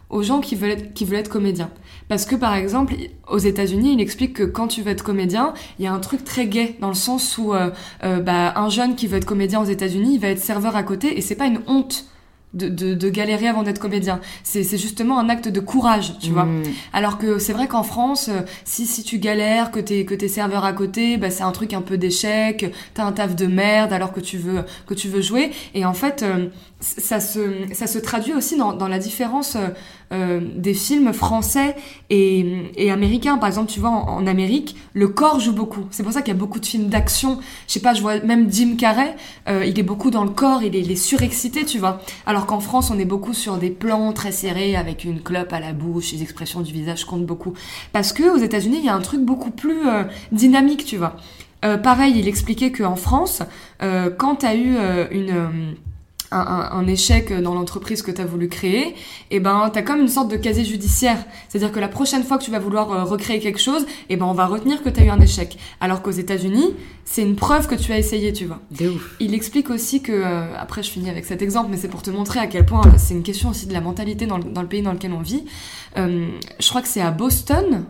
aux 0.10 0.24
gens 0.24 0.40
qui 0.42 0.56
veulent 0.56 0.72
être, 0.72 0.94
qui 0.94 1.06
veulent 1.06 1.20
être 1.20 1.30
comédiens. 1.30 1.70
Parce 2.08 2.26
que 2.26 2.36
par 2.36 2.56
exemple, 2.56 2.94
aux 3.28 3.38
États-Unis, 3.38 3.94
il 3.94 4.02
explique 4.02 4.34
que 4.34 4.44
quand 4.44 4.68
tu 4.68 4.82
veux 4.82 4.92
être 4.92 5.04
comédien, 5.04 5.54
il 5.80 5.86
y 5.86 5.88
a 5.88 5.94
un 5.94 6.00
truc 6.00 6.24
très 6.24 6.48
gay 6.48 6.76
dans 6.80 6.90
le 6.90 6.94
sens 6.94 7.38
où 7.38 7.54
euh, 7.54 7.72
euh, 8.04 8.20
bah, 8.20 8.54
un 8.56 8.70
jeune 8.70 8.96
qui 8.96 9.08
veut 9.08 9.18
être 9.18 9.26
comédien 9.26 9.62
aux 9.62 9.66
États-Unis, 9.66 10.16
il 10.16 10.20
va 10.20 10.28
être 10.30 10.40
serveur 10.40 10.76
à 10.76 10.84
côté 10.84 11.18
et 11.18 11.22
c'est 11.22 11.36
pas 11.36 11.48
une 11.48 11.62
honte. 11.68 12.06
De, 12.54 12.70
de, 12.70 12.94
de, 12.94 13.10
galérer 13.10 13.50
avant 13.50 13.64
d'être 13.64 13.80
comédien. 13.80 14.22
C'est 14.44 14.64
justement 14.78 15.20
un 15.20 15.28
acte 15.28 15.50
de 15.50 15.60
courage, 15.60 16.18
tu 16.20 16.30
mmh. 16.30 16.34
vois. 16.34 16.48
Alors 16.94 17.18
que 17.18 17.38
c'est 17.38 17.52
vrai 17.52 17.68
qu'en 17.68 17.84
France, 17.84 18.30
euh, 18.30 18.44
si, 18.64 18.86
si 18.86 19.04
tu 19.04 19.20
galères, 19.20 19.72
que 19.72 19.82
t'es 19.82 20.06
que 20.06 20.16
t'es 20.16 20.30
serveur 20.30 20.64
à 20.64 20.72
côté, 20.72 21.18
bah, 21.18 21.30
c'est 21.30 21.44
un 21.44 21.52
truc 21.52 21.74
un 21.74 21.82
peu 21.82 21.98
d'échec, 21.98 22.74
t'as 22.94 23.04
un 23.04 23.12
taf 23.12 23.36
de 23.36 23.48
merde 23.48 23.92
alors 23.92 24.14
que 24.14 24.22
tu 24.22 24.38
veux 24.38 24.64
que 24.88 24.94
tu 24.94 25.10
veux 25.10 25.20
jouer. 25.20 25.52
Et 25.74 25.84
en 25.84 25.94
fait, 25.94 26.24
euh, 26.24 26.48
ça 26.80 27.20
se, 27.20 27.42
ça 27.74 27.88
se 27.88 28.00
traduit 28.00 28.34
aussi 28.34 28.56
dans, 28.56 28.72
dans 28.72 28.88
la 28.88 29.00
différence 29.00 29.58
euh, 30.12 30.40
des 30.56 30.74
films 30.74 31.14
français 31.14 31.76
et, 32.10 32.72
et, 32.76 32.92
américains. 32.92 33.38
Par 33.38 33.48
exemple, 33.48 33.72
tu 33.72 33.80
vois, 33.80 33.90
en, 33.90 34.26
Amérique, 34.28 34.76
le 34.94 35.08
corps 35.08 35.40
joue 35.40 35.54
beaucoup. 35.54 35.86
C'est 35.92 36.04
pour 36.04 36.12
ça 36.12 36.22
qu'il 36.22 36.34
y 36.34 36.38
a 36.38 36.40
beaucoup 36.40 36.60
de 36.60 36.66
films 36.66 36.90
d'action. 36.90 37.40
Je 37.68 37.74
sais 37.74 37.80
pas, 37.80 37.94
je 37.94 38.02
vois 38.02 38.20
même 38.20 38.52
Jim 38.52 38.76
Carrey, 38.78 39.16
euh, 39.48 39.66
il 39.66 39.80
est 39.80 39.84
beaucoup 39.84 40.12
dans 40.12 40.24
le 40.24 40.32
corps, 40.32 40.64
il 40.64 40.76
est, 40.76 40.82
il 40.82 40.92
est 40.92 40.96
surexcité, 40.96 41.66
tu 41.66 41.80
vois. 41.80 42.02
Alors 42.26 42.46
qu'en 42.46 42.60
France, 42.60 42.92
on 42.92 43.00
est 43.00 43.06
beaucoup 43.06 43.34
sur 43.34 43.58
des 43.58 43.70
plans 43.70 44.14
très 44.14 44.32
serrés 44.32 44.76
avec 44.76 45.04
une 45.04 45.22
clope 45.22 45.54
à 45.54 45.60
la 45.60 45.74
bouche, 45.74 46.12
les 46.12 46.22
expressions 46.22 46.62
du 46.62 46.74
visage 46.74 47.06
comptent 47.06 47.26
beaucoup. 47.26 47.54
Parce 47.92 48.14
que 48.14 48.24
aux 48.24 48.38
États-Unis, 48.38 48.78
il 48.80 48.86
y 48.86 48.90
a 48.90 48.96
un 48.96 49.02
truc 49.02 49.22
beaucoup 49.22 49.52
plus 49.52 49.88
euh, 49.88 50.04
dynamique, 50.32 50.86
tu 50.86 50.98
vois. 50.98 51.16
Euh, 51.64 51.78
pareil, 51.78 52.14
il 52.18 52.28
expliquait 52.28 52.72
qu'en 52.72 52.96
France, 52.96 53.42
euh, 53.82 54.10
quand 54.16 54.38
tu 54.38 54.46
as 54.46 54.56
eu 54.56 54.76
une 55.12 55.76
un, 56.32 56.70
un, 56.72 56.88
échec 56.88 57.32
dans 57.34 57.54
l'entreprise 57.54 58.02
que 58.02 58.12
tu 58.12 58.22
as 58.22 58.26
voulu 58.26 58.48
créer, 58.48 58.90
et 58.90 58.96
eh 59.32 59.40
ben 59.40 59.70
tu 59.72 59.80
as 59.80 59.82
comme 59.82 60.02
une 60.02 60.08
sorte 60.08 60.30
de 60.30 60.38
casier 60.38 60.66
judiciaire. 60.66 61.18
C'est-à-dire 61.48 61.72
que 61.72 61.80
la 61.80 61.88
prochaine 61.88 62.24
fois 62.24 62.38
que 62.38 62.44
tu 62.44 62.52
vas 62.52 62.60
vouloir 62.60 62.92
euh, 62.92 63.04
recréer 63.04 63.40
quelque 63.40 63.60
chose, 63.60 63.84
et 63.84 64.14
eh 64.14 64.16
ben 64.16 64.26
on 64.26 64.34
va 64.34 64.46
retenir 64.46 64.84
que 64.84 64.90
tu 64.90 65.00
as 65.00 65.06
eu 65.06 65.10
un 65.10 65.20
échec. 65.20 65.58
Alors 65.80 66.02
qu'aux 66.02 66.12
États-Unis, 66.12 66.74
c'est 67.04 67.22
une 67.22 67.36
preuve 67.36 67.68
que 67.68 67.76
tu 67.76 67.92
as 67.92 68.00
essayé, 68.00 68.34
tu 68.34 68.46
vois. 68.46 68.60
ouf. 68.82 69.16
Il 69.20 69.34
explique 69.34 69.70
aussi 69.70 70.02
que 70.02 70.12
euh, 70.12 70.58
après 70.58 70.84
je 70.84 70.90
finis 70.90 71.10
avec 71.10 71.26
cet 71.26 71.42
exemple, 71.42 71.70
mais 71.72 71.78
c'est 71.78 71.88
pour 71.88 72.02
te 72.02 72.10
montrer 72.10 72.40
à 72.40 72.48
quel 72.48 72.66
point 72.66 72.82
c'est 72.98 73.14
une 73.14 73.24
question 73.24 73.50
aussi 73.50 73.68
de 73.68 73.74
la 73.74 73.82
mentalité 73.82 74.26
dans 74.26 74.38
le, 74.38 74.46
dans 74.46 74.62
le 74.62 74.68
pays 74.68 74.82
dans 74.82 74.94
lequel 74.94 75.14
on 75.14 75.22
vit. 75.22 75.46
Euh, 75.98 76.28
je 76.60 76.70
crois 76.70 76.82
que 76.82 76.88
c'est 76.88 77.02
à 77.02 77.12
Boston. 77.12 77.86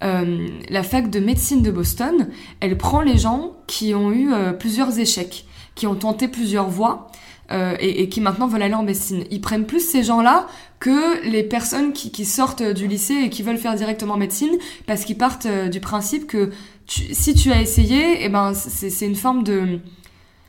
la 0.00 0.82
fac 0.82 1.10
de 1.10 1.20
médecine 1.20 1.62
de 1.62 1.70
Boston, 1.70 2.28
elle 2.60 2.76
prend 2.78 3.02
les 3.02 3.18
gens 3.18 3.52
qui 3.66 3.94
ont 3.94 4.10
eu 4.12 4.30
plusieurs 4.58 4.98
échecs, 4.98 5.44
qui 5.74 5.86
ont 5.86 5.94
tenté 5.94 6.26
plusieurs 6.26 6.68
voies, 6.68 7.10
euh, 7.52 7.74
et, 7.80 8.02
et, 8.02 8.08
qui 8.08 8.20
maintenant 8.20 8.46
veulent 8.46 8.62
aller 8.62 8.74
en 8.74 8.84
médecine. 8.84 9.24
Ils 9.30 9.40
prennent 9.40 9.66
plus 9.66 9.80
ces 9.80 10.04
gens-là 10.04 10.46
que 10.78 11.26
les 11.28 11.42
personnes 11.42 11.92
qui, 11.92 12.12
qui, 12.12 12.24
sortent 12.24 12.62
du 12.62 12.86
lycée 12.86 13.14
et 13.24 13.28
qui 13.28 13.42
veulent 13.42 13.58
faire 13.58 13.74
directement 13.74 14.16
médecine 14.16 14.56
parce 14.86 15.04
qu'ils 15.04 15.18
partent 15.18 15.46
euh, 15.46 15.68
du 15.68 15.80
principe 15.80 16.28
que 16.28 16.50
si 16.86 17.34
tu 17.34 17.50
as 17.50 17.60
essayé, 17.60 18.22
et 18.22 18.24
eh 18.26 18.28
ben 18.28 18.52
c'est 18.54 19.06
une 19.06 19.16
forme 19.16 19.42
de 19.42 19.80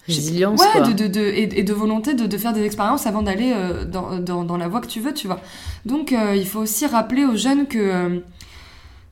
résilience 0.08 0.62
ouais, 0.62 0.68
quoi. 0.72 0.82
De, 0.82 0.94
de, 0.94 1.08
de, 1.08 1.22
et, 1.22 1.64
de 1.64 1.74
volonté 1.74 2.14
de, 2.14 2.28
de 2.28 2.38
faire 2.38 2.54
des 2.54 2.64
expériences 2.64 3.08
avant 3.08 3.22
d'aller 3.24 3.52
euh, 3.56 3.84
dans, 3.84 4.20
dans, 4.20 4.44
dans, 4.44 4.58
la 4.58 4.68
voie 4.68 4.82
que 4.82 4.88
tu 4.88 5.00
veux, 5.00 5.14
tu 5.14 5.28
vois. 5.28 5.40
Donc 5.86 6.12
il 6.12 6.46
faut 6.46 6.60
aussi 6.60 6.86
rappeler 6.86 7.26
aux 7.26 7.36
jeunes 7.36 7.68
que 7.68 8.22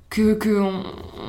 que, 0.10 0.34
que 0.34 0.60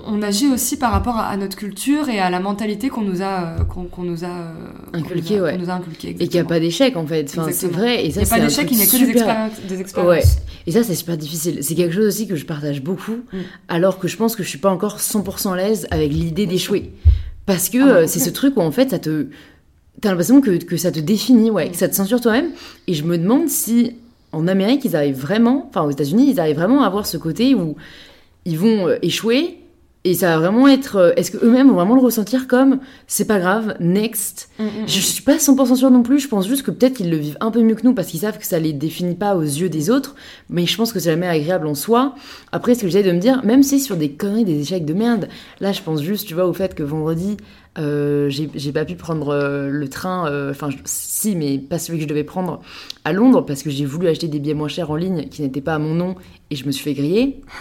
on, 0.06 0.22
agit 0.22 0.48
aussi 0.48 0.78
par 0.78 0.90
rapport 0.90 1.18
à, 1.18 1.36
notre 1.36 1.56
culture 1.56 2.08
et 2.08 2.18
à 2.18 2.30
la 2.30 2.40
mentalité 2.40 2.88
qu'on 2.88 3.02
nous 3.02 3.20
a 3.22 3.56
qu'on 3.68 4.02
nous 4.02 4.24
a 4.24 4.52
inculqué 4.94 5.36
qu 5.36 5.40
ouais. 5.40 5.58
nous 5.58 5.68
a 5.68 5.74
inculqué 5.74 6.10
et 6.10 6.28
qu'il 6.28 6.30
n'y 6.30 6.38
a 6.38 6.44
pas 6.44 6.60
d'échec 6.60 6.96
en 6.96 7.06
fait 7.06 7.26
enfin, 7.28 7.50
c'est 7.52 7.68
vrai 7.68 8.06
et 8.06 8.10
ça 8.10 8.20
il 8.20 8.24
n'y 8.24 8.30
a 8.30 8.36
pas 8.36 8.40
d'échec 8.40 8.68
il 8.70 8.76
n'y 8.78 8.82
a 8.82 8.86
que 8.86 8.96
des 8.96 9.10
expériences, 9.10 9.52
des 9.68 9.80
expériences. 9.80 10.10
Ouais. 10.10 10.22
et 10.66 10.72
ça 10.72 10.82
c'est 10.82 10.94
super 10.94 11.18
difficile 11.18 11.58
c'est 11.62 11.74
quelque 11.74 11.94
chose 11.94 12.06
aussi 12.06 12.26
que 12.26 12.36
je 12.36 12.46
partage 12.46 12.82
beaucoup 12.82 13.18
mm. 13.32 13.38
alors 13.68 13.98
que 13.98 14.08
je 14.08 14.16
pense 14.16 14.34
que 14.34 14.42
je 14.42 14.48
suis 14.48 14.58
pas 14.58 14.70
encore 14.70 14.96
100% 14.96 15.52
à 15.52 15.56
l'aise 15.56 15.86
avec 15.90 16.10
l'idée 16.10 16.46
d'échouer 16.46 16.90
parce 17.44 17.68
que 17.68 17.78
ah, 17.78 17.96
euh, 17.96 18.06
c'est 18.06 18.20
ce 18.20 18.30
truc 18.30 18.56
où 18.56 18.60
en 18.60 18.72
fait 18.72 18.90
ça 18.90 18.98
te 18.98 19.26
t'as 20.00 20.08
l'impression 20.08 20.40
que, 20.40 20.56
que 20.56 20.78
ça 20.78 20.90
te 20.90 21.00
définit 21.00 21.50
ouais 21.50 21.68
mm. 21.68 21.72
que 21.72 21.76
ça 21.76 21.88
te 21.88 21.94
censure 21.94 22.20
toi-même 22.22 22.50
et 22.86 22.94
je 22.94 23.04
me 23.04 23.18
demande 23.18 23.48
si 23.48 23.96
en 24.32 24.48
Amérique 24.48 24.86
ils 24.86 24.96
arrivent 24.96 25.20
vraiment 25.20 25.66
enfin 25.68 25.82
aux 25.82 25.90
États-Unis 25.90 26.30
ils 26.30 26.40
arrivent 26.40 26.56
vraiment 26.56 26.82
à 26.82 26.86
avoir 26.86 27.06
ce 27.06 27.18
côté 27.18 27.54
où 27.54 27.76
ils 28.45 28.59
vont 28.59 28.88
euh, 28.88 28.97
échouer 29.03 29.61
et 30.05 30.14
ça 30.14 30.28
va 30.30 30.38
vraiment 30.38 30.66
être. 30.66 30.97
Euh, 30.97 31.12
est-ce 31.16 31.30
qu'eux-mêmes 31.30 31.68
vont 31.68 31.74
vraiment 31.74 31.95
le 31.95 32.01
ressentir 32.01 32.49
comme 32.49 32.78
c'est 33.07 33.26
pas 33.26 33.38
grave, 33.38 33.76
next? 33.80 34.49
Mm, 34.59 34.64
mm, 34.64 34.68
Je 34.86 35.01
suis 35.01 35.22
pas 35.22 35.36
100% 35.36 35.76
sûre 35.76 35.91
non 35.91 36.03
plus, 36.03 36.20
je 36.20 36.28
pense 36.28 36.49
juste 36.49 36.62
que 36.62 36.70
peut-être 36.70 36.95
qu'ils 36.95 37.11
le 37.11 37.18
vivent 37.18 37.36
un 37.41 37.51
peu 37.51 37.61
mieux 37.61 37.74
que 37.74 37.86
nous 37.86 37.93
parce 37.93 38.09
qu'ils 38.09 38.20
savent 38.20 38.38
que 38.38 38.47
ça 38.47 38.59
les 38.59 38.72
définit 38.72 39.14
pas 39.14 39.36
aux 39.36 39.43
yeux 39.43 39.68
des 39.68 39.91
autres, 39.91 40.14
mais 40.49 40.64
je 40.64 40.74
pense 40.76 40.93
que 40.93 41.01
c'est 41.01 41.11
jamais 41.11 41.26
agréable 41.28 41.66
en 41.66 41.74
soi. 41.74 42.14
Après, 42.51 42.74
ce 42.74 42.80
que 42.80 42.86
j'essaie 42.88 43.03
de 43.03 43.12
me 43.12 43.20
dire, 43.20 43.45
même 43.45 43.62
si 43.62 43.78
sur 43.78 43.97
des 43.97 44.12
conneries, 44.12 44.45
des 44.47 44.61
échecs 44.61 44.86
de 44.86 44.95
merde, 44.95 45.28
là 45.61 45.72
je 45.72 45.82
pense 45.82 46.03
juste, 46.03 46.26
tu 46.26 46.34
vois, 46.34 46.47
au 46.47 46.55
fait 46.55 46.74
que 46.74 46.82
vendredi, 46.82 47.36
euh, 47.78 48.28
j'ai 48.30 48.72
pas 48.72 48.84
pu 48.84 48.96
prendre 48.96 49.28
euh, 49.28 49.68
le 49.68 49.88
train, 49.88 50.28
euh, 50.28 50.50
enfin 50.50 50.70
si, 50.84 51.36
mais 51.36 51.58
pas 51.58 51.78
celui 51.78 51.98
que 51.98 52.04
je 52.04 52.08
devais 52.08 52.24
prendre 52.24 52.60
à 53.04 53.12
Londres 53.12 53.44
parce 53.46 53.62
que 53.62 53.70
j'ai 53.70 53.84
voulu 53.84 54.08
acheter 54.08 54.28
des 54.28 54.40
billets 54.40 54.54
moins 54.54 54.68
chers 54.68 54.90
en 54.90 54.96
ligne 54.96 55.28
qui 55.28 55.42
n'étaient 55.42 55.60
pas 55.60 55.74
à 55.74 55.78
mon 55.78 55.94
nom 55.94 56.16
et 56.50 56.56
je 56.56 56.66
me 56.66 56.72
suis 56.72 56.84
fait 56.84 56.94
griller. 56.94 57.42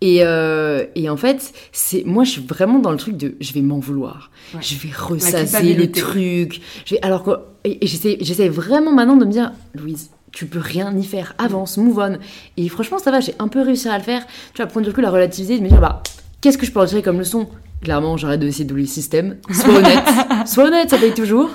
Et, 0.00 0.20
euh, 0.22 0.84
et, 0.94 1.10
en 1.10 1.16
fait, 1.16 1.52
c'est 1.72 2.04
moi, 2.04 2.22
je 2.22 2.30
suis 2.30 2.40
vraiment 2.40 2.78
dans 2.78 2.92
le 2.92 2.98
truc 2.98 3.16
de 3.16 3.34
je 3.40 3.52
vais 3.52 3.62
m'en 3.62 3.80
vouloir. 3.80 4.30
Ouais. 4.54 4.60
Je 4.62 4.76
vais 4.76 4.94
ressasser 4.94 5.74
le 5.74 5.90
truc. 5.90 6.60
Je 6.84 6.94
vais, 6.94 7.02
alors 7.02 7.24
que, 7.24 7.32
et, 7.64 7.84
et 7.84 7.88
j'essaie 7.88 8.48
vraiment 8.48 8.92
maintenant 8.92 9.16
de 9.16 9.24
me 9.24 9.32
dire, 9.32 9.50
Louise, 9.74 10.10
tu 10.30 10.46
peux 10.46 10.60
rien 10.60 10.96
y 10.96 11.02
faire. 11.02 11.34
Avance, 11.38 11.78
move 11.78 11.98
on. 11.98 12.18
Et 12.56 12.68
franchement, 12.68 12.98
ça 12.98 13.10
va, 13.10 13.18
j'ai 13.18 13.34
un 13.40 13.48
peu 13.48 13.60
réussi 13.60 13.88
à 13.88 13.98
le 13.98 14.04
faire. 14.04 14.24
Tu 14.54 14.62
vas 14.62 14.66
prendre 14.66 14.84
du 14.84 14.90
recul 14.90 15.04
à 15.04 15.10
relativiser, 15.10 15.58
de 15.58 15.64
me 15.64 15.68
dire, 15.68 15.80
bah, 15.80 16.00
qu'est-ce 16.40 16.58
que 16.58 16.64
je 16.64 16.70
peux 16.70 16.78
retirer 16.78 17.02
comme 17.02 17.18
leçon? 17.18 17.48
Clairement, 17.82 18.16
j'arrête 18.16 18.40
de 18.40 18.64
douler 18.64 18.82
le 18.82 18.88
système. 18.88 19.36
Sois 19.52 19.74
honnête. 19.74 20.04
Sois 20.46 20.64
honnête, 20.64 20.90
ça 20.90 20.98
paye 20.98 21.14
toujours. 21.14 21.50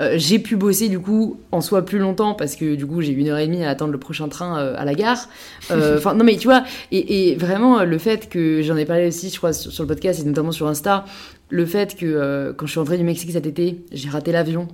Euh, 0.00 0.14
j'ai 0.16 0.40
pu 0.40 0.56
bosser 0.56 0.88
du 0.88 0.98
coup 0.98 1.38
en 1.52 1.60
soi 1.60 1.84
plus 1.84 2.00
longtemps 2.00 2.34
parce 2.34 2.56
que 2.56 2.74
du 2.74 2.84
coup 2.84 3.00
j'ai 3.00 3.12
une 3.12 3.28
heure 3.28 3.38
et 3.38 3.46
demie 3.46 3.64
à 3.64 3.70
attendre 3.70 3.92
le 3.92 3.98
prochain 3.98 4.26
train 4.26 4.58
euh, 4.58 4.74
à 4.76 4.84
la 4.84 4.94
gare. 4.94 5.28
Enfin 5.70 6.14
non 6.14 6.24
mais 6.24 6.36
tu 6.36 6.48
vois 6.48 6.64
et, 6.90 7.30
et, 7.30 7.36
vraiment 7.36 7.84
le 7.84 7.98
fait 7.98 8.28
que 8.28 8.60
j'en 8.62 8.76
ai 8.76 8.86
parlé 8.86 9.06
aussi 9.06 9.30
je 9.30 9.36
crois 9.36 9.52
sur, 9.52 9.70
sur, 9.70 9.84
le 9.84 9.88
podcast 9.88 10.20
et 10.20 10.24
notamment 10.24 10.50
sur 10.50 10.66
Insta 10.66 11.04
le 11.48 11.64
fait 11.64 11.94
que 11.96 12.06
euh, 12.06 12.52
quand 12.52 12.66
je 12.66 12.72
suis 12.72 12.80
rentrée 12.80 12.98
du 12.98 13.04
Mexique 13.04 13.30
cet 13.30 13.46
été 13.46 13.84
j'ai 13.92 14.08
raté 14.08 14.32
l'avion 14.32 14.66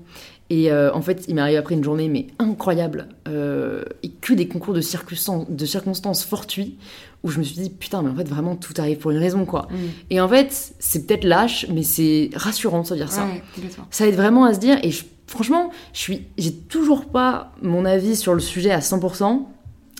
et 0.51 0.73
euh, 0.73 0.93
en 0.93 1.01
fait, 1.01 1.27
il 1.29 1.37
m'est 1.37 1.41
arrivé 1.41 1.57
après 1.57 1.77
une 1.77 1.85
journée 1.85 2.09
mais 2.09 2.27
incroyable 2.41 3.07
euh, 3.29 3.85
et 4.03 4.11
que 4.11 4.35
des 4.35 4.49
concours 4.49 4.75
de 4.75 4.81
circonstances, 4.81 5.49
de 5.49 5.65
circonstances 5.65 6.25
fortuits 6.25 6.77
où 7.23 7.31
je 7.31 7.39
me 7.39 7.45
suis 7.45 7.55
dit 7.55 7.71
putain 7.71 8.03
mais 8.03 8.11
en 8.11 8.17
fait 8.17 8.29
vraiment 8.29 8.57
tout 8.57 8.75
arrive 8.79 8.99
pour 8.99 9.13
une 9.13 9.19
raison 9.19 9.45
quoi. 9.45 9.69
Mm. 9.71 9.77
Et 10.11 10.21
en 10.21 10.29
fait, 10.29 10.75
c'est 10.81 11.07
peut-être 11.07 11.23
lâche 11.23 11.67
mais 11.73 11.85
c'est 11.85 12.31
rassurant 12.35 12.83
de 12.83 12.87
se 12.89 12.95
dire 12.95 13.13
ça. 13.13 13.27
Ouais, 13.27 13.43
ça 13.91 14.09
aide 14.09 14.17
vraiment 14.17 14.45
à 14.45 14.53
se 14.53 14.59
dire 14.59 14.79
et 14.83 14.91
je, 14.91 15.05
franchement, 15.29 15.71
je 15.93 16.01
suis 16.01 16.27
j'ai 16.37 16.53
toujours 16.53 17.07
pas 17.07 17.53
mon 17.63 17.85
avis 17.85 18.17
sur 18.17 18.35
le 18.35 18.41
sujet 18.41 18.73
à 18.73 18.81
100% 18.81 19.45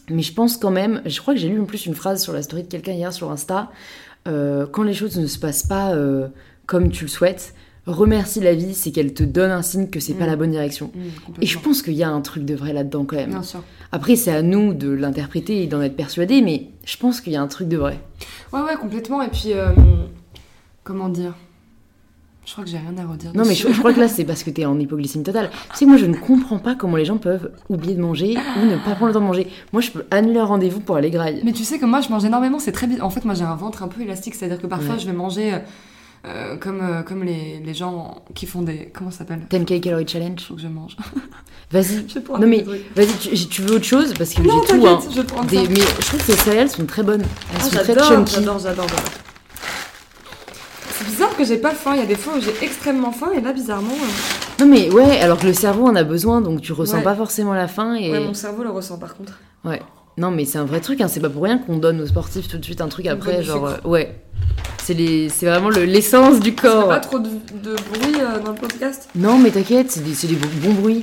mais 0.09 0.23
je 0.23 0.35
pense 0.35 0.57
quand 0.57 0.73
même, 0.73 1.01
je 1.07 1.21
crois 1.21 1.35
que 1.35 1.41
j'ai 1.41 1.49
lu 1.49 1.61
en 1.61 1.65
plus 1.65 1.87
une 1.87 1.95
phrase 1.95 2.21
sur 2.21 2.33
la 2.33 2.43
story 2.43 2.65
de 2.65 2.69
quelqu'un 2.69 2.93
hier 2.93 3.13
sur 3.13 3.31
Insta 3.31 3.71
euh, 4.27 4.67
quand 4.67 4.83
les 4.83 4.95
choses 4.95 5.17
ne 5.17 5.29
se 5.29 5.39
passent 5.39 5.63
pas 5.63 5.95
comme 6.67 6.91
tu 6.91 7.05
le 7.05 7.11
souhaites, 7.11 7.55
remercie 7.87 8.41
la 8.41 8.55
vie, 8.55 8.75
c'est 8.75 8.91
qu'elle 8.91 9.15
te 9.15 9.23
donne 9.23 9.51
un 9.51 9.63
signe 9.63 9.89
que 9.89 10.01
c'est 10.01 10.15
mmh. 10.15 10.19
pas 10.19 10.27
la 10.27 10.37
bonne 10.37 10.51
direction. 10.51 10.91
Mmh, 10.95 11.43
et 11.43 11.47
je 11.47 11.59
pense 11.59 11.83
qu'il 11.83 11.95
y 11.95 12.03
a 12.03 12.11
un 12.11 12.21
truc 12.21 12.45
de 12.45 12.55
vrai 12.55 12.73
là-dedans 12.73 13.05
quand 13.05 13.17
même. 13.17 13.31
Bien 13.31 13.43
sûr. 13.43 13.63
Après, 13.93 14.17
c'est 14.17 14.33
à 14.33 14.43
nous 14.43 14.75
de 14.75 14.89
l'interpréter 14.89 15.63
et 15.63 15.67
d'en 15.67 15.81
être 15.81 15.97
persuadé, 15.97 16.43
mais 16.43 16.69
je 16.85 16.97
pense 16.97 17.21
qu'il 17.21 17.33
y 17.33 17.37
a 17.37 17.43
un 17.43 17.49
truc 17.49 17.69
de 17.69 17.77
vrai. 17.77 18.01
Ouais, 18.53 18.61
ouais, 18.61 18.77
complètement. 18.77 19.23
Et 19.23 19.29
puis, 19.29 19.53
euh, 19.53 19.71
comment 20.85 21.09
dire? 21.09 21.35
Je 22.47 22.53
crois 22.53 22.65
que 22.65 22.71
j'ai 22.71 22.79
rien 22.79 22.97
à 22.99 23.07
redire. 23.07 23.31
Non, 23.35 23.45
mais 23.47 23.55
je, 23.55 23.69
je, 23.69 23.79
crois 23.79 23.93
que 23.93 24.01
là, 24.01 24.09
c'est 24.09 24.25
parce 24.25 24.43
que 24.43 24.51
t'es 24.51 24.65
en 24.65 24.79
hypoglycémie 24.79 25.25
totale. 25.25 25.51
Tu 25.71 25.79
sais, 25.79 25.87
moi, 25.87 25.97
je 25.97 26.07
ne 26.07 26.17
comprends 26.17 26.59
pas 26.59 26.75
comment 26.75 26.97
les 26.97 27.05
gens 27.05 27.19
peuvent 27.19 27.53
oublier 27.69 27.95
de 27.95 28.01
manger 28.01 28.37
ou 28.61 28.67
ne 28.67 28.77
pas 28.77 28.97
prendre 28.97 29.07
le 29.07 29.13
temps 29.13 29.21
de 29.21 29.27
manger. 29.27 29.47
Moi, 29.73 29.83
je 29.83 29.91
peux 29.91 30.05
annuler 30.11 30.41
un 30.41 30.47
rendez-vous 30.47 30.81
pour 30.81 30.97
aller 30.97 31.11
grailler. 31.11 31.43
Mais 31.45 31.53
tu 31.53 31.65
sais 31.65 31.79
que 31.79 31.87
moi, 31.87 32.01
je 32.01 32.09
mange 32.09 32.25
énormément, 32.25 32.59
c'est 32.59 32.73
très 32.73 32.89
bizarre. 32.89 33.07
En 33.07 33.11
fait, 33.11 33.25
moi, 33.25 33.35
j'ai 33.35 33.45
un 33.45 33.55
ventre 33.55 33.83
un 33.83 33.89
peu 33.89 34.01
élastique, 34.01 34.35
c'est-à-dire 34.35 34.61
que 34.61 34.67
parfois, 34.67 34.95
ouais. 34.95 35.01
je 35.01 35.07
vais 35.07 35.13
manger. 35.13 35.59
Euh, 36.27 36.57
comme, 36.57 36.81
euh, 36.83 37.03
comme 37.03 37.25
les, 37.25 37.61
les, 37.61 37.73
gens 37.73 38.23
qui 38.35 38.45
font 38.45 38.61
des. 38.61 38.91
Comment 38.93 39.11
ça 39.11 39.19
s'appelle 39.19 39.41
10K 39.51 39.81
Calorie 39.81 40.07
Challenge. 40.07 40.39
Faut 40.39 40.55
que 40.55 40.61
je 40.61 40.69
mange. 40.69 40.95
Vas-y. 41.71 42.05
Non, 42.39 42.47
mais 42.47 42.63
vas-y, 42.95 43.17
tu, 43.19 43.49
tu, 43.49 43.63
veux 43.63 43.77
autre 43.77 43.85
chose? 43.85 44.13
Parce 44.19 44.35
que 44.35 44.43
j'ai 44.43 44.49
tout. 44.49 44.87
Hein. 44.87 44.99
Je 45.15 45.23
prends 45.23 45.45
des, 45.45 45.67
mais 45.69 45.81
je 45.81 46.07
trouve 46.07 46.21
que 46.21 46.27
ces 46.27 46.37
céréales 46.37 46.69
sont 46.69 46.85
très 46.85 47.03
bonnes. 47.03 47.23
Elles 47.23 47.59
ah, 47.59 47.65
sont 47.65 47.77
très 47.77 47.99
chunky. 47.99 48.35
J'adore, 48.35 48.59
j'adore. 48.59 48.87
C'est 50.91 51.07
bizarre 51.07 51.35
que 51.37 51.45
j'ai 51.45 51.57
pas 51.57 51.71
faim. 51.71 51.93
Il 51.95 52.01
y 52.01 52.03
a 52.03 52.07
des 52.07 52.17
fois 52.17 52.35
où 52.37 52.41
j'ai 52.41 52.53
extrêmement 52.63 53.13
faim 53.13 53.31
et 53.35 53.41
là, 53.41 53.55
bizarrement. 53.55 53.95
Euh... 53.95 54.63
Non, 54.63 54.67
mais 54.67 54.91
ouais, 54.91 55.21
alors 55.21 55.39
que 55.39 55.47
le 55.47 55.55
cerveau 55.55 55.87
en 55.87 55.97
a 55.97 56.05
besoin 56.05 56.43
donc 56.43 56.61
tu 56.61 56.75
ressens 56.75 56.99
Ouais. 56.99 57.03
pas 57.03 57.15
forcément 57.15 57.55
la 57.55 57.67
faim. 57.69 57.95
Et... 57.95 58.11
Ouais, 58.11 58.21
mon 58.21 58.35
cerveau 58.35 58.63
le 58.63 58.71
ressent 58.71 58.99
par 58.99 59.17
contre. 59.17 59.39
Ouais. 59.65 59.81
Non, 60.19 60.31
mais 60.31 60.45
c'est 60.45 60.59
un 60.59 60.67
vrai 60.67 60.81
truc, 60.81 61.01
hein. 61.01 61.09
c'est 61.09 61.21
pas 61.21 61.31
pour 61.31 61.45
rien 61.45 61.57
qu'on 61.57 61.79
donne 61.79 62.01
aux 62.03 62.07
sportifs 62.07 62.49
tout 62.49 62.59
de 62.59 62.65
suite 62.65 62.83
un 62.83 62.89
truc 62.89 63.07
après, 63.07 63.43
genre. 63.43 63.79
ouais. 63.85 64.21
C'est 64.91 64.95
les... 64.97 65.29
vraiment 65.43 65.69
le- 65.71 65.85
l'essence 65.85 66.41
du 66.41 66.49
Il 66.51 66.55
y 66.55 66.59
a 66.59 66.63
corps. 66.63 66.89
pas 66.89 66.99
trop 67.01 67.19
de, 67.21 67.29
de 67.63 67.75
bruit 67.93 68.15
euh, 68.21 68.41
dans 68.45 68.51
le 68.53 68.59
podcast 68.59 69.09
Non, 69.15 69.39
mais 69.39 69.51
t'inquiète, 69.51 69.91
c'est 69.93 70.03
des, 70.27 70.35
bons 70.35 70.75
bruits. 70.75 71.03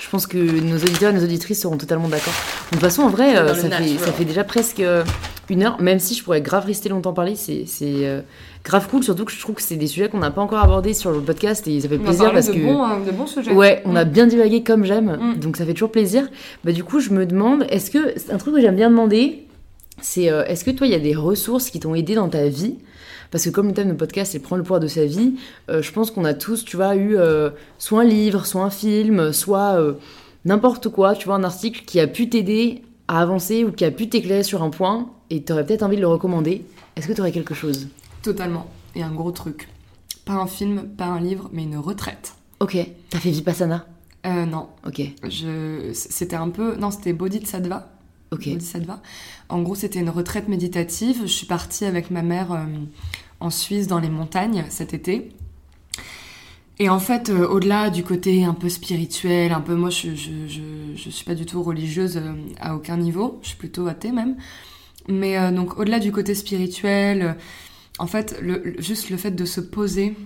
Je 0.00 0.08
pense 0.08 0.26
que 0.26 0.38
nos 0.38 0.76
auditeurs 0.76 1.10
et 1.10 1.16
nos 1.18 1.22
auditrices 1.24 1.60
seront 1.60 1.76
totalement 1.76 2.08
d'accord. 2.08 2.32
De 2.70 2.76
toute 2.76 2.80
façon, 2.80 3.02
en 3.02 3.08
vrai, 3.08 3.36
euh, 3.36 3.48
ça, 3.48 3.54
fait, 3.54 3.68
natural. 3.68 3.98
ça 3.98 4.12
fait 4.12 4.24
déjà 4.24 4.44
presque 4.44 4.80
euh, 4.80 5.04
une 5.50 5.64
heure, 5.64 5.80
même 5.82 5.98
si 5.98 6.14
je 6.14 6.22
pourrais 6.24 6.40
grave 6.40 6.64
rester 6.66 6.88
longtemps 6.88 7.12
parler, 7.12 7.34
c'est 7.36 7.66
euh, 7.82 8.20
grave 8.64 8.88
cool, 8.88 9.02
surtout 9.02 9.24
que 9.26 9.32
je 9.32 9.40
trouve 9.40 9.54
que 9.56 9.62
c'est 9.62 9.76
des 9.76 9.86
sujets 9.86 10.08
qu'on 10.08 10.18
n'a 10.18 10.30
pas 10.30 10.40
encore 10.42 10.62
abordés 10.62 10.94
sur 10.94 11.10
le 11.10 11.20
podcast 11.20 11.66
et 11.68 11.80
ça 11.80 11.88
fait 11.88 11.98
On 12.00 12.04
plaisir 12.04 12.32
parce 12.32 12.46
de, 12.48 12.52
que. 12.54 12.58
bons, 12.58 12.84
euh, 12.84 13.04
de 13.04 13.10
bons 13.10 13.26
sujets. 13.26 13.52
Ouais, 13.52 13.82
on 13.84 13.96
a 13.96 14.04
Mm. 14.04 14.08
bien 14.10 14.26
divagué 14.26 14.62
comme 14.62 14.84
j'aime, 14.84 15.18
Mm. 15.20 15.40
donc 15.40 15.56
ça 15.58 15.66
fait 15.66 15.72
toujours 15.74 15.90
plaisir. 15.92 16.28
Bah 16.64 16.72
du 16.72 16.84
coup, 16.84 17.00
je 17.00 17.10
me 17.10 17.26
demande, 17.26 17.66
est-ce 17.68 17.90
que 17.90 18.14
un 18.32 18.38
truc 18.38 18.54
que 18.54 18.60
j'aime 18.60 18.76
bien 18.76 18.90
demander, 18.90 19.46
c'est 20.00 20.24
est-ce 20.24 20.64
que 20.64 20.70
toi, 20.70 20.86
il 20.86 20.92
y 20.92 20.96
a 20.96 21.00
des 21.00 21.14
ressources 21.14 21.70
qui 21.70 21.80
t'ont 21.80 21.94
aidé 21.94 22.14
dans 22.14 22.28
ta 22.28 22.46
vie 22.48 22.76
Parce 23.30 23.44
que 23.44 23.50
comme 23.50 23.68
le 23.68 23.74
thème 23.74 23.88
de 23.88 23.94
podcast, 23.94 24.32
c'est 24.32 24.38
prendre 24.38 24.58
le 24.58 24.62
pouvoir 24.62 24.80
de 24.80 24.88
sa 24.88 25.04
vie, 25.04 25.34
euh, 25.70 25.82
je 25.82 25.92
pense 25.92 26.10
qu'on 26.10 26.24
a 26.24 26.34
tous, 26.34 26.64
tu 26.64 26.76
vois, 26.76 26.94
eu 26.96 27.16
euh, 27.16 27.50
soit 27.78 28.02
un 28.02 28.04
livre, 28.04 28.46
soit 28.46 28.62
un 28.62 28.70
film, 28.70 29.32
soit 29.32 29.80
euh, 29.80 29.94
n'importe 30.44 30.88
quoi, 30.88 31.14
tu 31.14 31.26
vois, 31.26 31.34
un 31.36 31.44
article 31.44 31.84
qui 31.84 32.00
a 32.00 32.06
pu 32.06 32.28
t'aider 32.28 32.82
à 33.08 33.20
avancer 33.20 33.64
ou 33.64 33.72
qui 33.72 33.84
a 33.84 33.90
pu 33.90 34.08
t'éclairer 34.08 34.42
sur 34.42 34.62
un 34.62 34.70
point 34.70 35.10
et 35.30 35.42
t'aurais 35.42 35.64
peut-être 35.64 35.82
envie 35.82 35.96
de 35.96 36.00
le 36.00 36.08
recommander. 36.08 36.64
Est-ce 36.96 37.06
que 37.08 37.12
tu 37.12 37.20
aurais 37.20 37.32
quelque 37.32 37.54
chose? 37.54 37.88
Totalement. 38.22 38.66
Et 38.94 39.02
un 39.02 39.12
gros 39.12 39.30
truc. 39.30 39.68
Pas 40.24 40.34
un 40.34 40.46
film, 40.46 40.88
pas 40.96 41.06
un 41.06 41.20
livre, 41.20 41.50
mais 41.52 41.62
une 41.64 41.76
retraite. 41.76 42.34
Ok, 42.58 42.76
t'as 43.10 43.18
fait 43.18 43.30
Vipassana? 43.30 43.86
Euh, 44.26 44.46
non. 44.46 44.68
Ok, 44.86 45.02
Je... 45.28 45.90
C'était 45.92 46.36
un 46.36 46.48
peu. 46.48 46.74
Non, 46.76 46.90
c'était 46.90 47.12
Bodhisattva. 47.12 47.92
Ok. 48.32 48.48
Bodhisattva. 48.48 49.00
En 49.48 49.62
gros, 49.62 49.74
c'était 49.74 50.00
une 50.00 50.10
retraite 50.10 50.48
méditative. 50.48 51.22
Je 51.22 51.26
suis 51.26 51.46
partie 51.46 51.84
avec 51.84 52.10
ma 52.10 52.22
mère 52.22 52.52
euh, 52.52 52.64
en 53.40 53.50
Suisse 53.50 53.86
dans 53.86 53.98
les 53.98 54.08
montagnes 54.08 54.64
cet 54.68 54.94
été. 54.94 55.30
Et 56.78 56.88
en 56.88 56.98
fait, 56.98 57.30
euh, 57.30 57.48
au-delà 57.48 57.90
du 57.90 58.02
côté 58.02 58.44
un 58.44 58.52
peu 58.54 58.68
spirituel, 58.68 59.52
un 59.52 59.60
peu 59.60 59.74
moi, 59.74 59.90
je 59.90 60.14
je, 60.14 60.46
je, 60.46 60.62
je 60.94 61.10
suis 61.10 61.24
pas 61.24 61.34
du 61.34 61.46
tout 61.46 61.62
religieuse 61.62 62.18
euh, 62.18 62.34
à 62.60 62.74
aucun 62.74 62.96
niveau, 62.96 63.38
je 63.42 63.48
suis 63.48 63.56
plutôt 63.56 63.86
athée 63.86 64.12
même. 64.12 64.36
Mais 65.08 65.52
donc 65.52 65.78
au-delà 65.78 66.00
du 66.00 66.10
côté 66.10 66.34
spirituel, 66.34 67.36
en 68.00 68.08
fait, 68.08 68.42
juste 68.78 69.08
le 69.08 69.16
fait 69.16 69.30
de 69.30 69.44
se 69.44 69.60
poser, 69.60 70.16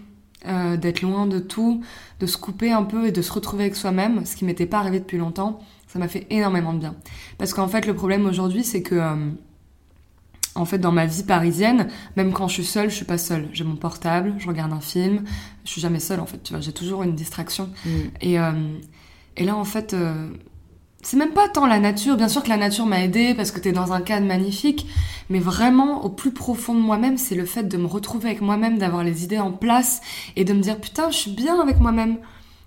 d'être 0.46 1.02
loin 1.02 1.26
de 1.26 1.38
tout, 1.38 1.82
de 2.18 2.24
se 2.24 2.38
couper 2.38 2.72
un 2.72 2.84
peu 2.84 3.06
et 3.06 3.12
de 3.12 3.20
se 3.20 3.30
retrouver 3.30 3.64
avec 3.64 3.76
soi-même, 3.76 4.24
ce 4.24 4.36
qui 4.36 4.46
m'était 4.46 4.64
pas 4.64 4.78
arrivé 4.78 4.98
depuis 4.98 5.18
longtemps, 5.18 5.60
ça 5.92 5.98
m'a 5.98 6.08
fait 6.08 6.26
énormément 6.30 6.72
de 6.72 6.78
bien. 6.78 6.94
Parce 7.36 7.52
qu'en 7.52 7.66
fait, 7.66 7.86
le 7.86 7.94
problème 7.94 8.24
aujourd'hui, 8.26 8.62
c'est 8.62 8.82
que 8.82 8.94
euh, 8.94 9.30
en 10.54 10.64
fait, 10.64 10.78
dans 10.78 10.92
ma 10.92 11.06
vie 11.06 11.24
parisienne, 11.24 11.88
même 12.16 12.32
quand 12.32 12.46
je 12.46 12.54
suis 12.54 12.64
seule, 12.64 12.90
je 12.90 12.94
suis 12.94 13.04
pas 13.04 13.18
seule. 13.18 13.48
J'ai 13.52 13.64
mon 13.64 13.76
portable, 13.76 14.34
je 14.38 14.46
regarde 14.46 14.72
un 14.72 14.80
film, 14.80 15.24
je 15.64 15.70
suis 15.70 15.80
jamais 15.80 15.98
seule 16.00 16.20
en 16.20 16.26
fait. 16.26 16.42
Tu 16.42 16.52
vois, 16.52 16.60
j'ai 16.60 16.72
toujours 16.72 17.02
une 17.02 17.14
distraction. 17.14 17.70
Mm. 17.84 17.90
Et, 18.20 18.38
euh, 18.38 18.52
et 19.36 19.44
là, 19.44 19.56
en 19.56 19.64
fait, 19.64 19.92
euh, 19.92 20.28
c'est 21.02 21.16
même 21.16 21.32
pas 21.32 21.48
tant 21.48 21.66
la 21.66 21.80
nature. 21.80 22.16
Bien 22.16 22.28
sûr 22.28 22.44
que 22.44 22.48
la 22.48 22.56
nature 22.56 22.86
m'a 22.86 23.02
aidée 23.02 23.34
parce 23.34 23.50
que 23.50 23.58
t'es 23.58 23.72
dans 23.72 23.92
un 23.92 24.00
cadre 24.00 24.26
magnifique, 24.26 24.86
mais 25.28 25.40
vraiment, 25.40 26.04
au 26.04 26.08
plus 26.08 26.32
profond 26.32 26.74
de 26.74 26.80
moi-même, 26.80 27.16
c'est 27.16 27.34
le 27.34 27.46
fait 27.46 27.64
de 27.64 27.76
me 27.76 27.86
retrouver 27.86 28.28
avec 28.28 28.42
moi-même, 28.42 28.78
d'avoir 28.78 29.02
les 29.02 29.24
idées 29.24 29.40
en 29.40 29.50
place 29.50 30.02
et 30.36 30.44
de 30.44 30.52
me 30.52 30.60
dire 30.60 30.80
putain, 30.80 31.10
je 31.10 31.16
suis 31.16 31.32
bien 31.32 31.60
avec 31.60 31.80
moi-même. 31.80 32.18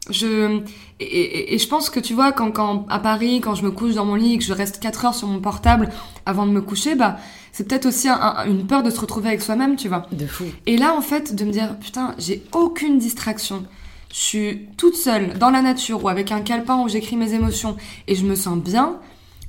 Je 0.10 0.60
et, 1.00 1.06
et- 1.06 1.56
et 1.56 1.58
je 1.58 1.68
pense 1.68 1.90
que 1.90 2.00
tu 2.00 2.14
vois 2.14 2.32
quand, 2.34 2.52
quand 2.52 2.86
à 2.90 3.00
Paris 3.00 3.40
quand 3.42 3.56
je 3.56 3.64
me 3.64 3.72
couche 3.72 3.94
dans 3.96 4.06
mon 4.06 4.16
lit 4.16 4.34
et 4.34 4.38
que 4.38 4.44
je 4.44 4.52
reste 4.54 4.80
4 4.82 5.06
heures 5.06 5.16
sur 5.16 5.28
mon 5.30 5.40
portable 5.40 5.90
avant 6.26 6.46
de 6.46 6.52
me 6.52 6.62
coucher 6.62 6.96
bah 6.96 7.18
c'est 7.54 7.66
peut-être 7.68 7.86
aussi 7.86 8.10
un- 8.10 8.20
un- 8.20 8.46
une 8.46 8.68
peur 8.68 8.84
de 8.84 8.90
se 8.90 9.00
retrouver 9.00 9.30
avec 9.30 9.42
soi-même 9.42 9.76
tu 9.78 9.88
vois 9.88 10.06
De 10.12 10.26
fou. 10.26 10.44
et 10.66 10.76
là, 10.76 10.94
en 10.98 11.02
fait, 11.02 11.36
de 11.36 11.46
me 11.46 11.52
dire, 11.52 11.78
putain, 11.80 12.16
j'ai 12.18 12.42
aucune 12.52 12.98
distraction. 12.98 13.64
Je 14.12 14.18
suis 14.18 14.62
toute 14.76 14.96
seule, 14.96 15.38
dans 15.38 15.52
la 15.52 15.62
nature, 15.62 16.04
ou 16.04 16.10
avec 16.10 16.32
un 16.32 16.42
calepin 16.42 16.82
où 16.82 16.90
j'écris 16.90 17.16
mes 17.16 17.34
émotions, 17.36 17.78
et 18.08 18.16
je 18.16 18.26
me 18.26 18.34
sens 18.36 18.58
bien, 18.58 18.96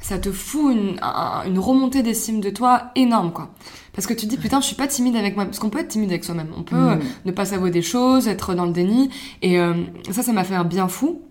ça 0.05 0.19
te 0.19 0.31
fout 0.31 0.73
une, 0.77 0.97
un- 1.03 1.45
une 1.47 1.59
remontée 1.59 2.03
d'estime 2.03 2.41
de 2.41 2.51
toi 2.51 2.91
énorme, 2.95 3.33
quoi. 3.33 3.55
Parce 3.95 4.07
que 4.07 4.13
tu 4.13 4.27
te 4.27 4.31
dis, 4.31 4.37
putain, 4.37 4.61
je 4.61 4.67
suis 4.67 4.77
pas 4.77 4.87
timide 4.87 5.17
avec 5.17 5.35
moi. 5.35 5.45
Parce 5.47 5.59
qu'on 5.59 5.71
peut 5.71 5.79
être 5.79 5.89
timide 5.89 6.11
avec 6.11 6.25
soi-même. 6.25 6.49
On 6.59 6.63
peut 6.63 6.77
Mm. 6.77 7.01
ne 7.25 7.33
pas 7.33 7.45
s'avouer 7.47 7.71
des 7.71 7.81
choses, 7.83 8.29
être 8.29 8.55
dans 8.55 8.67
le 8.67 8.73
déni. 8.73 9.09
Et 9.41 9.59
euh, 9.59 9.73
ça, 10.11 10.23
ça 10.23 10.33
m'a 10.33 10.45
fait 10.45 10.55
un 10.57 10.65
bien 10.65 10.89
fou. 10.89 11.23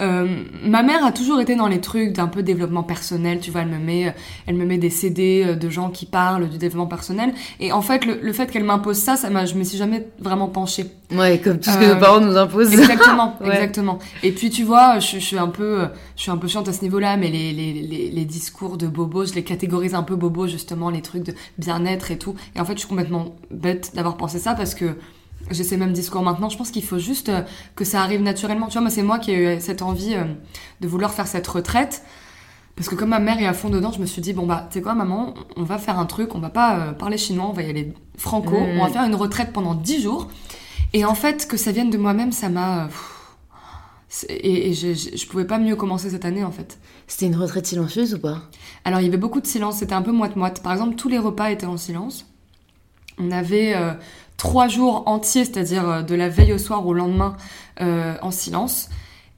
Euh, 0.00 0.42
ma 0.64 0.82
mère 0.82 1.04
a 1.04 1.12
toujours 1.12 1.40
été 1.40 1.54
dans 1.54 1.68
les 1.68 1.80
trucs 1.80 2.12
d'un 2.12 2.26
peu 2.26 2.42
développement 2.42 2.82
personnel, 2.82 3.40
tu 3.40 3.50
vois, 3.50 3.62
elle 3.62 3.68
me 3.68 3.78
met, 3.78 4.14
elle 4.46 4.56
me 4.56 4.64
met 4.64 4.78
des 4.78 4.90
CD 4.90 5.44
euh, 5.46 5.54
de 5.54 5.68
gens 5.70 5.90
qui 5.90 6.06
parlent 6.06 6.48
du 6.48 6.58
développement 6.58 6.86
personnel. 6.86 7.32
Et 7.60 7.72
en 7.72 7.82
fait, 7.82 8.04
le, 8.04 8.18
le 8.20 8.32
fait 8.32 8.50
qu'elle 8.50 8.64
m'impose 8.64 8.96
ça, 8.98 9.16
ça 9.16 9.30
m'a, 9.30 9.46
je 9.46 9.54
me 9.54 9.64
suis 9.64 9.78
jamais 9.78 10.06
vraiment 10.18 10.48
penchée. 10.48 10.86
Ouais, 11.12 11.38
comme 11.38 11.58
tout 11.60 11.70
ce 11.70 11.78
que 11.78 11.84
Euh, 11.84 11.94
nos 11.94 12.00
parents 12.00 12.20
nous 12.20 12.36
imposent. 12.36 12.72
Exactement, 12.72 13.36
Ouais. 13.40 13.48
exactement. 13.54 13.98
Et 14.22 14.32
puis 14.32 14.50
tu 14.50 14.64
vois, 14.64 14.98
je, 14.98 15.18
je 15.18 15.24
suis 15.24 15.38
un 15.38 15.48
peu, 15.48 15.86
je 16.16 16.22
suis 16.22 16.30
un 16.30 16.36
peu 16.36 16.48
chiante 16.48 16.68
à 16.68 16.72
ce 16.72 16.82
niveau-là, 16.82 17.16
mais 17.16 17.28
les, 17.28 17.52
les, 17.52 17.72
les, 17.74 18.10
les 18.10 18.24
discours 18.24 18.76
de 18.76 18.86
bobo, 18.88 19.24
je 19.26 19.34
les 19.34 19.44
catégorise 19.44 19.94
un 19.94 20.02
peu 20.02 20.16
bobo 20.16 20.46
justement, 20.48 20.90
les 20.90 21.02
trucs 21.02 21.22
de 21.22 21.34
bien-être 21.58 22.10
et 22.10 22.18
tout. 22.18 22.34
Et 22.56 22.60
en 22.60 22.64
fait, 22.64 22.72
je 22.74 22.78
suis 22.80 22.88
complètement 22.88 23.36
bête 23.50 23.92
d'avoir 23.94 24.16
pensé 24.16 24.38
ça 24.38 24.54
parce 24.54 24.74
que 24.74 24.96
j'ai 25.50 25.64
ces 25.64 25.76
mêmes 25.76 25.92
discours 25.92 26.22
maintenant. 26.22 26.48
Je 26.48 26.56
pense 26.56 26.70
qu'il 26.70 26.84
faut 26.84 26.98
juste 26.98 27.28
euh, 27.28 27.42
que 27.76 27.84
ça 27.84 28.02
arrive 28.02 28.22
naturellement. 28.22 28.66
Tu 28.66 28.72
vois, 28.74 28.82
moi, 28.82 28.90
c'est 28.90 29.02
moi 29.02 29.18
qui 29.18 29.32
ai 29.32 29.56
eu 29.56 29.60
cette 29.60 29.82
envie 29.82 30.14
euh, 30.14 30.24
de 30.80 30.88
vouloir 30.88 31.12
faire 31.12 31.26
cette 31.26 31.46
retraite. 31.46 32.02
Parce 32.76 32.88
que 32.88 32.96
comme 32.96 33.10
ma 33.10 33.20
mère 33.20 33.38
est 33.40 33.46
à 33.46 33.52
fond 33.52 33.68
dedans, 33.70 33.92
je 33.92 34.00
me 34.00 34.06
suis 34.06 34.20
dit, 34.20 34.32
bon 34.32 34.46
bah, 34.46 34.66
tu 34.68 34.74
sais 34.78 34.82
quoi, 34.82 34.94
maman, 34.94 35.34
on 35.56 35.62
va 35.62 35.78
faire 35.78 35.98
un 35.98 36.06
truc, 36.06 36.34
on 36.34 36.40
va 36.40 36.50
pas 36.50 36.76
euh, 36.78 36.92
parler 36.92 37.16
chinois, 37.18 37.46
on 37.48 37.52
va 37.52 37.62
y 37.62 37.70
aller 37.70 37.92
franco, 38.18 38.50
Mm. 38.58 38.78
on 38.80 38.84
va 38.84 38.90
faire 38.90 39.04
une 39.04 39.14
retraite 39.14 39.52
pendant 39.52 39.74
10 39.74 40.02
jours. 40.02 40.28
Et 40.92 41.04
en 41.04 41.14
fait, 41.14 41.46
que 41.46 41.56
ça 41.56 41.72
vienne 41.72 41.90
de 41.90 41.98
moi-même, 41.98 42.32
ça 42.32 42.48
m'a... 42.48 42.88
Et, 44.28 44.70
et 44.70 44.74
je, 44.74 44.94
je, 44.94 45.16
je 45.16 45.26
pouvais 45.26 45.44
pas 45.44 45.58
mieux 45.58 45.74
commencer 45.76 46.08
cette 46.10 46.24
année, 46.24 46.44
en 46.44 46.52
fait. 46.52 46.78
C'était 47.08 47.26
une 47.26 47.34
retraite 47.36 47.66
silencieuse 47.66 48.14
ou 48.14 48.18
pas? 48.20 48.42
Alors, 48.84 49.00
il 49.00 49.04
y 49.04 49.08
avait 49.08 49.16
beaucoup 49.16 49.40
de 49.40 49.46
silence, 49.46 49.78
c'était 49.78 49.94
un 49.94 50.02
peu 50.02 50.12
moite-moite. 50.12 50.62
Par 50.62 50.72
exemple, 50.72 50.94
tous 50.94 51.08
les 51.08 51.18
repas 51.18 51.50
étaient 51.50 51.66
en 51.66 51.76
silence. 51.76 52.26
On 53.18 53.30
avait 53.30 53.74
euh, 53.74 53.92
trois 54.36 54.68
jours 54.68 55.04
entiers, 55.06 55.44
c'est-à-dire 55.44 55.88
euh, 55.88 56.02
de 56.02 56.14
la 56.14 56.28
veille 56.28 56.52
au 56.52 56.58
soir 56.58 56.86
au 56.86 56.92
lendemain, 56.94 57.36
euh, 57.80 58.14
en 58.22 58.30
silence. 58.30 58.88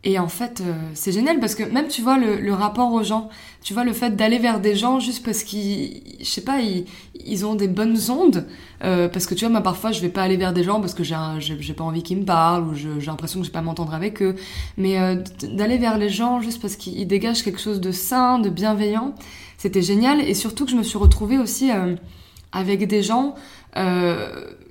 Et 0.04 0.20
en 0.20 0.28
fait, 0.28 0.60
euh, 0.60 0.72
c'est 0.94 1.10
génial 1.10 1.40
parce 1.40 1.56
que 1.56 1.64
même, 1.64 1.88
tu 1.88 2.00
vois, 2.00 2.16
le, 2.16 2.36
le 2.36 2.52
rapport 2.54 2.92
aux 2.92 3.02
gens, 3.02 3.28
tu 3.60 3.74
vois, 3.74 3.82
le 3.82 3.92
fait 3.92 4.14
d'aller 4.14 4.38
vers 4.38 4.60
des 4.60 4.76
gens 4.76 5.00
juste 5.00 5.24
parce 5.24 5.42
qu'ils, 5.42 6.00
je 6.20 6.24
sais 6.24 6.42
pas, 6.42 6.60
ils, 6.60 6.84
ils 7.24 7.44
ont 7.44 7.56
des 7.56 7.66
bonnes 7.66 7.98
ondes. 8.08 8.46
Euh, 8.84 9.08
parce 9.08 9.26
que 9.26 9.34
tu 9.34 9.44
vois, 9.44 9.50
moi, 9.50 9.62
parfois, 9.62 9.90
je 9.90 10.00
vais 10.00 10.08
pas 10.08 10.22
aller 10.22 10.36
vers 10.36 10.52
des 10.52 10.62
gens 10.62 10.80
parce 10.80 10.94
que 10.94 11.02
j'ai 11.02 11.16
j'ai 11.40 11.74
pas 11.74 11.82
envie 11.82 12.04
qu'ils 12.04 12.18
me 12.18 12.24
parlent 12.24 12.68
ou 12.68 12.74
j'ai 12.74 13.06
l'impression 13.06 13.40
que 13.40 13.46
je 13.46 13.50
vais 13.50 13.54
pas 13.54 13.62
m'entendre 13.62 13.94
avec 13.94 14.22
eux. 14.22 14.36
Mais 14.76 15.00
euh, 15.00 15.16
d'aller 15.42 15.76
vers 15.76 15.98
les 15.98 16.08
gens 16.08 16.40
juste 16.40 16.62
parce 16.62 16.76
qu'ils 16.76 17.00
ils 17.00 17.06
dégagent 17.06 17.42
quelque 17.42 17.60
chose 17.60 17.80
de 17.80 17.90
sain, 17.90 18.38
de 18.38 18.48
bienveillant, 18.48 19.12
c'était 19.58 19.82
génial. 19.82 20.20
Et 20.20 20.34
surtout 20.34 20.66
que 20.66 20.70
je 20.70 20.76
me 20.76 20.84
suis 20.84 20.98
retrouvée 20.98 21.38
aussi 21.38 21.72
euh, 21.72 21.96
avec 22.52 22.86
des 22.86 23.02
gens 23.02 23.34
euh, 23.76 24.28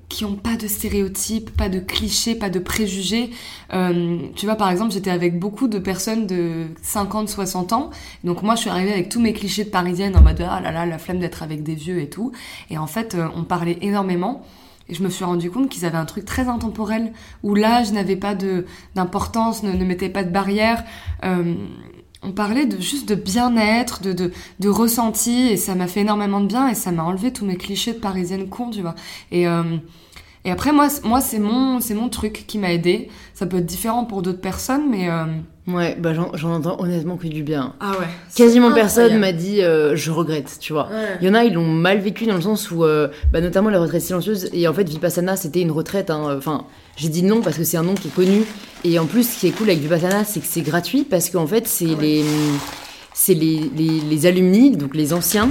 qui 0.10 0.26
ont 0.26 0.36
pas 0.36 0.56
de 0.56 0.68
stéréotypes, 0.68 1.56
pas 1.56 1.70
de 1.70 1.80
clichés, 1.80 2.36
pas 2.36 2.50
de 2.50 2.60
préjugés. 2.60 3.32
Euh, 3.74 4.20
tu 4.36 4.46
vois, 4.46 4.56
par 4.56 4.70
exemple, 4.70 4.92
j'étais 4.92 5.10
avec 5.10 5.40
beaucoup 5.40 5.68
de 5.68 5.80
personnes 5.80 6.28
de 6.28 6.68
50, 6.82 7.30
60 7.30 7.74
ans. 7.74 7.90
Donc 8.24 8.44
moi, 8.44 8.56
je 8.56 8.62
suis 8.62 8.70
arrivée 8.70 8.94
avec 8.94 9.10
tous 9.10 9.20
mes 9.20 9.34
clichés 9.34 9.66
de 9.66 9.70
parisienne 9.70 10.16
en 10.16 10.22
mode 10.22 10.46
ah 10.48 10.62
là 10.62 10.72
là, 10.72 10.86
la 10.86 10.98
flemme 10.98 11.20
d'être 11.20 11.44
avec 11.44 11.64
des 11.64 11.76
vieux 11.76 12.00
et 12.00 12.10
tout. 12.10 12.32
Et 12.70 12.78
en 12.78 12.88
fait, 12.88 13.16
euh, 13.16 13.28
on 13.36 13.44
parlait 13.44 13.78
énormément. 13.82 14.44
Et 14.88 14.94
je 14.94 15.02
me 15.02 15.10
suis 15.10 15.26
rendu 15.26 15.50
compte 15.50 15.70
qu'ils 15.70 15.86
avaient 15.86 15.98
un 15.98 16.06
truc 16.06 16.26
très 16.26 16.48
intemporel 16.48 17.12
où 17.42 17.56
l'âge 17.56 17.92
n'avait 17.92 18.16
pas 18.16 18.36
d'importance, 18.94 19.64
ne, 19.64 19.72
ne 19.72 19.84
mettait 19.84 20.10
pas 20.10 20.24
de 20.24 20.30
barrière. 20.30 20.84
Euh, 21.24 21.56
on 22.26 22.32
parlait 22.32 22.66
de 22.66 22.80
juste 22.82 23.08
de 23.08 23.16
bien-être, 23.16 24.02
de, 24.02 24.14
de, 24.14 24.32
de 24.60 24.70
ressenti, 24.70 25.48
et 25.48 25.58
ça 25.58 25.76
m'a 25.76 25.88
fait 25.88 26.02
énormément 26.02 26.42
de 26.42 26.48
bien, 26.48 26.68
et 26.68 26.76
ça 26.76 26.92
m'a 26.92 27.04
enlevé 27.04 27.32
tous 27.32 27.46
mes 27.46 27.58
clichés 27.58 27.94
de 27.94 28.00
parisienne 28.00 28.50
con, 28.50 28.70
tu 28.72 28.82
vois. 28.82 28.96
Et, 29.32 29.48
euh, 29.48 29.78
et 30.46 30.52
après, 30.52 30.72
moi, 30.72 30.88
moi 31.04 31.20
c'est 31.20 31.40
mon, 31.40 31.80
mon 31.96 32.10
truc 32.10 32.46
qui 32.48 32.58
m'a 32.58 32.72
aidé. 32.72 33.10
Ça 33.34 33.46
peut 33.46 33.58
être 33.58 33.66
différent 33.66 34.06
pour 34.06 34.22
d'autres 34.22 34.40
personnes, 34.42 34.84
mais... 34.90 35.10
euh, 35.10 35.26
Ouais, 35.68 35.98
bah 36.00 36.14
j'en 36.14 36.52
entends 36.54 36.80
honnêtement 36.80 37.18
que 37.18 37.26
du 37.26 37.42
bien. 37.42 37.74
Ah 37.80 37.94
ouais. 38.00 38.06
Quasiment 38.36 38.72
personne 38.72 39.18
m'a 39.18 39.32
dit 39.32 39.64
euh, 39.64 39.96
je 39.96 40.12
regrette, 40.12 40.58
tu 40.60 40.74
vois. 40.74 40.84
Ouais. 40.90 41.18
Il 41.22 41.28
y 41.28 41.30
en 41.32 41.34
a, 41.34 41.44
ils 41.44 41.54
l'ont 41.56 41.66
mal 41.68 41.98
vécu 41.98 42.28
dans 42.28 42.36
le 42.36 42.42
sens 42.42 42.70
où, 42.70 42.84
euh, 42.84 43.08
bah, 43.34 43.42
notamment 43.42 43.72
les 43.72 43.78
retraites 43.78 44.04
silencieuses, 44.04 44.48
et 44.54 44.68
en 44.68 44.74
fait, 44.76 44.88
Vipassana, 44.88 45.36
c'était 45.36 45.62
une 45.62 45.72
retraite. 45.72 46.12
hein, 46.12 46.36
Enfin, 46.38 46.66
j'ai 46.98 47.10
dit 47.10 47.24
non 47.24 47.42
parce 47.42 47.58
que 47.58 47.64
c'est 47.64 47.78
un 47.78 47.84
nom 47.84 47.96
qui 47.96 48.10
est 48.10 48.16
connu. 48.16 48.44
Et 48.84 49.00
en 49.00 49.08
plus, 49.08 49.28
ce 49.28 49.40
qui 49.40 49.48
est 49.48 49.52
cool 49.58 49.68
avec 49.72 49.82
Vipassana, 49.82 50.24
c'est 50.24 50.40
que 50.40 50.46
c'est 50.48 50.62
gratuit 50.62 51.04
parce 51.04 51.32
qu'en 51.32 51.48
fait, 51.48 51.68
c'est 51.68 51.86
Ah 51.90 51.94
ouais. 51.96 52.02
les, 52.04 52.24
les, 53.30 53.70
les, 53.76 54.00
les 54.02 54.26
alumni, 54.28 54.78
donc 54.78 54.94
les 54.96 55.14
anciens, 55.14 55.50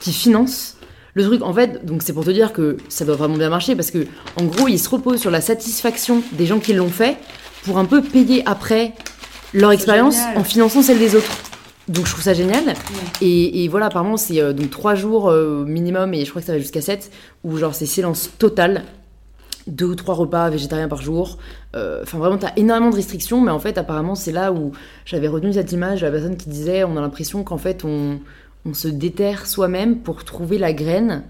qui 0.00 0.12
financent 0.12 0.75
le 1.16 1.24
truc. 1.24 1.42
En 1.42 1.52
fait, 1.52 1.84
donc 1.84 2.02
c'est 2.02 2.12
pour 2.12 2.24
te 2.24 2.30
dire 2.30 2.52
que 2.52 2.76
ça 2.88 3.04
doit 3.04 3.16
vraiment 3.16 3.36
bien 3.36 3.48
marcher 3.48 3.74
parce 3.74 3.90
que, 3.90 4.06
en 4.40 4.44
gros, 4.44 4.68
ils 4.68 4.78
se 4.78 4.88
reposent 4.88 5.20
sur 5.20 5.30
la 5.30 5.40
satisfaction 5.40 6.22
des 6.32 6.46
gens 6.46 6.60
qui 6.60 6.74
l'ont 6.74 6.90
fait 6.90 7.16
pour 7.64 7.78
un 7.78 7.86
peu 7.86 8.02
payer 8.02 8.42
après 8.46 8.92
leur 9.54 9.72
expérience 9.72 10.18
en 10.36 10.44
finançant 10.44 10.82
celle 10.82 10.98
des 10.98 11.16
autres. 11.16 11.32
Donc 11.88 12.06
je 12.06 12.10
trouve 12.10 12.22
ça 12.22 12.34
génial. 12.34 12.74
Et, 13.20 13.64
et 13.64 13.68
voilà, 13.68 13.86
apparemment, 13.86 14.16
c'est 14.16 14.40
euh, 14.40 14.52
donc 14.52 14.70
trois 14.70 14.94
jours 14.94 15.30
euh, 15.30 15.64
minimum, 15.64 16.12
et 16.14 16.24
je 16.24 16.30
crois 16.30 16.42
que 16.42 16.46
ça 16.46 16.52
va 16.52 16.58
jusqu'à 16.58 16.80
7, 16.82 17.10
où 17.44 17.56
genre 17.56 17.74
c'est 17.74 17.86
silence 17.86 18.30
total. 18.38 18.84
Deux 19.66 19.86
ou 19.86 19.94
trois 19.96 20.14
repas 20.14 20.48
végétariens 20.50 20.88
par 20.88 21.00
jour. 21.00 21.38
Euh, 21.74 22.02
Enfin, 22.02 22.18
vraiment, 22.18 22.38
t'as 22.38 22.52
énormément 22.56 22.90
de 22.90 22.96
restrictions, 22.96 23.40
mais 23.40 23.50
en 23.50 23.58
fait, 23.58 23.78
apparemment, 23.78 24.14
c'est 24.14 24.32
là 24.32 24.52
où 24.52 24.72
j'avais 25.04 25.28
retenu 25.28 25.52
cette 25.54 25.72
image 25.72 26.02
de 26.02 26.06
la 26.06 26.12
personne 26.12 26.36
qui 26.36 26.48
disait 26.48 26.84
on 26.84 26.96
a 26.96 27.00
l'impression 27.00 27.42
qu'en 27.42 27.58
fait, 27.58 27.84
on, 27.84 28.20
on 28.66 28.74
se 28.74 28.88
déterre 28.88 29.46
soi-même 29.46 29.98
pour 29.98 30.24
trouver 30.24 30.58
la 30.58 30.72
graine. 30.72 31.24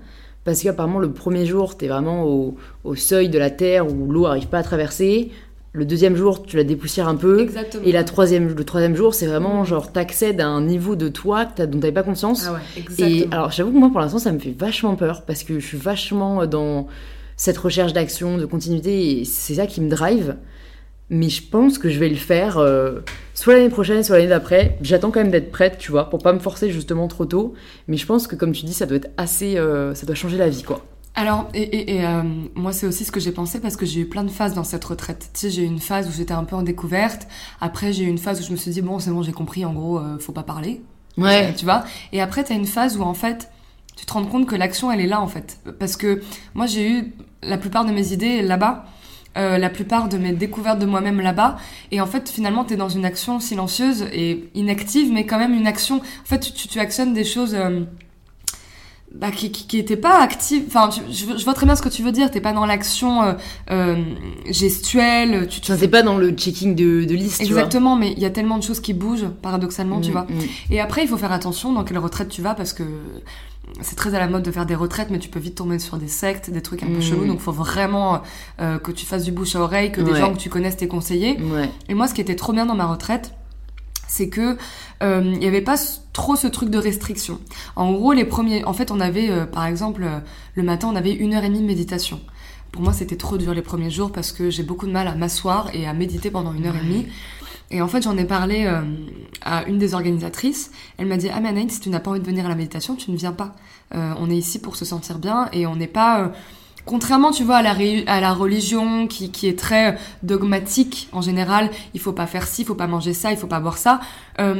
Parce 0.45 0.62
qu'apparemment, 0.62 1.01
le 1.01 1.11
premier 1.11 1.45
jour, 1.45 1.76
t'es 1.76 1.89
vraiment 1.89 2.24
au, 2.24 2.55
au 2.84 2.95
seuil 2.95 3.28
de 3.28 3.39
la 3.39 3.51
terre 3.51 3.87
où 3.87 4.11
l'eau 4.11 4.26
arrive 4.26 4.47
pas 4.47 4.59
à 4.59 4.62
traverser. 4.62 5.32
Le 5.72 5.84
deuxième 5.84 6.16
jour, 6.16 6.45
tu 6.45 6.57
la 6.57 6.64
dépoussières 6.64 7.09
un 7.09 7.16
peu. 7.16 7.41
Exactement. 7.41 7.84
Et 7.84 7.93
la 7.93 8.05
troisième, 8.05 8.55
le 8.55 8.64
troisième 8.64 8.97
jour, 8.97 9.12
c'est 9.12 9.26
vraiment 9.26 9.64
genre 9.64 9.93
t'accèdes 9.93 10.41
à 10.41 10.47
un 10.47 10.62
niveau 10.62 10.97
de 10.97 11.09
toi 11.09 11.45
dont 11.45 11.80
t'avais 11.80 11.93
pas 11.93 12.05
conscience. 12.05 12.47
Ah 12.49 12.55
ouais, 12.55 12.61
exactement. 12.78 13.09
Et 13.09 13.28
alors, 13.30 13.51
j'avoue 13.51 13.72
que 13.72 13.76
moi, 13.76 13.91
pour 13.91 14.01
l'instant, 14.01 14.18
ça 14.18 14.32
me 14.32 14.39
fait 14.39 14.55
vachement 14.57 14.95
peur 14.97 15.24
parce 15.26 15.43
que 15.43 15.59
je 15.59 15.66
suis 15.66 15.76
vachement 15.76 16.47
dans 16.47 16.87
cette 17.37 17.59
recherche 17.59 17.93
d'action, 17.93 18.39
de 18.39 18.47
continuité, 18.47 19.20
et 19.20 19.24
c'est 19.24 19.55
ça 19.55 19.66
qui 19.66 19.82
me 19.82 19.91
drive. 19.91 20.37
Mais 21.09 21.29
je 21.29 21.43
pense 21.43 21.79
que 21.79 21.89
je 21.89 21.99
vais 22.01 22.09
le 22.09 22.17
faire 22.17 22.59
euh, 22.59 23.01
soit 23.35 23.55
l'année 23.55 23.69
prochaine, 23.69 24.03
soit 24.03 24.17
l'année 24.17 24.29
d'après. 24.29 24.77
J'attends 24.83 25.11
quand 25.11 25.21
même 25.21 25.31
d'être 25.31 25.53
prête, 25.53 25.79
tu 25.79 25.91
vois, 25.93 26.11
pour 26.11 26.21
pas 26.23 26.33
me 26.33 26.41
forcer 26.41 26.71
justement 26.71 27.07
trop 27.07 27.27
tôt. 27.27 27.55
Mais 27.87 27.97
je 27.97 28.07
pense 28.07 28.27
que, 28.27 28.35
comme 28.35 28.53
tu 28.53 28.65
dis, 28.65 28.75
ça 28.75 28.87
doit 28.87 28.97
être 28.97 29.11
assez. 29.17 29.57
euh, 29.57 29.95
ça 29.95 30.05
doit 30.07 30.17
changer 30.17 30.37
la 30.37 30.49
vie, 30.49 30.63
quoi. 30.63 30.85
Alors, 31.15 31.49
et, 31.55 31.63
et, 31.63 31.97
et, 31.97 32.05
euh, 32.07 32.23
moi, 32.55 32.73
c'est 32.73 32.87
aussi 32.87 33.05
ce 33.05 33.13
que 33.13 33.21
j'ai 33.21 33.33
pensé 33.33 33.61
parce 33.61 33.77
que 33.77 33.87
j'ai 33.87 34.01
eu 34.01 34.07
plein 34.07 34.25
de 34.25 34.31
phases 34.31 34.53
dans 34.53 34.65
cette 34.65 34.85
retraite. 34.85 35.31
Tu 35.33 35.41
sais, 35.41 35.51
j'ai 35.51 35.63
eu 35.63 35.67
une 35.67 35.79
phase 35.79 36.09
où 36.09 36.13
j'étais 36.13 36.35
un 36.35 36.45
peu 36.45 36.57
en 36.57 36.63
découverte. 36.63 37.27
Après, 37.61 37.93
j'ai 37.93 38.05
eu 38.05 38.09
une 38.09 38.19
phase 38.19 38.41
où 38.41 38.45
je 38.45 38.51
me 38.51 38.57
suis 38.57 38.71
dit, 38.71 38.83
bon, 38.83 38.99
c'est 38.99 39.11
bon, 39.11 39.23
j'ai 39.23 39.33
compris, 39.33 39.65
en 39.65 39.73
gros, 39.73 40.01
faut 40.19 40.33
pas 40.33 40.43
parler. 40.43 40.83
Euh, 41.19 41.53
tu 41.57 41.65
vois? 41.65 41.85
Et 42.13 42.21
après, 42.21 42.45
t'as 42.45 42.55
une 42.55 42.67
phase 42.67 42.97
où, 42.99 43.03
en 43.03 43.15
fait, 43.15 43.49
tu 43.97 44.05
te 44.05 44.13
rends 44.13 44.25
compte 44.25 44.47
que 44.47 44.55
l'action, 44.57 44.93
elle 44.93 45.01
est 45.01 45.07
là, 45.07 45.21
en 45.21 45.27
fait. 45.27 45.59
Parce 45.79 45.97
que 45.97 46.21
moi, 46.55 46.67
j'ai 46.67 46.87
eu 46.91 47.15
la 47.43 47.57
plupart 47.57 47.85
de 47.85 47.93
mes 47.93 48.13
idées 48.13 48.43
là-bas. 48.43 48.85
Euh, 49.37 49.59
la 49.59 49.70
plupart 49.70 50.09
de 50.09 50.18
mes 50.18 50.32
découvertes 50.32 50.78
de 50.78 50.87
moi-même 50.87 51.20
là-bas. 51.20 51.57
Et 51.91 52.01
en 52.01 52.07
fait, 52.07 52.28
finalement, 52.28 52.64
tu 52.64 52.74
es 52.74 52.76
dans 52.76 52.89
une 52.89 53.05
action 53.05 53.41
silencieuse 53.41 54.07
et 54.12 54.49
inactive, 54.55 55.12
mais 55.12 55.26
quand 55.26 55.39
même 55.39 55.55
une 55.55 55.66
action. 55.66 55.97
En 55.97 56.24
fait, 56.24 56.41
tu, 56.41 56.68
tu 56.68 56.80
actionnes 56.80 57.14
des 57.14 57.24
choses. 57.24 57.55
Euh, 57.55 57.84
bah, 59.18 59.30
qui, 59.30 59.51
qui, 59.51 59.66
qui 59.66 59.78
était 59.78 59.97
pas 59.97 60.20
active. 60.20 60.64
Enfin, 60.66 60.91
je, 60.91 61.37
je, 61.37 61.45
vois 61.45 61.55
très 61.55 61.64
bien 61.64 61.74
ce 61.74 61.82
que 61.82 61.89
tu 61.89 62.03
veux 62.03 62.12
dire. 62.12 62.30
T'es 62.30 62.41
pas 62.41 62.53
dans 62.53 62.66
l'action 62.66 63.22
euh, 63.22 63.32
euh, 63.70 63.97
gestuelle. 64.51 65.47
Tu, 65.49 65.61
tu... 65.61 65.72
Enfin, 65.72 65.89
pas 65.89 66.03
dans 66.03 66.18
le 66.18 66.30
checking 66.32 66.74
de, 66.74 67.05
de 67.05 67.14
liste. 67.14 67.41
Exactement, 67.41 67.97
tu 67.97 68.01
vois. 68.01 68.09
mais 68.09 68.12
il 68.12 68.22
y 68.22 68.26
a 68.26 68.30
tellement 68.30 68.59
de 68.59 68.62
choses 68.62 68.80
qui 68.80 68.93
bougent, 68.93 69.28
paradoxalement, 69.41 69.99
mmh, 69.99 70.03
tu 70.03 70.11
vois. 70.11 70.22
Mmh. 70.28 70.72
Et 70.72 70.80
après, 70.80 71.03
il 71.03 71.09
faut 71.09 71.16
faire 71.16 71.32
attention 71.32 71.72
dans 71.72 71.84
quelle 71.84 71.99
retraite 71.99 72.28
tu 72.28 72.43
vas 72.43 72.55
parce 72.55 72.72
que 72.72 72.82
c'est 73.83 73.97
très 73.97 74.14
à 74.14 74.18
la 74.18 74.29
mode 74.29 74.43
de 74.43 74.51
faire 74.51 74.66
des 74.66 74.74
retraites, 74.74 75.11
mais 75.11 75.18
tu 75.18 75.29
peux 75.29 75.39
vite 75.39 75.55
tomber 75.55 75.79
sur 75.79 75.99
des 75.99 76.09
sectes, 76.09 76.51
des 76.51 76.62
trucs 76.62 76.83
un 76.83 76.87
peu 76.87 76.99
mmh. 76.99 77.03
chelous. 77.03 77.27
Donc, 77.27 77.37
il 77.39 77.43
faut 77.43 77.53
vraiment 77.53 78.22
euh, 78.61 78.79
que 78.79 78.93
tu 78.93 79.07
fasses 79.07 79.24
du 79.24 79.33
bouche 79.33 79.57
à 79.57 79.61
oreille, 79.61 79.93
que 79.93 80.01
des 80.01 80.14
gens 80.14 80.33
que 80.33 80.39
tu 80.39 80.49
connaisses 80.49 80.77
t'aient 80.77 80.89
conseillé. 80.89 81.41
Ouais. 81.41 81.68
Et 81.89 81.95
moi, 81.95 82.09
ce 82.09 82.14
qui 82.14 82.20
était 82.20 82.37
trop 82.37 82.53
bien 82.53 82.66
dans 82.66 82.74
ma 82.74 82.87
retraite, 82.87 83.33
c'est 84.09 84.29
que 84.29 84.57
euh, 85.03 85.22
il 85.24 85.39
n'y 85.39 85.47
avait 85.47 85.61
pas 85.61 85.77
trop 86.12 86.37
ce 86.37 86.47
truc 86.47 86.70
de 86.70 86.79
restriction. 86.79 87.41
En 87.74 87.93
gros, 87.93 88.12
les 88.12 88.24
premiers, 88.24 88.64
en 88.64 88.72
fait, 88.72 88.91
on 88.91 89.01
avait, 89.01 89.31
euh, 89.31 89.47
par 89.47 89.66
exemple, 89.66 90.05
euh, 90.05 90.18
le 90.55 90.62
matin, 90.62 90.89
on 90.91 90.97
avait 90.97 91.12
une 91.12 91.35
heure 91.35 91.45
et 91.45 91.49
demie 91.49 91.61
de 91.61 91.66
méditation. 91.66 92.20
Pour 92.72 92.83
moi, 92.83 92.93
c'était 92.93 93.16
trop 93.16 93.39
dur 93.39 93.55
les 93.55 93.62
premiers 93.62 93.91
jours 93.91 94.12
parce 94.12 94.33
que 94.33 94.51
j'ai 94.51 94.62
beaucoup 94.62 94.87
de 94.87 94.93
mal 94.93 95.09
à 95.09 95.14
m'asseoir 95.14 95.70
et 95.74 95.87
à 95.87 95.93
méditer 95.93 96.31
pendant 96.31 96.53
une 96.53 96.66
heure 96.66 96.77
et 96.77 96.85
demie. 96.85 97.07
Et 97.71 97.83
en 97.83 97.89
fait, 97.89 98.03
j'en 98.03 98.17
ai 98.17 98.25
parlé 98.25 98.64
euh, 98.67 98.83
à 99.43 99.64
une 99.64 99.79
des 99.79 99.95
organisatrices. 99.95 100.71
Elle 100.99 101.07
m'a 101.07 101.17
dit 101.17 101.29
Ah, 101.29 101.41
mais 101.41 101.69
si 101.69 101.81
tu 101.81 101.91
n'as 101.91 102.01
pas 102.01 102.11
envie 102.11 102.21
de 102.21 102.27
venir 102.27 102.47
à 102.47 102.49
la 102.49 102.55
méditation, 102.55 102.95
tu 102.95 103.11
ne 103.11 103.17
viens 103.17 103.33
pas. 103.33 103.55
Euh, 103.95 104.14
on 104.19 104.31
est 104.31 104.37
ici 104.37 104.61
pour 104.61 104.77
se 104.77 104.85
sentir 104.85 105.19
bien 105.19 105.49
et 105.53 105.67
on 105.67 105.77
n'est 105.77 105.87
pas 105.87 106.21
euh, 106.21 106.29
Contrairement, 106.85 107.33
tu 107.33 107.43
vois, 107.43 107.57
à 107.57 107.62
la, 107.62 107.75
à 108.07 108.21
la 108.21 108.33
religion 108.33 109.09
qui, 109.09 109.33
qui, 109.33 109.49
est 109.49 109.59
très 109.59 109.99
dogmatique 110.23 111.09
en 111.11 111.21
général, 111.21 111.69
il 111.95 112.01
faut 112.01 112.12
pas 112.12 112.29
faire 112.29 112.47
ci, 112.47 112.62
il 112.62 112.64
faut 112.64 112.77
pas 112.77 112.87
manger 112.87 113.12
ça, 113.12 113.33
il 113.33 113.37
faut 113.37 113.49
pas 113.49 113.59
boire 113.59 113.77
ça. 113.77 113.99
Là, 114.39 114.53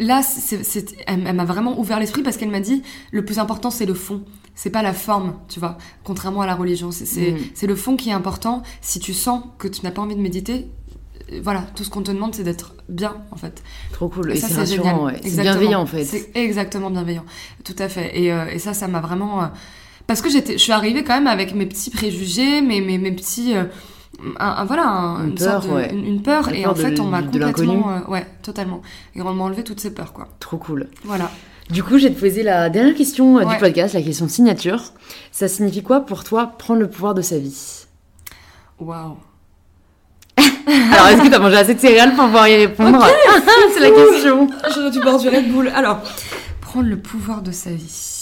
elle, 0.00 1.26
elle 1.26 1.34
m'a 1.34 1.44
vraiment 1.44 1.78
ouvert 1.78 2.00
l'esprit 2.00 2.22
parce 2.22 2.38
qu'elle 2.38 2.48
m'a 2.48 2.60
dit 2.60 2.82
le 3.12 3.26
plus 3.26 3.38
important 3.38 3.68
c'est 3.68 3.84
le 3.84 3.92
fond, 3.92 4.22
c'est 4.54 4.70
pas 4.70 4.80
la 4.80 4.94
forme, 4.94 5.34
tu 5.48 5.60
vois. 5.60 5.76
Contrairement 6.02 6.40
à 6.40 6.46
la 6.46 6.54
religion, 6.54 6.92
c'est, 6.92 7.04
c'est, 7.04 7.32
mmh. 7.32 7.66
le 7.66 7.76
fond 7.76 7.96
qui 7.96 8.08
est 8.08 8.14
important. 8.14 8.62
Si 8.80 8.98
tu 8.98 9.12
sens 9.12 9.44
que 9.58 9.68
tu 9.68 9.82
n'as 9.82 9.90
pas 9.90 10.00
envie 10.00 10.16
de 10.16 10.22
méditer, 10.22 10.66
voilà, 11.42 11.64
tout 11.74 11.84
ce 11.84 11.90
qu'on 11.90 12.02
te 12.02 12.10
demande, 12.10 12.34
c'est 12.34 12.44
d'être 12.44 12.74
bien, 12.88 13.16
en 13.30 13.36
fait. 13.36 13.62
Trop 13.92 14.08
cool. 14.08 14.30
Et, 14.32 14.36
et 14.36 14.40
ça, 14.40 14.48
c'est 14.48 14.54
rassurant, 14.54 15.06
ouais. 15.06 15.20
C'est 15.22 15.42
bienveillant, 15.42 15.80
en 15.80 15.86
fait. 15.86 16.04
C'est 16.04 16.30
exactement 16.34 16.90
bienveillant. 16.90 17.24
Tout 17.64 17.76
à 17.78 17.88
fait. 17.88 18.18
Et, 18.18 18.32
euh, 18.32 18.46
et 18.46 18.58
ça, 18.58 18.74
ça 18.74 18.86
m'a 18.88 19.00
vraiment. 19.00 19.42
Euh, 19.42 19.46
parce 20.06 20.22
que 20.22 20.30
j'étais, 20.30 20.52
je 20.52 20.62
suis 20.62 20.72
arrivée 20.72 21.02
quand 21.02 21.14
même 21.14 21.26
avec 21.26 21.54
mes 21.54 21.66
petits 21.66 21.90
préjugés, 21.90 22.60
mes, 22.60 22.80
mes, 22.80 22.98
mes 22.98 23.10
petits, 23.10 23.56
euh, 23.56 23.64
un, 24.38 24.46
un, 24.46 24.64
voilà, 24.64 24.88
un, 24.88 25.24
une, 25.24 25.30
une, 25.30 25.34
peur, 25.34 25.62
sorte 25.62 25.66
de, 25.68 25.74
ouais. 25.74 25.92
une, 25.92 26.06
une, 26.06 26.22
peur, 26.22 26.50
La 26.50 26.56
et 26.56 26.62
peur 26.62 26.72
en 26.72 26.74
fait, 26.76 27.00
on 27.00 27.06
m'a 27.06 27.22
complètement, 27.22 28.02
ouais, 28.08 28.26
totalement, 28.42 28.82
et 29.14 29.20
on 29.20 29.34
m'a 29.34 29.44
enlevé 29.44 29.64
toutes 29.64 29.80
ces 29.80 29.92
peurs, 29.92 30.12
quoi. 30.12 30.28
Trop 30.38 30.58
cool. 30.58 30.88
Voilà. 31.04 31.30
Du 31.70 31.82
coup, 31.82 31.98
je 31.98 32.06
vais 32.06 32.14
te 32.14 32.20
poser 32.20 32.44
la 32.44 32.70
dernière 32.70 32.94
question 32.94 33.34
ouais. 33.34 33.46
du 33.46 33.56
podcast, 33.56 33.94
la 33.94 34.02
question 34.02 34.28
signature. 34.28 34.92
Ça 35.32 35.48
signifie 35.48 35.82
quoi 35.82 36.02
pour 36.02 36.22
toi 36.22 36.46
prendre 36.46 36.78
le 36.78 36.88
pouvoir 36.88 37.12
de 37.12 37.22
sa 37.22 37.38
vie? 37.38 37.86
Waouh. 38.78 39.16
Alors, 40.92 41.08
est-ce 41.08 41.22
que 41.22 41.30
t'as 41.30 41.38
mangé 41.38 41.56
assez 41.56 41.74
de 41.74 41.80
céréales 41.80 42.14
pour 42.14 42.24
pouvoir 42.24 42.48
y 42.48 42.56
répondre 42.56 42.98
okay, 42.98 43.40
C'est 43.74 43.80
la 43.80 43.90
question. 43.90 44.48
J'aurais 44.74 44.90
dû 44.90 45.00
boire 45.00 45.18
du 45.18 45.28
Red 45.28 45.52
Bull. 45.52 45.68
Alors, 45.68 46.00
prendre 46.60 46.88
le 46.88 46.98
pouvoir 46.98 47.42
de 47.42 47.52
sa 47.52 47.70
vie. 47.70 48.16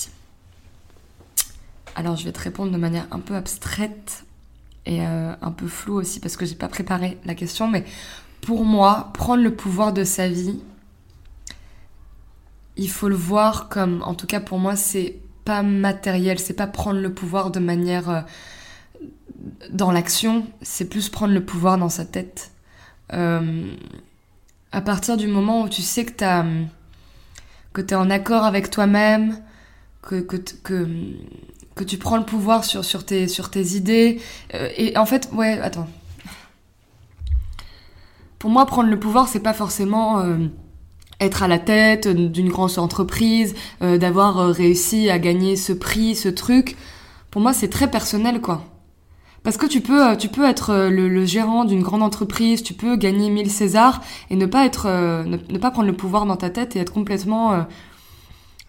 Alors 1.97 2.17
je 2.17 2.25
vais 2.25 2.33
te 2.33 2.41
répondre 2.41 2.73
de 2.73 2.77
manière 2.77 3.07
un 3.11 3.21
peu 3.21 3.35
abstraite 3.35 4.25
et 4.87 5.07
euh, 5.07 5.33
un 5.41 5.51
peu 5.53 5.69
floue 5.69 5.95
aussi 5.95 6.21
parce 6.21 6.37
que 6.37 6.45
j'ai 6.45 6.57
pas 6.57 6.69
préparé 6.69 7.19
la 7.25 7.35
question, 7.35 7.69
mais 7.69 7.85
pour 8.41 8.65
moi, 8.65 9.11
prendre 9.15 9.43
le 9.43 9.55
pouvoir 9.55 9.93
de 9.93 10.05
sa 10.05 10.29
vie, 10.29 10.61
il 12.77 12.91
faut 12.91 13.09
le 13.09 13.15
voir 13.15 13.69
comme, 13.69 14.03
en 14.05 14.15
tout 14.15 14.27
cas 14.27 14.41
pour 14.41 14.59
moi, 14.59 14.77
c'est 14.77 15.17
pas 15.45 15.63
matériel, 15.63 16.39
c'est 16.39 16.55
pas 16.55 16.67
prendre 16.67 17.01
le 17.01 17.13
pouvoir 17.13 17.51
de 17.51 17.61
manière 17.61 18.11
euh, 18.11 18.21
dans 19.71 19.91
l'action, 19.91 20.47
c'est 20.63 20.89
plus 20.89 21.09
prendre 21.09 21.35
le 21.35 21.45
pouvoir 21.45 21.79
dans 21.79 21.89
sa 21.89 22.05
tête. 22.05 22.53
Euh, 23.13 23.65
à 24.73 24.81
partir 24.81 25.17
du 25.17 25.27
moment 25.27 25.63
où 25.63 25.69
tu 25.69 25.83
sais 25.83 26.05
que 26.05 26.13
t'as 26.13 26.45
que 27.73 27.81
t'es 27.81 27.97
en 27.97 28.09
accord 28.09 28.45
avec 28.45 28.71
toi-même, 28.71 29.41
que, 30.01 30.21
que, 30.21 30.37
que 31.75 31.85
tu 31.85 31.99
prends 31.99 32.17
le 32.17 32.25
pouvoir 32.25 32.65
sur, 32.65 32.85
sur, 32.85 33.05
tes, 33.05 33.27
sur 33.27 33.51
tes 33.51 33.75
idées. 33.75 34.21
Euh, 34.55 34.69
et 34.77 34.97
en 34.97 35.07
fait, 35.07 35.29
ouais, 35.33 35.59
attends. 35.61 35.89
Pour 38.39 38.51
moi, 38.51 38.65
prendre 38.67 38.91
le 38.91 38.99
pouvoir, 39.01 39.27
c'est 39.27 39.41
pas 39.41 39.55
forcément 39.55 40.21
euh, 40.21 40.37
être 41.19 41.43
à 41.43 41.49
la 41.49 41.59
tête 41.59 42.07
d'une 42.07 42.49
grande 42.49 42.79
entreprise, 42.79 43.55
d'avoir 43.81 44.37
réussi 44.51 45.11
à 45.11 45.19
gagner 45.19 45.57
ce 45.57 45.73
prix, 45.73 46.15
ce 46.15 46.29
truc. 46.29 46.77
Pour 47.33 47.43
moi, 47.43 47.53
c'est 47.53 47.69
très 47.69 47.91
personnel, 47.91 48.41
quoi. 48.41 48.74
Parce 49.45 49.57
que 49.57 49.67
tu 49.67 49.81
peux, 49.81 50.17
tu 50.17 50.29
peux 50.29 50.45
être 50.45 50.89
le, 50.89 51.09
le 51.09 51.25
gérant 51.25 51.65
d'une 51.65 51.83
grande 51.83 52.03
entreprise, 52.03 52.63
tu 52.63 52.75
peux 52.75 52.97
gagner 52.97 53.31
1000 53.31 53.51
Césars 53.51 54.01
et 54.31 54.37
ne 54.37 54.47
pas 54.47 54.65
être, 54.67 54.89
ne, 54.89 55.37
ne, 55.37 55.59
pas 55.59 55.71
prendre 55.71 55.87
le 55.87 55.95
pouvoir 55.95 56.27
dans 56.27 56.37
ta 56.37 56.51
tête 56.51 56.75
et 56.75 56.81
être 56.81 56.93
complètement 56.93 57.67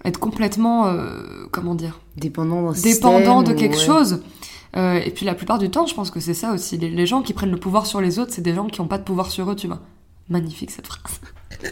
être 0.05 0.19
complètement, 0.19 0.87
euh, 0.87 1.47
comment 1.51 1.75
dire? 1.75 1.99
Dépendant 2.15 2.71
Dépendant 2.71 3.43
de 3.43 3.53
quelque 3.53 3.75
ouais. 3.75 3.85
chose. 3.85 4.21
Euh, 4.77 4.99
et 5.03 5.09
puis 5.11 5.25
la 5.25 5.33
plupart 5.35 5.57
du 5.57 5.69
temps, 5.69 5.85
je 5.85 5.95
pense 5.95 6.11
que 6.11 6.19
c'est 6.19 6.33
ça 6.33 6.51
aussi. 6.53 6.77
Les, 6.77 6.89
les, 6.89 7.05
gens 7.05 7.21
qui 7.21 7.33
prennent 7.33 7.51
le 7.51 7.57
pouvoir 7.57 7.85
sur 7.85 8.01
les 8.01 8.19
autres, 8.19 8.31
c'est 8.33 8.41
des 8.41 8.53
gens 8.53 8.67
qui 8.67 8.81
n'ont 8.81 8.87
pas 8.87 8.97
de 8.97 9.03
pouvoir 9.03 9.31
sur 9.31 9.49
eux, 9.49 9.55
tu 9.55 9.67
vois. 9.67 9.79
Magnifique 10.29 10.71
cette 10.71 10.87
phrase. 10.87 11.19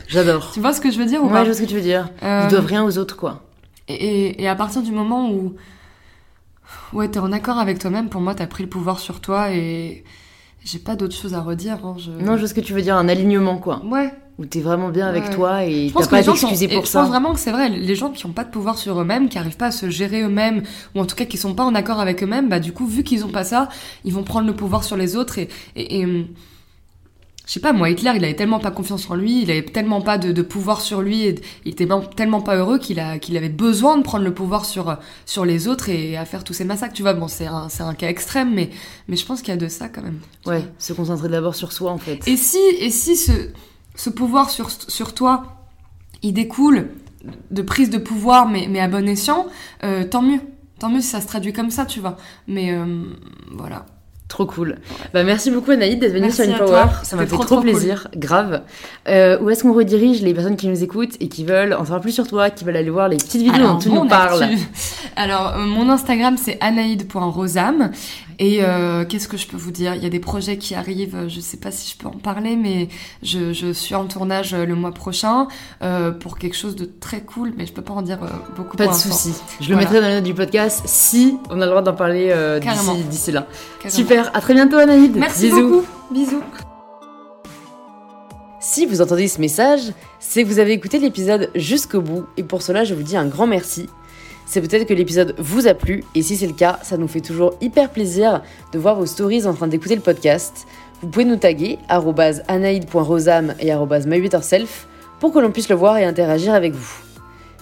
J'adore. 0.08 0.52
Tu 0.54 0.60
vois 0.60 0.74
ce 0.74 0.82
que 0.82 0.90
je 0.92 0.98
veux 0.98 1.06
dire 1.06 1.22
ou 1.22 1.28
ouais, 1.28 1.34
pas? 1.34 1.44
je 1.44 1.50
vois 1.50 1.54
ce 1.56 1.62
que 1.62 1.68
tu 1.68 1.76
veux 1.76 1.82
dire. 1.82 2.10
Euh, 2.24 2.44
Ils 2.46 2.52
doivent 2.52 2.66
rien 2.66 2.84
aux 2.84 2.98
autres, 2.98 3.18
quoi. 3.18 3.44
Et, 3.88 3.94
et, 3.94 4.44
et 4.44 4.48
à 4.48 4.56
partir 4.56 4.82
du 4.82 4.92
moment 4.92 5.30
où 5.30 5.54
ouais, 6.94 7.08
t'es 7.08 7.20
en 7.20 7.32
accord 7.32 7.58
avec 7.58 7.80
toi-même, 7.80 8.10
pour 8.10 8.22
moi, 8.22 8.36
t'as 8.36 8.48
pris 8.48 8.64
le 8.64 8.70
pouvoir 8.70 9.00
sur 9.00 9.20
toi 9.22 9.52
et 9.52 10.04
j'ai 10.64 10.80
pas 10.80 10.96
d'autre 10.96 11.16
chose 11.16 11.34
à 11.34 11.42
redire. 11.42 11.86
Hein, 11.86 11.96
je... 11.98 12.12
Non, 12.12 12.34
je 12.34 12.40
vois 12.40 12.48
ce 12.48 12.54
que 12.54 12.62
tu 12.62 12.74
veux 12.74 12.82
dire, 12.82 12.96
un 12.96 13.08
alignement, 13.10 13.58
quoi. 13.58 13.82
Ouais, 13.86 14.14
où 14.40 14.46
t'es 14.46 14.62
vraiment 14.62 14.90
bien 14.90 15.08
avec 15.08 15.30
toi 15.30 15.64
et 15.64 15.92
t'as 15.96 16.08
pas 16.08 16.18
à 16.18 16.24
t'excuser 16.24 16.68
pour 16.68 16.88
ça. 16.88 17.00
Je 17.00 17.04
pense 17.04 17.10
vraiment 17.10 17.34
que 17.34 17.40
c'est 17.40 17.52
vrai, 17.52 17.70
les 17.70 17.96
gens 17.96 18.10
qui 18.10 18.26
ont 18.26 18.32
pas 18.32 18.44
de 18.44 18.50
pouvoir 18.50 18.78
sur 18.78 19.00
eux-mêmes, 19.00 19.30
qui 19.30 19.38
arrivent 19.38 19.58
pas 19.58 19.68
à 19.68 19.72
se 19.72 19.90
gérer 19.90 20.22
eux-mêmes, 20.24 20.64
ou 20.96 21.02
en 21.02 21.06
tout 21.06 21.16
cas 21.16 21.26
qui 21.26 21.38
sont 21.38 21.54
pas 21.54 21.64
en 21.64 21.76
accord 21.76 22.00
avec 22.00 22.24
eux-mêmes, 22.24 22.50
bah 22.50 22.60
du 22.60 22.74
coup, 22.74 22.88
vu 22.88 23.04
qu'ils 23.04 23.26
ont 23.26 23.30
pas 23.30 23.44
ça, 23.44 23.70
ils 24.06 24.14
vont 24.14 24.24
prendre 24.24 24.48
le 24.48 24.56
pouvoir 24.56 24.84
sur 24.84 24.98
les 24.98 25.16
autres 25.16 25.38
et, 25.38 25.50
et, 25.76 26.02
et 26.02 26.28
je 27.46 27.52
sais 27.52 27.60
pas, 27.60 27.74
moi, 27.74 27.90
Hitler, 27.90 28.14
il 28.16 28.24
avait 28.24 28.36
tellement 28.36 28.60
pas 28.60 28.72
confiance 28.72 29.10
en 29.10 29.16
lui, 29.16 29.42
il 29.42 29.52
avait 29.52 29.64
tellement 29.64 30.00
pas 30.00 30.18
de, 30.18 30.32
de 30.32 30.42
pouvoir 30.42 30.80
sur 30.80 31.02
lui, 31.02 31.24
et 31.24 31.36
il 31.66 31.74
était 31.74 31.88
tellement 32.16 32.40
pas 32.40 32.56
heureux 32.56 32.80
qu'il 32.80 33.00
avait 33.00 33.50
besoin 33.50 33.98
de 33.98 34.04
prendre 34.04 34.24
le 34.24 34.34
pouvoir 34.34 34.64
sur, 34.64 34.98
sur 35.26 35.44
les 35.44 35.68
autres 35.68 35.90
et 35.90 36.16
à 36.16 36.24
faire 36.24 36.46
tous 36.46 36.54
ces 36.54 36.64
massacres. 36.64 36.94
Tu 36.94 37.02
vois, 37.02 37.14
bon, 37.14 37.28
c'est 37.28 37.48
un, 37.48 37.68
un 37.80 37.94
cas 37.96 38.08
extrême, 38.08 38.54
mais, 38.54 38.70
mais 39.10 39.18
je 39.18 39.26
pense 39.26 39.42
qu'il 39.42 39.50
y 39.50 39.58
a 39.58 39.58
de 39.58 39.68
ça 39.68 39.90
quand 39.90 40.02
même. 40.02 40.20
Ouais, 40.46 40.60
vois. 40.60 40.68
se 40.80 40.94
concentrer 40.94 41.28
d'abord 41.28 41.56
sur 41.56 41.74
soi, 41.74 41.92
en 41.92 41.98
fait. 41.98 42.26
Et 42.28 42.38
si, 42.38 42.60
et 42.80 42.90
si 42.90 43.18
ce, 43.18 43.32
ce 43.96 44.10
pouvoir 44.10 44.50
sur, 44.50 44.70
sur 44.72 45.14
toi, 45.14 45.58
il 46.22 46.34
découle 46.34 46.92
de 47.52 47.62
prise 47.62 47.90
de 47.90 47.98
pouvoir, 47.98 48.48
mais, 48.48 48.68
mais 48.70 48.80
à 48.80 48.88
bon 48.88 49.08
escient, 49.08 49.48
euh, 49.84 50.06
tant 50.06 50.22
mieux. 50.22 50.40
Tant 50.80 50.90
mieux 50.90 51.02
si 51.02 51.08
ça 51.08 51.22
se 51.22 51.28
traduit 51.28 51.54
comme 51.54 51.72
ça, 51.72 51.86
tu 51.86 52.00
vois. 52.00 52.18
Mais 52.48 52.74
euh, 52.74 53.04
voilà. 53.52 53.86
Trop 54.34 54.48
cool. 54.48 54.78
Bah, 55.14 55.24
merci 55.24 55.52
beaucoup 55.52 55.70
Anaïd 55.70 56.00
d'être 56.00 56.12
venue 56.12 56.32
sur 56.32 56.44
InPower. 56.44 56.86
Ça 57.04 57.16
m'a 57.16 57.28
fait 57.28 57.36
trop, 57.36 57.44
trop 57.44 57.62
plaisir. 57.62 58.08
Cool. 58.12 58.20
Grave. 58.20 58.62
Euh, 59.08 59.38
où 59.40 59.52
est-ce 59.52 59.62
qu'on 59.62 59.74
redirige 59.74 60.24
les 60.24 60.34
personnes 60.34 60.56
qui 60.56 60.68
nous 60.68 60.84
écoutent 60.84 61.18
et 61.20 61.28
qui 61.28 61.46
veulent 61.46 61.74
en 61.74 61.84
savoir 61.84 62.02
plus 62.02 62.14
sur 62.14 62.28
toi, 62.28 62.50
qui 62.50 62.66
veulent 62.66 62.76
aller 62.76 62.90
voir 62.90 63.10
les 63.10 63.18
petites 63.18 63.44
vidéos 63.44 63.54
Alors, 63.54 63.74
dont 63.74 63.78
tu 63.78 63.90
nous 63.92 64.08
parles 64.08 64.44
Alors, 65.16 65.54
euh, 65.56 65.66
mon 65.68 65.88
Instagram, 65.88 66.36
c'est 66.36 66.58
anaïd.rosam. 66.62 67.92
Et 68.40 68.64
euh, 68.64 69.06
qu'est-ce 69.06 69.28
que 69.28 69.38
je 69.38 69.48
peux 69.48 69.58
vous 69.58 69.72
dire? 69.72 69.96
Il 69.96 70.04
y 70.04 70.06
a 70.06 70.10
des 70.10 70.20
projets 70.20 70.58
qui 70.58 70.76
arrivent, 70.76 71.28
je 71.28 71.40
sais 71.40 71.58
pas 71.58 71.72
si 71.72 71.92
je 71.92 71.98
peux 71.98 72.08
en 72.08 72.12
parler, 72.12 72.56
mais 72.56 72.90
je, 73.22 73.54
je 73.54 73.72
suis 73.72 73.96
en 73.96 74.06
tournage 74.06 74.54
le 74.54 74.76
mois 74.76 74.92
prochain 74.92 75.48
euh, 75.82 76.12
pour 76.12 76.38
quelque 76.38 76.56
chose 76.56 76.76
de 76.76 76.86
très 76.86 77.22
cool, 77.22 77.54
mais 77.58 77.66
je 77.66 77.74
peux 77.74 77.82
pas 77.82 77.94
en 77.94 78.02
dire 78.02 78.24
euh, 78.24 78.28
beaucoup 78.56 78.78
Pas 78.78 78.88
de 78.88 78.94
soucis. 78.94 79.34
Je 79.60 79.70
le 79.70 79.76
mettrai 79.76 80.02
dans 80.02 80.08
les 80.08 80.16
notes 80.16 80.24
du 80.24 80.34
podcast 80.34 80.82
si 80.86 81.38
on 81.50 81.62
a 81.62 81.66
le 81.66 81.70
droit 81.70 81.82
d'en 81.82 81.94
parler 81.94 82.30
euh, 82.32 82.60
d'ici 83.10 83.32
là. 83.32 83.48
Carrément. 83.80 83.96
Super, 83.96 84.36
à 84.36 84.42
très 84.42 84.54
bientôt 84.54 84.78
Anaïd. 84.78 85.16
Merci 85.16 85.50
Bisous. 85.50 85.70
beaucoup. 85.70 85.86
Bisous. 86.12 86.42
Si 88.60 88.86
vous 88.86 89.02
entendez 89.02 89.28
ce 89.28 89.42
message, 89.42 89.92
c'est 90.20 90.44
que 90.44 90.48
vous 90.48 90.60
avez 90.60 90.72
écouté 90.72 90.98
l'épisode 90.98 91.50
jusqu'au 91.54 92.02
bout 92.02 92.26
et 92.38 92.44
pour 92.44 92.62
cela 92.62 92.86
je 92.86 92.94
vous 92.94 93.04
dis 93.04 93.18
un 93.18 93.28
grand 93.28 93.46
merci. 93.46 93.90
C'est 94.46 94.62
peut-être 94.62 94.88
que 94.88 94.94
l'épisode 94.94 95.36
vous 95.38 95.68
a 95.68 95.74
plu 95.74 96.04
et 96.16 96.22
si 96.22 96.36
c'est 96.36 96.48
le 96.48 96.54
cas, 96.54 96.80
ça 96.84 96.98
nous 96.98 97.08
fait 97.08 97.22
toujours 97.22 97.54
hyper 97.62 97.90
plaisir 97.90 98.42
de 98.72 98.80
voir 98.80 98.96
vos 98.96 99.06
stories 99.06 99.46
en 99.46 99.54
train 99.54 99.68
d'écouter 99.68 99.96
le 99.96 100.02
podcast. 100.02 100.68
Vous 101.02 101.08
pouvez 101.08 101.26
nous 101.26 101.38
taguer 101.38 101.80
anaïd.rosam 101.90 103.56
et 103.60 103.74
mybeterself 104.06 104.88
pour 105.20 105.34
que 105.34 105.40
l'on 105.40 105.52
puisse 105.52 105.70
le 105.70 105.76
voir 105.76 105.98
et 105.98 106.06
interagir 106.06 106.54
avec 106.54 106.74
vous. 106.74 107.04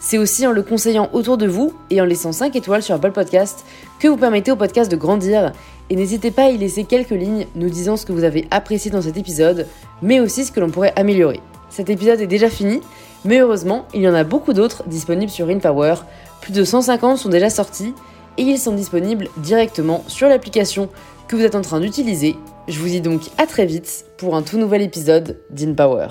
C'est 0.04 0.18
aussi 0.18 0.48
en 0.48 0.52
le 0.52 0.64
conseillant 0.64 1.10
autour 1.14 1.38
de 1.38 1.46
vous 1.46 1.74
et 1.92 2.02
en 2.02 2.06
laissant 2.06 2.32
5 2.32 2.56
étoiles 2.56 2.82
sur 2.82 2.96
Apple 2.96 3.12
Podcast 3.12 3.64
que 4.00 4.08
vous 4.08 4.18
permettez 4.18 4.52
au 4.52 4.56
podcast 4.56 4.90
de 4.90 4.96
grandir. 4.96 5.52
Et 5.92 5.96
n'hésitez 5.96 6.32
pas 6.32 6.46
à 6.46 6.50
y 6.50 6.58
laisser 6.58 6.86
quelques 6.86 7.12
lignes 7.12 7.46
nous 7.54 7.70
disant 7.70 7.98
ce 7.98 8.08
que 8.08 8.12
vous 8.12 8.24
avez 8.24 8.48
apprécié 8.50 8.90
dans 8.90 9.04
cet 9.04 9.18
épisode, 9.18 9.68
mais 10.02 10.20
aussi 10.20 10.44
ce 10.44 10.52
que 10.52 10.60
l'on 10.60 10.72
pourrait 10.72 10.94
améliorer. 10.96 11.40
Cet 11.70 11.92
épisode 11.92 12.20
est 12.20 12.28
déjà 12.28 12.50
fini, 12.50 12.82
mais 13.26 13.40
heureusement, 13.40 13.86
il 13.94 14.02
y 14.02 14.10
en 14.10 14.16
a 14.16 14.24
beaucoup 14.24 14.54
d'autres 14.54 14.84
disponibles 14.88 15.32
sur 15.32 15.48
InPower. 15.48 15.96
Plus 16.42 16.54
de 16.54 16.64
150 16.64 17.18
sont 17.18 17.30
déjà 17.30 17.50
sortis 17.50 17.94
et 18.38 18.44
ils 18.44 18.58
sont 18.58 18.74
disponibles 18.74 19.30
directement 19.38 20.04
sur 20.08 20.28
l'application 20.28 20.90
que 21.28 21.36
vous 21.36 21.44
êtes 21.44 21.56
en 21.56 21.62
train 21.62 21.80
d'utiliser. 21.80 22.36
Je 22.68 22.80
vous 22.80 22.88
dis 22.88 23.02
donc 23.02 23.22
à 23.38 23.46
très 23.46 23.66
vite 23.66 24.06
pour 24.18 24.36
un 24.36 24.42
tout 24.42 24.58
nouvel 24.58 24.82
épisode 24.82 25.40
d'InPower. 25.52 26.08